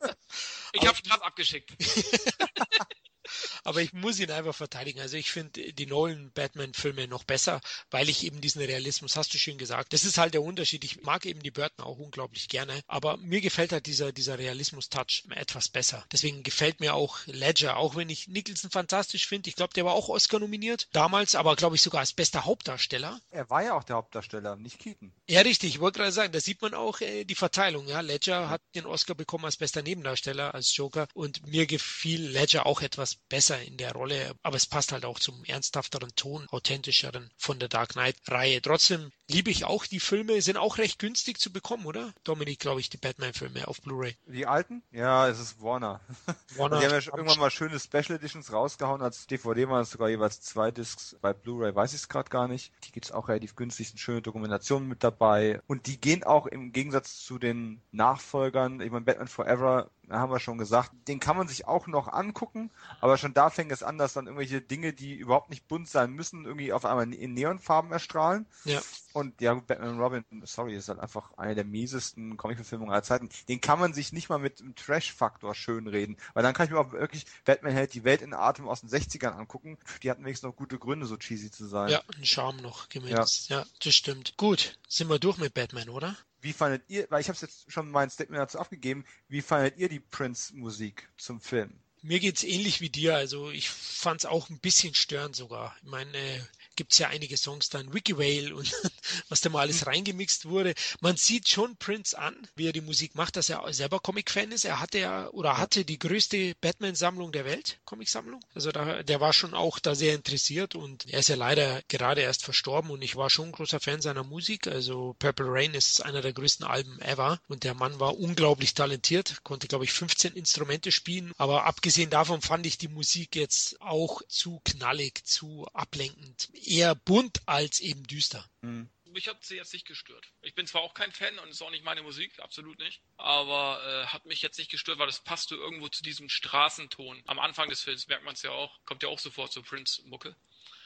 [0.72, 1.70] ich hab's gerade abgeschickt.
[3.64, 5.00] aber ich muss ihn einfach verteidigen.
[5.00, 9.38] Also ich finde die Nolan Batman-Filme noch besser, weil ich eben diesen Realismus, hast du
[9.38, 9.92] schön gesagt.
[9.92, 10.84] Das ist halt der Unterschied.
[10.84, 15.24] Ich mag eben die Burton auch unglaublich gerne, aber mir gefällt halt dieser, dieser Realismus-Touch
[15.30, 16.04] etwas besser.
[16.12, 19.48] Deswegen gefällt mir auch Ledger, auch wenn ich Nicholson fantastisch finde.
[19.48, 23.20] Ich glaube, der war auch Oscar nominiert damals, aber glaube ich sogar als bester Hauptdarsteller.
[23.30, 25.12] Er war ja auch der Hauptdarsteller, nicht Keaton.
[25.28, 25.74] Ja, richtig.
[25.74, 27.86] Ich wollte gerade sagen, da sieht man auch äh, die Verteilung.
[27.86, 32.66] Ja, Ledger hat den Oscar bekommen als bester Nebendarsteller, als Joker und mir gefiel Ledger
[32.66, 37.30] auch etwas besser in der Rolle, aber es passt halt auch zum ernsthafteren Ton, authentischeren
[37.36, 38.60] von der Dark Knight-Reihe.
[38.60, 42.12] Trotzdem liebe ich auch die Filme, sind auch recht günstig zu bekommen, oder?
[42.24, 44.16] Dominik, glaube ich, die Batman-Filme auf Blu-ray.
[44.26, 44.82] Die alten?
[44.90, 46.00] Ja, es ist Warner.
[46.56, 46.80] Warner.
[46.80, 49.00] die haben ja irgendwann mal schöne Special Editions rausgehauen.
[49.02, 51.16] Als DVD waren es sogar jeweils zwei Discs.
[51.20, 52.72] Bei Blu-ray weiß ich es gerade gar nicht.
[52.84, 55.60] Die gibt es auch relativ günstig, sind schöne Dokumentationen mit dabei.
[55.68, 60.40] Und die gehen auch im Gegensatz zu den Nachfolgern, ich meine, Batman Forever haben wir
[60.40, 62.70] schon gesagt, den kann man sich auch noch angucken,
[63.00, 66.12] aber schon da fängt es an, dass dann irgendwelche Dinge, die überhaupt nicht bunt sein
[66.12, 68.46] müssen, irgendwie auf einmal in Neonfarben erstrahlen.
[68.64, 68.80] Ja.
[69.12, 73.28] Und ja, Batman Robin, sorry, ist halt einfach eine der miesesten Comic-Verfilmungen aller Zeiten.
[73.48, 76.78] Den kann man sich nicht mal mit einem Trash-Faktor schönreden, weil dann kann ich mir
[76.78, 79.78] auch wirklich Batman hält die Welt in Atem aus den 60ern angucken.
[80.02, 81.90] Die hatten wenigstens noch gute Gründe, so cheesy zu sein.
[81.90, 83.48] Ja, ein Charme noch gemäß.
[83.48, 83.60] Ja.
[83.60, 84.36] ja, das stimmt.
[84.36, 86.16] Gut, sind wir durch mit Batman, oder?
[86.40, 89.88] Wie fandet ihr, weil ich habe jetzt schon mein Statement dazu abgegeben, wie fandet ihr
[89.88, 91.72] die Prince-Musik zum Film?
[92.02, 93.16] Mir geht's ähnlich wie dir.
[93.16, 95.76] Also ich fand's auch ein bisschen störend sogar.
[95.82, 96.48] Ich meine,
[96.80, 98.72] gibt es ja einige Songs dann, Wiki Whale und
[99.28, 99.88] was da mal alles mhm.
[99.88, 100.72] reingemixt wurde.
[101.02, 104.64] Man sieht schon Prince an, wie er die Musik macht, dass er selber Comic-Fan ist.
[104.64, 108.40] Er hatte ja oder hatte die größte Batman-Sammlung der Welt, Comic-Sammlung.
[108.54, 112.22] Also da, der war schon auch da sehr interessiert und er ist ja leider gerade
[112.22, 114.66] erst verstorben und ich war schon ein großer Fan seiner Musik.
[114.66, 119.44] Also Purple Rain ist einer der größten Alben ever und der Mann war unglaublich talentiert,
[119.44, 124.22] konnte glaube ich 15 Instrumente spielen, aber abgesehen davon fand ich die Musik jetzt auch
[124.28, 128.48] zu knallig, zu ablenkend, eher bunt als eben düster.
[128.62, 130.28] Mhm mich hat sie jetzt nicht gestört.
[130.42, 133.82] Ich bin zwar auch kein Fan und ist auch nicht meine Musik, absolut nicht, aber
[133.84, 137.22] äh, hat mich jetzt nicht gestört, weil das passte irgendwo zu diesem Straßenton.
[137.26, 140.36] Am Anfang des Films merkt man es ja auch, kommt ja auch sofort zu Prince-Mucke.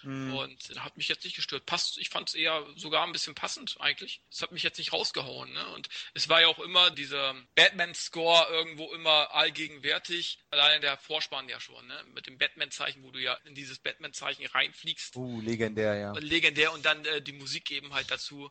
[0.04, 0.34] Mhm.
[0.34, 1.66] Und hat mich jetzt nicht gestört.
[1.66, 4.20] Passt, ich fand es eher sogar ein bisschen passend eigentlich.
[4.30, 5.52] Es hat mich jetzt nicht rausgehauen.
[5.52, 5.66] Ne?
[5.68, 10.38] Und es war ja auch immer dieser Batman-Score irgendwo immer allgegenwärtig.
[10.50, 12.04] Allein der Vorspann ja schon, ne?
[12.14, 15.16] Mit dem Batman-Zeichen, wo du ja in dieses Batman-Zeichen reinfliegst.
[15.16, 16.12] Uh, legendär, ja.
[16.12, 18.50] Legendär und dann äh, die Musik eben halt dazu.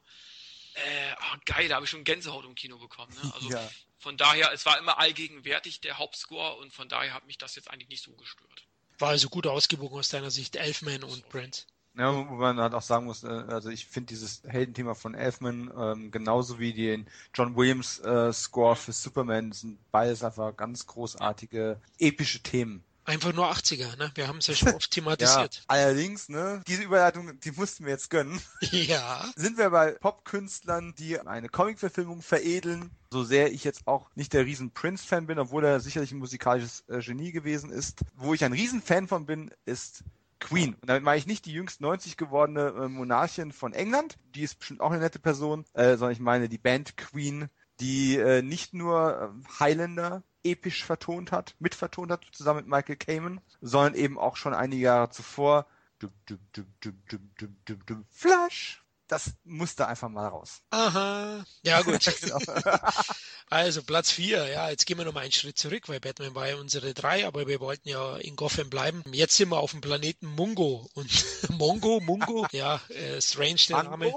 [0.73, 3.13] Äh, oh, geil, da habe ich schon Gänsehaut im Kino bekommen.
[3.21, 3.31] Ne?
[3.35, 3.71] Also ja.
[3.99, 7.69] von daher, es war immer allgegenwärtig der Hauptscore und von daher hat mich das jetzt
[7.69, 8.65] eigentlich nicht so gestört.
[9.03, 11.67] War also gut ausgewogen aus deiner Sicht, Elfman und Brent.
[11.97, 15.69] Ja, wo man halt auch sagen muss, äh, also ich finde dieses Heldenthema von Elfman
[15.77, 21.81] ähm, genauso wie den John Williams äh, Score für Superman sind beides einfach ganz großartige,
[21.99, 22.81] epische Themen.
[23.05, 24.11] Einfach nur 80er, ne?
[24.15, 25.55] Wir haben es ja schon oft thematisiert.
[25.55, 26.61] ja, allerdings, ne?
[26.67, 28.39] Diese Überleitung, die mussten wir jetzt gönnen.
[28.71, 29.31] Ja.
[29.35, 34.45] Sind wir bei Popkünstlern, die eine Comic-Verfilmung veredeln, so sehr ich jetzt auch nicht der
[34.45, 37.99] riesen Prince-Fan bin, obwohl er sicherlich ein musikalisches äh, Genie gewesen ist.
[38.15, 40.03] Wo ich ein Riesenfan von bin, ist
[40.39, 40.75] Queen.
[40.81, 44.59] Und damit meine ich nicht die jüngst 90 gewordene äh, Monarchin von England, die ist
[44.59, 47.49] bestimmt auch eine nette Person, äh, sondern ich meine die Band Queen,
[47.79, 53.41] die äh, nicht nur äh, Highlander episch vertont hat, mitvertont hat, zusammen mit Michael Kamen,
[53.61, 55.65] sondern eben auch schon einige Jahre zuvor
[58.09, 58.82] Flash.
[59.13, 60.63] Das musste einfach mal raus.
[60.71, 61.45] Aha.
[61.61, 62.03] Ja, gut.
[62.21, 62.39] genau.
[63.53, 66.55] Also Platz 4, ja, jetzt gehen wir nochmal einen Schritt zurück, weil Batman war ja
[66.55, 69.03] unsere drei, aber wir wollten ja in Gotham bleiben.
[69.11, 71.11] Jetzt sind wir auf dem Planeten Mungo und
[71.49, 74.11] Mongo, Mungo, ja, äh, strange der Name.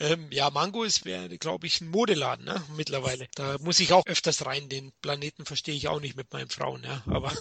[0.00, 1.04] ähm, ja, Mango ist,
[1.40, 3.26] glaube ich, ein Modeladen, ne, mittlerweile.
[3.36, 6.84] Da muss ich auch öfters rein, den Planeten verstehe ich auch nicht mit meinen Frauen,
[6.84, 7.32] ja, aber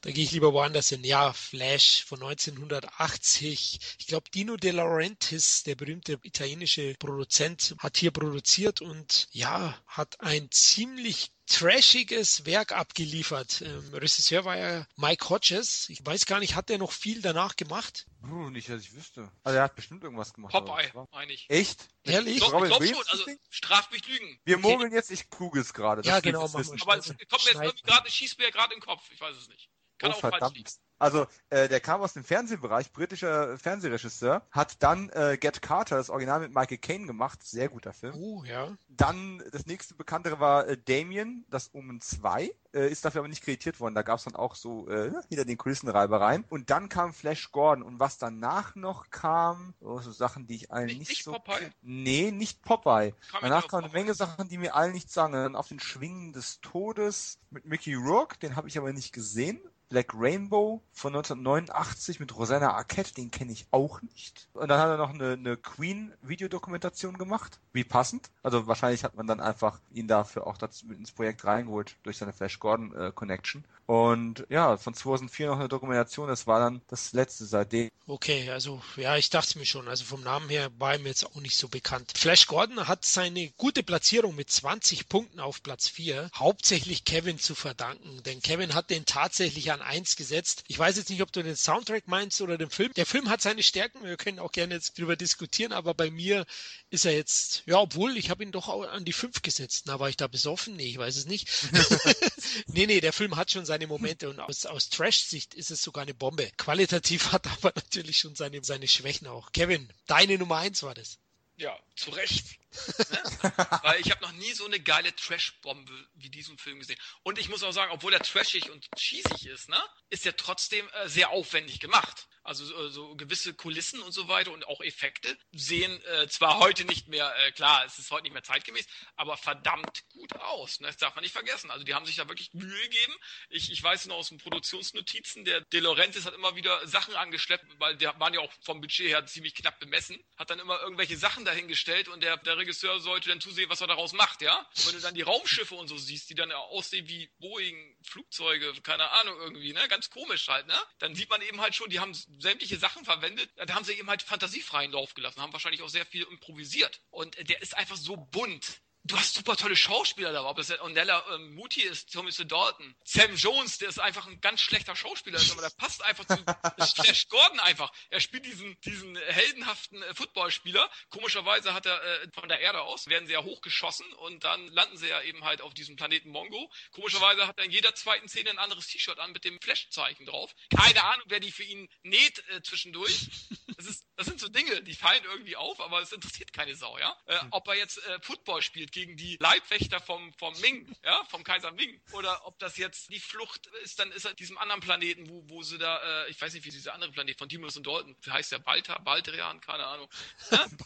[0.00, 1.04] da gehe ich lieber woanders hin.
[1.04, 8.10] Ja, Flash von 1980, ich glaube Dino De Laurentiis, der berühmte italienische Produzent, hat hier
[8.10, 13.60] produziert und ja, hat ein ziemlich trashiges Werk abgeliefert.
[13.60, 15.90] Ähm, Regisseur war ja Mike Hodges.
[15.90, 18.06] Ich weiß gar nicht, hat er noch viel danach gemacht?
[18.22, 19.30] Uh, nicht, dass ich wüsste.
[19.44, 20.52] Also er hat bestimmt irgendwas gemacht.
[20.52, 21.44] Popeye, meine ich.
[21.50, 21.86] Echt?
[22.04, 22.40] Ehrlich?
[22.40, 23.04] Doch, ich glaube schon.
[23.08, 24.40] Also straf mich Lügen.
[24.46, 24.66] Wir okay.
[24.66, 26.00] mogeln jetzt, ich google es gerade.
[26.08, 26.44] Ja, genau.
[26.44, 27.14] Aber es kommt mir jetzt
[27.54, 29.10] irgendwie gerade, schießt mir gerade im Kopf.
[29.10, 29.68] Ich weiß es nicht.
[29.98, 30.40] Kann oh, auch verdammt.
[30.40, 30.70] falsch liegen.
[30.98, 36.10] Also äh, der kam aus dem Fernsehbereich, britischer Fernsehregisseur, hat dann äh, Get Carter, das
[36.10, 38.14] Original mit Michael Caine gemacht, sehr guter Film.
[38.16, 38.76] Oh, ja.
[38.88, 43.44] Dann das nächste bekanntere war äh, Damien, das Omen 2, äh, ist dafür aber nicht
[43.44, 43.94] kreditiert worden.
[43.94, 46.44] Da gab es dann auch so äh, hinter den Kulissen Reibereien.
[46.48, 50.72] Und dann kam Flash Gordon und was danach noch kam, oh, so Sachen, die ich
[50.72, 51.32] allen nicht, nicht so...
[51.32, 51.70] Popeye?
[51.82, 53.14] Nee, nicht Popeye.
[53.30, 55.32] Kam danach kamen eine Menge Sachen, die mir allen nichts sagen.
[55.32, 59.60] Dann auf den Schwingen des Todes mit Mickey Rourke, den habe ich aber nicht gesehen.
[59.88, 64.48] Black Rainbow von 1989 mit Rosanna Arquette, den kenne ich auch nicht.
[64.52, 67.60] Und dann hat er noch eine, eine Queen-Videodokumentation gemacht.
[67.72, 68.30] Wie passend.
[68.42, 72.32] Also wahrscheinlich hat man dann einfach ihn dafür auch dazu ins Projekt reingeholt durch seine
[72.32, 73.64] Flash Gordon äh, Connection.
[73.86, 77.88] Und ja, von 2004 noch eine Dokumentation, das war dann das letzte seitdem.
[78.06, 81.40] Okay, also ja, ich dachte mir schon, also vom Namen her war ihm jetzt auch
[81.40, 82.12] nicht so bekannt.
[82.16, 87.54] Flash Gordon hat seine gute Platzierung mit 20 Punkten auf Platz 4 hauptsächlich Kevin zu
[87.54, 90.64] verdanken, denn Kevin hat den tatsächlich an 1 gesetzt.
[90.68, 92.92] Ich weiß jetzt nicht, ob du den Soundtrack meinst oder den Film.
[92.94, 96.46] Der Film hat seine Stärken, wir können auch gerne jetzt drüber diskutieren, aber bei mir
[96.90, 99.84] ist er jetzt, ja, obwohl ich habe ihn doch an die 5 gesetzt.
[99.86, 100.76] Na, war ich da besoffen?
[100.76, 101.48] Nee, ich weiß es nicht.
[102.68, 106.02] nee, nee, der Film hat schon seine Momente und aus, aus Trash-Sicht ist es sogar
[106.02, 106.50] eine Bombe.
[106.56, 109.52] Qualitativ hat aber natürlich schon seine, seine Schwächen auch.
[109.52, 111.18] Kevin, deine Nummer 1 war das.
[111.56, 112.46] Ja, zu Recht.
[112.72, 113.52] Ne?
[113.82, 116.98] Weil ich habe noch nie so eine geile Trash-Bombe wie diesen Film gesehen.
[117.22, 119.80] Und ich muss auch sagen, obwohl er trashig und cheesig ist, ne,
[120.10, 122.28] ist er trotzdem äh, sehr aufwendig gemacht.
[122.48, 126.86] Also so, so gewisse Kulissen und so weiter und auch Effekte sehen äh, zwar heute
[126.86, 128.86] nicht mehr, äh, klar, es ist heute nicht mehr zeitgemäß,
[129.16, 130.80] aber verdammt gut aus.
[130.80, 130.86] Ne?
[130.86, 131.70] Das darf man nicht vergessen.
[131.70, 133.14] Also die haben sich da wirklich Mühe gegeben.
[133.50, 137.66] Ich, ich weiß noch aus den Produktionsnotizen, der De Laurentiis hat immer wieder Sachen angeschleppt,
[137.78, 141.18] weil die waren ja auch vom Budget her ziemlich knapp bemessen, hat dann immer irgendwelche
[141.18, 144.58] Sachen dahingestellt und der, der Regisseur sollte dann zusehen, was er daraus macht, ja.
[144.58, 148.72] Und wenn du dann die Raumschiffe und so siehst, die dann aussehen wie Boeing, Flugzeuge,
[148.82, 152.00] keine Ahnung irgendwie, ne, ganz komisch halt, ne, dann sieht man eben halt schon, die
[152.00, 153.50] haben sämtliche Sachen verwendet.
[153.56, 157.00] Da haben sie eben halt fantasiefreien Lauf gelassen, haben wahrscheinlich auch sehr viel improvisiert.
[157.10, 161.24] Und der ist einfach so bunt du hast super tolle Schauspieler da, ob das Onella
[161.34, 165.62] ähm, Muti ist, Tommy Dalton, Sam Jones, der ist einfach ein ganz schlechter Schauspieler, aber
[165.62, 166.36] der passt einfach zu
[167.02, 167.90] Flash Gordon einfach.
[168.10, 170.90] Er spielt diesen, diesen heldenhaften äh, Footballspieler.
[171.10, 174.96] Komischerweise hat er äh, von der Erde aus, werden sie ja hochgeschossen und dann landen
[174.96, 176.70] sie ja eben halt auf diesem Planeten Mongo.
[176.92, 180.54] Komischerweise hat er in jeder zweiten Szene ein anderes T-Shirt an mit dem Flash-Zeichen drauf.
[180.74, 183.28] Keine Ahnung, wer die für ihn näht äh, zwischendurch.
[183.76, 186.98] Das, ist, das sind so Dinge, die fallen irgendwie auf, aber es interessiert keine Sau,
[186.98, 187.16] ja.
[187.26, 191.44] Äh, ob er jetzt äh, Football spielt gegen die Leibwächter vom, vom Ming, ja, vom
[191.44, 192.00] Kaiser Ming.
[192.10, 195.62] Oder ob das jetzt die Flucht ist, dann ist er diesem anderen Planeten, wo, wo
[195.62, 198.30] sie da, äh, ich weiß nicht, wie dieser andere Planet von Timus und Dalton, wie
[198.32, 198.58] heißt der?
[198.58, 200.10] Balta, Baldrian, keine Ahnung.
[200.50, 200.66] Ne?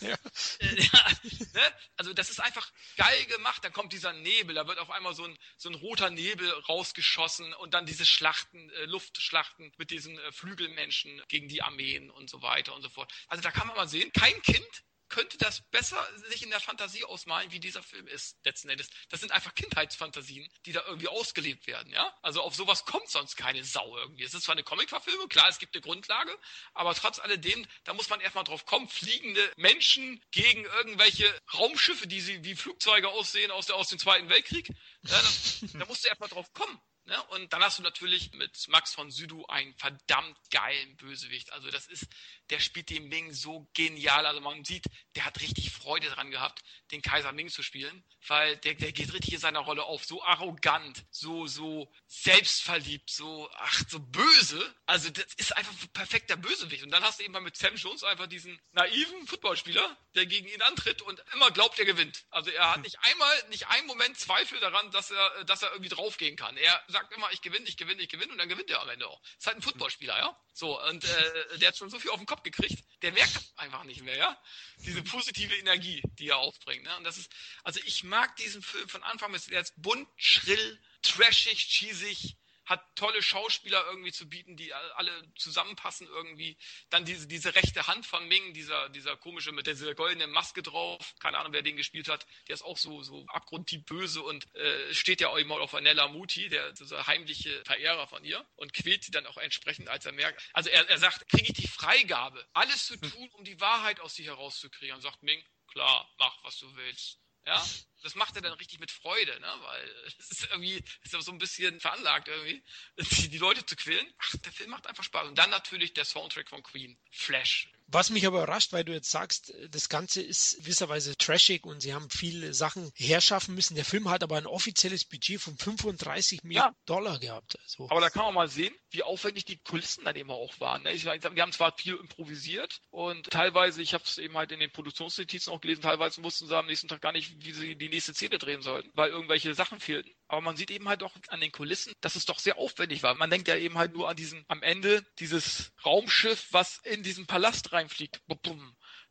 [0.00, 0.16] Ja.
[0.60, 1.08] Äh, ja
[1.54, 1.74] ne?
[1.96, 3.64] Also das ist einfach geil gemacht.
[3.64, 7.54] Da kommt dieser Nebel, da wird auf einmal so ein, so ein roter Nebel rausgeschossen
[7.54, 12.42] und dann diese Schlachten, äh, Luftschlachten mit diesen äh, Flügelmenschen gegen die Armeen und so
[12.42, 13.12] weiter und so fort.
[13.28, 17.04] Also da kann man mal sehen, kein Kind könnte das besser sich in der Fantasie
[17.04, 18.88] ausmalen, wie dieser Film ist, letzten Endes.
[19.08, 22.12] Das sind einfach Kindheitsfantasien, die da irgendwie ausgelebt werden, ja?
[22.22, 24.24] Also auf sowas kommt sonst keine Sau irgendwie.
[24.24, 26.36] Es ist zwar eine Comicverfilmung, klar, es gibt eine Grundlage,
[26.74, 32.20] aber trotz alledem, da muss man erstmal drauf kommen, fliegende Menschen gegen irgendwelche Raumschiffe, die
[32.20, 34.68] sie wie Flugzeuge aussehen aus, der, aus dem Zweiten Weltkrieg.
[35.02, 36.80] Ja, das, da musst du erstmal drauf kommen.
[37.06, 37.22] Ne?
[37.28, 41.52] Und dann hast du natürlich mit Max von Südow einen verdammt geilen Bösewicht.
[41.52, 42.08] Also das ist,
[42.50, 44.26] der spielt den Ming so genial.
[44.26, 48.56] Also man sieht, der hat richtig Freude dran gehabt, den Kaiser Ming zu spielen, weil
[48.56, 50.04] der, der geht richtig in seiner Rolle auf.
[50.04, 54.74] So arrogant, so, so selbstverliebt, so, ach, so böse.
[54.86, 56.82] Also das ist einfach ein perfekter Bösewicht.
[56.82, 60.48] Und dann hast du eben mal mit Sam Jones einfach diesen naiven Footballspieler, der gegen
[60.48, 62.24] ihn antritt und immer glaubt, er gewinnt.
[62.30, 65.90] Also er hat nicht einmal, nicht einen Moment Zweifel daran, dass er, dass er irgendwie
[65.90, 66.56] draufgehen kann.
[66.56, 69.06] Er sagt immer, ich gewinne, ich gewinne, ich gewinne und dann gewinnt er am Ende
[69.06, 69.20] auch.
[69.38, 70.40] Ist halt ein Footballspieler, ja?
[70.54, 73.52] So, und äh, der hat schon so viel auf den Kopf gekriegt, der merkt das
[73.56, 74.42] einfach nicht mehr, ja?
[74.78, 76.84] Diese positive Energie, die er aufbringt.
[76.84, 76.96] Ne?
[76.96, 77.30] Und das ist,
[77.64, 82.36] also ich mag diesen Film von Anfang bis jetzt bunt, schrill, trashig, cheesig,
[82.66, 86.56] hat tolle Schauspieler irgendwie zu bieten, die alle zusammenpassen irgendwie.
[86.90, 91.14] Dann diese, diese rechte Hand von Ming, dieser, dieser komische mit dieser goldenen Maske drauf.
[91.20, 92.26] Keine Ahnung, wer den gespielt hat.
[92.48, 96.08] Der ist auch so, so abgrundtief böse und äh, steht ja auch immer auf Vanella
[96.08, 100.12] Muti, der dieser heimliche Verehrer von ihr und quält sie dann auch entsprechend, als er
[100.12, 100.42] merkt.
[100.52, 104.16] Also er, er sagt, kriege ich die Freigabe, alles zu tun, um die Wahrheit aus
[104.16, 104.96] sich herauszukriegen.
[104.96, 107.20] Und sagt Ming, klar, mach, was du willst.
[107.46, 107.64] Ja,
[108.02, 109.54] das macht er dann richtig mit Freude, ne?
[109.60, 112.62] weil es ist irgendwie ist so ein bisschen veranlagt irgendwie,
[112.98, 114.12] die, die Leute zu quälen.
[114.18, 115.28] Ach, der Film macht einfach Spaß.
[115.28, 117.68] Und dann natürlich der Soundtrack von Queen, Flash.
[117.88, 121.94] Was mich aber überrascht, weil du jetzt sagst, das Ganze ist gewisserweise trashig und sie
[121.94, 123.76] haben viele Sachen herschaffen müssen.
[123.76, 126.76] Der Film hat aber ein offizielles Budget von 35 Millionen ja.
[126.84, 127.56] Dollar gehabt.
[127.62, 127.88] Also.
[127.88, 130.82] Aber da kann man mal sehen, wie aufwendig die Kulissen dann eben auch waren.
[130.82, 130.94] Ne?
[130.94, 135.52] Wir haben zwar viel improvisiert und teilweise, ich habe es eben halt in den Produktionsnotizen
[135.52, 138.38] auch gelesen, teilweise wussten sie am nächsten Tag gar nicht, wie sie die nächste Szene
[138.38, 140.10] drehen sollten, weil irgendwelche Sachen fehlten.
[140.28, 143.14] Aber man sieht eben halt auch an den Kulissen, dass es doch sehr aufwendig war.
[143.14, 147.26] Man denkt ja eben halt nur an diesen, am Ende dieses Raumschiff, was in diesen
[147.26, 148.20] Palast reinfliegt.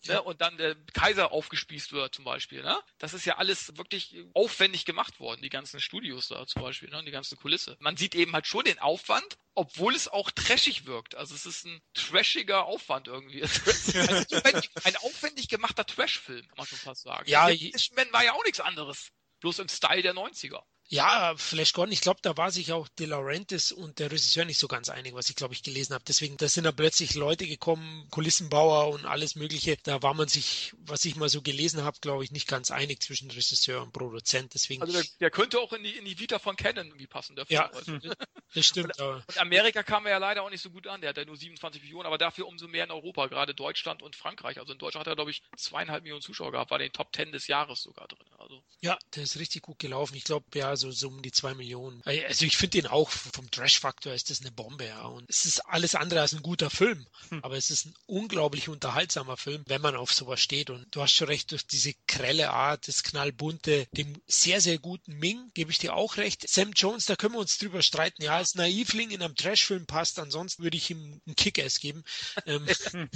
[0.08, 0.22] Ne?
[0.22, 2.62] Und dann der Kaiser aufgespießt wird zum Beispiel.
[2.62, 2.78] Ne?
[2.98, 7.04] Das ist ja alles wirklich aufwendig gemacht worden, die ganzen Studios da zum Beispiel, ne?
[7.04, 7.76] die ganzen Kulisse.
[7.80, 11.16] Man sieht eben halt schon den Aufwand, obwohl es auch trashig wirkt.
[11.16, 13.42] Also es ist ein trashiger Aufwand irgendwie.
[14.84, 17.30] ein aufwendig gemachter Trash-Film, kann man schon fast sagen.
[17.30, 17.48] Ja,
[17.96, 19.12] Man war ja auch nichts anderes.
[19.40, 20.64] Bloß im Style der 90er.
[20.88, 24.60] Ja, Flash Gordon, ich glaube, da war sich auch De Laurentiis und der Regisseur nicht
[24.60, 26.03] so ganz einig, was ich glaube ich gelesen habe.
[26.07, 29.78] Deswegen, da sind da plötzlich Leute gekommen, Kulissenbauer und alles Mögliche.
[29.82, 33.02] Da war man sich, was ich mal so gelesen habe, glaube ich, nicht ganz einig
[33.02, 34.53] zwischen Regisseur und Produzent.
[34.53, 34.84] Deswegen.
[34.84, 37.45] Also der, der könnte auch in die, in die Vita von Canon irgendwie passen, der.
[37.49, 37.72] Ja,
[38.53, 38.99] das stimmt.
[38.99, 41.02] Und, und, Amerika kam er ja leider auch nicht so gut an.
[41.02, 44.16] Der hat ja nur 27 Millionen, aber dafür umso mehr in Europa, gerade Deutschland und
[44.16, 44.60] Frankreich.
[44.60, 47.12] Also in Deutschland hat er, glaube ich, zweieinhalb Millionen Zuschauer gehabt, war in den Top
[47.12, 48.28] Ten des Jahres sogar drin.
[48.38, 48.64] Also.
[48.82, 50.16] Ja, der ist richtig gut gelaufen.
[50.16, 52.02] Ich glaube, ja, so, so um die zwei Millionen.
[52.03, 55.03] Also ich finde den auch vom Trash-Faktor ist das eine Bombe, ja.
[55.03, 57.06] Und es ist alles andere als ein guter Film.
[57.30, 57.43] Hm.
[57.43, 60.69] Aber es ist ein unglaublich unterhaltsamer Film, wenn man auf sowas steht.
[60.69, 65.18] Und du hast schon recht, durch diese grelle Art, das knallbunte, dem sehr, sehr guten
[65.18, 66.47] Ming, gebe ich dir auch recht.
[66.47, 68.23] Sam Jones, da können wir uns drüber streiten.
[68.23, 72.03] Ja, als Naivling in einem Trash-Film passt, ansonsten würde ich ihm einen Kick-Ass geben.
[72.47, 72.68] Ähm,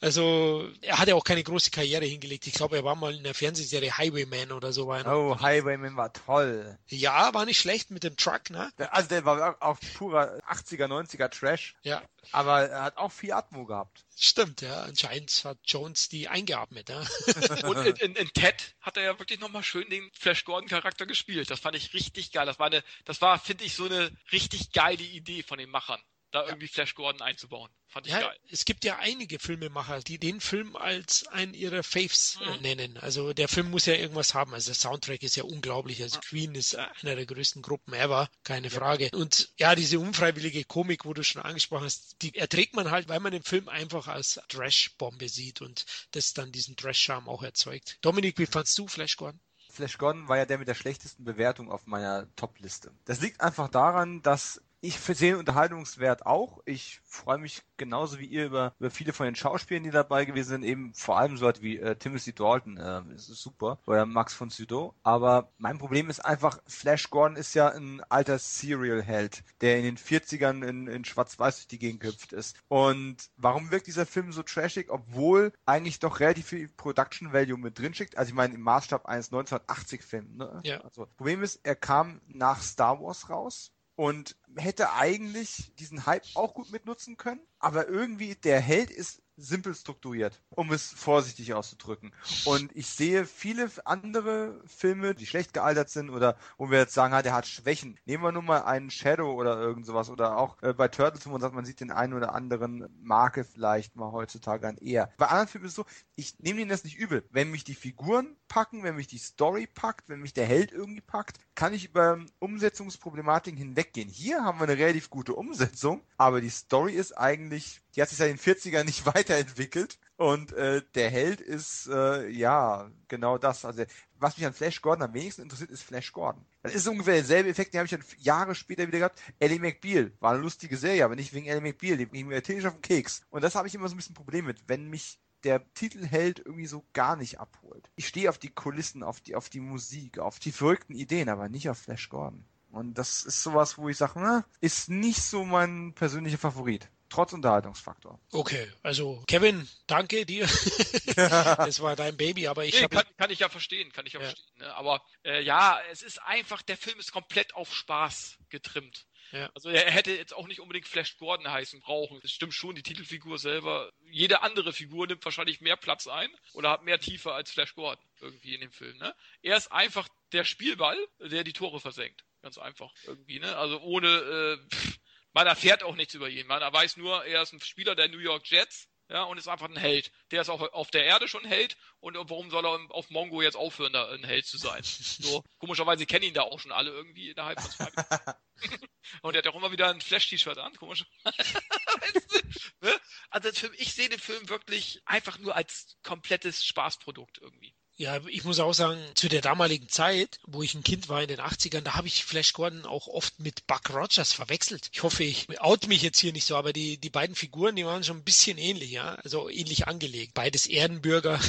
[0.00, 2.46] also er hat ja auch keine große Karriere hingelegt.
[2.46, 4.88] Ich glaube, er war mal in der Fernsehserie Highwayman oder so.
[4.90, 6.77] Oh, Highwayman war toll.
[6.86, 8.72] Ja, war nicht schlecht mit dem Truck, ne?
[8.90, 11.74] Also der war auch purer 80er, 90er Trash.
[11.82, 12.02] Ja.
[12.32, 14.04] Aber er hat auch viel Atmo gehabt.
[14.16, 14.82] Stimmt, ja.
[14.82, 17.00] Anscheinend hat Jones die eingeatmet, ja.
[17.68, 21.04] Und in, in, in Ted hat er ja wirklich nochmal schön den Flash Gordon Charakter
[21.04, 21.50] gespielt.
[21.50, 22.46] Das fand ich richtig geil.
[22.46, 26.00] Das war eine, das war, finde ich, so eine richtig geile Idee von den Machern.
[26.30, 27.70] Da irgendwie Flash Gordon einzubauen.
[27.86, 28.36] Fand ich ja, geil.
[28.50, 32.62] Es gibt ja einige Filmemacher, die den Film als einen ihrer Faves äh, mhm.
[32.62, 32.96] nennen.
[32.98, 34.52] Also der Film muss ja irgendwas haben.
[34.52, 36.02] Also der Soundtrack ist ja unglaublich.
[36.02, 39.10] Also Queen ist einer der größten Gruppen ever, keine Frage.
[39.14, 43.20] Und ja, diese unfreiwillige Komik, wo du schon angesprochen hast, die erträgt man halt, weil
[43.20, 47.98] man den Film einfach als Trash-Bombe sieht und das dann diesen Trash-Charme auch erzeugt.
[48.02, 49.40] Dominik, wie fandst du Flash Gordon?
[49.70, 52.92] Flash Gordon war ja der mit der schlechtesten Bewertung auf meiner Top-Liste.
[53.04, 56.60] Das liegt einfach daran, dass ich sehe den Unterhaltungswert auch.
[56.64, 60.50] Ich freue mich genauso wie ihr über, über viele von den Schauspielern, die dabei gewesen
[60.50, 64.34] sind, eben vor allem so halt wie äh, Timothy Dalton, äh, ist super, oder Max
[64.34, 64.94] von Sydow.
[65.02, 69.98] Aber mein Problem ist einfach, Flash Gordon ist ja ein alter Serial-Held, der in den
[69.98, 72.56] 40ern in, in Schwarz-Weiß durch die Gegend gehüpft ist.
[72.68, 77.78] Und warum wirkt dieser Film so trashig, obwohl eigentlich doch relativ viel Production Value mit
[77.78, 78.16] drin schickt?
[78.16, 80.36] Also ich meine, im Maßstab eines 1980-Films.
[80.36, 80.60] Ne?
[80.64, 80.80] Ja.
[80.82, 86.54] Also, Problem ist, er kam nach Star Wars raus und hätte eigentlich diesen Hype auch
[86.54, 92.12] gut mitnutzen können, aber irgendwie der Held ist simpel strukturiert, um es vorsichtig auszudrücken.
[92.44, 97.14] Und ich sehe viele andere Filme, die schlecht gealtert sind oder wo wir jetzt sagen,
[97.14, 97.98] ah, der hat Schwächen.
[98.04, 101.30] Nehmen wir nur mal einen Shadow oder irgend sowas oder auch äh, bei Turtles, wo
[101.30, 105.12] man sagt, man sieht den einen oder anderen Marke vielleicht mal heutzutage an eher.
[105.16, 105.86] Bei anderen Filmen ist es so,
[106.16, 107.24] ich nehme ihnen das nicht übel.
[107.30, 111.00] Wenn mich die Figuren packen, wenn mich die Story packt, wenn mich der Held irgendwie
[111.00, 114.08] packt, kann ich über Umsetzungsproblematiken hinweggehen.
[114.08, 118.18] Hier haben wir eine relativ gute Umsetzung, aber die Story ist eigentlich die hat sich
[118.18, 119.98] seit den 40ern nicht weiterentwickelt.
[120.16, 123.64] Und äh, der Held ist, äh, ja, genau das.
[123.64, 123.82] Also,
[124.20, 126.44] was mich an Flash Gordon am wenigsten interessiert, ist Flash Gordon.
[126.62, 129.20] Das ist ungefähr derselbe Effekt, den habe ich dann Jahre später wieder gehabt.
[129.40, 132.66] Ellie McBeal war eine lustige Serie, aber nicht wegen Ellie McBeal, die ging mir tierisch
[132.66, 133.22] auf den Keks.
[133.30, 136.66] Und das habe ich immer so ein bisschen Problem mit, wenn mich der Titelheld irgendwie
[136.66, 137.90] so gar nicht abholt.
[137.96, 141.48] Ich stehe auf die Kulissen, auf die, auf die Musik, auf die verrückten Ideen, aber
[141.48, 142.44] nicht auf Flash Gordon.
[142.70, 148.20] Und das ist sowas, wo ich sage, ist nicht so mein persönlicher Favorit trotz Unterhaltungsfaktor.
[148.32, 150.46] Okay, also Kevin, danke dir.
[151.16, 154.20] das war dein Baby, aber ich nee, kann, kann ich ja verstehen, kann ich ja,
[154.20, 154.26] ja.
[154.26, 154.58] verstehen.
[154.58, 154.74] Ne?
[154.74, 159.06] Aber äh, ja, es ist einfach, der Film ist komplett auf Spaß getrimmt.
[159.32, 159.50] Ja.
[159.54, 162.18] Also er hätte jetzt auch nicht unbedingt Flash Gordon heißen brauchen.
[162.22, 163.92] Das stimmt schon, die Titelfigur selber.
[164.10, 168.02] Jede andere Figur nimmt wahrscheinlich mehr Platz ein oder hat mehr Tiefe als Flash Gordon
[168.20, 168.96] irgendwie in dem Film.
[168.98, 169.14] Ne?
[169.42, 172.24] Er ist einfach der Spielball, der die Tore versenkt.
[172.42, 173.40] Ganz einfach irgendwie.
[173.40, 173.56] Ne?
[173.56, 174.97] Also ohne äh, pff,
[175.32, 176.46] man erfährt auch nichts über ihn.
[176.46, 178.88] Man weiß nur, er ist ein Spieler der New York Jets.
[179.10, 180.12] Ja, und ist einfach ein Held.
[180.30, 181.78] Der ist auch auf der Erde schon ein Held.
[182.00, 184.82] Und warum soll er auf Mongo jetzt aufhören, da ein Held zu sein?
[185.20, 188.88] So, komischerweise kennen ihn da auch schon alle irgendwie innerhalb von zwei Minuten.
[189.22, 191.06] und er hat auch immer wieder ein Flash-T-Shirt an, komisch.
[192.80, 193.00] ne?
[193.30, 193.48] Also
[193.78, 197.74] ich sehe den Film wirklich einfach nur als komplettes Spaßprodukt irgendwie.
[198.00, 201.26] Ja, ich muss auch sagen, zu der damaligen Zeit, wo ich ein Kind war in
[201.26, 204.88] den 80ern, da habe ich Flash Gordon auch oft mit Buck Rogers verwechselt.
[204.92, 207.84] Ich hoffe, ich out mich jetzt hier nicht so, aber die, die beiden Figuren, die
[207.84, 210.32] waren schon ein bisschen ähnlich, ja, also ähnlich angelegt.
[210.34, 211.40] Beides Erdenbürger.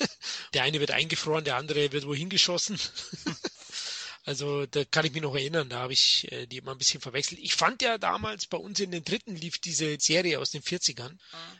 [0.54, 2.80] der eine wird eingefroren, der andere wird wohin geschossen.
[4.28, 7.00] Also da kann ich mich noch erinnern, da habe ich äh, die immer ein bisschen
[7.00, 7.40] verwechselt.
[7.42, 11.12] Ich fand ja damals bei uns in den dritten lief diese Serie aus den 40ern.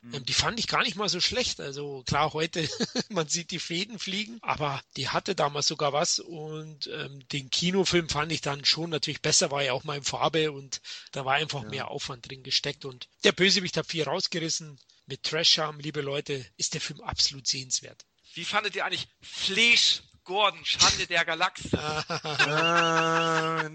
[0.02, 0.14] Mhm.
[0.14, 1.60] Ähm, die fand ich gar nicht mal so schlecht.
[1.60, 2.68] Also klar, heute
[3.08, 8.10] man sieht die Fäden fliegen, aber die hatte damals sogar was und ähm, den Kinofilm
[8.10, 10.82] fand ich dann schon natürlich besser, war ja auch mal in Farbe und
[11.12, 11.70] da war einfach ja.
[11.70, 14.78] mehr Aufwand drin gesteckt und der Bösewicht hat viel rausgerissen.
[15.06, 18.04] Mit Trash-Charme, liebe Leute, ist der Film absolut sehenswert.
[18.34, 21.70] Wie fandet ihr eigentlich Fleisch Gordon, Schande der Galaxie.
[21.72, 23.70] Äh,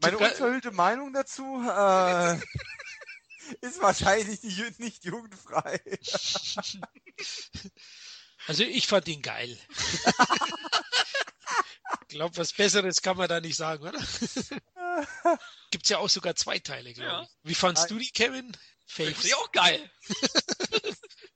[0.00, 2.36] meine unverhüllte Meinung dazu äh,
[3.60, 4.42] ist wahrscheinlich
[4.78, 5.80] nicht jugendfrei.
[8.46, 9.58] Also ich fand ihn geil.
[12.02, 14.00] ich glaube, was Besseres kann man da nicht sagen, oder?
[15.70, 17.22] Gibt es ja auch sogar zwei Teile, glaube ja.
[17.22, 17.28] ich.
[17.42, 18.56] Wie fandst du die, Kevin?
[18.86, 19.90] Finde ich auch geil.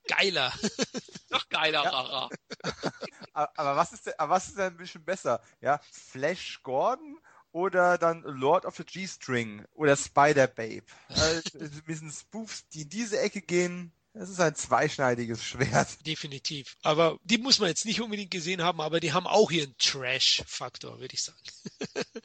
[0.09, 0.52] Geiler.
[1.31, 1.91] Noch geiler, ja.
[1.91, 2.31] Rara.
[3.33, 5.43] aber was ist denn, aber was ist denn ein bisschen besser?
[5.60, 7.18] Ja, Flash Gordon
[7.52, 10.85] oder dann Lord of the G-String oder Spider Babe.
[11.09, 13.93] Also, ein bisschen Spoofs, die in diese Ecke gehen.
[14.12, 16.07] Das ist ein zweischneidiges Schwert.
[16.07, 16.76] Definitiv.
[16.83, 21.01] Aber die muss man jetzt nicht unbedingt gesehen haben, aber die haben auch ihren Trash-Faktor,
[21.01, 21.39] würde ich sagen.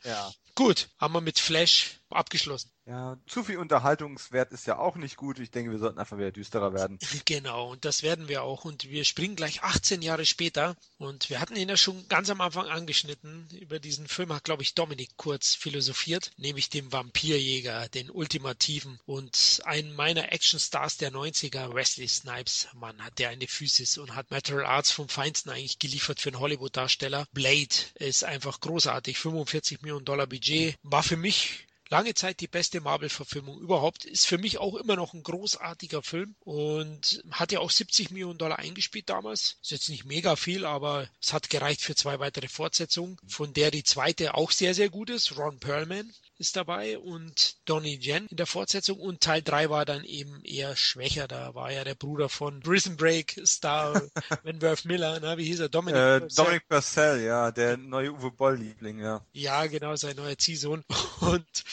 [0.03, 0.32] ja.
[0.56, 2.72] Gut, haben wir mit Flash abgeschlossen.
[2.86, 5.40] Ja, zu viel Unterhaltungswert ist ja auch nicht gut.
[5.40, 7.00] Ich denke, wir sollten einfach wieder düsterer werden.
[7.26, 8.66] Genau, und das werden wir auch.
[8.66, 10.76] Und wir springen gleich 18 Jahre später.
[10.98, 13.48] Und wir hatten ihn ja schon ganz am Anfang angeschnitten.
[13.60, 19.00] Über diesen Film hat, glaube ich, Dominik kurz philosophiert, nämlich dem Vampirjäger, den ultimativen.
[19.06, 24.32] Und einen meiner Actionstars der 90er, Wesley Snipes, Mann, hat der eine Physis und hat
[24.32, 27.28] Material Arts vom Feinsten eigentlich geliefert für einen Hollywood-Darsteller.
[27.32, 29.18] Blade ist einfach großartig.
[29.18, 30.76] 45 Millionen Dollar Budget.
[30.84, 34.06] War für mich lange Zeit die beste Marvel-Verfilmung überhaupt.
[34.06, 38.40] Ist für mich auch immer noch ein großartiger Film und hat ja auch 70 Millionen
[38.40, 39.58] Dollar eingespielt damals.
[39.61, 43.70] Ist jetzt nicht mega viel, aber es hat gereicht für zwei weitere Fortsetzungen, von der
[43.72, 45.38] die zweite auch sehr, sehr gut ist.
[45.38, 46.11] Ron Perlman
[46.42, 50.76] ist dabei und Donnie Yen in der Fortsetzung und Teil 3 war dann eben eher
[50.76, 51.28] schwächer.
[51.28, 54.02] Da war ja der Bruder von Prison Break Star
[54.44, 55.70] Wentworth Miller, na, wie hieß er?
[55.70, 56.44] Dominic äh, Purcell.
[56.44, 59.26] Dominic Purcell, ja, der neue Uwe Boll-Liebling, ja.
[59.32, 60.84] Ja, genau, sein neuer Ziehsohn
[61.22, 61.64] und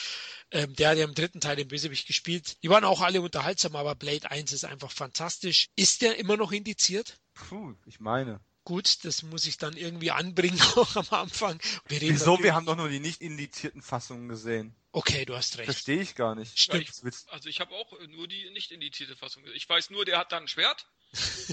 [0.51, 2.61] ähm, der hat ja im dritten Teil den Bösewicht gespielt.
[2.63, 5.67] Die waren auch alle unterhaltsam, aber Blade 1 ist einfach fantastisch.
[5.75, 7.19] Ist der immer noch indiziert?
[7.33, 8.39] Puh, ich meine.
[8.69, 11.59] Gut, das muss ich dann irgendwie anbringen auch am Anfang.
[11.87, 12.37] Wir Wieso?
[12.37, 14.75] Wir haben doch nur die nicht indizierten Fassungen gesehen.
[14.91, 15.65] Okay, du hast recht.
[15.65, 16.59] Verstehe ich gar nicht.
[16.59, 16.87] Stimmt.
[17.29, 19.43] also ich habe auch nur die nicht indizierte Fassung.
[19.55, 20.85] Ich weiß nur, der hat da ein Schwert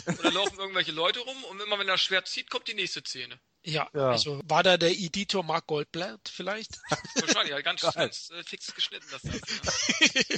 [0.04, 2.74] und da laufen irgendwelche Leute rum und immer wenn er das Schwert zieht, kommt die
[2.74, 3.40] nächste Szene.
[3.66, 6.78] Ja, ja, also war da der Editor Mark Goldblatt vielleicht?
[7.16, 9.40] Wahrscheinlich, ja, ganz, ganz äh, fix geschnitten das Ganze.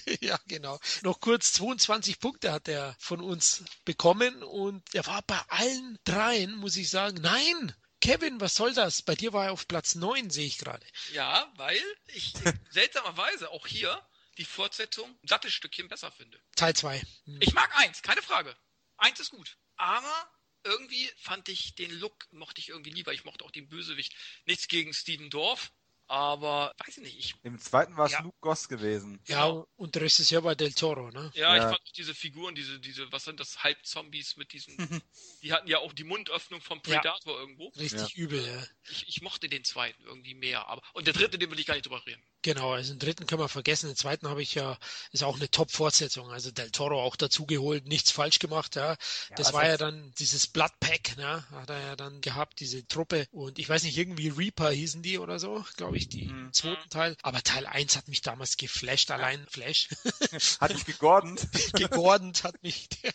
[0.01, 0.17] Ja.
[0.21, 0.81] ja, genau.
[1.03, 6.57] Noch kurz, 22 Punkte hat er von uns bekommen und er war bei allen dreien,
[6.57, 9.03] muss ich sagen, nein, Kevin, was soll das?
[9.03, 10.87] Bei dir war er auf Platz 9, sehe ich gerade.
[11.13, 12.33] Ja, weil ich
[12.71, 14.01] seltsamerweise auch hier
[14.39, 16.41] die Fortsetzung ein sattes Stückchen besser finde.
[16.57, 17.03] Teil 2.
[17.25, 17.39] Hm.
[17.41, 18.57] Ich mag eins, keine Frage.
[18.97, 19.59] Eins ist gut.
[19.77, 20.31] Aber
[20.65, 23.13] irgendwie fand ich den Look, mochte ich irgendwie lieber.
[23.13, 24.15] Ich mochte auch den Bösewicht.
[24.47, 25.73] Nichts gegen Steven Dorf,
[26.09, 27.19] aber weiß ich nicht.
[27.19, 28.23] Ich, Im zweiten war es ja.
[28.23, 29.21] Luke Goss gewesen.
[29.27, 29.47] Ja,
[29.77, 31.31] und der Rest ist ja bei Del Toro, ne?
[31.35, 34.77] Ja, ja, ich fand auch diese Figuren, diese, diese, was sind das, Halbzombies mit diesen,
[35.43, 37.41] die hatten ja auch die Mundöffnung vom Predator ja.
[37.41, 37.69] irgendwo.
[37.77, 38.67] Richtig übel, ja.
[38.91, 41.75] Ich, ich, mochte den zweiten irgendwie mehr, aber, und der dritte, den will ich gar
[41.75, 42.23] nicht drüber reden.
[42.43, 43.89] Genau, also den dritten können wir vergessen.
[43.89, 44.79] Den zweiten habe ich ja,
[45.11, 46.31] ist auch eine Top-Fortsetzung.
[46.31, 48.97] Also Del Toro auch dazu geholt, nichts falsch gemacht, ja.
[49.37, 51.45] das war ja dann dieses Blood Pack, ne?
[51.51, 53.27] Hat er ja dann gehabt, diese Truppe.
[53.33, 56.53] Und ich weiß nicht, irgendwie Reaper hießen die oder so, glaube ich, die mhm.
[56.53, 57.17] zweiten Teil.
[57.23, 59.89] Aber Teil 1 hat mich damals geflasht, allein Flash.
[60.61, 61.49] hat mich gegordent.
[61.75, 63.13] gegordent hat mich der.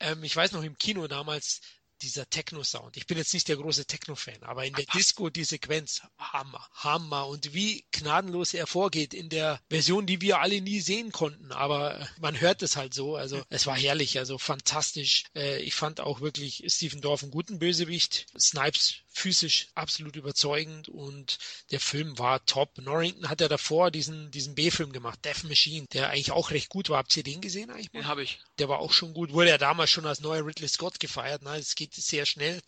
[0.00, 1.60] Ähm, ich weiß noch im Kino damals,
[2.02, 2.96] dieser Techno-Sound.
[2.96, 7.26] Ich bin jetzt nicht der große Techno-Fan, aber in der Disco die Sequenz, Hammer, Hammer.
[7.26, 11.52] Und wie gnadenlos er vorgeht in der Version, die wir alle nie sehen konnten.
[11.52, 13.16] Aber man hört es halt so.
[13.16, 15.24] Also es war herrlich, also fantastisch.
[15.34, 18.26] Äh, ich fand auch wirklich Stephen Dorff einen guten Bösewicht.
[18.38, 21.38] Snipes physisch absolut überzeugend und
[21.70, 22.78] der Film war top.
[22.78, 26.88] Norrington hat ja davor diesen, diesen B-Film gemacht, Death Machine, der eigentlich auch recht gut
[26.88, 26.98] war.
[26.98, 27.90] Habt ihr den gesehen eigentlich?
[27.90, 28.40] Den habe ich.
[28.58, 29.32] Der war auch schon gut.
[29.32, 31.42] Wurde ja damals schon als neuer Ridley Scott gefeiert.
[31.42, 31.56] Ne?
[31.56, 32.60] Es geht sehr schnell.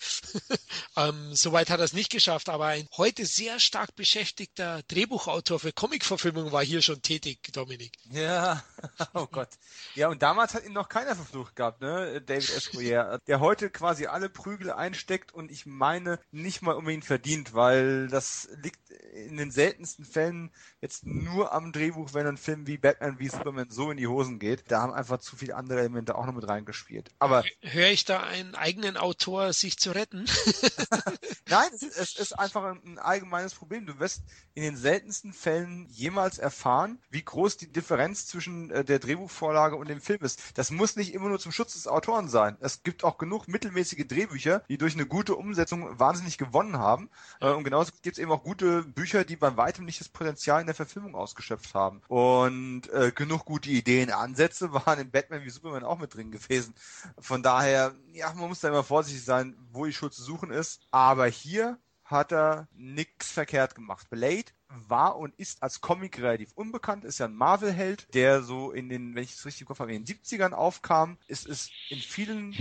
[0.97, 5.73] ähm, Soweit hat er es nicht geschafft, aber ein heute sehr stark beschäftigter Drehbuchautor für
[5.73, 7.97] Comicverfilmungen war hier schon tätig, Dominik.
[8.10, 8.62] Ja,
[9.15, 9.49] oh Gott.
[9.94, 12.20] Ja, und damals hat ihn noch keiner verflucht gehabt, ne?
[12.20, 12.70] David S.
[13.27, 18.49] der heute quasi alle Prügel einsteckt und ich meine, nicht mal unbedingt verdient, weil das
[18.62, 23.28] liegt in den seltensten Fällen jetzt nur am Drehbuch, wenn ein Film wie Batman wie
[23.28, 24.65] Superman so in die Hosen geht.
[24.69, 27.10] Da haben einfach zu viele andere Elemente auch noch mit reingespielt.
[27.19, 30.27] Aber höre ich da einen eigenen Autor sich zu retten?
[31.49, 33.86] Nein, es, es, ist einfach ein, allgemeines Problem.
[33.86, 34.23] Du wirst
[34.55, 39.89] in den seltensten Fällen jemals erfahren, wie groß die Differenz zwischen äh, der Drehbuchvorlage und
[39.89, 40.41] dem Film ist.
[40.55, 42.57] Das muss nicht immer nur zum Schutz des Autoren sein.
[42.60, 47.10] Es gibt auch genug mittelmäßige Drehbücher, die durch eine gute Umsetzung wahnsinnig gewonnen haben.
[47.41, 50.60] Äh, und genauso gibt es eben auch gute Bücher, die bei weitem nicht das Potenzial
[50.60, 52.02] in der Verfilmung ausgeschöpft haben.
[52.09, 56.75] Und äh, genug gute Ideen, Ansätze waren in Batman wie Superman auch mit drin gewesen.
[57.18, 60.81] Von daher, ja, man muss da immer vorsichtig sein, wo die Schuld zu suchen ist.
[60.91, 61.78] Aber hier
[62.10, 64.10] hat er nichts verkehrt gemacht.
[64.10, 68.89] Blade war und ist als Comic relativ unbekannt, ist ja ein Marvel-Held, der so in
[68.89, 71.18] den, wenn ich es richtig im Kopf habe, in den 70ern aufkam.
[71.28, 72.55] Es ist in vielen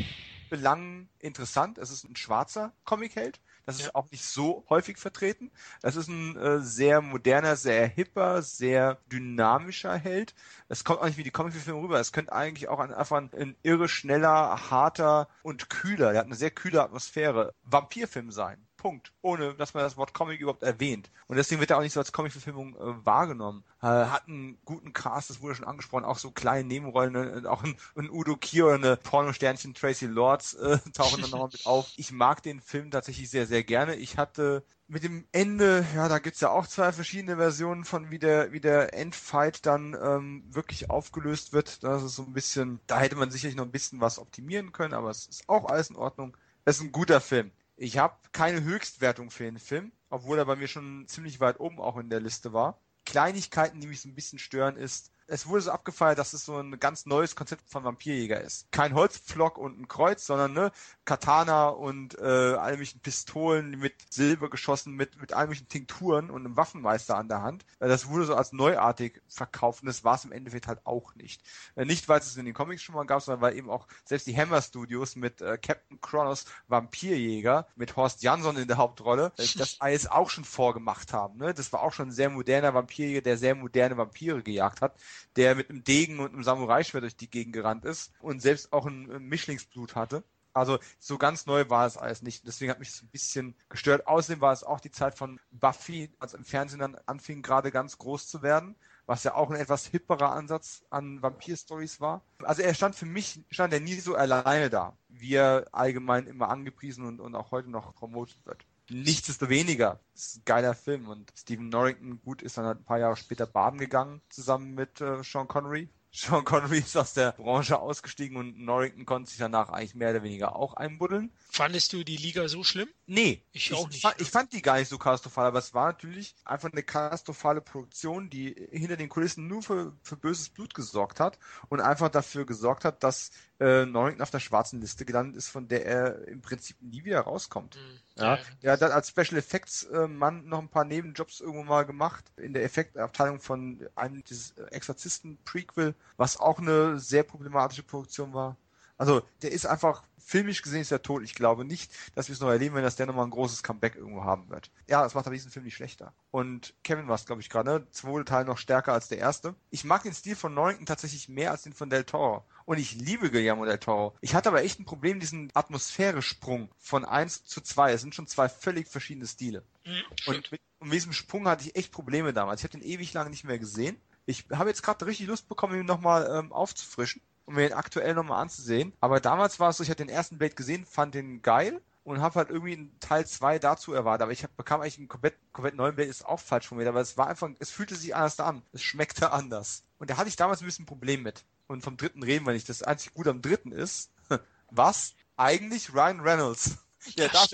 [0.50, 1.78] Belangen interessant.
[1.78, 3.40] Es ist ein schwarzer Comic-Held.
[3.70, 3.86] Das ja.
[3.86, 5.52] ist auch nicht so häufig vertreten.
[5.84, 10.34] Das ist ein äh, sehr moderner, sehr hipper, sehr dynamischer Held.
[10.70, 12.00] Es kommt auch nicht wie die Comicfilme rüber.
[12.00, 16.26] Es könnte eigentlich auch ein, einfach ein, ein irre schneller, harter und kühler, der hat
[16.26, 18.68] eine sehr kühle Atmosphäre, Vampirfilm sein.
[18.80, 19.12] Punkt.
[19.22, 21.12] Ohne, dass man das Wort Comic überhaupt erwähnt.
[21.28, 23.64] Und deswegen wird er auch nicht so als Comic-Verfilmung äh, wahrgenommen.
[23.82, 27.44] Äh, hat einen guten Cast, das wurde schon angesprochen, auch so kleine Nebenrollen, ne?
[27.50, 31.66] auch ein, ein Udo Kier oder eine Pornosternchen Tracy Lords äh, tauchen dann nochmal mit
[31.66, 31.92] auf.
[31.98, 33.96] Ich mag den Film tatsächlich sehr, sehr gerne.
[33.96, 38.18] Ich hatte mit dem Ende, ja, da gibt's ja auch zwei verschiedene Versionen von wie
[38.18, 41.84] der, wie der Endfight dann ähm, wirklich aufgelöst wird.
[41.84, 44.94] Das ist so ein bisschen, da hätte man sicherlich noch ein bisschen was optimieren können,
[44.94, 46.36] aber es ist auch alles in Ordnung.
[46.66, 47.52] Es ist ein guter Film.
[47.82, 51.80] Ich habe keine Höchstwertung für den Film, obwohl er bei mir schon ziemlich weit oben
[51.80, 52.78] auch in der Liste war.
[53.06, 56.58] Kleinigkeiten, die mich so ein bisschen stören, ist, Es wurde so abgefeiert, dass es so
[56.58, 58.72] ein ganz neues Konzept von Vampirjäger ist.
[58.72, 60.72] Kein Holzpflock und ein Kreuz, sondern ne,
[61.06, 66.46] Katana und äh, all möglichen Pistolen mit Silber geschossen, mit, mit all möglichen Tinkturen und
[66.46, 67.66] einem Waffenmeister an der Hand.
[67.80, 71.16] Äh, das wurde so als neuartig verkauft und das war es im Endeffekt halt auch
[71.16, 71.42] nicht.
[71.76, 74.28] Äh, nicht, weil es in den Comics schon mal gab, sondern weil eben auch selbst
[74.28, 79.46] die Hammer Studios mit äh, Captain Kronos Vampirjäger mit Horst Jansson in der Hauptrolle äh,
[79.58, 81.38] das alles auch schon vorgemacht haben.
[81.38, 81.54] Ne?
[81.54, 84.96] Das war auch schon ein sehr moderner Vampirjäger, der sehr moderne Vampire gejagt hat,
[85.36, 88.86] der mit einem Degen und einem Samurai-Schwert durch die Gegend gerannt ist und selbst auch
[88.86, 90.24] ein, Mischlingsblut hatte.
[90.54, 92.46] Also so ganz neu war es alles nicht.
[92.48, 94.08] Deswegen hat mich das ein bisschen gestört.
[94.08, 97.98] Außerdem war es auch die Zeit von Buffy, als im Fernsehen dann anfing, gerade ganz
[97.98, 98.76] groß zu werden,
[99.06, 102.22] was ja auch ein etwas hipperer Ansatz an Vampir-Stories war.
[102.44, 106.50] Also er stand für mich, stand er nie so alleine da, wie er allgemein immer
[106.50, 108.66] angepriesen und, und auch heute noch promotet wird.
[108.90, 113.18] Nichtsdestoweniger, ist ein geiler Film und Stephen Norrington, gut, ist dann halt ein paar Jahre
[113.18, 115.90] später baden gegangen, zusammen mit äh, Sean Connery.
[116.12, 120.24] Sean Connery ist aus der Branche ausgestiegen und Norrington konnte sich danach eigentlich mehr oder
[120.24, 121.32] weniger auch einbuddeln.
[121.52, 122.90] Fandest du die Liga so schlimm?
[123.06, 123.98] Nee, ich, ich auch nicht.
[123.98, 126.82] Ich fand, ich fand die gar nicht so katastrophal, aber es war natürlich einfach eine
[126.82, 131.38] katastrophale Produktion, die hinter den Kulissen nur für, für böses Blut gesorgt hat
[131.70, 135.68] und einfach dafür gesorgt hat, dass äh, Norrington auf der schwarzen Liste gelandet ist, von
[135.68, 137.76] der er im Prinzip nie wieder rauskommt.
[137.76, 138.22] Mhm.
[138.22, 142.26] Ja, er hat als Special Effects äh, Mann noch ein paar Nebenjobs irgendwo mal gemacht
[142.38, 148.58] in der Effektabteilung von einem dieses Exorzisten Prequel, was auch eine sehr problematische Produktion war.
[149.00, 151.24] Also der ist einfach filmisch gesehen ist er tot.
[151.24, 153.96] Ich glaube nicht, dass wir es noch erleben, wenn dass der nochmal ein großes Comeback
[153.96, 154.70] irgendwo haben wird.
[154.88, 156.14] Ja, das macht aber diesen Film nicht schlechter.
[156.30, 157.88] Und Kevin war es, glaube ich, gerade, ne?
[157.90, 159.56] zweite Teil noch stärker als der erste.
[159.72, 162.46] Ich mag den Stil von Norrington tatsächlich mehr als den von Del Toro.
[162.66, 164.16] Und ich liebe Guillermo del Toro.
[164.22, 167.94] Ich hatte aber echt ein Problem, diesen Atmosphäresprung von 1 zu 2.
[167.94, 169.64] Es sind schon zwei völlig verschiedene Stile.
[169.84, 172.62] Mhm, und mit, mit diesem Sprung hatte ich echt Probleme damals.
[172.62, 174.00] Ich habe den ewig lange nicht mehr gesehen.
[174.28, 178.14] Ich habe jetzt gerade richtig Lust bekommen, ihn nochmal ähm, aufzufrischen um mir den aktuell
[178.14, 178.94] nochmal anzusehen.
[179.02, 182.22] Aber damals war es so, ich hatte den ersten Blade gesehen, fand den geil und
[182.22, 184.22] habe halt irgendwie einen Teil 2 dazu erwartet.
[184.22, 186.88] Aber ich hab, bekam eigentlich einen komplett, komplett neuen Blade, ist auch falsch von mir,
[186.88, 188.62] aber es war einfach, es fühlte sich anders an.
[188.72, 189.84] Es schmeckte anders.
[189.98, 191.44] Und da hatte ich damals ein bisschen ein Problem mit.
[191.66, 192.70] Und vom dritten reden wir nicht.
[192.70, 194.12] Das einzig gut am dritten ist,
[194.70, 195.16] was?
[195.36, 196.78] Eigentlich Ryan Reynolds.
[197.18, 197.46] Der, ja,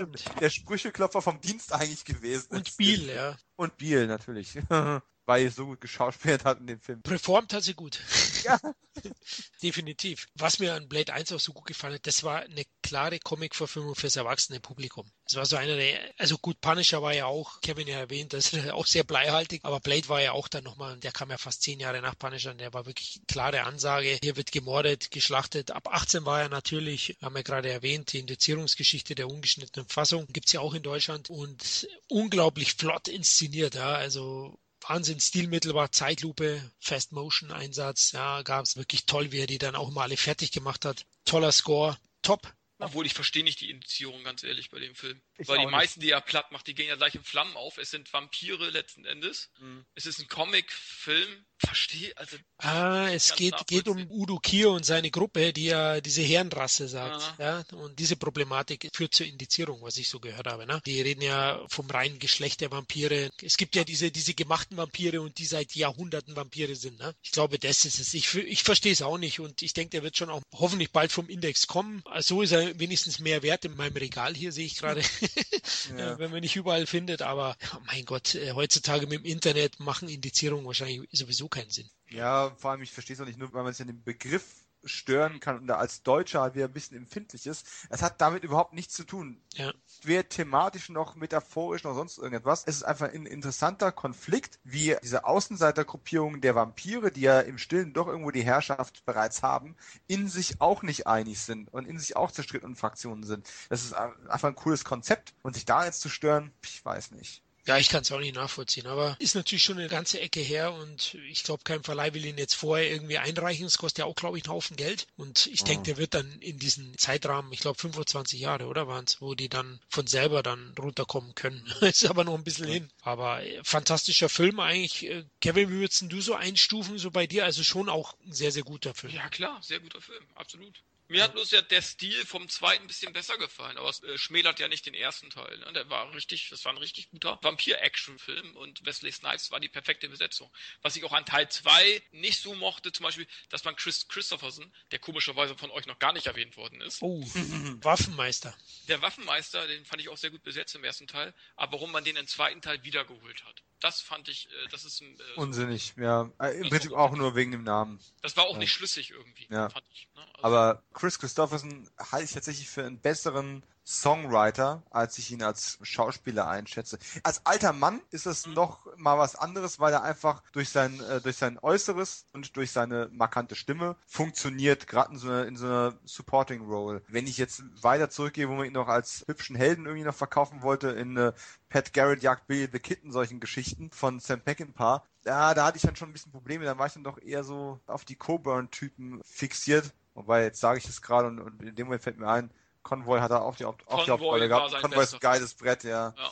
[0.42, 2.48] der Sprücheklopfer vom Dienst eigentlich gewesen.
[2.50, 3.38] Und Biel, ja.
[3.56, 4.58] Und Biel, natürlich.
[5.26, 7.02] weil sie so gut geschauspielt hat in dem Film.
[7.02, 8.00] Performt hat sie gut.
[8.44, 8.60] Ja.
[9.62, 10.28] Definitiv.
[10.36, 13.96] Was mir an Blade 1 auch so gut gefallen hat, das war eine klare Comic-Verfilmung
[13.96, 15.12] fürs erwachsene Publikum.
[15.26, 18.54] Es war so einer der, also gut, Punisher war ja auch, Kevin ja erwähnt, das
[18.54, 21.64] ist auch sehr bleihaltig, aber Blade war ja auch dann nochmal, der kam ja fast
[21.64, 24.20] zehn Jahre nach Punisher und der war wirklich klare Ansage.
[24.22, 25.72] Hier wird gemordet, geschlachtet.
[25.72, 30.28] Ab 18 war er natürlich, haben wir gerade erwähnt, die Indizierungsgeschichte der ungeschnittenen Fassung.
[30.30, 36.72] Gibt's ja auch in Deutschland und unglaublich flott inszeniert, ja, also Wahnsinn, Stilmittel war Zeitlupe,
[36.80, 40.18] Fast Motion Einsatz, ja, gab es wirklich toll, wie er die dann auch mal alle
[40.18, 41.06] fertig gemacht hat.
[41.26, 42.54] Toller Score, top.
[42.78, 45.22] Obwohl ich verstehe nicht die Indizierung, ganz ehrlich, bei dem Film.
[45.38, 47.78] Ich Weil die meisten, die er platt macht, die gehen ja gleich in Flammen auf.
[47.78, 49.50] Es sind Vampire letzten Endes.
[49.60, 49.86] Mhm.
[49.96, 51.46] Es ist ein Comic-Film.
[51.58, 52.38] Verstehe, also.
[52.58, 57.36] Ah, es geht, geht um Udo Kier und seine Gruppe, die ja diese Herrenrasse sagt.
[57.40, 57.64] Ja.
[57.70, 57.78] ja.
[57.78, 60.66] Und diese Problematik führt zur Indizierung, was ich so gehört habe.
[60.66, 60.82] Ne?
[60.86, 63.30] Die reden ja vom reinen Geschlecht der Vampire.
[63.42, 67.00] Es gibt ja diese, diese gemachten Vampire und die seit Jahrhunderten Vampire sind.
[67.00, 67.14] Ne?
[67.24, 68.14] Ich glaube, das ist es.
[68.14, 71.12] Ich, ich verstehe es auch nicht und ich denke, der wird schon auch hoffentlich bald
[71.12, 72.02] vom Index kommen.
[72.06, 75.02] Also so ist er wenigstens mehr wert in meinem Regal hier, sehe ich gerade,
[75.98, 76.20] ja.
[76.20, 77.22] wenn man nicht überall findet.
[77.22, 81.90] Aber oh mein Gott, äh, heutzutage mit dem Internet machen Indizierungen wahrscheinlich sowieso keinen Sinn.
[82.10, 84.66] Ja, vor allem, ich verstehe es auch nicht nur, weil man es ja den Begriff
[84.86, 87.68] stören kann und da als Deutscher halt wieder ein bisschen empfindlich ist.
[87.90, 89.42] Es hat damit überhaupt nichts zu tun.
[89.54, 89.74] Ja.
[90.04, 92.64] Weder thematisch noch metaphorisch noch sonst irgendetwas.
[92.66, 97.94] Es ist einfach ein interessanter Konflikt, wie diese Außenseitergruppierungen der Vampire, die ja im Stillen
[97.94, 99.76] doch irgendwo die Herrschaft bereits haben,
[100.08, 103.50] in sich auch nicht einig sind und in sich auch zerstrittene Fraktionen sind.
[103.70, 107.45] Das ist einfach ein cooles Konzept und sich da jetzt zu stören, ich weiß nicht.
[107.68, 110.74] Ja, ich kann es auch nicht nachvollziehen, aber ist natürlich schon eine ganze Ecke her
[110.74, 113.66] und ich glaube, kein Verleih will ihn jetzt vorher irgendwie einreichen.
[113.66, 115.66] Es kostet ja auch, glaube ich, einen Haufen Geld und ich oh.
[115.66, 119.34] denke, der wird dann in diesen Zeitrahmen, ich glaube 25 Jahre, oder waren es, wo
[119.34, 121.66] die dann von selber dann runterkommen können.
[121.82, 122.92] ist aber noch ein bisschen hin.
[123.02, 125.10] Aber äh, fantastischer Film eigentlich.
[125.10, 127.46] Äh, Kevin, wie würdest du so einstufen, so bei dir?
[127.46, 129.14] Also schon auch ein sehr, sehr guter Film.
[129.14, 130.84] Ja, klar, sehr guter Film, absolut.
[131.08, 134.18] Mir hat bloß ja der Stil vom zweiten ein bisschen besser gefallen, aber es äh,
[134.18, 135.58] schmälert ja nicht den ersten Teil.
[135.60, 135.72] Ne?
[135.74, 140.10] Der war richtig, das war ein richtig guter Vampir-Action-Film und Wesley Snipes war die perfekte
[140.10, 140.52] Besetzung.
[140.82, 144.74] Was ich auch an Teil 2 nicht so mochte, zum Beispiel, dass man Chris Christopherson,
[144.92, 147.02] der komischerweise von euch noch gar nicht erwähnt worden ist.
[147.02, 147.22] Oh,
[147.82, 148.58] Waffenmeister.
[148.88, 152.04] Der Waffenmeister, den fand ich auch sehr gut besetzt im ersten Teil, aber warum man
[152.04, 153.64] den im zweiten Teil wieder wiedergeholt hat.
[153.80, 155.06] Das fand ich, äh, das ist äh,
[155.36, 156.32] unsinnig, ja.
[156.40, 158.00] Äh, Im Prinzip auch nur wegen dem Namen.
[158.22, 158.60] Das war auch ja.
[158.60, 159.68] nicht schlüssig irgendwie, ja.
[159.94, 160.22] Ich, ne?
[160.36, 165.78] also Aber Chris Christopherson halte ich tatsächlich für einen besseren Songwriter, als ich ihn als
[165.84, 166.98] Schauspieler einschätze.
[167.24, 171.22] Als alter Mann ist es noch mal was anderes, weil er einfach durch sein, äh,
[171.22, 175.68] durch sein Äußeres und durch seine markante Stimme funktioniert, gerade in so einer, in so
[175.68, 177.04] einer Supporting Role.
[177.08, 180.64] Wenn ich jetzt weiter zurückgehe, wo man ihn noch als hübschen Helden irgendwie noch verkaufen
[180.64, 181.34] wollte, in äh,
[181.70, 185.84] Pat Garrett jagt Billy the Kitten, solchen Geschichten von Sam Peckinpah, ja, da hatte ich
[185.84, 189.22] dann schon ein bisschen Probleme, dann war ich dann doch eher so auf die Coburn-Typen
[189.24, 189.94] fixiert.
[190.14, 192.52] Wobei, jetzt sage ich es gerade und, und in dem Moment fällt mir ein,
[192.86, 194.80] Convoy hat er auch die, auch die Hauptrolle gehabt.
[194.80, 195.90] Convoy ist ein geiles Brett, ja.
[195.90, 196.32] ja, ja.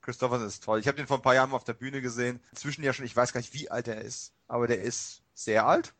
[0.00, 0.78] Christopher ist toll.
[0.78, 2.40] Ich habe den vor ein paar Jahren auf der Bühne gesehen.
[2.52, 5.66] Inzwischen ja schon, ich weiß gar nicht, wie alt er ist, aber der ist sehr
[5.66, 5.92] alt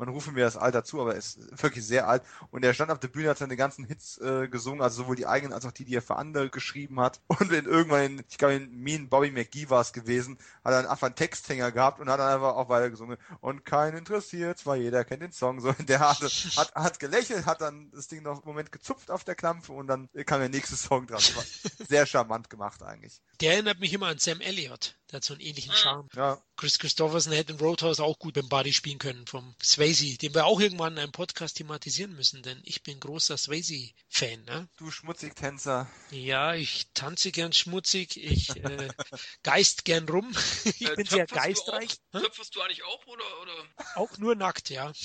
[0.00, 2.22] man rufe mir das Alter zu, aber er ist wirklich sehr alt.
[2.50, 5.26] Und er stand auf der Bühne, hat seine ganzen Hits äh, gesungen, also sowohl die
[5.26, 7.20] eigenen als auch die, die er für andere geschrieben hat.
[7.28, 10.90] Und in irgendwann, in, ich glaube, in Mean Bobby McGee war es gewesen, hat er
[10.90, 13.18] einfach einen Texthänger gehabt und hat dann einfach auch weiter gesungen.
[13.40, 15.60] Und kein interessiert, weil jeder kennt den Song.
[15.60, 19.24] So, der hatte, hat, hat gelächelt, hat dann das Ding noch einen Moment gezupft auf
[19.24, 21.20] der Klampe und dann kam der nächste Song dran.
[21.88, 23.20] Sehr charmant gemacht eigentlich.
[23.40, 24.96] Der erinnert mich immer an Sam Elliott.
[25.10, 26.08] Der hat so einen ähnlichen Charme.
[26.14, 26.40] Ja.
[26.56, 30.46] Chris Christopherson hätte in Roadhouse auch gut beim Buddy spielen können vom Swayze, den wir
[30.46, 34.44] auch irgendwann in einem Podcast thematisieren müssen, denn ich bin großer Swayze-Fan.
[34.44, 34.68] Ne?
[34.76, 35.90] Du Schmutzig-Tänzer.
[36.10, 38.88] Ja, ich tanze gern schmutzig, ich äh,
[39.42, 40.30] geist gern rum.
[40.64, 41.96] ich äh, bin sehr geistreich.
[42.12, 43.52] Du auch, töpferst du eigentlich auch oder, oder?
[43.96, 44.92] Auch nur nackt, ja.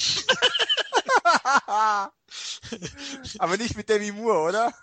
[3.40, 4.74] Aber nicht mit Demi Moore, oder?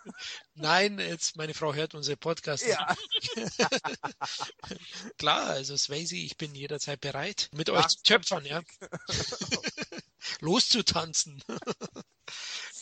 [0.55, 2.65] Nein, jetzt meine Frau hört unsere Podcast.
[2.67, 2.95] Ja.
[5.19, 8.63] Klar, also Swayze, ich bin jederzeit bereit, mit Ach, euch zu töpfern, ja.
[10.41, 11.43] Loszutanzen.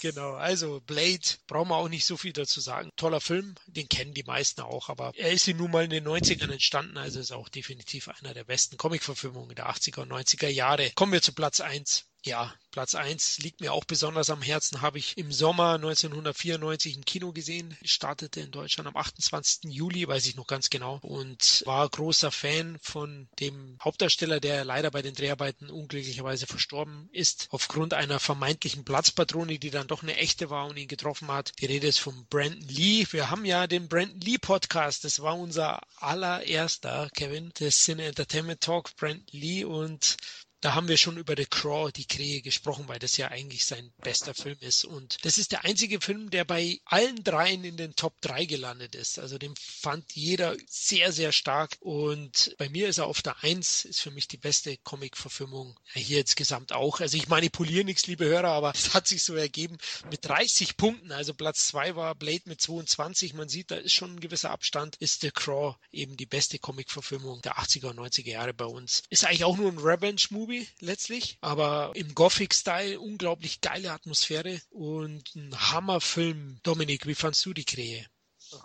[0.01, 2.91] Genau, also Blade, brauchen wir auch nicht so viel dazu sagen.
[2.97, 6.51] Toller Film, den kennen die meisten auch, aber er ist nun mal in den 90ern
[6.51, 10.91] entstanden, also ist auch definitiv einer der besten Comic-Verfilmungen der 80er und 90er Jahre.
[10.93, 12.09] Kommen wir zu Platz 1.
[12.23, 17.05] Ja, Platz 1 liegt mir auch besonders am Herzen, habe ich im Sommer 1994 im
[17.07, 19.73] Kino gesehen, startete in Deutschland am 28.
[19.73, 24.90] Juli, weiß ich noch ganz genau, und war großer Fan von dem Hauptdarsteller, der leider
[24.90, 30.50] bei den Dreharbeiten unglücklicherweise verstorben ist, aufgrund einer vermeintlichen Platzpatrone, die dann doch eine echte
[30.50, 31.52] war und ihn getroffen hat.
[31.60, 33.07] Die Rede ist von Brandon Lee.
[33.10, 38.60] Wir haben ja den Brandon Lee Podcast, das war unser allererster, Kevin, des Cine Entertainment
[38.60, 40.18] Talk, Brandon Lee und
[40.60, 43.92] da haben wir schon über The Craw, die Krähe, gesprochen, weil das ja eigentlich sein
[44.02, 44.84] bester Film ist.
[44.84, 48.94] Und das ist der einzige Film, der bei allen dreien in den Top 3 gelandet
[48.94, 49.18] ist.
[49.18, 51.76] Also den fand jeder sehr, sehr stark.
[51.80, 55.78] Und bei mir ist er auf der 1, ist für mich die beste Comic-Verfilmung.
[55.94, 57.00] Hier insgesamt auch.
[57.00, 59.78] Also ich manipuliere nichts, liebe Hörer, aber es hat sich so ergeben
[60.10, 61.12] mit 30 Punkten.
[61.12, 63.32] Also Platz 2 war Blade mit 22.
[63.32, 64.97] Man sieht, da ist schon ein gewisser Abstand.
[64.97, 69.02] Ist The Craw eben die beste Comic-Verfilmung der 80er und 90er Jahre bei uns.
[69.08, 75.35] Ist eigentlich auch nur ein Revenge-Movie Movie letztlich, aber im Gothic-Style unglaublich geile Atmosphäre und
[75.37, 76.59] ein Hammerfilm.
[76.65, 78.05] Dominik, wie fandst du die Krähe?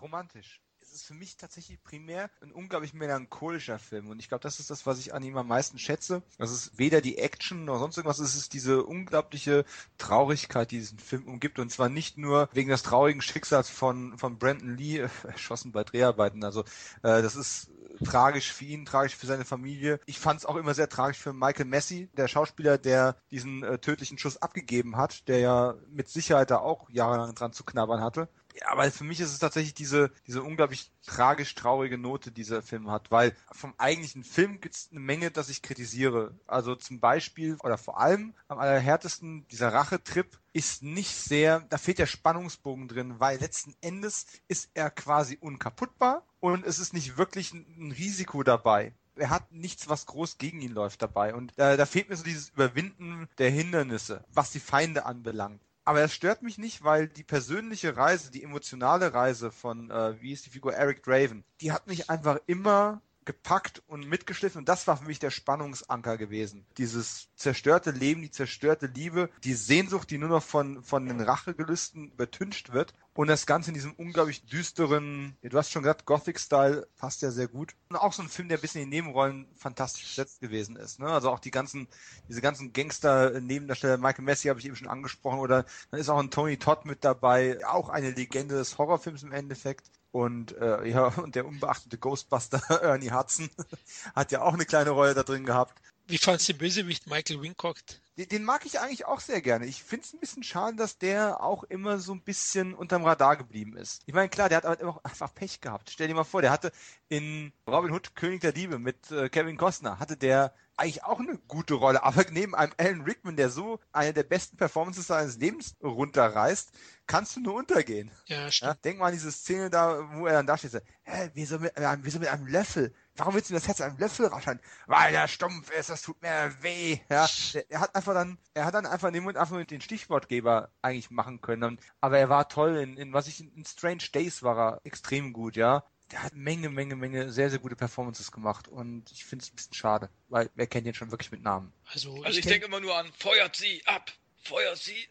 [0.01, 0.61] Romantisch
[0.95, 4.07] ist für mich tatsächlich primär ein unglaublich melancholischer Film.
[4.07, 6.23] Und ich glaube, das ist das, was ich an ihm am meisten schätze.
[6.37, 8.19] Das ist weder die Action noch sonst irgendwas.
[8.19, 9.65] Es ist diese unglaubliche
[9.97, 11.59] Traurigkeit, die diesen Film umgibt.
[11.59, 16.43] Und zwar nicht nur wegen des traurigen Schicksals von, von Brandon Lee, erschossen bei Dreharbeiten.
[16.43, 16.61] Also,
[17.03, 17.69] äh, das ist
[18.03, 19.99] tragisch für ihn, tragisch für seine Familie.
[20.05, 23.77] Ich fand es auch immer sehr tragisch für Michael Messi, der Schauspieler, der diesen äh,
[23.79, 28.29] tödlichen Schuss abgegeben hat, der ja mit Sicherheit da auch jahrelang dran zu knabbern hatte.
[28.57, 32.61] Ja, aber für mich ist es tatsächlich diese, diese unglaublich tragisch traurige Note, die dieser
[32.61, 36.33] Film hat, weil vom eigentlichen Film gibt es eine Menge, das ich kritisiere.
[36.47, 41.99] Also zum Beispiel oder vor allem am allerhärtesten dieser Rachetrip ist nicht sehr, da fehlt
[41.99, 47.53] der Spannungsbogen drin, weil letzten Endes ist er quasi unkaputtbar und es ist nicht wirklich
[47.53, 51.33] ein Risiko dabei er hat nichts, was groß gegen ihn läuft dabei.
[51.33, 55.61] Und äh, da fehlt mir so dieses Überwinden der Hindernisse, was die Feinde anbelangt.
[55.85, 60.33] Aber es stört mich nicht, weil die persönliche Reise, die emotionale Reise von, äh, wie
[60.33, 64.85] ist die Figur, Eric Draven, die hat mich einfach immer gepackt und mitgeschliffen und das
[64.87, 66.65] war für mich der Spannungsanker gewesen.
[66.77, 72.11] Dieses zerstörte Leben, die zerstörte Liebe, die Sehnsucht, die nur noch von, von den Rachegelüsten
[72.11, 76.85] übertüncht wird und das Ganze in diesem unglaublich düsteren, ja, du hast schon gesagt, Gothic-Style
[76.97, 77.73] passt ja sehr gut.
[77.89, 80.99] Und auch so ein Film, der ein bisschen in den Nebenrollen fantastisch besetzt gewesen ist.
[80.99, 81.07] Ne?
[81.07, 81.87] Also auch die ganzen,
[82.27, 86.29] diese ganzen Gangster-Nebendarsteller, Michael Messi habe ich eben schon angesprochen, oder dann ist auch ein
[86.29, 89.89] Tony Todd mit dabei, auch eine Legende des Horrorfilms im Endeffekt.
[90.11, 93.49] Und äh, ja, und der unbeachtete Ghostbuster Ernie Hudson
[94.15, 95.81] hat ja auch eine kleine Rolle da drin gehabt.
[96.07, 97.77] Wie fandst du den Bösewicht Michael Wincock?
[98.17, 99.65] Den, den, mag ich eigentlich auch sehr gerne.
[99.65, 103.35] Ich finde es ein bisschen schade, dass der auch immer so ein bisschen unterm Radar
[103.35, 104.03] geblieben ist.
[104.05, 105.89] Ich meine, klar, der hat aber immer einfach Pech gehabt.
[105.89, 106.71] Stell dir mal vor, der hatte
[107.09, 111.37] in Robin Hood König der Diebe mit äh, Kevin Costner, hatte der eigentlich auch eine
[111.47, 112.03] gute Rolle.
[112.03, 116.71] Aber neben einem Alan Rickman, der so eine der besten Performances seines Lebens runterreißt,
[117.07, 118.11] kannst du nur untergehen.
[118.25, 118.69] Ja, stimmt.
[118.69, 121.59] Ja, denk mal an diese Szene da, wo er dann da steht, so, hä, wieso
[121.59, 122.93] mit, wieso mit einem Löffel?
[123.17, 124.59] Warum willst du das Herz einem Löffel raschern?
[124.87, 126.99] Weil der stumpf ist, das tut mir weh.
[127.09, 127.27] Ja,
[127.69, 130.69] er hat einfach dann, er hat dann einfach in dem Moment einfach mit den Stichwortgeber
[130.81, 131.79] eigentlich machen können.
[132.01, 135.55] Aber er war toll in, in was ich in Strange Days war er extrem gut,
[135.55, 135.83] ja.
[136.11, 139.55] Der hat Menge, Menge, Menge sehr, sehr gute Performances gemacht und ich finde es ein
[139.55, 141.73] bisschen schade, weil wer kennt ihn schon wirklich mit Namen.
[141.91, 144.11] Also, also ich, ich denke immer nur an, feuert sie ab,
[144.47, 145.07] feuert sie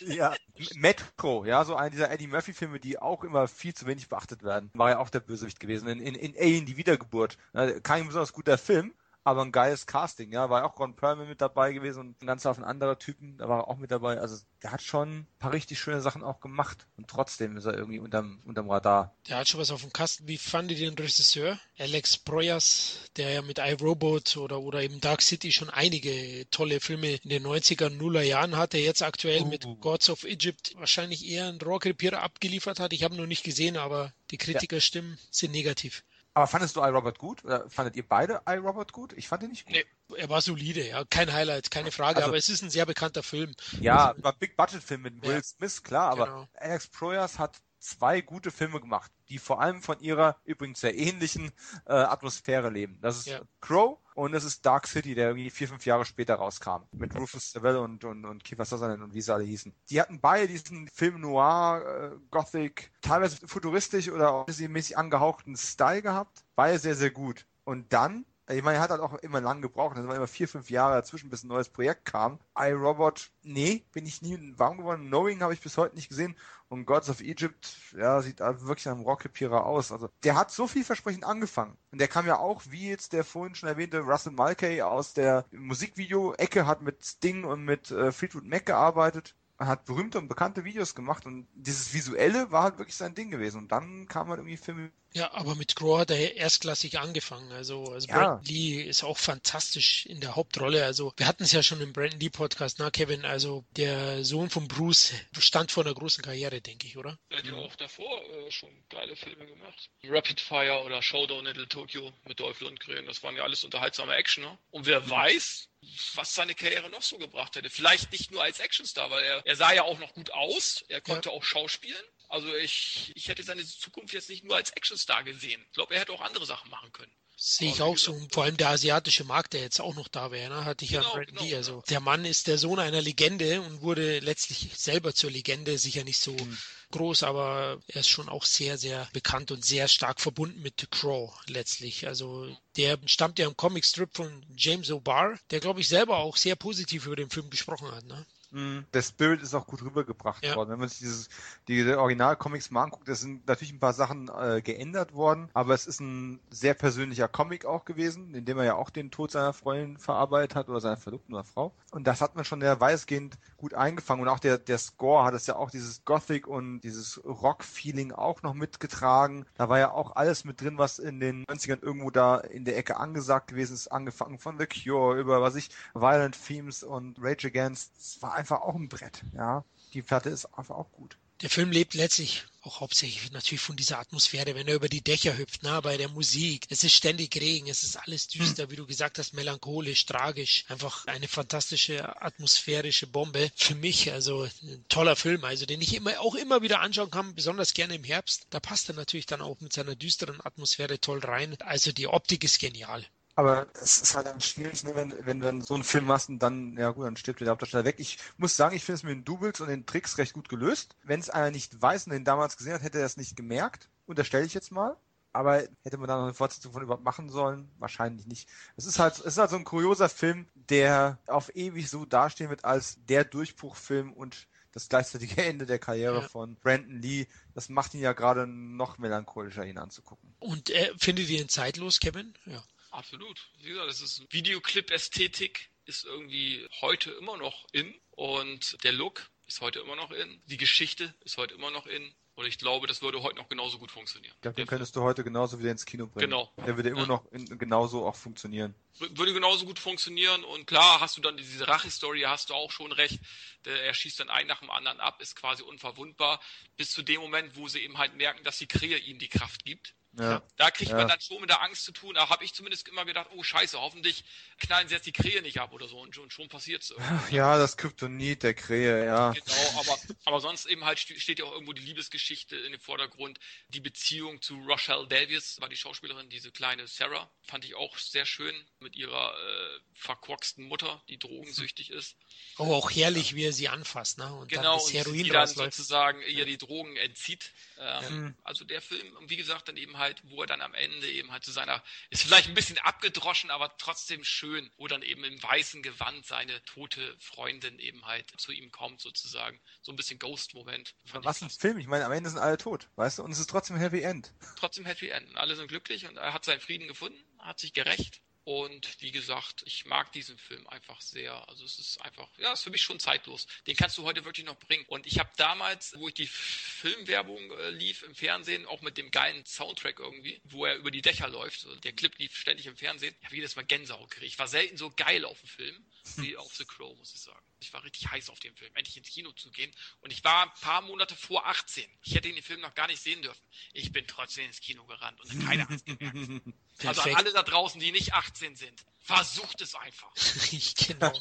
[0.00, 0.34] ja,
[0.74, 4.70] Metro, ja, so einer dieser Eddie Murphy-Filme, die auch immer viel zu wenig beachtet werden,
[4.74, 5.88] war ja auch der Bösewicht gewesen.
[5.88, 7.36] In, in, in Alien, die Wiedergeburt.
[7.82, 8.94] Kein besonders guter Film,
[9.28, 10.48] aber ein geiles Casting, ja.
[10.48, 13.60] War auch Ron Perlman mit dabei gewesen und ein ganzer Haufen anderer Typen, da war
[13.60, 14.18] er auch mit dabei.
[14.18, 17.74] Also der hat schon ein paar richtig schöne Sachen auch gemacht und trotzdem ist er
[17.74, 19.14] irgendwie unterm, unterm Radar.
[19.28, 20.26] Der hat schon was auf dem Kasten.
[20.26, 21.58] Wie fandet ihr den Regisseur?
[21.78, 27.16] Alex Proyas, der ja mit iRobot oder, oder eben Dark City schon einige tolle Filme
[27.16, 29.46] in den 90er, Nuller Jahren hatte, jetzt aktuell uh.
[29.46, 32.94] mit Gods of Egypt wahrscheinlich eher einen Rohrkrepierer abgeliefert hat.
[32.94, 35.18] Ich habe noch nicht gesehen, aber die Kritikerstimmen ja.
[35.30, 36.02] sind negativ.
[36.38, 37.44] Aber fandest du iRobot gut?
[37.44, 39.12] Oder fandet ihr beide iRobot gut?
[39.14, 39.74] Ich fand ihn nicht gut.
[39.74, 39.84] Nee,
[40.16, 41.04] er war solide, ja.
[41.04, 43.56] Kein Highlight, keine Frage, also, aber es ist ein sehr bekannter Film.
[43.80, 46.48] Ja, also, war Big Budget Film mit Will ja, Smith, klar, aber genau.
[46.54, 51.52] Alex Proyas hat zwei gute Filme gemacht, die vor allem von ihrer übrigens sehr ähnlichen
[51.86, 52.98] äh, Atmosphäre leben.
[53.00, 53.40] Das ist ja.
[53.60, 56.82] Crow und es ist Dark City, der irgendwie vier, fünf Jahre später rauskam.
[56.92, 59.74] Mit Rufus Sewell und, und, und Kiefer Sutherland und wie sie alle hießen.
[59.90, 66.44] Die hatten beide diesen Film Noir, äh, Gothic, teilweise futuristisch oder mäßig angehauchten Style gehabt.
[66.56, 67.46] Beide sehr, sehr gut.
[67.64, 69.96] Und dann ich meine, er hat halt auch immer lang gebraucht.
[69.96, 72.38] Es waren immer vier, fünf Jahre dazwischen, bis ein neues Projekt kam.
[72.56, 75.08] iRobot, nee, bin ich nie warm geworden.
[75.08, 76.34] Knowing habe ich bis heute nicht gesehen.
[76.68, 79.92] Und Gods of Egypt, ja, sieht halt wirklich nach einem Rockepierer aus.
[79.92, 81.76] Also, der hat so vielversprechend angefangen.
[81.92, 85.44] Und der kam ja auch, wie jetzt der vorhin schon erwähnte Russell Mulcahy aus der
[85.50, 90.94] Musikvideo-Ecke, hat mit Sting und mit äh, Fleetwood Mac gearbeitet hat berühmte und bekannte Videos
[90.94, 93.58] gemacht und dieses Visuelle war halt wirklich sein Ding gewesen.
[93.58, 97.50] Und dann kam halt irgendwie Filme ja, aber mit Grohr hat er erstklassig angefangen.
[97.52, 98.14] Also, also ja.
[98.14, 100.84] Brandon Lee ist auch fantastisch in der Hauptrolle.
[100.84, 104.50] Also wir hatten es ja schon im Brandon Lee Podcast, na Kevin, also der Sohn
[104.50, 107.18] von Bruce stand vor einer großen Karriere, denke ich, oder?
[107.30, 109.90] Er hat ja auch davor äh, schon geile Filme gemacht.
[110.04, 114.12] Rapid Fire oder Showdown in Little Tokyo mit Dolph Lundgren, das waren ja alles unterhaltsame
[114.12, 114.52] Actioner.
[114.52, 114.58] Ne?
[114.70, 115.10] Und wer mhm.
[115.10, 115.68] weiß,
[116.14, 117.70] was seine Karriere noch so gebracht hätte.
[117.70, 121.00] Vielleicht nicht nur als Actionstar, weil er, er sah ja auch noch gut aus, er
[121.00, 121.34] konnte ja.
[121.34, 122.04] auch schauspielen.
[122.28, 125.62] Also ich, ich hätte seine Zukunft jetzt nicht nur als Actionstar gesehen.
[125.66, 127.12] Ich glaube, er hätte auch andere Sachen machen können.
[127.40, 128.20] Sehe ich auch so.
[128.32, 130.64] Vor allem der asiatische Markt, der jetzt auch noch da wäre, ne?
[130.64, 131.54] hatte ich genau, ja Brandon genau, Lee.
[131.54, 131.84] Also genau.
[131.88, 135.78] der Mann ist der Sohn einer Legende und wurde letztlich selber zur Legende.
[135.78, 136.58] Sicher nicht so mhm.
[136.90, 141.32] groß, aber er ist schon auch sehr, sehr bekannt und sehr stark verbunden mit Crow
[141.46, 142.08] letztlich.
[142.08, 146.56] Also der stammt ja im Comicstrip von James O'Barr, der glaube ich selber auch sehr
[146.56, 148.04] positiv über den Film gesprochen hat.
[148.04, 148.26] Ne?
[148.50, 148.84] Mhm.
[148.92, 150.56] Der Spirit ist auch gut rübergebracht ja.
[150.56, 150.70] worden.
[150.70, 151.28] Wenn man sich dieses,
[151.66, 155.86] diese Original-Comics mal anguckt, da sind natürlich ein paar Sachen äh, geändert worden, aber es
[155.86, 159.52] ist ein sehr persönlicher Comic auch gewesen, in dem er ja auch den Tod seiner
[159.52, 161.72] Freundin verarbeitet hat oder seiner Verlobten oder Frau.
[161.90, 164.22] Und das hat man schon sehr weitestgehend gut eingefangen.
[164.22, 168.42] Und auch der, der Score hat es ja auch dieses Gothic und dieses Rock-Feeling auch
[168.42, 169.46] noch mitgetragen.
[169.56, 172.76] Da war ja auch alles mit drin, was in den 90ern irgendwo da in der
[172.76, 177.48] Ecke angesagt gewesen ist, angefangen von The Cure über, was ich, Violent Themes und Rage
[177.48, 177.92] Against.
[177.98, 179.64] Es war einfach auch ein Brett, ja.
[179.92, 181.16] Die Platte ist einfach auch gut.
[181.40, 185.38] Der Film lebt letztlich auch hauptsächlich natürlich von dieser Atmosphäre, wenn er über die Dächer
[185.38, 186.66] hüpft, na, bei der Musik.
[186.68, 190.64] Es ist ständig Regen, es ist alles düster, wie du gesagt hast, melancholisch, tragisch.
[190.68, 194.12] Einfach eine fantastische atmosphärische Bombe für mich.
[194.12, 197.94] Also ein toller Film, also den ich immer, auch immer wieder anschauen kann, besonders gerne
[197.94, 198.48] im Herbst.
[198.50, 201.56] Da passt er natürlich dann auch mit seiner düsteren Atmosphäre toll rein.
[201.60, 203.06] Also die Optik ist genial.
[203.38, 206.28] Aber es ist halt dann schwierig, ne, wenn, wenn du dann so einen Film machst
[206.28, 207.94] und dann, ja gut, dann stirbt der Hauptdarsteller weg.
[207.98, 210.96] Ich muss sagen, ich finde es mit den Doubles und den Tricks recht gut gelöst.
[211.04, 213.90] Wenn es einer nicht weiß und den damals gesehen hat, hätte er es nicht gemerkt.
[214.06, 214.96] Unterstelle ich jetzt mal.
[215.32, 217.70] Aber hätte man da noch eine Fortsetzung von überhaupt machen sollen?
[217.78, 218.48] Wahrscheinlich nicht.
[218.76, 222.50] Es ist halt, es ist halt so ein kurioser Film, der auf ewig so dastehen
[222.50, 226.28] wird als der Durchbruchfilm und das gleichzeitige Ende der Karriere ja.
[226.28, 227.28] von Brandon Lee.
[227.54, 230.34] Das macht ihn ja gerade noch melancholischer, ihn anzugucken.
[230.40, 232.34] Und äh, findet ihr ihn zeitlos, Kevin?
[232.44, 232.64] Ja.
[232.90, 233.48] Absolut.
[233.60, 239.60] Wie gesagt, das ist Videoclip-Ästhetik ist irgendwie heute immer noch in und der Look ist
[239.62, 240.42] heute immer noch in.
[240.46, 242.14] Die Geschichte ist heute immer noch in.
[242.34, 244.32] Und ich glaube, das würde heute noch genauso gut funktionieren.
[244.44, 246.30] Ja, den könntest du heute genauso wieder ins Kino bringen.
[246.30, 246.52] Genau.
[246.64, 247.06] Der würde immer ja.
[247.06, 248.76] noch in, genauso auch funktionieren.
[248.98, 250.44] Würde genauso gut funktionieren.
[250.44, 253.18] Und klar, hast du dann diese Rache-Story, hast du auch schon recht.
[253.64, 256.40] Er schießt dann einen nach dem anderen ab, ist quasi unverwundbar.
[256.76, 259.64] Bis zu dem Moment, wo sie eben halt merken, dass die Krähe ihm die Kraft
[259.64, 259.96] gibt.
[260.18, 260.42] Ja.
[260.56, 260.96] Da kriegt ja.
[260.96, 262.14] man dann schon mit der Angst zu tun.
[262.14, 264.24] Da habe ich zumindest immer gedacht, oh scheiße, hoffentlich
[264.58, 266.94] knallen sie jetzt die Krähe nicht ab oder so und schon, schon passiert es.
[267.30, 269.32] Ja, das Kryptonit der Krähe, ja.
[269.32, 273.38] Genau, aber, aber sonst eben halt steht ja auch irgendwo die Liebesgeschichte in dem Vordergrund.
[273.68, 278.24] Die Beziehung zu Rochelle Davies war die Schauspielerin, diese kleine Sarah, fand ich auch sehr
[278.24, 282.16] schön mit ihrer äh, verkorksten Mutter, die drogensüchtig ist.
[282.56, 284.32] Oh, auch herrlich, wie er sie anfasst, ne?
[284.32, 287.52] Und genau, dann das Heroin und die dann sozusagen ihr die Drogen entzieht.
[287.78, 288.44] Ähm, ja.
[288.44, 291.44] Also der Film, wie gesagt, dann eben halt, wo er dann am Ende eben halt
[291.44, 295.82] zu seiner, ist vielleicht ein bisschen abgedroschen, aber trotzdem schön, wo dann eben im weißen
[295.82, 299.60] Gewand seine tote Freundin eben halt zu ihm kommt, sozusagen.
[299.82, 300.94] So ein bisschen Ghost-Moment.
[301.12, 303.50] Was ein Film, ich meine, am Ende sind alle tot, weißt du, und es ist
[303.50, 304.32] trotzdem Happy End.
[304.56, 305.36] Trotzdem Happy End.
[305.36, 309.62] Alle sind glücklich und er hat seinen Frieden gefunden, hat sich gerecht und wie gesagt,
[309.66, 311.46] ich mag diesen Film einfach sehr.
[311.50, 313.46] Also es ist einfach, ja, ist für mich schon zeitlos.
[313.66, 314.86] Den kannst du heute wirklich noch bringen.
[314.88, 319.10] Und ich habe damals, wo ich die Filmwerbung äh, lief im Fernsehen, auch mit dem
[319.10, 322.74] geilen Soundtrack irgendwie, wo er über die Dächer läuft, so, der Clip lief ständig im
[322.78, 324.32] Fernsehen, ich habe jedes Mal Gänsehaut gekriegt.
[324.32, 325.84] Ich war selten so geil auf dem Film
[326.16, 327.47] wie auf The Crow, muss ich sagen.
[327.60, 329.70] Ich war richtig heiß auf den Film, endlich ins Kino zu gehen.
[330.00, 331.84] Und ich war ein paar Monate vor 18.
[332.02, 333.42] Ich hätte den Film noch gar nicht sehen dürfen.
[333.72, 336.18] Ich bin trotzdem ins Kino gerannt und keiner hat es gemerkt.
[336.84, 340.12] also an alle da draußen, die nicht 18 sind, versucht es einfach.
[340.86, 341.18] genau.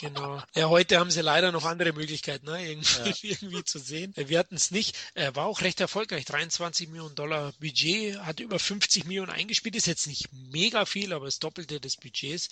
[0.00, 0.42] genau.
[0.54, 2.68] Ja, heute haben sie leider noch andere Möglichkeiten, ne?
[2.70, 3.36] irgendwie, ja.
[3.40, 4.12] irgendwie zu sehen.
[4.16, 4.96] Wir hatten es nicht.
[5.14, 6.24] Er war auch recht erfolgreich.
[6.24, 9.76] 23 Millionen Dollar Budget, hat über 50 Millionen eingespielt.
[9.76, 12.48] Ist jetzt nicht mega viel, aber das Doppelte des Budgets.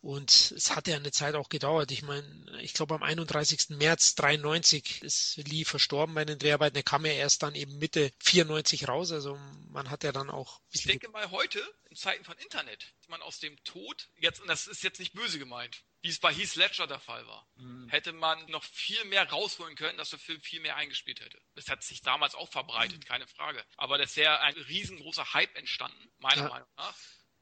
[0.00, 1.90] Und es hat ja eine Zeit auch gedauert.
[1.90, 3.70] Ich meine, ich glaube am 31.
[3.70, 6.76] März 93 ist Lee verstorben bei den Dreharbeiten.
[6.76, 9.12] Er kam ja erst dann eben Mitte 94 raus.
[9.12, 10.60] Also man hat ja dann auch.
[10.70, 14.66] Ich denke mal heute, in Zeiten von Internet, man aus dem Tod, jetzt, und das
[14.66, 17.88] ist jetzt nicht böse gemeint, wie es bei Heath Ledger der Fall war, mhm.
[17.88, 21.40] hätte man noch viel mehr rausholen können, dass der Film viel mehr eingespielt hätte.
[21.54, 23.04] Das hat sich damals auch verbreitet, mhm.
[23.04, 23.64] keine Frage.
[23.76, 26.48] Aber das wäre ein riesengroßer Hype entstanden, meiner ja.
[26.48, 26.96] Meinung nach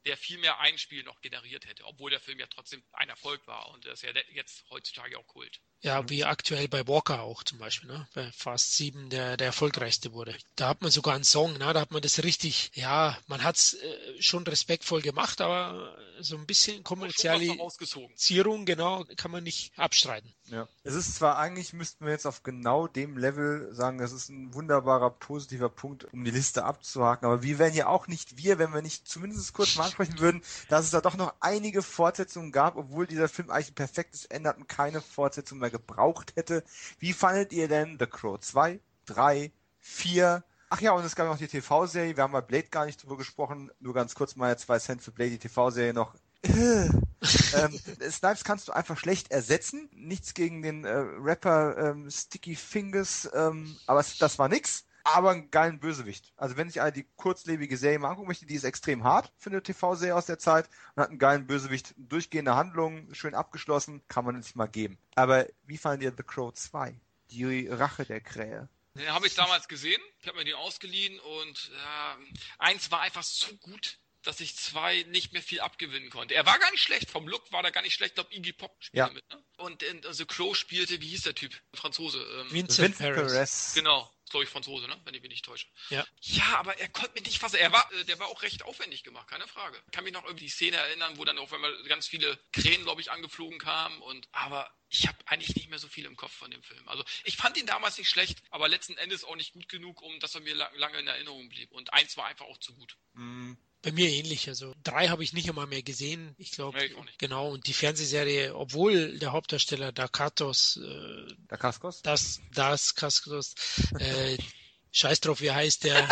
[0.05, 3.69] der viel mehr Einspiel noch generiert hätte, obwohl der Film ja trotzdem ein Erfolg war
[3.69, 5.59] und das ist ja jetzt heutzutage auch Kult.
[5.85, 8.07] Ja, wie aktuell bei Walker auch zum Beispiel, ne?
[8.15, 10.35] bei Fast 7 der, der erfolgreichste wurde.
[10.55, 11.73] Da hat man sogar einen Song, ne?
[11.73, 16.37] da hat man das richtig, ja, man hat es äh, schon respektvoll gemacht, aber so
[16.37, 20.33] ein bisschen Kommerzialisierung, genau, kann man nicht abstreiten.
[20.45, 20.67] Ja.
[20.83, 24.53] Es ist zwar eigentlich, müssten wir jetzt auf genau dem Level sagen, das ist ein
[24.55, 28.73] wunderbarer, positiver Punkt, um die Liste abzuhaken, aber wir wären ja auch nicht wir, wenn
[28.73, 32.75] wir nicht zumindest kurz mal ansprechen würden, dass es da doch noch einige Fortsetzungen gab,
[32.75, 36.63] obwohl dieser Film eigentlich ein perfektes Ende hat und keine Fortsetzung mehr gebraucht hätte.
[36.99, 40.43] Wie fandet ihr denn The Crow 2, 3, 4?
[40.69, 42.15] Ach ja, und es gab noch die TV-Serie.
[42.15, 43.71] Wir haben bei Blade gar nicht drüber gesprochen.
[43.79, 46.15] Nur ganz kurz mal zwei Cent für Blade, die TV-Serie noch.
[46.45, 47.79] ähm,
[48.11, 49.89] Snipes kannst du einfach schlecht ersetzen.
[49.93, 55.51] Nichts gegen den äh, Rapper ähm, Sticky Fingers, ähm, aber das war nix aber einen
[55.51, 56.33] geilen Bösewicht.
[56.35, 59.51] Also wenn sich einer die kurzlebige Serie mal angucken möchte, die ist extrem hart für
[59.51, 61.93] eine TV-Serie aus der Zeit und hat einen geilen Bösewicht.
[61.97, 64.97] Durchgehende Handlung, schön abgeschlossen, kann man sich mal geben.
[65.15, 66.99] Aber wie fanden dir The Crow 2?
[67.29, 68.67] Die Rache der Krähe.
[68.95, 70.01] Den habe ich damals gesehen.
[70.21, 75.03] Ich habe mir den ausgeliehen und äh, eins war einfach so gut, dass ich zwei
[75.03, 76.35] nicht mehr viel abgewinnen konnte.
[76.35, 78.11] Er war gar nicht schlecht, vom Look war er gar nicht schlecht.
[78.11, 79.13] Ich glaube, Iggy Pop spielte ja.
[79.13, 79.29] mit.
[79.29, 79.43] Ne?
[79.57, 81.53] Und in The Crow spielte, wie hieß der Typ?
[81.73, 82.19] Franzose.
[82.19, 83.73] Ähm, Vincent, Vincent Perez.
[83.75, 84.99] Genau glaube ich, Franzose, ne?
[85.05, 85.67] wenn ich mich nicht täusche.
[85.89, 86.05] Ja.
[86.19, 87.57] Ja, aber er konnte mich nicht fassen.
[87.57, 89.81] Er war, äh, der war auch recht aufwendig gemacht, keine Frage.
[89.85, 92.83] Ich kann mich noch irgendwie die Szene erinnern, wo dann auf einmal ganz viele Krähen,
[92.83, 94.01] glaube ich, angeflogen kamen.
[94.01, 96.87] Und aber ich habe eigentlich nicht mehr so viel im Kopf von dem Film.
[96.87, 100.19] Also ich fand ihn damals nicht schlecht, aber letzten Endes auch nicht gut genug, um
[100.19, 101.71] dass er mir lange in Erinnerung blieb.
[101.71, 102.97] Und eins war einfach auch zu gut.
[103.13, 103.57] Mhm.
[103.85, 104.49] Bei mir ähnlich.
[104.49, 106.33] Also drei habe ich nicht einmal mehr gesehen.
[106.39, 106.89] Ich glaube, nee,
[107.19, 107.51] genau.
[107.51, 112.01] Und die Fernsehserie, obwohl der Hauptdarsteller Dakatos, äh, Dakaskos?
[112.01, 113.53] das, das Kaskos,
[113.99, 114.37] äh,
[114.91, 116.07] Scheiß drauf, wie heißt der?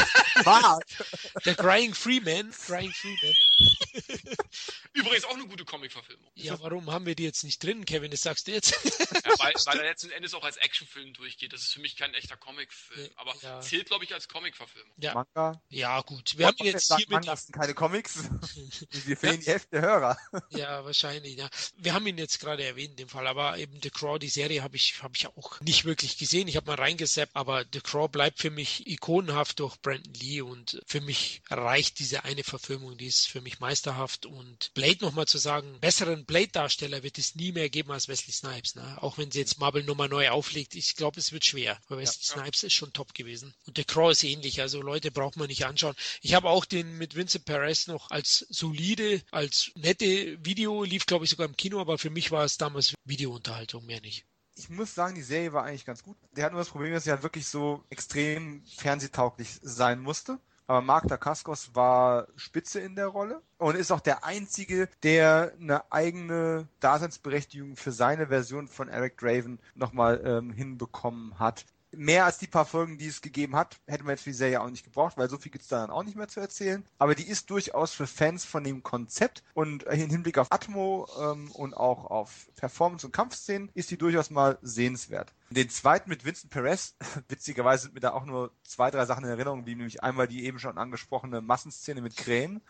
[1.46, 2.52] der Crying Freeman.
[2.52, 3.34] Crying Freeman.
[4.94, 6.32] Übrigens auch eine gute Comic-Verfilmung.
[6.36, 8.12] Ja, warum haben wir die jetzt nicht drin, Kevin?
[8.12, 8.72] Das sagst du jetzt.
[8.72, 11.54] ja, weil, weil er letzten Endes auch als Actionfilm durchgeht.
[11.54, 13.10] Das ist für mich kein echter Comicfilm.
[13.16, 13.62] Aber ja.
[13.62, 14.94] zählt, glaube ich, als Comic-Verfilmung.
[14.98, 15.14] Ja.
[15.14, 15.62] Manga.
[15.70, 16.38] Ja, gut.
[16.38, 17.24] Wir haben jetzt hier mit.
[17.24, 18.30] Sind keine Comics.
[18.92, 20.18] wir fehlen die Hälfte der Hörer.
[20.50, 21.50] ja, wahrscheinlich, ja.
[21.78, 23.28] Wir haben ihn jetzt gerade erwähnt, in dem Fall.
[23.28, 26.48] Aber eben The Craw, die Serie, habe ich, hab ich auch nicht wirklich gesehen.
[26.48, 30.82] Ich habe mal reingesappt, aber The Craw bleibt für mich ikonenhaft durch Brandon Lee und
[30.86, 34.26] für mich reicht diese eine Verfilmung, die ist für mich wirklich meisterhaft.
[34.26, 38.76] Und Blade nochmal zu sagen, besseren Blade-Darsteller wird es nie mehr geben als Wesley Snipes.
[38.76, 38.98] Ne?
[39.02, 41.80] Auch wenn sie jetzt Marvel nochmal neu auflegt, ich glaube, es wird schwer.
[41.88, 42.68] Weil Wesley ja, Snipes ja.
[42.68, 43.54] ist schon top gewesen.
[43.68, 44.62] Und der Crow ist ähnlich.
[44.62, 45.96] Also Leute braucht man nicht anschauen.
[46.22, 51.26] Ich habe auch den mit Vincent Perez noch als solide, als nette Video, lief glaube
[51.26, 54.26] ich sogar im Kino, aber für mich war es damals Videounterhaltung, mehr nicht
[54.56, 56.16] ich muss sagen, die Serie war eigentlich ganz gut.
[56.34, 60.40] Der hat nur das Problem, dass sie halt wirklich so extrem fernsehtauglich sein musste.
[60.68, 65.92] Aber Mark Dacascos war Spitze in der Rolle und ist auch der Einzige, der eine
[65.92, 72.48] eigene Daseinsberechtigung für seine Version von Eric Draven nochmal ähm, hinbekommen hat mehr als die
[72.48, 75.18] paar Folgen, die es gegeben hat, hätte man jetzt für die Serie auch nicht gebraucht,
[75.18, 76.84] weil so viel gibt es da dann auch nicht mehr zu erzählen.
[76.98, 81.52] Aber die ist durchaus für Fans von dem Konzept und im Hinblick auf Atmo ähm,
[81.52, 85.34] und auch auf Performance und Kampfszenen ist die durchaus mal sehenswert.
[85.54, 86.96] Den zweiten mit Vincent Perez,
[87.28, 90.46] witzigerweise sind mir da auch nur zwei, drei Sachen in Erinnerung, wie nämlich einmal die
[90.46, 92.62] eben schon angesprochene Massenszene mit Krähen, mhm.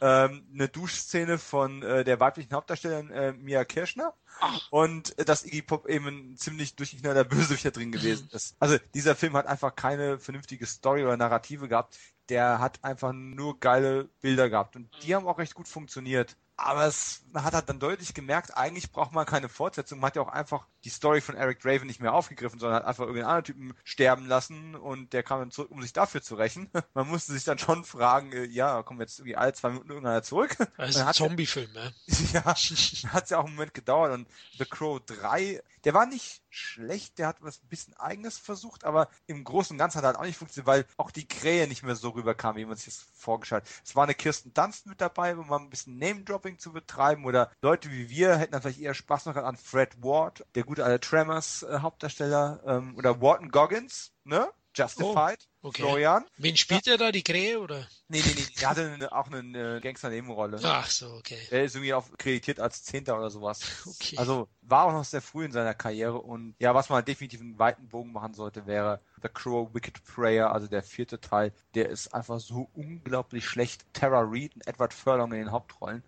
[0.00, 4.68] ähm, eine Duschszene von äh, der weiblichen Hauptdarstellerin äh, Mia Kirschner Ach.
[4.70, 8.36] und äh, dass Iggy Pop eben ein ziemlich durchgeknallter Bösewichter drin gewesen mhm.
[8.36, 8.56] ist.
[8.58, 11.98] Also dieser Film hat einfach keine vernünftige Story oder Narrative gehabt.
[12.28, 15.14] Der hat einfach nur geile Bilder gehabt und die mhm.
[15.14, 16.36] haben auch recht gut funktioniert.
[16.62, 19.98] Aber es, man hat halt dann deutlich gemerkt, eigentlich braucht man keine Fortsetzung.
[19.98, 22.84] Man hat ja auch einfach die Story von Eric Draven nicht mehr aufgegriffen, sondern hat
[22.84, 26.34] einfach irgendeinen anderen Typen sterben lassen und der kam dann zurück, um sich dafür zu
[26.34, 26.70] rächen.
[26.94, 30.22] Man musste sich dann schon fragen, äh, ja, kommen jetzt irgendwie alle zwei Minuten irgendeiner
[30.22, 30.56] zurück.
[30.76, 31.94] Das ist ein Zombie-Film, ne?
[32.32, 36.42] Ja, hat es ja auch einen Moment gedauert und The Crow 3, der war nicht
[36.48, 40.08] schlecht, der hat was ein bisschen eigenes versucht, aber im Großen und Ganzen hat er
[40.08, 42.86] halt auch nicht funktioniert, weil auch die Krähe nicht mehr so rüberkam, wie man sich
[42.86, 43.70] das vorgestellt hat.
[43.84, 47.50] Es war eine Kirsten Dunst mit dabei, um mal ein bisschen Name-Dropping zu betreiben oder
[47.62, 51.00] Leute wie wir hätten dann vielleicht eher Spaß noch an Fred Ward, der gute alte
[51.00, 54.48] Tremors äh, ähm, oder Wharton Goggins, ne?
[54.74, 55.38] Justified.
[55.62, 55.82] Oh, okay.
[55.82, 56.24] Florian.
[56.38, 56.92] Wen spielt ja.
[56.92, 57.86] er da, die Krähe, oder?
[58.08, 60.60] Nee, nee, nee, der hatte eine, auch eine äh, Gangster-Nebenrolle.
[60.62, 61.38] Ach so, okay.
[61.50, 63.60] Der ist irgendwie auch kreditiert als Zehnter oder sowas.
[64.00, 64.16] Okay.
[64.16, 67.58] Also war auch noch sehr früh in seiner Karriere und ja, was man definitiv einen
[67.58, 71.52] weiten Bogen machen sollte, wäre The Crow Wicked Prayer, also der vierte Teil.
[71.74, 73.84] Der ist einfach so unglaublich schlecht.
[73.92, 76.02] Tara Reid und Edward Furlong in den Hauptrollen.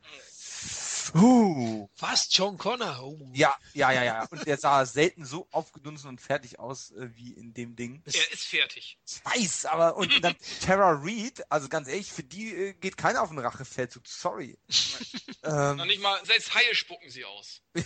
[1.14, 1.88] Uh.
[1.98, 2.28] Was?
[2.30, 3.02] John Connor?
[3.02, 3.30] Uh.
[3.34, 4.26] Ja, ja, ja, ja.
[4.30, 8.02] Und der sah selten so aufgedunsen und fertig aus äh, wie in dem Ding.
[8.06, 8.98] Er ist fertig.
[9.06, 13.22] Ich weiß, aber und dann Tara Reid, also ganz ehrlich, für die äh, geht keiner
[13.22, 14.06] auf den Rachefeldzug.
[14.06, 14.58] Sorry.
[15.44, 17.62] ähm, Noch nicht mal, selbst Haie spucken sie aus.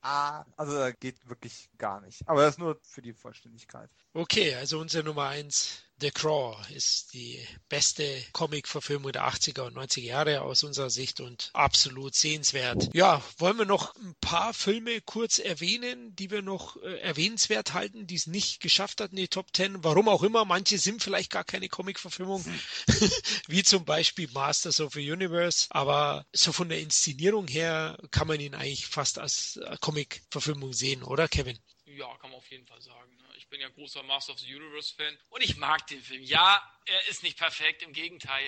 [0.00, 2.26] also da geht wirklich gar nicht.
[2.26, 3.90] Aber das ist nur für die Vollständigkeit.
[4.12, 10.00] Okay, also unsere Nummer eins The Crawl ist die beste Comic-Verfilmung der 80er und 90er
[10.00, 12.90] Jahre aus unserer Sicht und absolut sehenswert.
[12.92, 18.08] Ja, wollen wir noch ein paar Filme kurz erwähnen, die wir noch äh, erwähnenswert halten,
[18.08, 19.84] die es nicht geschafft hat in die Top 10?
[19.84, 22.44] Warum auch immer, manche sind vielleicht gar keine Comic-Verfilmung,
[23.46, 28.40] wie zum Beispiel Masters of the Universe, aber so von der Inszenierung her kann man
[28.40, 31.58] ihn eigentlich fast als äh, Comic-Verfilmung sehen, oder Kevin?
[31.86, 33.13] Ja, kann man auf jeden Fall sagen.
[33.54, 36.24] Ich bin ja großer Master of the Universe-Fan und ich mag den Film.
[36.24, 38.44] Ja, er ist nicht perfekt, im Gegenteil.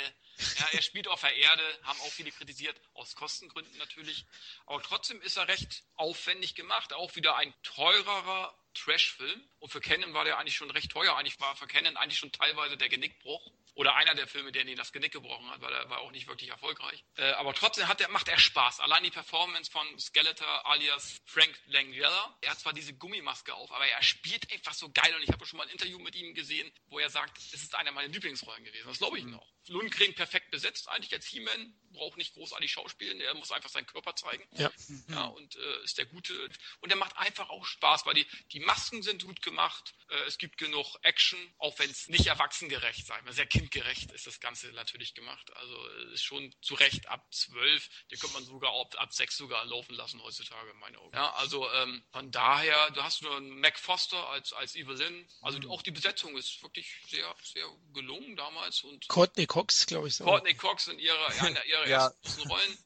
[0.59, 4.27] Ja, er spielt auf der Erde, haben auch viele kritisiert, aus Kostengründen natürlich.
[4.67, 6.93] Aber trotzdem ist er recht aufwendig gemacht.
[6.93, 9.43] Auch wieder ein teurerer Trash-Film.
[9.59, 11.17] Und für Canon war der eigentlich schon recht teuer.
[11.17, 13.53] Eigentlich war für Canon eigentlich schon teilweise der Genickbruch.
[13.75, 16.27] Oder einer der Filme, der ihnen das Genick gebrochen hat, weil er war auch nicht
[16.29, 17.05] wirklich erfolgreich.
[17.17, 18.81] Äh, aber trotzdem hat er, macht er Spaß.
[18.81, 22.39] Allein die Performance von Skeletor alias Frank Langella.
[22.41, 25.15] Er hat zwar diese Gummimaske auf, aber er spielt einfach so geil.
[25.15, 27.75] Und ich habe schon mal ein Interview mit ihm gesehen, wo er sagt, es ist
[27.75, 28.87] einer meiner Lieblingsrollen gewesen.
[28.89, 29.47] Das glaube ich ihm auch.
[29.69, 34.15] Lundgren perfekt besetzt eigentlich als He-Man, braucht nicht großartig schauspielen, er muss einfach seinen Körper
[34.15, 34.47] zeigen.
[34.53, 34.71] Ja.
[35.09, 36.49] ja und äh, ist der Gute.
[36.81, 40.39] Und er macht einfach auch Spaß, weil die, die Masken sind gut gemacht, äh, es
[40.39, 43.19] gibt genug Action, auch wenn es nicht erwachsengerecht sei.
[43.31, 45.51] Sehr kindgerecht ist das Ganze natürlich gemacht.
[45.57, 49.65] Also ist schon zu Recht ab zwölf, den könnte man sogar ab, ab sechs sogar
[49.65, 51.15] laufen lassen heutzutage, in meinen Augen.
[51.15, 55.29] Ja, also ähm, von daher, du hast nur einen Mac Foster als, als Evelyn.
[55.41, 55.71] Also mhm.
[55.71, 58.83] auch die Besetzung ist wirklich sehr, sehr gelungen damals.
[58.83, 60.17] Und Courtney Cox, glaube ich.
[60.17, 60.25] So.
[60.25, 62.07] Courtney Cox in ihrer, einer ihrer ja.
[62.09, 62.79] ersten Rollen.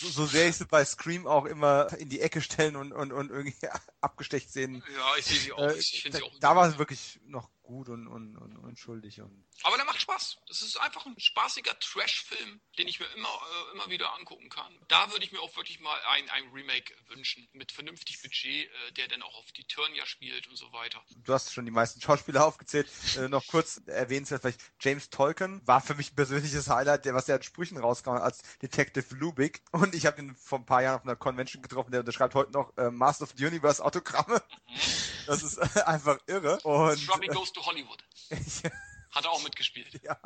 [0.00, 3.12] So, so sehr ich sie bei Scream auch immer in die Ecke stellen und, und,
[3.12, 3.54] und irgendwie
[4.00, 4.82] abgestecht sehen.
[4.94, 5.58] Ja, ich sehe sie auch.
[5.58, 9.20] Äh, ich da, sie auch da war es wirklich noch gut und, und, und unschuldig.
[9.20, 10.38] Und Aber der macht Spaß.
[10.50, 14.72] Es ist einfach ein spaßiger Trash-Film, den ich mir immer, äh, immer wieder angucken kann.
[14.88, 18.92] Da würde ich mir auch wirklich mal ein, ein Remake wünschen, mit vernünftig Budget, äh,
[18.92, 21.02] der dann auch auf die Turnier spielt und so weiter.
[21.16, 22.88] Du hast schon die meisten Schauspieler aufgezählt.
[23.16, 27.28] äh, noch kurz erwähnenswert vielleicht, James Tolkien war für mich ein persönliches Highlight, der, was
[27.28, 29.62] er an Sprüchen rauskam als Detective Lubick.
[29.72, 32.52] Und ich habe ihn vor ein paar Jahren auf einer Convention getroffen, der unterschreibt heute
[32.52, 34.42] noch äh, Master of the Universe Autogramme.
[34.68, 35.04] Mhm.
[35.26, 36.58] Das ist einfach irre.
[36.60, 38.02] Und, Robbie to Hollywood.
[39.14, 39.84] Hat er auch mitgespielt.
[40.04, 40.18] Ja,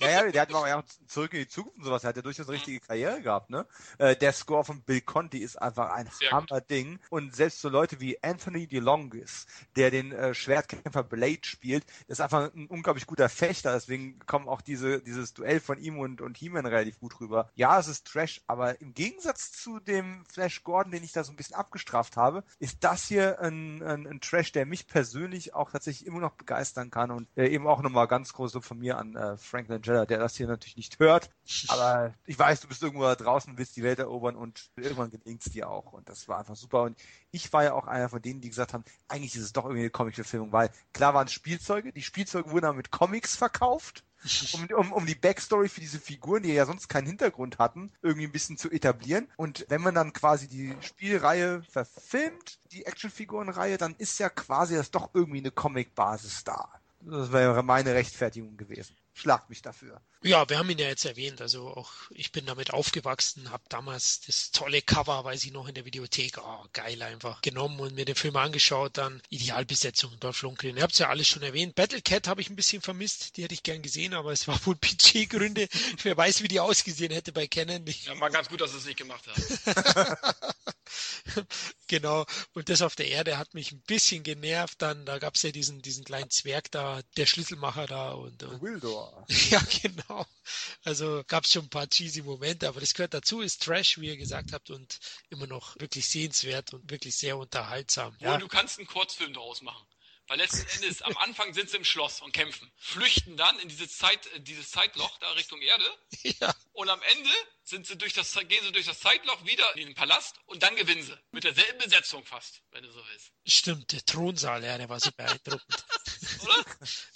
[0.00, 2.04] ja, ja der hat auch ja, zurück in die Zukunft und sowas.
[2.04, 3.66] Er hat ja durchaus eine richtige Karriere gehabt, ne?
[3.98, 6.98] Äh, der Score von Bill Conti ist einfach ein Hammer-Ding.
[7.10, 12.52] Und selbst so Leute wie Anthony DeLongis, der den äh, Schwertkämpfer Blade spielt, ist einfach
[12.54, 13.74] ein unglaublich guter Fechter.
[13.74, 17.50] Deswegen kommen auch diese, dieses Duell von ihm und, und He-Man relativ gut rüber.
[17.54, 21.32] Ja, es ist Trash, aber im Gegensatz zu dem Flash Gordon, den ich da so
[21.32, 25.70] ein bisschen abgestraft habe, ist das hier ein, ein, ein Trash, der mich persönlich auch
[25.70, 28.98] tatsächlich immer noch begeistern kann und äh, eben auch nochmal ganz groß so von mir
[28.98, 31.30] an äh, Frank Langella, der das hier natürlich nicht hört.
[31.68, 35.44] Aber ich weiß, du bist irgendwo da draußen, willst die Welt erobern und irgendwann gelingt
[35.44, 35.92] es dir auch.
[35.92, 36.82] Und das war einfach super.
[36.82, 36.96] Und
[37.30, 39.82] ich war ja auch einer von denen, die gesagt haben, eigentlich ist es doch irgendwie
[39.82, 44.04] eine Comic-Verfilmung, weil klar waren es Spielzeuge, die Spielzeuge wurden aber mit Comics verkauft.
[44.54, 48.26] Um, um, um die Backstory für diese Figuren, die ja sonst keinen Hintergrund hatten, irgendwie
[48.26, 49.28] ein bisschen zu etablieren.
[49.36, 54.90] Und wenn man dann quasi die Spielreihe verfilmt, die Actionfigurenreihe, dann ist ja quasi das
[54.90, 56.72] doch irgendwie eine Comic-Basis da.
[57.08, 58.96] Das wäre meine Rechtfertigung gewesen.
[59.14, 60.00] Schlag mich dafür.
[60.22, 61.40] Ja, wir haben ihn ja jetzt erwähnt.
[61.40, 65.74] Also auch ich bin damit aufgewachsen, habe damals das tolle Cover, weiß ich noch, in
[65.74, 68.96] der Videothek, oh, geil einfach, genommen und mir den Film angeschaut.
[68.96, 70.76] Dann Idealbesetzung, Dolph Lundgren.
[70.76, 71.74] Ihr habt es ja alles schon erwähnt.
[71.74, 74.58] Battle Cat habe ich ein bisschen vermisst, die hätte ich gern gesehen, aber es war
[74.66, 75.68] wohl Budgetgründe.
[76.02, 77.84] Wer weiß, wie die ausgesehen hätte bei Canon.
[77.86, 80.46] Ja, war ganz gut, dass es nicht gemacht hat.
[81.88, 82.24] genau.
[82.54, 84.80] Und das auf der Erde hat mich ein bisschen genervt.
[84.80, 88.62] Dann, da gab es ja diesen, diesen kleinen Zwerg da, der Schlüsselmacher da und, und
[88.62, 89.26] Wildor.
[89.50, 90.15] Ja, genau.
[90.84, 94.06] Also gab es schon ein paar cheesy Momente, aber das gehört dazu, ist Trash, wie
[94.06, 94.98] ihr gesagt habt, und
[95.30, 98.16] immer noch wirklich sehenswert und wirklich sehr unterhaltsam.
[98.20, 99.84] Ja, du kannst einen Kurzfilm daraus machen.
[100.28, 102.70] Weil letzten Endes, am Anfang sind sie im Schloss und kämpfen.
[102.76, 105.84] Flüchten dann in diese Zeit, dieses Zeitloch da Richtung Erde.
[106.40, 106.52] Ja.
[106.72, 107.30] Und am Ende
[107.62, 110.74] sind sie durch das, gehen sie durch das Zeitloch wieder in den Palast und dann
[110.74, 111.16] gewinnen sie.
[111.30, 113.32] Mit derselben Besetzung fast, wenn du so willst.
[113.46, 115.62] Stimmt, der Thronsaal, ja, der war so beeindruckend.
[116.42, 116.64] Oder?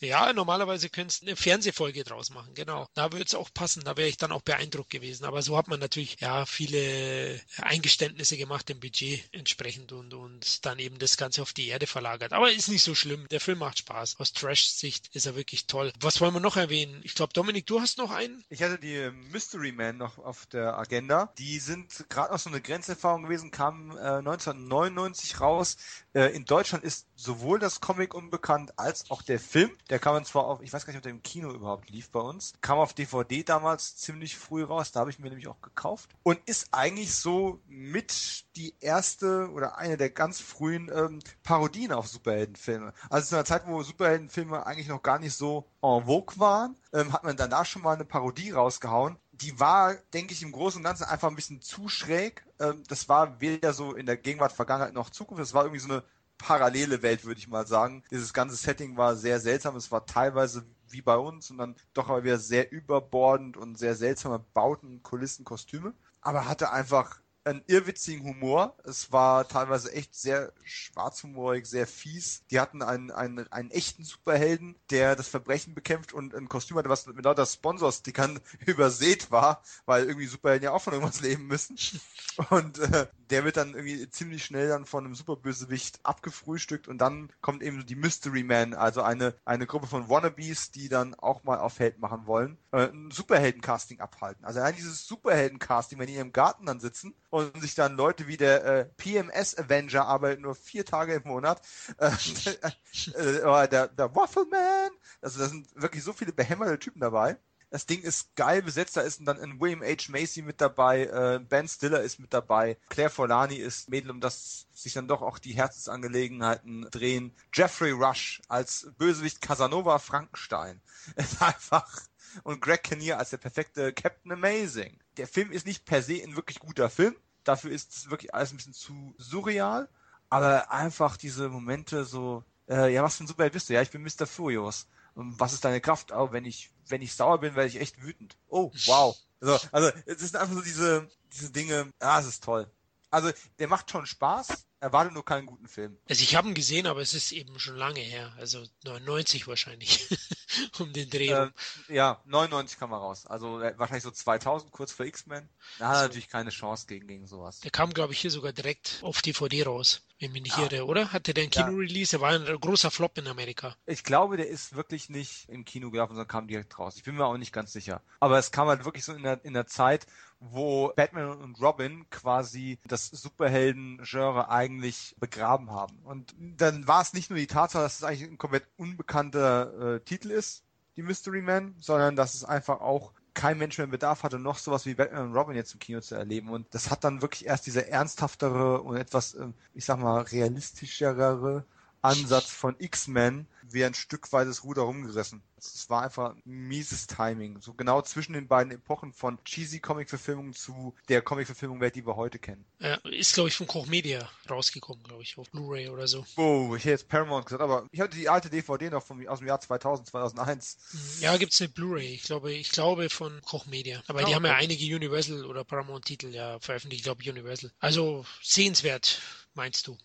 [0.00, 2.88] Ja, normalerweise könntest du eine Fernsehfolge draus machen, genau.
[2.94, 5.24] Da würde es auch passen, da wäre ich dann auch beeindruckt gewesen.
[5.24, 10.78] Aber so hat man natürlich ja viele Eingeständnisse gemacht im Budget entsprechend und, und dann
[10.78, 12.32] eben das Ganze auf die Erde verlagert.
[12.32, 13.26] Aber ist nicht so schlimm.
[13.30, 14.16] Der Film macht Spaß.
[14.18, 15.92] Aus Trash-Sicht ist er wirklich toll.
[16.00, 17.00] Was wollen wir noch erwähnen?
[17.04, 18.44] Ich glaube, Dominik, du hast noch einen?
[18.48, 21.32] Ich hatte die Mystery Man noch auf der Agenda.
[21.38, 25.76] Die sind gerade noch so eine Grenzerfahrung gewesen, kamen äh, 1999 raus.
[26.12, 29.70] Äh, in Deutschland ist sowohl das Comic unbekannt als auch der Film.
[29.88, 32.20] Der kam zwar auf, ich weiß gar nicht, ob der im Kino überhaupt lief bei
[32.20, 34.92] uns, kam auf DVD damals ziemlich früh raus.
[34.92, 39.78] Da habe ich mir nämlich auch gekauft und ist eigentlich so mit die erste oder
[39.78, 42.92] eine der ganz frühen ähm, Parodien auf Superheldenfilme.
[43.08, 47.12] Also zu einer Zeit, wo Superheldenfilme eigentlich noch gar nicht so en vogue waren, ähm,
[47.12, 50.84] hat man danach schon mal eine Parodie rausgehauen die war, denke ich, im Großen und
[50.84, 52.44] Ganzen einfach ein bisschen zu schräg.
[52.58, 55.40] Ähm, das war weder so in der Gegenwart, Vergangenheit noch Zukunft.
[55.40, 56.02] Das war irgendwie so eine
[56.40, 58.02] parallele Welt, würde ich mal sagen.
[58.10, 59.76] Dieses ganze Setting war sehr seltsam.
[59.76, 63.94] Es war teilweise wie bei uns und dann doch aber wieder sehr überbordend und sehr
[63.94, 65.94] seltsame Bauten, Kulissen, Kostüme.
[66.20, 68.76] Aber hatte einfach einen irrwitzigen Humor.
[68.84, 72.44] Es war teilweise echt sehr schwarzhumorig, sehr fies.
[72.50, 76.88] Die hatten einen, einen, einen echten Superhelden, der das Verbrechen bekämpft und ein Kostüm hatte,
[76.88, 81.78] was mit lauter Sponsorstickern übersät war, weil irgendwie Superhelden ja auch von irgendwas leben müssen.
[82.48, 87.30] Und äh, der wird dann irgendwie ziemlich schnell dann von einem Superbösewicht abgefrühstückt und dann
[87.40, 91.58] kommt eben die Mystery Man, also eine, eine Gruppe von Wannabes, die dann auch mal
[91.58, 94.44] auf Held machen wollen, äh, ein Superhelden-Casting abhalten.
[94.44, 98.36] Also allein dieses Superhelden-Casting, wenn die im Garten dann sitzen und sich dann Leute wie
[98.36, 101.62] der äh, PMS Avenger arbeiten nur vier Tage im Monat,
[101.98, 102.10] äh,
[103.14, 104.90] äh, der, der Waffleman,
[105.22, 107.38] also da sind wirklich so viele behämmerte Typen dabei.
[107.70, 108.96] Das Ding ist geil besetzt.
[108.96, 110.10] Da ist dann ein William H.
[110.10, 114.66] Macy mit dabei, äh, Ben Stiller ist mit dabei, Claire Forlani ist Mädel, um das
[114.74, 117.32] sich dann doch auch die Herzensangelegenheiten drehen.
[117.54, 120.80] Jeffrey Rush als Bösewicht Casanova Frankenstein.
[121.16, 122.02] Ist einfach
[122.44, 124.98] und Greg Kinnear als der perfekte Captain Amazing.
[125.20, 127.14] Der Film ist nicht per se ein wirklich guter Film.
[127.44, 129.86] Dafür ist es wirklich alles ein bisschen zu surreal.
[130.30, 133.74] Aber einfach diese Momente so, äh, ja, was für ein Superheld bist du?
[133.74, 134.26] Ja, ich bin Mr.
[134.26, 134.86] Furious.
[135.14, 136.10] Und was ist deine Kraft?
[136.10, 138.38] Oh, wenn ich, wenn ich sauer bin, werde ich echt wütend.
[138.48, 139.14] Oh, wow.
[139.42, 142.66] Also, also es sind einfach so diese, diese Dinge, ah, es ist toll.
[143.10, 145.98] Also, der macht schon Spaß, erwarte nur keinen guten Film.
[146.08, 148.32] Also ich habe ihn gesehen, aber es ist eben schon lange her.
[148.38, 150.08] Also 99 wahrscheinlich.
[150.78, 151.28] um den Dreh.
[151.28, 151.50] Äh,
[151.88, 153.26] ja, 99 kam er raus.
[153.26, 155.48] Also äh, wahrscheinlich so 2000, kurz vor X-Men.
[155.78, 157.60] Da hat er natürlich keine Chance gegen, gegen sowas.
[157.60, 160.64] Der kam, glaube ich, hier sogar direkt auf DVD raus, wenn mich nicht ja.
[160.64, 161.12] irre, oder?
[161.12, 162.10] Hatte der ein Kino-Release?
[162.10, 163.76] Der war ein großer Flop in Amerika.
[163.86, 166.94] Ich glaube, der ist wirklich nicht im Kino gelaufen, sondern kam direkt raus.
[166.96, 168.02] Ich bin mir auch nicht ganz sicher.
[168.20, 170.06] Aber es kam halt wirklich so in der, in der Zeit,
[170.40, 175.98] wo Batman und Robin quasi das Superhelden-Genre eigentlich begraben haben.
[176.04, 180.00] Und dann war es nicht nur die Tatsache, dass es eigentlich ein komplett unbekannter äh,
[180.00, 180.64] Titel ist,
[180.96, 184.86] die Mystery Men, sondern dass es einfach auch kein Mensch mehr Bedarf hatte, noch sowas
[184.86, 186.48] wie Batman und Robin jetzt im Kino zu erleben.
[186.48, 191.64] Und das hat dann wirklich erst diese ernsthaftere und etwas, ähm, ich sag mal, realistischere
[192.02, 195.42] Ansatz von X-Men wie ein Stück weit das Ruder rumgerissen.
[195.66, 197.60] Es war einfach mieses Timing.
[197.60, 202.38] So genau zwischen den beiden Epochen von cheesy Comic-Verfilmungen zu der Comic-Verfilmung, die wir heute
[202.38, 202.64] kennen.
[202.78, 206.24] Ja, ist, glaube ich, von Koch Media rausgekommen, glaube ich, auf Blu-ray oder so.
[206.36, 209.38] Oh, ich hätte jetzt Paramount gesagt, aber ich hatte die alte DVD noch vom, aus
[209.38, 210.78] dem Jahr 2000, 2001.
[210.92, 211.22] Mhm.
[211.22, 214.02] Ja, gibt es eine Blu-ray, ich glaube, ich glaube von Koch Media.
[214.06, 217.72] Aber oh, die haben ja einige Universal oder Paramount-Titel ja veröffentlicht, glaube ich, Universal.
[217.80, 219.20] Also sehenswert
[219.54, 219.98] meinst du?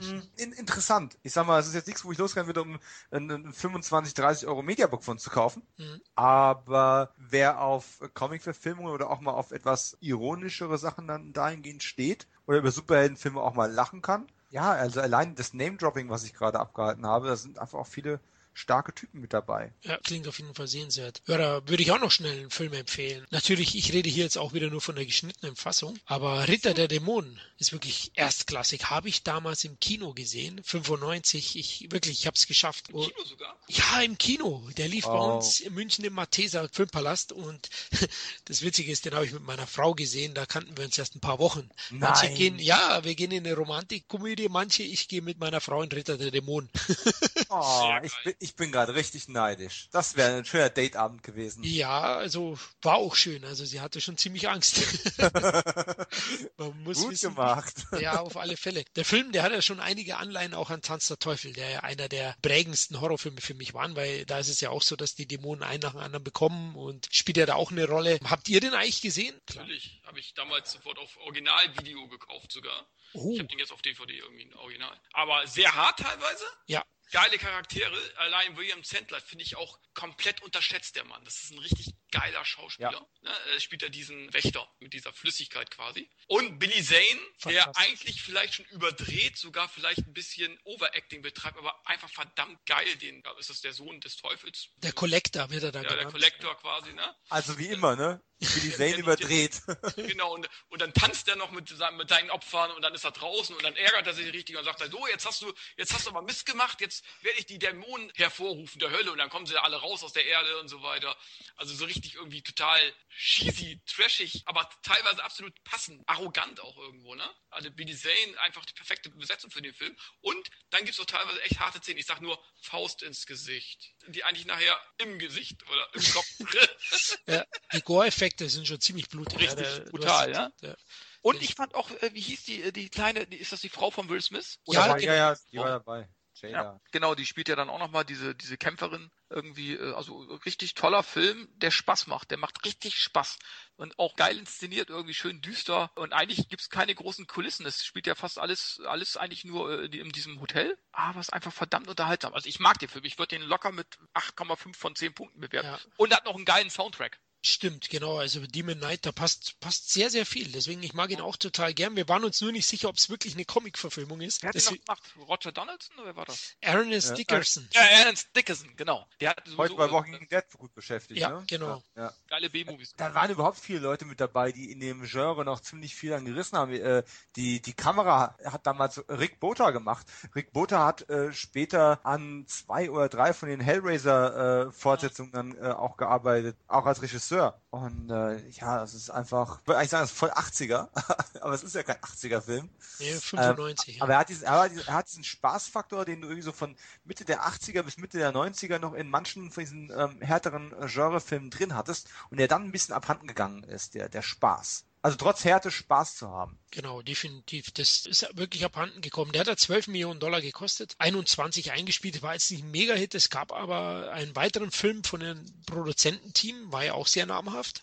[0.00, 1.16] Hm, in, interessant.
[1.22, 2.78] Ich sag mal, es ist jetzt nichts, wo ich losrennen würde, um
[3.10, 5.62] einen 25, 30 Euro Mediabook von zu kaufen.
[5.76, 6.00] Mhm.
[6.14, 12.58] Aber wer auf Comic-Verfilmungen oder auch mal auf etwas ironischere Sachen dann dahingehend steht oder
[12.58, 17.06] über Superheldenfilme auch mal lachen kann, ja, also allein das Name-Dropping, was ich gerade abgehalten
[17.06, 18.20] habe, da sind einfach auch viele
[18.52, 19.72] starke Typen mit dabei.
[19.82, 21.22] Ja, klingt auf jeden Fall sehenswert.
[21.26, 23.26] Ja, da würde ich auch noch schnell einen Film empfehlen.
[23.30, 26.88] Natürlich, ich rede hier jetzt auch wieder nur von der geschnittenen Fassung, aber Ritter der
[26.88, 28.90] Dämonen ist wirklich erstklassig.
[28.90, 31.56] Habe ich damals im Kino gesehen, 95.
[31.56, 32.90] Ich wirklich, ich habe es geschafft.
[32.90, 33.56] Im Kino sogar?
[33.68, 34.68] Ja, im Kino.
[34.76, 35.12] Der lief oh.
[35.12, 37.70] bei uns in München im Matheser Filmpalast und
[38.46, 40.34] das Witzige ist, den habe ich mit meiner Frau gesehen.
[40.34, 41.68] Da kannten wir uns erst ein paar Wochen.
[41.90, 42.00] Nein.
[42.00, 45.92] Manche gehen, ja, wir gehen in eine Romantikkomödie, manche ich gehe mit meiner Frau in
[45.92, 46.68] Ritter der Dämonen.
[47.48, 49.88] oh, ich bin, ich bin gerade richtig neidisch.
[49.92, 51.62] Das wäre ein schöner Dateabend gewesen.
[51.62, 53.44] Ja, also war auch schön.
[53.44, 54.80] Also sie hatte schon ziemlich Angst.
[56.56, 57.74] Man muss Gut wissen, gemacht.
[58.00, 58.82] Ja, auf alle Fälle.
[58.96, 61.80] Der Film, der hat ja schon einige Anleihen auch an Tanz der Teufel, der ja
[61.80, 65.14] einer der prägendsten Horrorfilme für mich waren, weil da ist es ja auch so, dass
[65.14, 68.18] die Dämonen einen nach dem anderen bekommen und spielt ja da auch eine Rolle.
[68.24, 69.38] Habt ihr den eigentlich gesehen?
[69.54, 72.88] Natürlich, habe ich damals sofort auf Originalvideo gekauft sogar.
[73.12, 73.32] Oh.
[73.34, 74.98] Ich habe den jetzt auf DVD irgendwie ein Original.
[75.12, 76.44] Aber sehr hart teilweise.
[76.66, 77.96] Ja geile Charaktere.
[78.16, 81.24] Allein William Sandler finde ich auch komplett unterschätzt, der Mann.
[81.24, 82.92] Das ist ein richtig geiler Schauspieler.
[83.22, 83.30] Ja.
[83.30, 83.36] Ne?
[83.54, 86.08] Er spielt ja diesen Wächter mit dieser Flüssigkeit quasi.
[86.26, 91.74] Und Billy Zane, der eigentlich vielleicht schon überdreht, sogar vielleicht ein bisschen Overacting betreibt, aber
[91.86, 92.96] einfach verdammt geil.
[92.96, 94.68] Den, ist das der Sohn des Teufels?
[94.76, 96.04] Der Collector wird er da Ja, genannt.
[96.04, 97.16] der Collector quasi, ne?
[97.28, 98.22] Also wie immer, ne?
[98.40, 99.60] Billy Zane überdreht.
[99.96, 103.10] genau, und, und dann tanzt er noch mit, mit seinen Opfern und dann ist er
[103.10, 106.06] draußen und dann ärgert er sich richtig und sagt, so, jetzt hast du, jetzt hast
[106.06, 109.44] du aber Mist gemacht, jetzt werde ich die Dämonen hervorrufen der Hölle und dann kommen
[109.46, 111.14] sie alle raus aus der Erde und so weiter.
[111.56, 112.80] Also so richtig irgendwie total
[113.16, 117.28] cheesy, trashig, aber teilweise absolut passend, arrogant auch irgendwo, ne?
[117.50, 119.96] Also Billy Zane einfach die perfekte Besetzung für den Film.
[120.20, 121.98] Und dann gibt es auch teilweise echt harte Szenen.
[121.98, 123.94] Ich sag nur Faust ins Gesicht.
[124.08, 126.26] Die eigentlich nachher im Gesicht oder im Kopf.
[127.26, 129.38] ja, die Gore-Effekte sind schon ziemlich blutig.
[129.40, 130.50] Richtig ja, brutal, ja.
[130.60, 130.76] ja.
[131.22, 134.08] Und ich fand auch, äh, wie hieß die, die kleine, ist das die Frau von
[134.08, 134.58] Will Smith?
[134.66, 136.08] ja, ja, ja, die war dabei.
[136.48, 136.62] Jada.
[136.62, 140.74] Ja, genau, die spielt ja dann auch nochmal diese, diese Kämpferin irgendwie, äh, also richtig
[140.74, 143.38] toller Film, der Spaß macht, der macht richtig Spaß
[143.76, 147.84] und auch geil inszeniert, irgendwie schön düster und eigentlich gibt es keine großen Kulissen, es
[147.84, 151.52] spielt ja fast alles, alles eigentlich nur äh, in diesem Hotel, aber es ist einfach
[151.52, 152.34] verdammt unterhaltsam.
[152.34, 155.68] Also ich mag den Film, ich würde den locker mit 8,5 von 10 Punkten bewerten
[155.68, 155.78] ja.
[155.96, 157.20] und hat noch einen geilen Soundtrack.
[157.42, 158.18] Stimmt, genau.
[158.18, 160.52] Also Demon Knight, da passt, passt sehr, sehr viel.
[160.52, 161.96] Deswegen, ich mag ihn auch total gern.
[161.96, 164.42] Wir waren uns nur nicht sicher, ob es wirklich eine Comic-Verfilmung ist.
[164.42, 165.02] Wer hat das den noch gemacht?
[165.26, 166.54] Roger Donaldson oder wer war das?
[166.60, 167.66] Ernest Dickerson.
[167.72, 169.08] Ja, Ernest Dickerson, genau.
[169.20, 171.18] Der hat Heute bei Walking Dead gut beschäftigt.
[171.18, 171.44] Ja, ne?
[171.46, 171.82] genau.
[171.96, 172.12] Ja.
[172.28, 172.92] Geile B-Movies.
[172.98, 176.58] Da waren überhaupt viele Leute mit dabei, die in dem Genre noch ziemlich viel angerissen
[176.58, 176.74] haben.
[176.74, 177.04] Äh,
[177.36, 180.06] die, die Kamera hat damals Rick Bota gemacht.
[180.34, 186.58] Rick Bota hat äh, später an zwei oder drei von den Hellraiser-Fortsetzungen äh, auch gearbeitet,
[186.68, 187.29] auch als Regisseur.
[187.70, 190.88] Und äh, ja, es ist einfach, ich würde eigentlich sagen, es ist voll 80er,
[191.40, 192.68] aber es ist ja kein 80er-Film.
[192.98, 193.96] Nee, 95.
[193.96, 197.24] Ähm, aber er hat, diesen, er, hat diesen, Spaßfaktor, den du irgendwie so von Mitte
[197.24, 201.74] der 80er bis Mitte der 90er noch in manchen von diesen ähm, härteren Genrefilmen drin
[201.74, 204.84] hattest und der dann ein bisschen abhanden gegangen ist, der, der Spaß.
[205.02, 206.58] Also trotz Härte Spaß zu haben.
[206.70, 207.70] Genau, definitiv.
[207.70, 209.32] Das ist wirklich abhanden gekommen.
[209.32, 213.14] Der hat ja 12 Millionen Dollar gekostet, 21 eingespielt, war jetzt nicht ein Mega-Hit.
[213.14, 217.82] Es gab aber einen weiteren Film von dem Produzententeam, war ja auch sehr namhaft.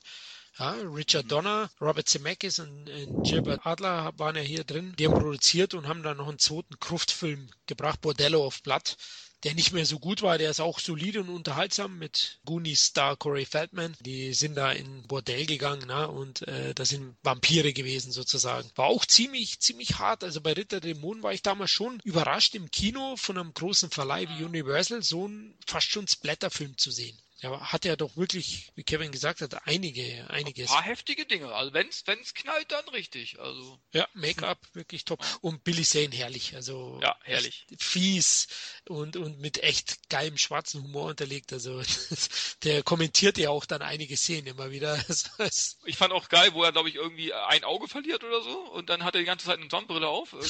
[0.59, 1.29] Ja, Richard mhm.
[1.29, 4.95] Donner, Robert Zemeckis und, und Gilbert Adler waren ja hier drin.
[4.97, 8.95] Die haben produziert und haben dann noch einen zweiten Kruftfilm gebracht, Bordello of Blood
[9.43, 10.37] der nicht mehr so gut war.
[10.37, 13.95] Der ist auch solide und unterhaltsam mit Goonies-Star Corey Feldman.
[14.01, 16.07] Die sind da in Bordell gegangen ne?
[16.07, 18.69] und äh, das sind Vampire gewesen sozusagen.
[18.75, 20.23] War auch ziemlich, ziemlich hart.
[20.23, 24.27] Also bei Ritter Dämonen war ich damals schon überrascht im Kino von einem großen Verleih
[24.29, 27.17] wie Universal so einen fast schon Splatterfilm zu sehen.
[27.39, 30.71] Ja, hat er doch wirklich, wie Kevin gesagt hat, einige, einiges.
[30.71, 31.53] Ein paar heftige Dinge.
[31.53, 33.39] Also wenn's, wenn's knallt, dann richtig.
[33.39, 33.79] Also.
[33.93, 35.23] Ja, Make-up wirklich top.
[35.41, 36.55] Und Billy Zane herrlich.
[36.55, 36.99] Also.
[37.03, 37.67] Ja, herrlich.
[37.77, 38.47] Fies
[38.87, 41.53] und, und mit echt geilem schwarzen Humor unterlegt.
[41.53, 41.83] Also,
[42.63, 44.97] der kommentiert ja auch dann einige Szenen immer wieder.
[45.85, 48.89] ich fand auch geil, wo er, glaube ich, irgendwie ein Auge verliert oder so und
[48.89, 50.35] dann hat er die ganze Zeit eine Sonnenbrille auf.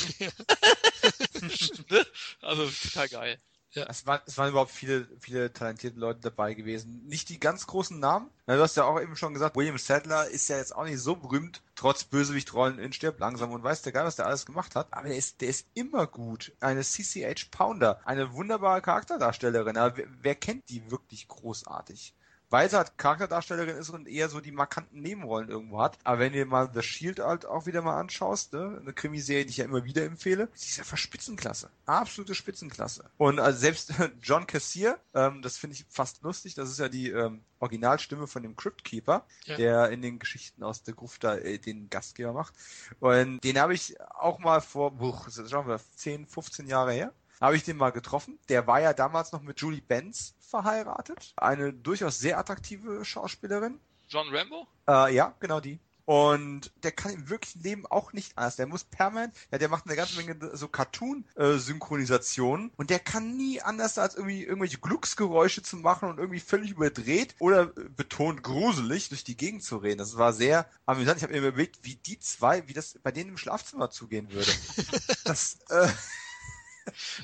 [1.90, 2.06] Ne?
[2.42, 3.42] also, total geil.
[3.72, 3.86] Ja.
[3.90, 7.06] Es, waren, es waren überhaupt viele, viele talentierte Leute dabei gewesen.
[7.08, 8.30] Nicht die ganz großen Namen.
[8.46, 11.16] du hast ja auch eben schon gesagt, William Sadler ist ja jetzt auch nicht so
[11.16, 14.88] berühmt, trotz Bösewichtrollen in Stirb langsam und weiß der Geil, was der alles gemacht hat.
[14.92, 16.54] Aber der ist, der ist immer gut.
[16.60, 19.78] Eine CCH Pounder, eine wunderbare Charakterdarstellerin.
[19.78, 22.14] Aber wer, wer kennt die wirklich großartig?
[22.50, 25.98] Weil sie halt Charakterdarstellerin ist und eher so die markanten Nebenrollen irgendwo hat.
[26.04, 29.46] Aber wenn du dir mal The Shield halt auch wieder mal anschaust, ne, eine Krimiserie,
[29.46, 31.70] die ich ja immer wieder empfehle, die ist ja für Spitzenklasse.
[31.86, 33.10] Absolute Spitzenklasse.
[33.18, 37.10] Und also selbst John Cassier, ähm, das finde ich fast lustig, das ist ja die
[37.10, 39.58] ähm, Originalstimme von dem Cryptkeeper, ja.
[39.58, 42.54] der in den Geschichten aus der Gruft da äh, den Gastgeber macht.
[43.00, 47.14] Und den habe ich auch mal vor, buch, das ist schon 10, 15 Jahre her,
[47.42, 48.40] habe ich den mal getroffen.
[48.50, 51.34] Der war ja damals noch mit Julie Benz verheiratet.
[51.38, 53.80] Eine durchaus sehr attraktive Schauspielerin.
[54.08, 54.68] John Rambo?
[54.88, 55.80] Äh, ja, genau die.
[56.08, 58.56] Und der kann im wirklichen Leben auch nicht anders.
[58.56, 63.62] Der muss permanent, ja, der macht eine ganze Menge so Cartoon-Synchronisationen und der kann nie
[63.62, 69.26] anders als irgendwie irgendwelche Glucksgeräusche zu machen und irgendwie völlig überdreht oder betont gruselig durch
[69.26, 69.98] die Gegend zu reden.
[69.98, 71.18] Das war sehr amüsant.
[71.18, 74.52] Ich habe mir überlegt, wie die zwei, wie das bei denen im Schlafzimmer zugehen würde.
[75.26, 75.90] das, äh,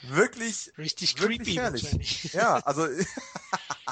[0.04, 2.34] wirklich richtig wirklich creepy herrlich.
[2.34, 2.88] Ja, also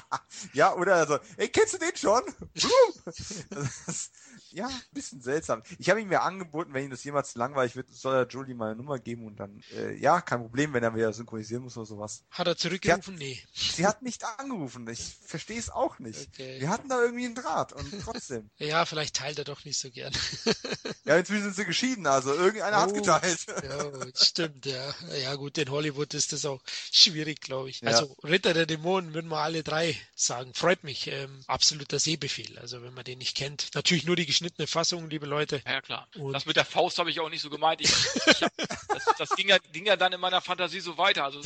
[0.53, 2.21] ja, oder also, ey, kennst du den schon?
[3.49, 4.11] das,
[4.53, 5.63] ja, ein bisschen seltsam.
[5.79, 8.67] Ich habe ihm ja angeboten, wenn ihm das jemals langweilig wird, soll er Julie mal
[8.67, 11.85] eine Nummer geben und dann, äh, ja, kein Problem, wenn er wieder synchronisieren muss oder
[11.85, 12.23] sowas.
[12.31, 13.17] Hat er zurückgerufen?
[13.17, 13.43] Sie hat, nee.
[13.53, 14.87] Sie hat nicht angerufen.
[14.89, 16.29] Ich verstehe es auch nicht.
[16.33, 16.59] Okay.
[16.59, 18.49] Wir hatten da irgendwie einen Draht und trotzdem.
[18.57, 20.13] ja, vielleicht teilt er doch nicht so gern.
[21.05, 23.45] ja, inzwischen sind sie geschieden, also irgendeiner oh, hat geteilt.
[23.63, 24.93] ja, stimmt, ja.
[25.21, 27.81] Ja, gut, in Hollywood ist das auch schwierig, glaube ich.
[27.81, 27.89] Ja.
[27.89, 30.53] Also Ritter der Dämonen würden wir alle drei sagen.
[30.53, 31.07] Freut mich.
[31.07, 32.57] Ähm, absoluter Sehbefehl.
[32.59, 33.69] Also wenn man den nicht kennt.
[33.73, 35.61] Natürlich nur die geschnittene Fassung, liebe Leute.
[35.67, 36.07] Ja, klar.
[36.15, 37.79] Und das mit der Faust habe ich auch nicht so gemeint.
[37.81, 41.23] Ich, ich hab, das, das ging, ja, ging ja dann in meiner Fantasie so weiter.
[41.23, 41.41] Also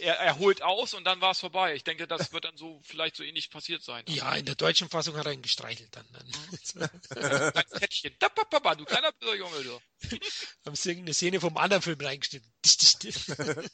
[0.00, 1.74] er, er holt aus und dann war es vorbei.
[1.76, 4.04] Ich denke, das wird dann so vielleicht so ähnlich passiert sein.
[4.08, 6.06] Ja, in der deutschen Fassung hat er ihn gestreichelt dann.
[6.12, 6.90] dann.
[7.54, 8.14] Ein Kettchen.
[8.18, 9.80] Da, pa, pa, pa, du kleiner böser Junge, du.
[10.66, 12.50] Haben sie irgendeine Szene vom anderen Film reingeschnitten.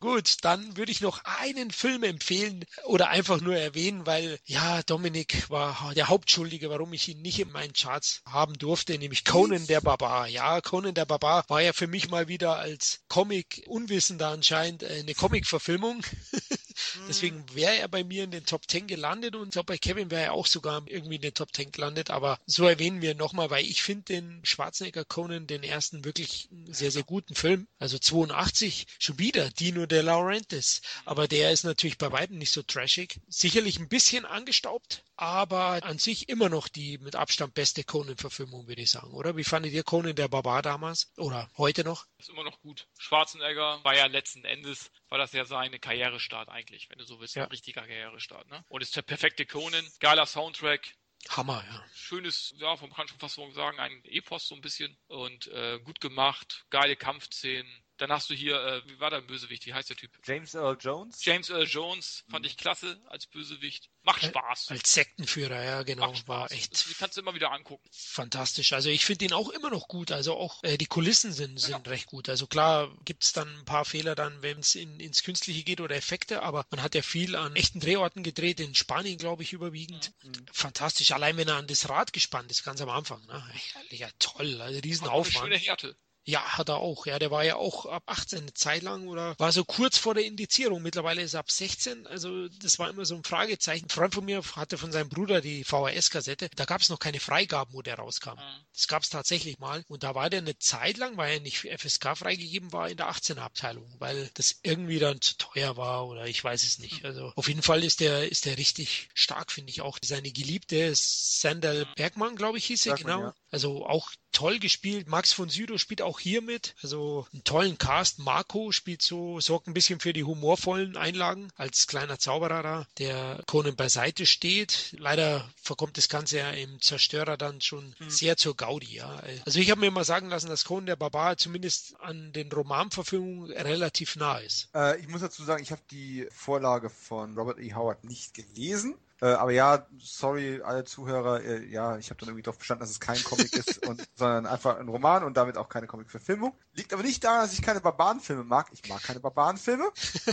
[0.00, 5.48] Gut, dann würde ich noch einen Film empfehlen oder einfach nur erwähnen, weil ja, Dominik
[5.50, 9.82] war der Hauptschuldige, warum ich ihn nicht in meinen Charts haben durfte, nämlich Conan der
[9.82, 10.26] Barbar.
[10.26, 15.14] Ja, Conan der Barbar war ja für mich mal wieder als Comic Unwissender anscheinend eine
[15.14, 16.02] Comic-Verfilmung.
[17.08, 20.10] Deswegen wäre er bei mir in den Top 10 gelandet und ich glaube, bei Kevin
[20.10, 22.10] wäre er auch sogar irgendwie in den Top 10 gelandet.
[22.10, 26.90] Aber so erwähnen wir nochmal, weil ich finde den Schwarzenegger Conan, den ersten wirklich sehr,
[26.90, 27.66] sehr guten Film.
[27.78, 30.82] Also 82 schon wieder Dino de Laurentiis.
[31.04, 33.20] Aber der ist natürlich bei weitem nicht so trashig.
[33.28, 38.82] Sicherlich ein bisschen angestaubt, aber an sich immer noch die mit Abstand beste Conan-Verfilmung, würde
[38.82, 39.36] ich sagen, oder?
[39.36, 41.12] Wie fandet ihr Conan der Barbar damals?
[41.16, 42.06] Oder heute noch?
[42.18, 42.88] Ist immer noch gut.
[42.98, 47.36] Schwarzenegger war ja letzten Endes, war das ja seine Karrierestart eigentlich, wenn du so willst.
[47.36, 47.44] Ja.
[47.44, 48.64] Ein richtiger Karrierestart, ne?
[48.68, 49.86] Und ist der perfekte Conan.
[50.00, 50.94] Geiler Soundtrack,
[51.28, 51.84] Hammer, ja.
[51.94, 56.00] Schönes, ja, man kann schon fast sagen, ein Epos so ein bisschen und äh, gut
[56.00, 57.70] gemacht, geile Kampfszenen,
[58.02, 59.64] dann hast du hier, äh, wie war der Bösewicht?
[59.64, 60.10] Wie heißt der Typ?
[60.24, 61.24] James Earl Jones.
[61.24, 62.46] James Earl Jones fand mhm.
[62.48, 63.90] ich klasse als Bösewicht.
[64.02, 64.70] Macht Spaß.
[64.70, 66.12] Als Sektenführer, ja, genau.
[66.26, 66.90] War echt.
[66.90, 67.88] Die kannst du immer wieder angucken.
[67.92, 68.72] Fantastisch.
[68.72, 70.10] Also ich finde ihn auch immer noch gut.
[70.10, 71.90] Also auch äh, die Kulissen sind, sind ja.
[71.92, 72.28] recht gut.
[72.28, 75.80] Also klar gibt es dann ein paar Fehler dann, wenn es in, ins Künstliche geht
[75.80, 79.52] oder Effekte, aber man hat ja viel an echten Drehorten gedreht, in Spanien, glaube ich,
[79.52, 80.12] überwiegend.
[80.24, 80.32] Mhm.
[80.50, 81.12] Fantastisch.
[81.12, 83.24] Allein wenn er an das Rad gespannt ist, ganz am Anfang.
[83.26, 83.44] Ne?
[83.90, 84.60] Ja, toll.
[84.60, 85.44] Also Riesenaufwand.
[85.44, 85.96] Schöne Härte.
[86.24, 87.06] Ja, hat er auch.
[87.06, 90.14] Ja, der war ja auch ab 18 eine Zeit lang oder war so kurz vor
[90.14, 90.80] der Indizierung.
[90.80, 92.06] Mittlerweile ist er ab 16.
[92.06, 93.86] Also das war immer so ein Fragezeichen.
[93.86, 96.48] Ein Freund von mir hatte von seinem Bruder die VHS-Kassette.
[96.54, 98.36] Da gab es noch keine Freigaben, wo der rauskam.
[98.36, 98.66] Mhm.
[98.72, 99.84] Das gab es tatsächlich mal.
[99.88, 102.96] Und da war der eine Zeit lang, weil er nicht für FSK freigegeben war, in
[102.96, 107.02] der 18er Abteilung, weil das irgendwie dann zu teuer war oder ich weiß es nicht.
[107.02, 107.06] Mhm.
[107.06, 109.98] Also auf jeden Fall ist der, ist der richtig stark, finde ich auch.
[110.04, 111.94] Seine Geliebte Sandal mhm.
[111.96, 113.22] Bergmann, glaube ich, hieß sie, genau.
[113.22, 113.34] Ja.
[113.50, 115.08] Also auch toll gespielt.
[115.08, 116.74] Max von Südow spielt auch hier mit.
[116.82, 118.18] Also einen tollen Cast.
[118.18, 123.42] Marco spielt so, sorgt ein bisschen für die humorvollen Einlagen als kleiner Zauberer da, der
[123.46, 124.94] Conan beiseite steht.
[124.98, 128.10] Leider verkommt das Ganze ja im Zerstörer dann schon mhm.
[128.10, 129.22] sehr zur Gaudi, ja.
[129.44, 133.50] Also ich habe mir mal sagen lassen, dass Conan der Barbar zumindest an den Romanverfilmungen
[133.52, 134.68] relativ nah ist.
[134.74, 137.74] Äh, ich muss dazu sagen, ich habe die Vorlage von Robert E.
[137.74, 138.96] Howard nicht gelesen.
[139.22, 142.90] Äh, aber ja, sorry, alle Zuhörer, äh, ja, ich habe dann irgendwie darauf bestanden, dass
[142.90, 146.52] es kein Comic ist, und, sondern einfach ein Roman und damit auch keine Comic-Verfilmung.
[146.72, 148.66] Liegt aber nicht daran, dass ich keine Barbarenfilme mag.
[148.72, 149.84] Ich mag keine Barbarenfilme.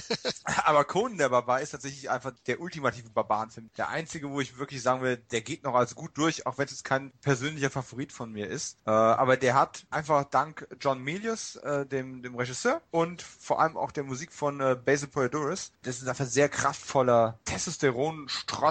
[0.64, 3.70] aber Conan der Barbar ist tatsächlich einfach der ultimative Barbarenfilm.
[3.78, 6.66] Der einzige, wo ich wirklich sagen will, der geht noch als gut durch, auch wenn
[6.66, 8.80] es kein persönlicher Favorit von mir ist.
[8.88, 13.78] Äh, aber der hat einfach dank John Milius, äh, dem, dem Regisseur, und vor allem
[13.78, 18.28] auch der Musik von äh, Basil Poledouris, das ist einfach sehr kraftvoller, Testosteron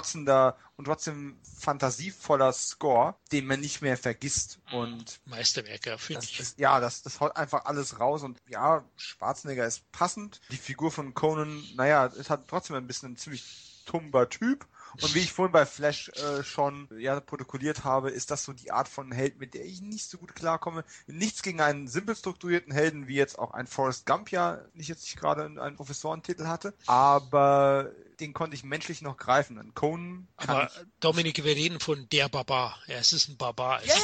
[0.09, 4.59] strotzender und trotzdem fantasievoller Score, den man nicht mehr vergisst.
[4.71, 6.39] Und Meisterwerker, finde ich.
[6.39, 10.41] Ist, ja, das, das haut einfach alles raus und ja, Schwarzenegger ist passend.
[10.51, 14.65] Die Figur von Conan, naja, ist halt trotzdem ein bisschen ein ziemlich tumber Typ.
[15.01, 18.71] Und wie ich vorhin bei Flash äh, schon ja, protokolliert habe, ist das so die
[18.71, 20.83] Art von Held, mit der ich nicht so gut klarkomme.
[21.07, 25.03] Nichts gegen einen simpel strukturierten Helden, wie jetzt auch ein Forrest Gump ja nicht jetzt
[25.03, 26.73] nicht gerade einen Professorentitel hatte.
[26.87, 29.57] Aber den konnte ich menschlich noch greifen.
[29.57, 30.27] Ein Conan.
[30.37, 30.69] Aber
[30.99, 32.77] Dominik, wir reden von der Barbar.
[32.87, 33.83] Ja, es ist ein Barbar.
[33.85, 33.95] Ja,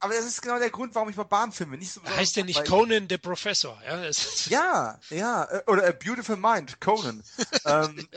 [0.00, 1.76] aber das ist genau der Grund, warum ich Barbaren filme.
[1.76, 3.80] Nicht so heißt der nicht Conan the Professor?
[3.86, 4.02] Ja,
[4.48, 7.22] ja, ja, äh, oder A Beautiful Mind, Conan.
[7.64, 8.08] ähm,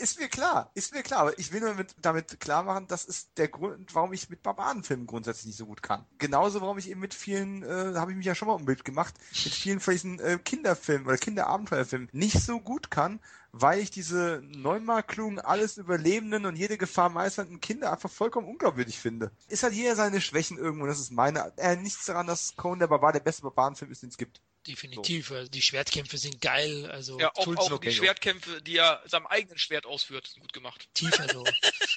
[0.00, 1.20] ist mir klar, ist mir klar.
[1.20, 4.42] Aber ich will nur mit, damit klar machen, das ist der Grund, warum ich mit
[4.42, 6.04] Barbarenfilmen grundsätzlich nicht so gut kann.
[6.18, 8.84] Genauso, warum ich eben mit vielen, äh, habe ich mich ja schon mal um Bild
[8.84, 13.20] gemacht, mit vielen von diesen äh, Kinderfilmen oder Kinderabenteuerfilmen nicht so gut kann,
[13.52, 18.98] weil ich diese neunmal klugen, alles überlebenden und jede Gefahr meisternden Kinder einfach vollkommen unglaubwürdig
[18.98, 19.30] finde.
[19.48, 21.52] Ist halt jeder seine Schwächen irgendwo, das ist meine.
[21.56, 24.40] Äh, nichts daran, dass Conan der Barbar der beste Barbarenfilm ist, den es gibt.
[24.66, 25.28] Definitiv.
[25.28, 25.44] So.
[25.44, 26.90] Die Schwertkämpfe sind geil.
[26.90, 30.88] Also ja, auch, auch die Schwertkämpfe, die er seinem eigenen Schwert ausführt, sind gut gemacht.
[30.94, 31.44] Tief also.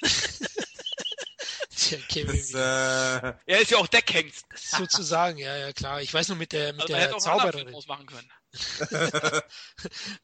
[1.70, 3.32] das, äh...
[3.46, 4.46] Er ist ja auch Deckhengst.
[4.54, 6.00] Sozusagen, ja, ja, klar.
[6.02, 7.74] Ich weiß nur mit der, mit also der Zaubererin.
[7.86, 8.30] Machen können.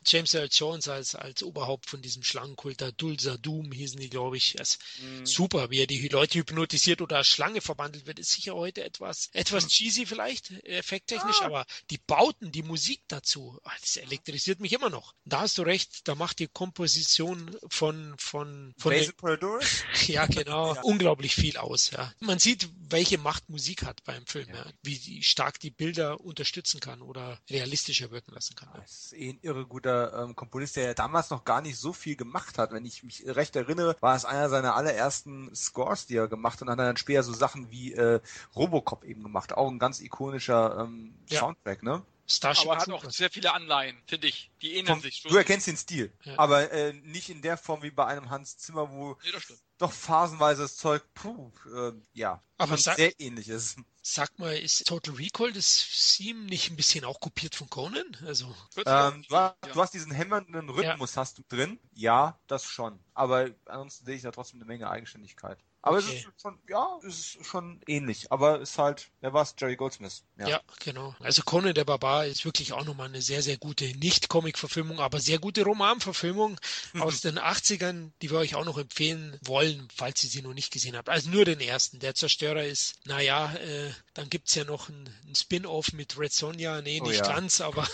[0.05, 4.37] James Earl Jones als, als Oberhaupt von diesem Schlangenkult, der Dulsa Doom hießen die, glaube
[4.37, 4.59] ich.
[4.59, 5.25] Also mm.
[5.25, 9.31] Super, wie er die Leute hypnotisiert oder als Schlange verwandelt wird, ist sicher heute etwas,
[9.33, 9.69] etwas mhm.
[9.69, 11.47] cheesy vielleicht, effekttechnisch, ah.
[11.47, 15.15] aber die Bauten, die Musik dazu, ah, das elektrisiert mich immer noch.
[15.25, 19.13] Da hast du recht, da macht die Komposition von, von, von Basil
[20.07, 20.75] Ja, genau.
[20.75, 20.83] ja.
[20.83, 22.13] Unglaublich viel aus, ja.
[22.21, 24.57] Man sieht, welche Macht Musik hat beim Film, ja.
[24.57, 24.73] ja.
[24.83, 28.69] wie stark die Bilder unterstützen kann oder realistischer wird wirken lassen kann.
[28.75, 31.93] Das ist eh ein irre guter ähm, Komponist, der ja damals noch gar nicht so
[31.93, 32.73] viel gemacht hat.
[32.73, 36.63] Wenn ich mich recht erinnere, war es einer seiner allerersten Scores, die er gemacht hat
[36.63, 38.21] und hat dann später so Sachen wie äh,
[38.55, 39.53] Robocop eben gemacht.
[39.53, 41.41] Auch ein ganz ikonischer ähm, ja.
[41.41, 42.03] Soundtrack, ne?
[42.29, 44.51] Starship aber hat auch sehr viele Anleihen, finde ich.
[44.61, 45.31] Die ähneln Vom, sich schon.
[45.31, 46.39] Du erkennst den Stil, ja.
[46.39, 49.31] aber äh, nicht in der Form wie bei einem Hans Zimmer, wo nee,
[49.79, 53.79] doch phasenweise das Zeug, puh, äh, ja, aber sag, sehr ähnlich ist.
[54.03, 58.17] Sag mal, ist Total Recall das Theme nicht ein bisschen auch kopiert von Conan?
[58.25, 58.47] Also
[58.87, 59.73] ähm, du, hast, ja.
[59.73, 61.21] du, hast, diesen hämmernden Rhythmus ja.
[61.21, 61.79] hast du drin.
[61.93, 62.99] Ja, das schon.
[63.15, 65.59] Aber ansonsten sehe ich da trotzdem eine Menge Eigenständigkeit.
[65.87, 66.17] Aber okay.
[66.17, 68.33] es ist schon, ja, es ist schon ähnlich.
[68.33, 69.55] Aber es ist halt, wer war es?
[69.57, 70.25] Jerry Goldsmith.
[70.37, 70.49] Ja.
[70.49, 70.61] ja.
[70.81, 71.15] genau.
[71.21, 75.21] Also Conan der Barbar ist wirklich auch nochmal eine sehr, sehr gute, nicht Comic-Verfilmung, aber
[75.21, 76.59] sehr gute Roman-Verfilmung
[76.99, 80.73] aus den 80ern, die wir euch auch noch empfehlen wollen, falls ihr sie noch nicht
[80.73, 81.09] gesehen habt.
[81.09, 82.01] Also nur den ersten.
[82.01, 86.81] Der Zerstörer ist, naja, äh, dann gibt's ja noch ein, ein Spin-off mit Red Sonja.
[86.81, 87.35] Nee, oh nicht oh, ja.
[87.35, 87.87] ganz, aber.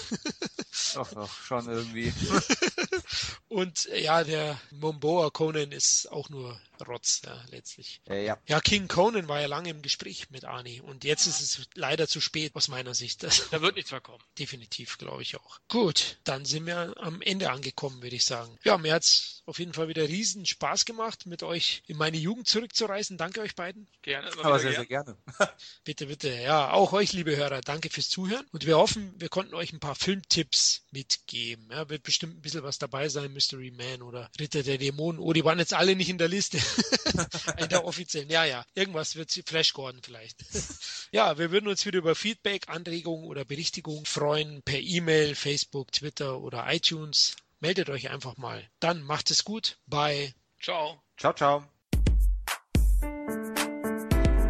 [0.94, 2.12] doch, doch, schon irgendwie.
[3.49, 8.01] Und ja, der Momboa Conan ist auch nur Rotz, ja, letztlich.
[8.09, 8.39] Äh, ja.
[8.47, 12.09] ja, King Conan war ja lange im Gespräch mit Arnie und jetzt ist es leider
[12.09, 13.23] zu spät aus meiner Sicht.
[13.23, 14.23] Da wird nichts mehr kommen.
[14.39, 15.60] Definitiv, glaube ich auch.
[15.68, 18.59] Gut, dann sind wir am Ende angekommen, würde ich sagen.
[18.65, 22.49] Ja, mir hat's auf jeden Fall wieder riesen Spaß gemacht, mit euch in meine Jugend
[22.49, 23.17] zurückzureisen.
[23.17, 23.89] Danke euch beiden.
[24.02, 24.31] Gerne.
[24.42, 25.17] Aber sehr, sehr gerne.
[25.84, 26.12] bitte, bitte.
[26.23, 29.81] Ja, auch euch, liebe Hörer, danke fürs Zuhören und wir hoffen, wir konnten euch ein
[29.81, 31.69] paar Filmtipps mitgeben.
[31.71, 35.21] Ja, wird bestimmt ein bisschen was dabei sein, Mystery Man oder Ritter der Dämonen.
[35.21, 36.59] Oh, die waren jetzt alle nicht in der Liste.
[37.59, 38.31] in der offiziellen.
[38.31, 38.65] Ja, ja.
[38.75, 40.45] Irgendwas wird Flash Gordon vielleicht.
[41.13, 46.41] ja, wir würden uns wieder über Feedback, Anregungen oder Berichtigungen freuen per E-Mail, Facebook, Twitter
[46.41, 47.37] oder iTunes.
[47.61, 48.69] Meldet euch einfach mal.
[48.81, 49.79] Dann macht es gut.
[49.87, 50.35] Bye.
[50.61, 51.03] Ciao.
[51.17, 51.72] Ciao, ciao.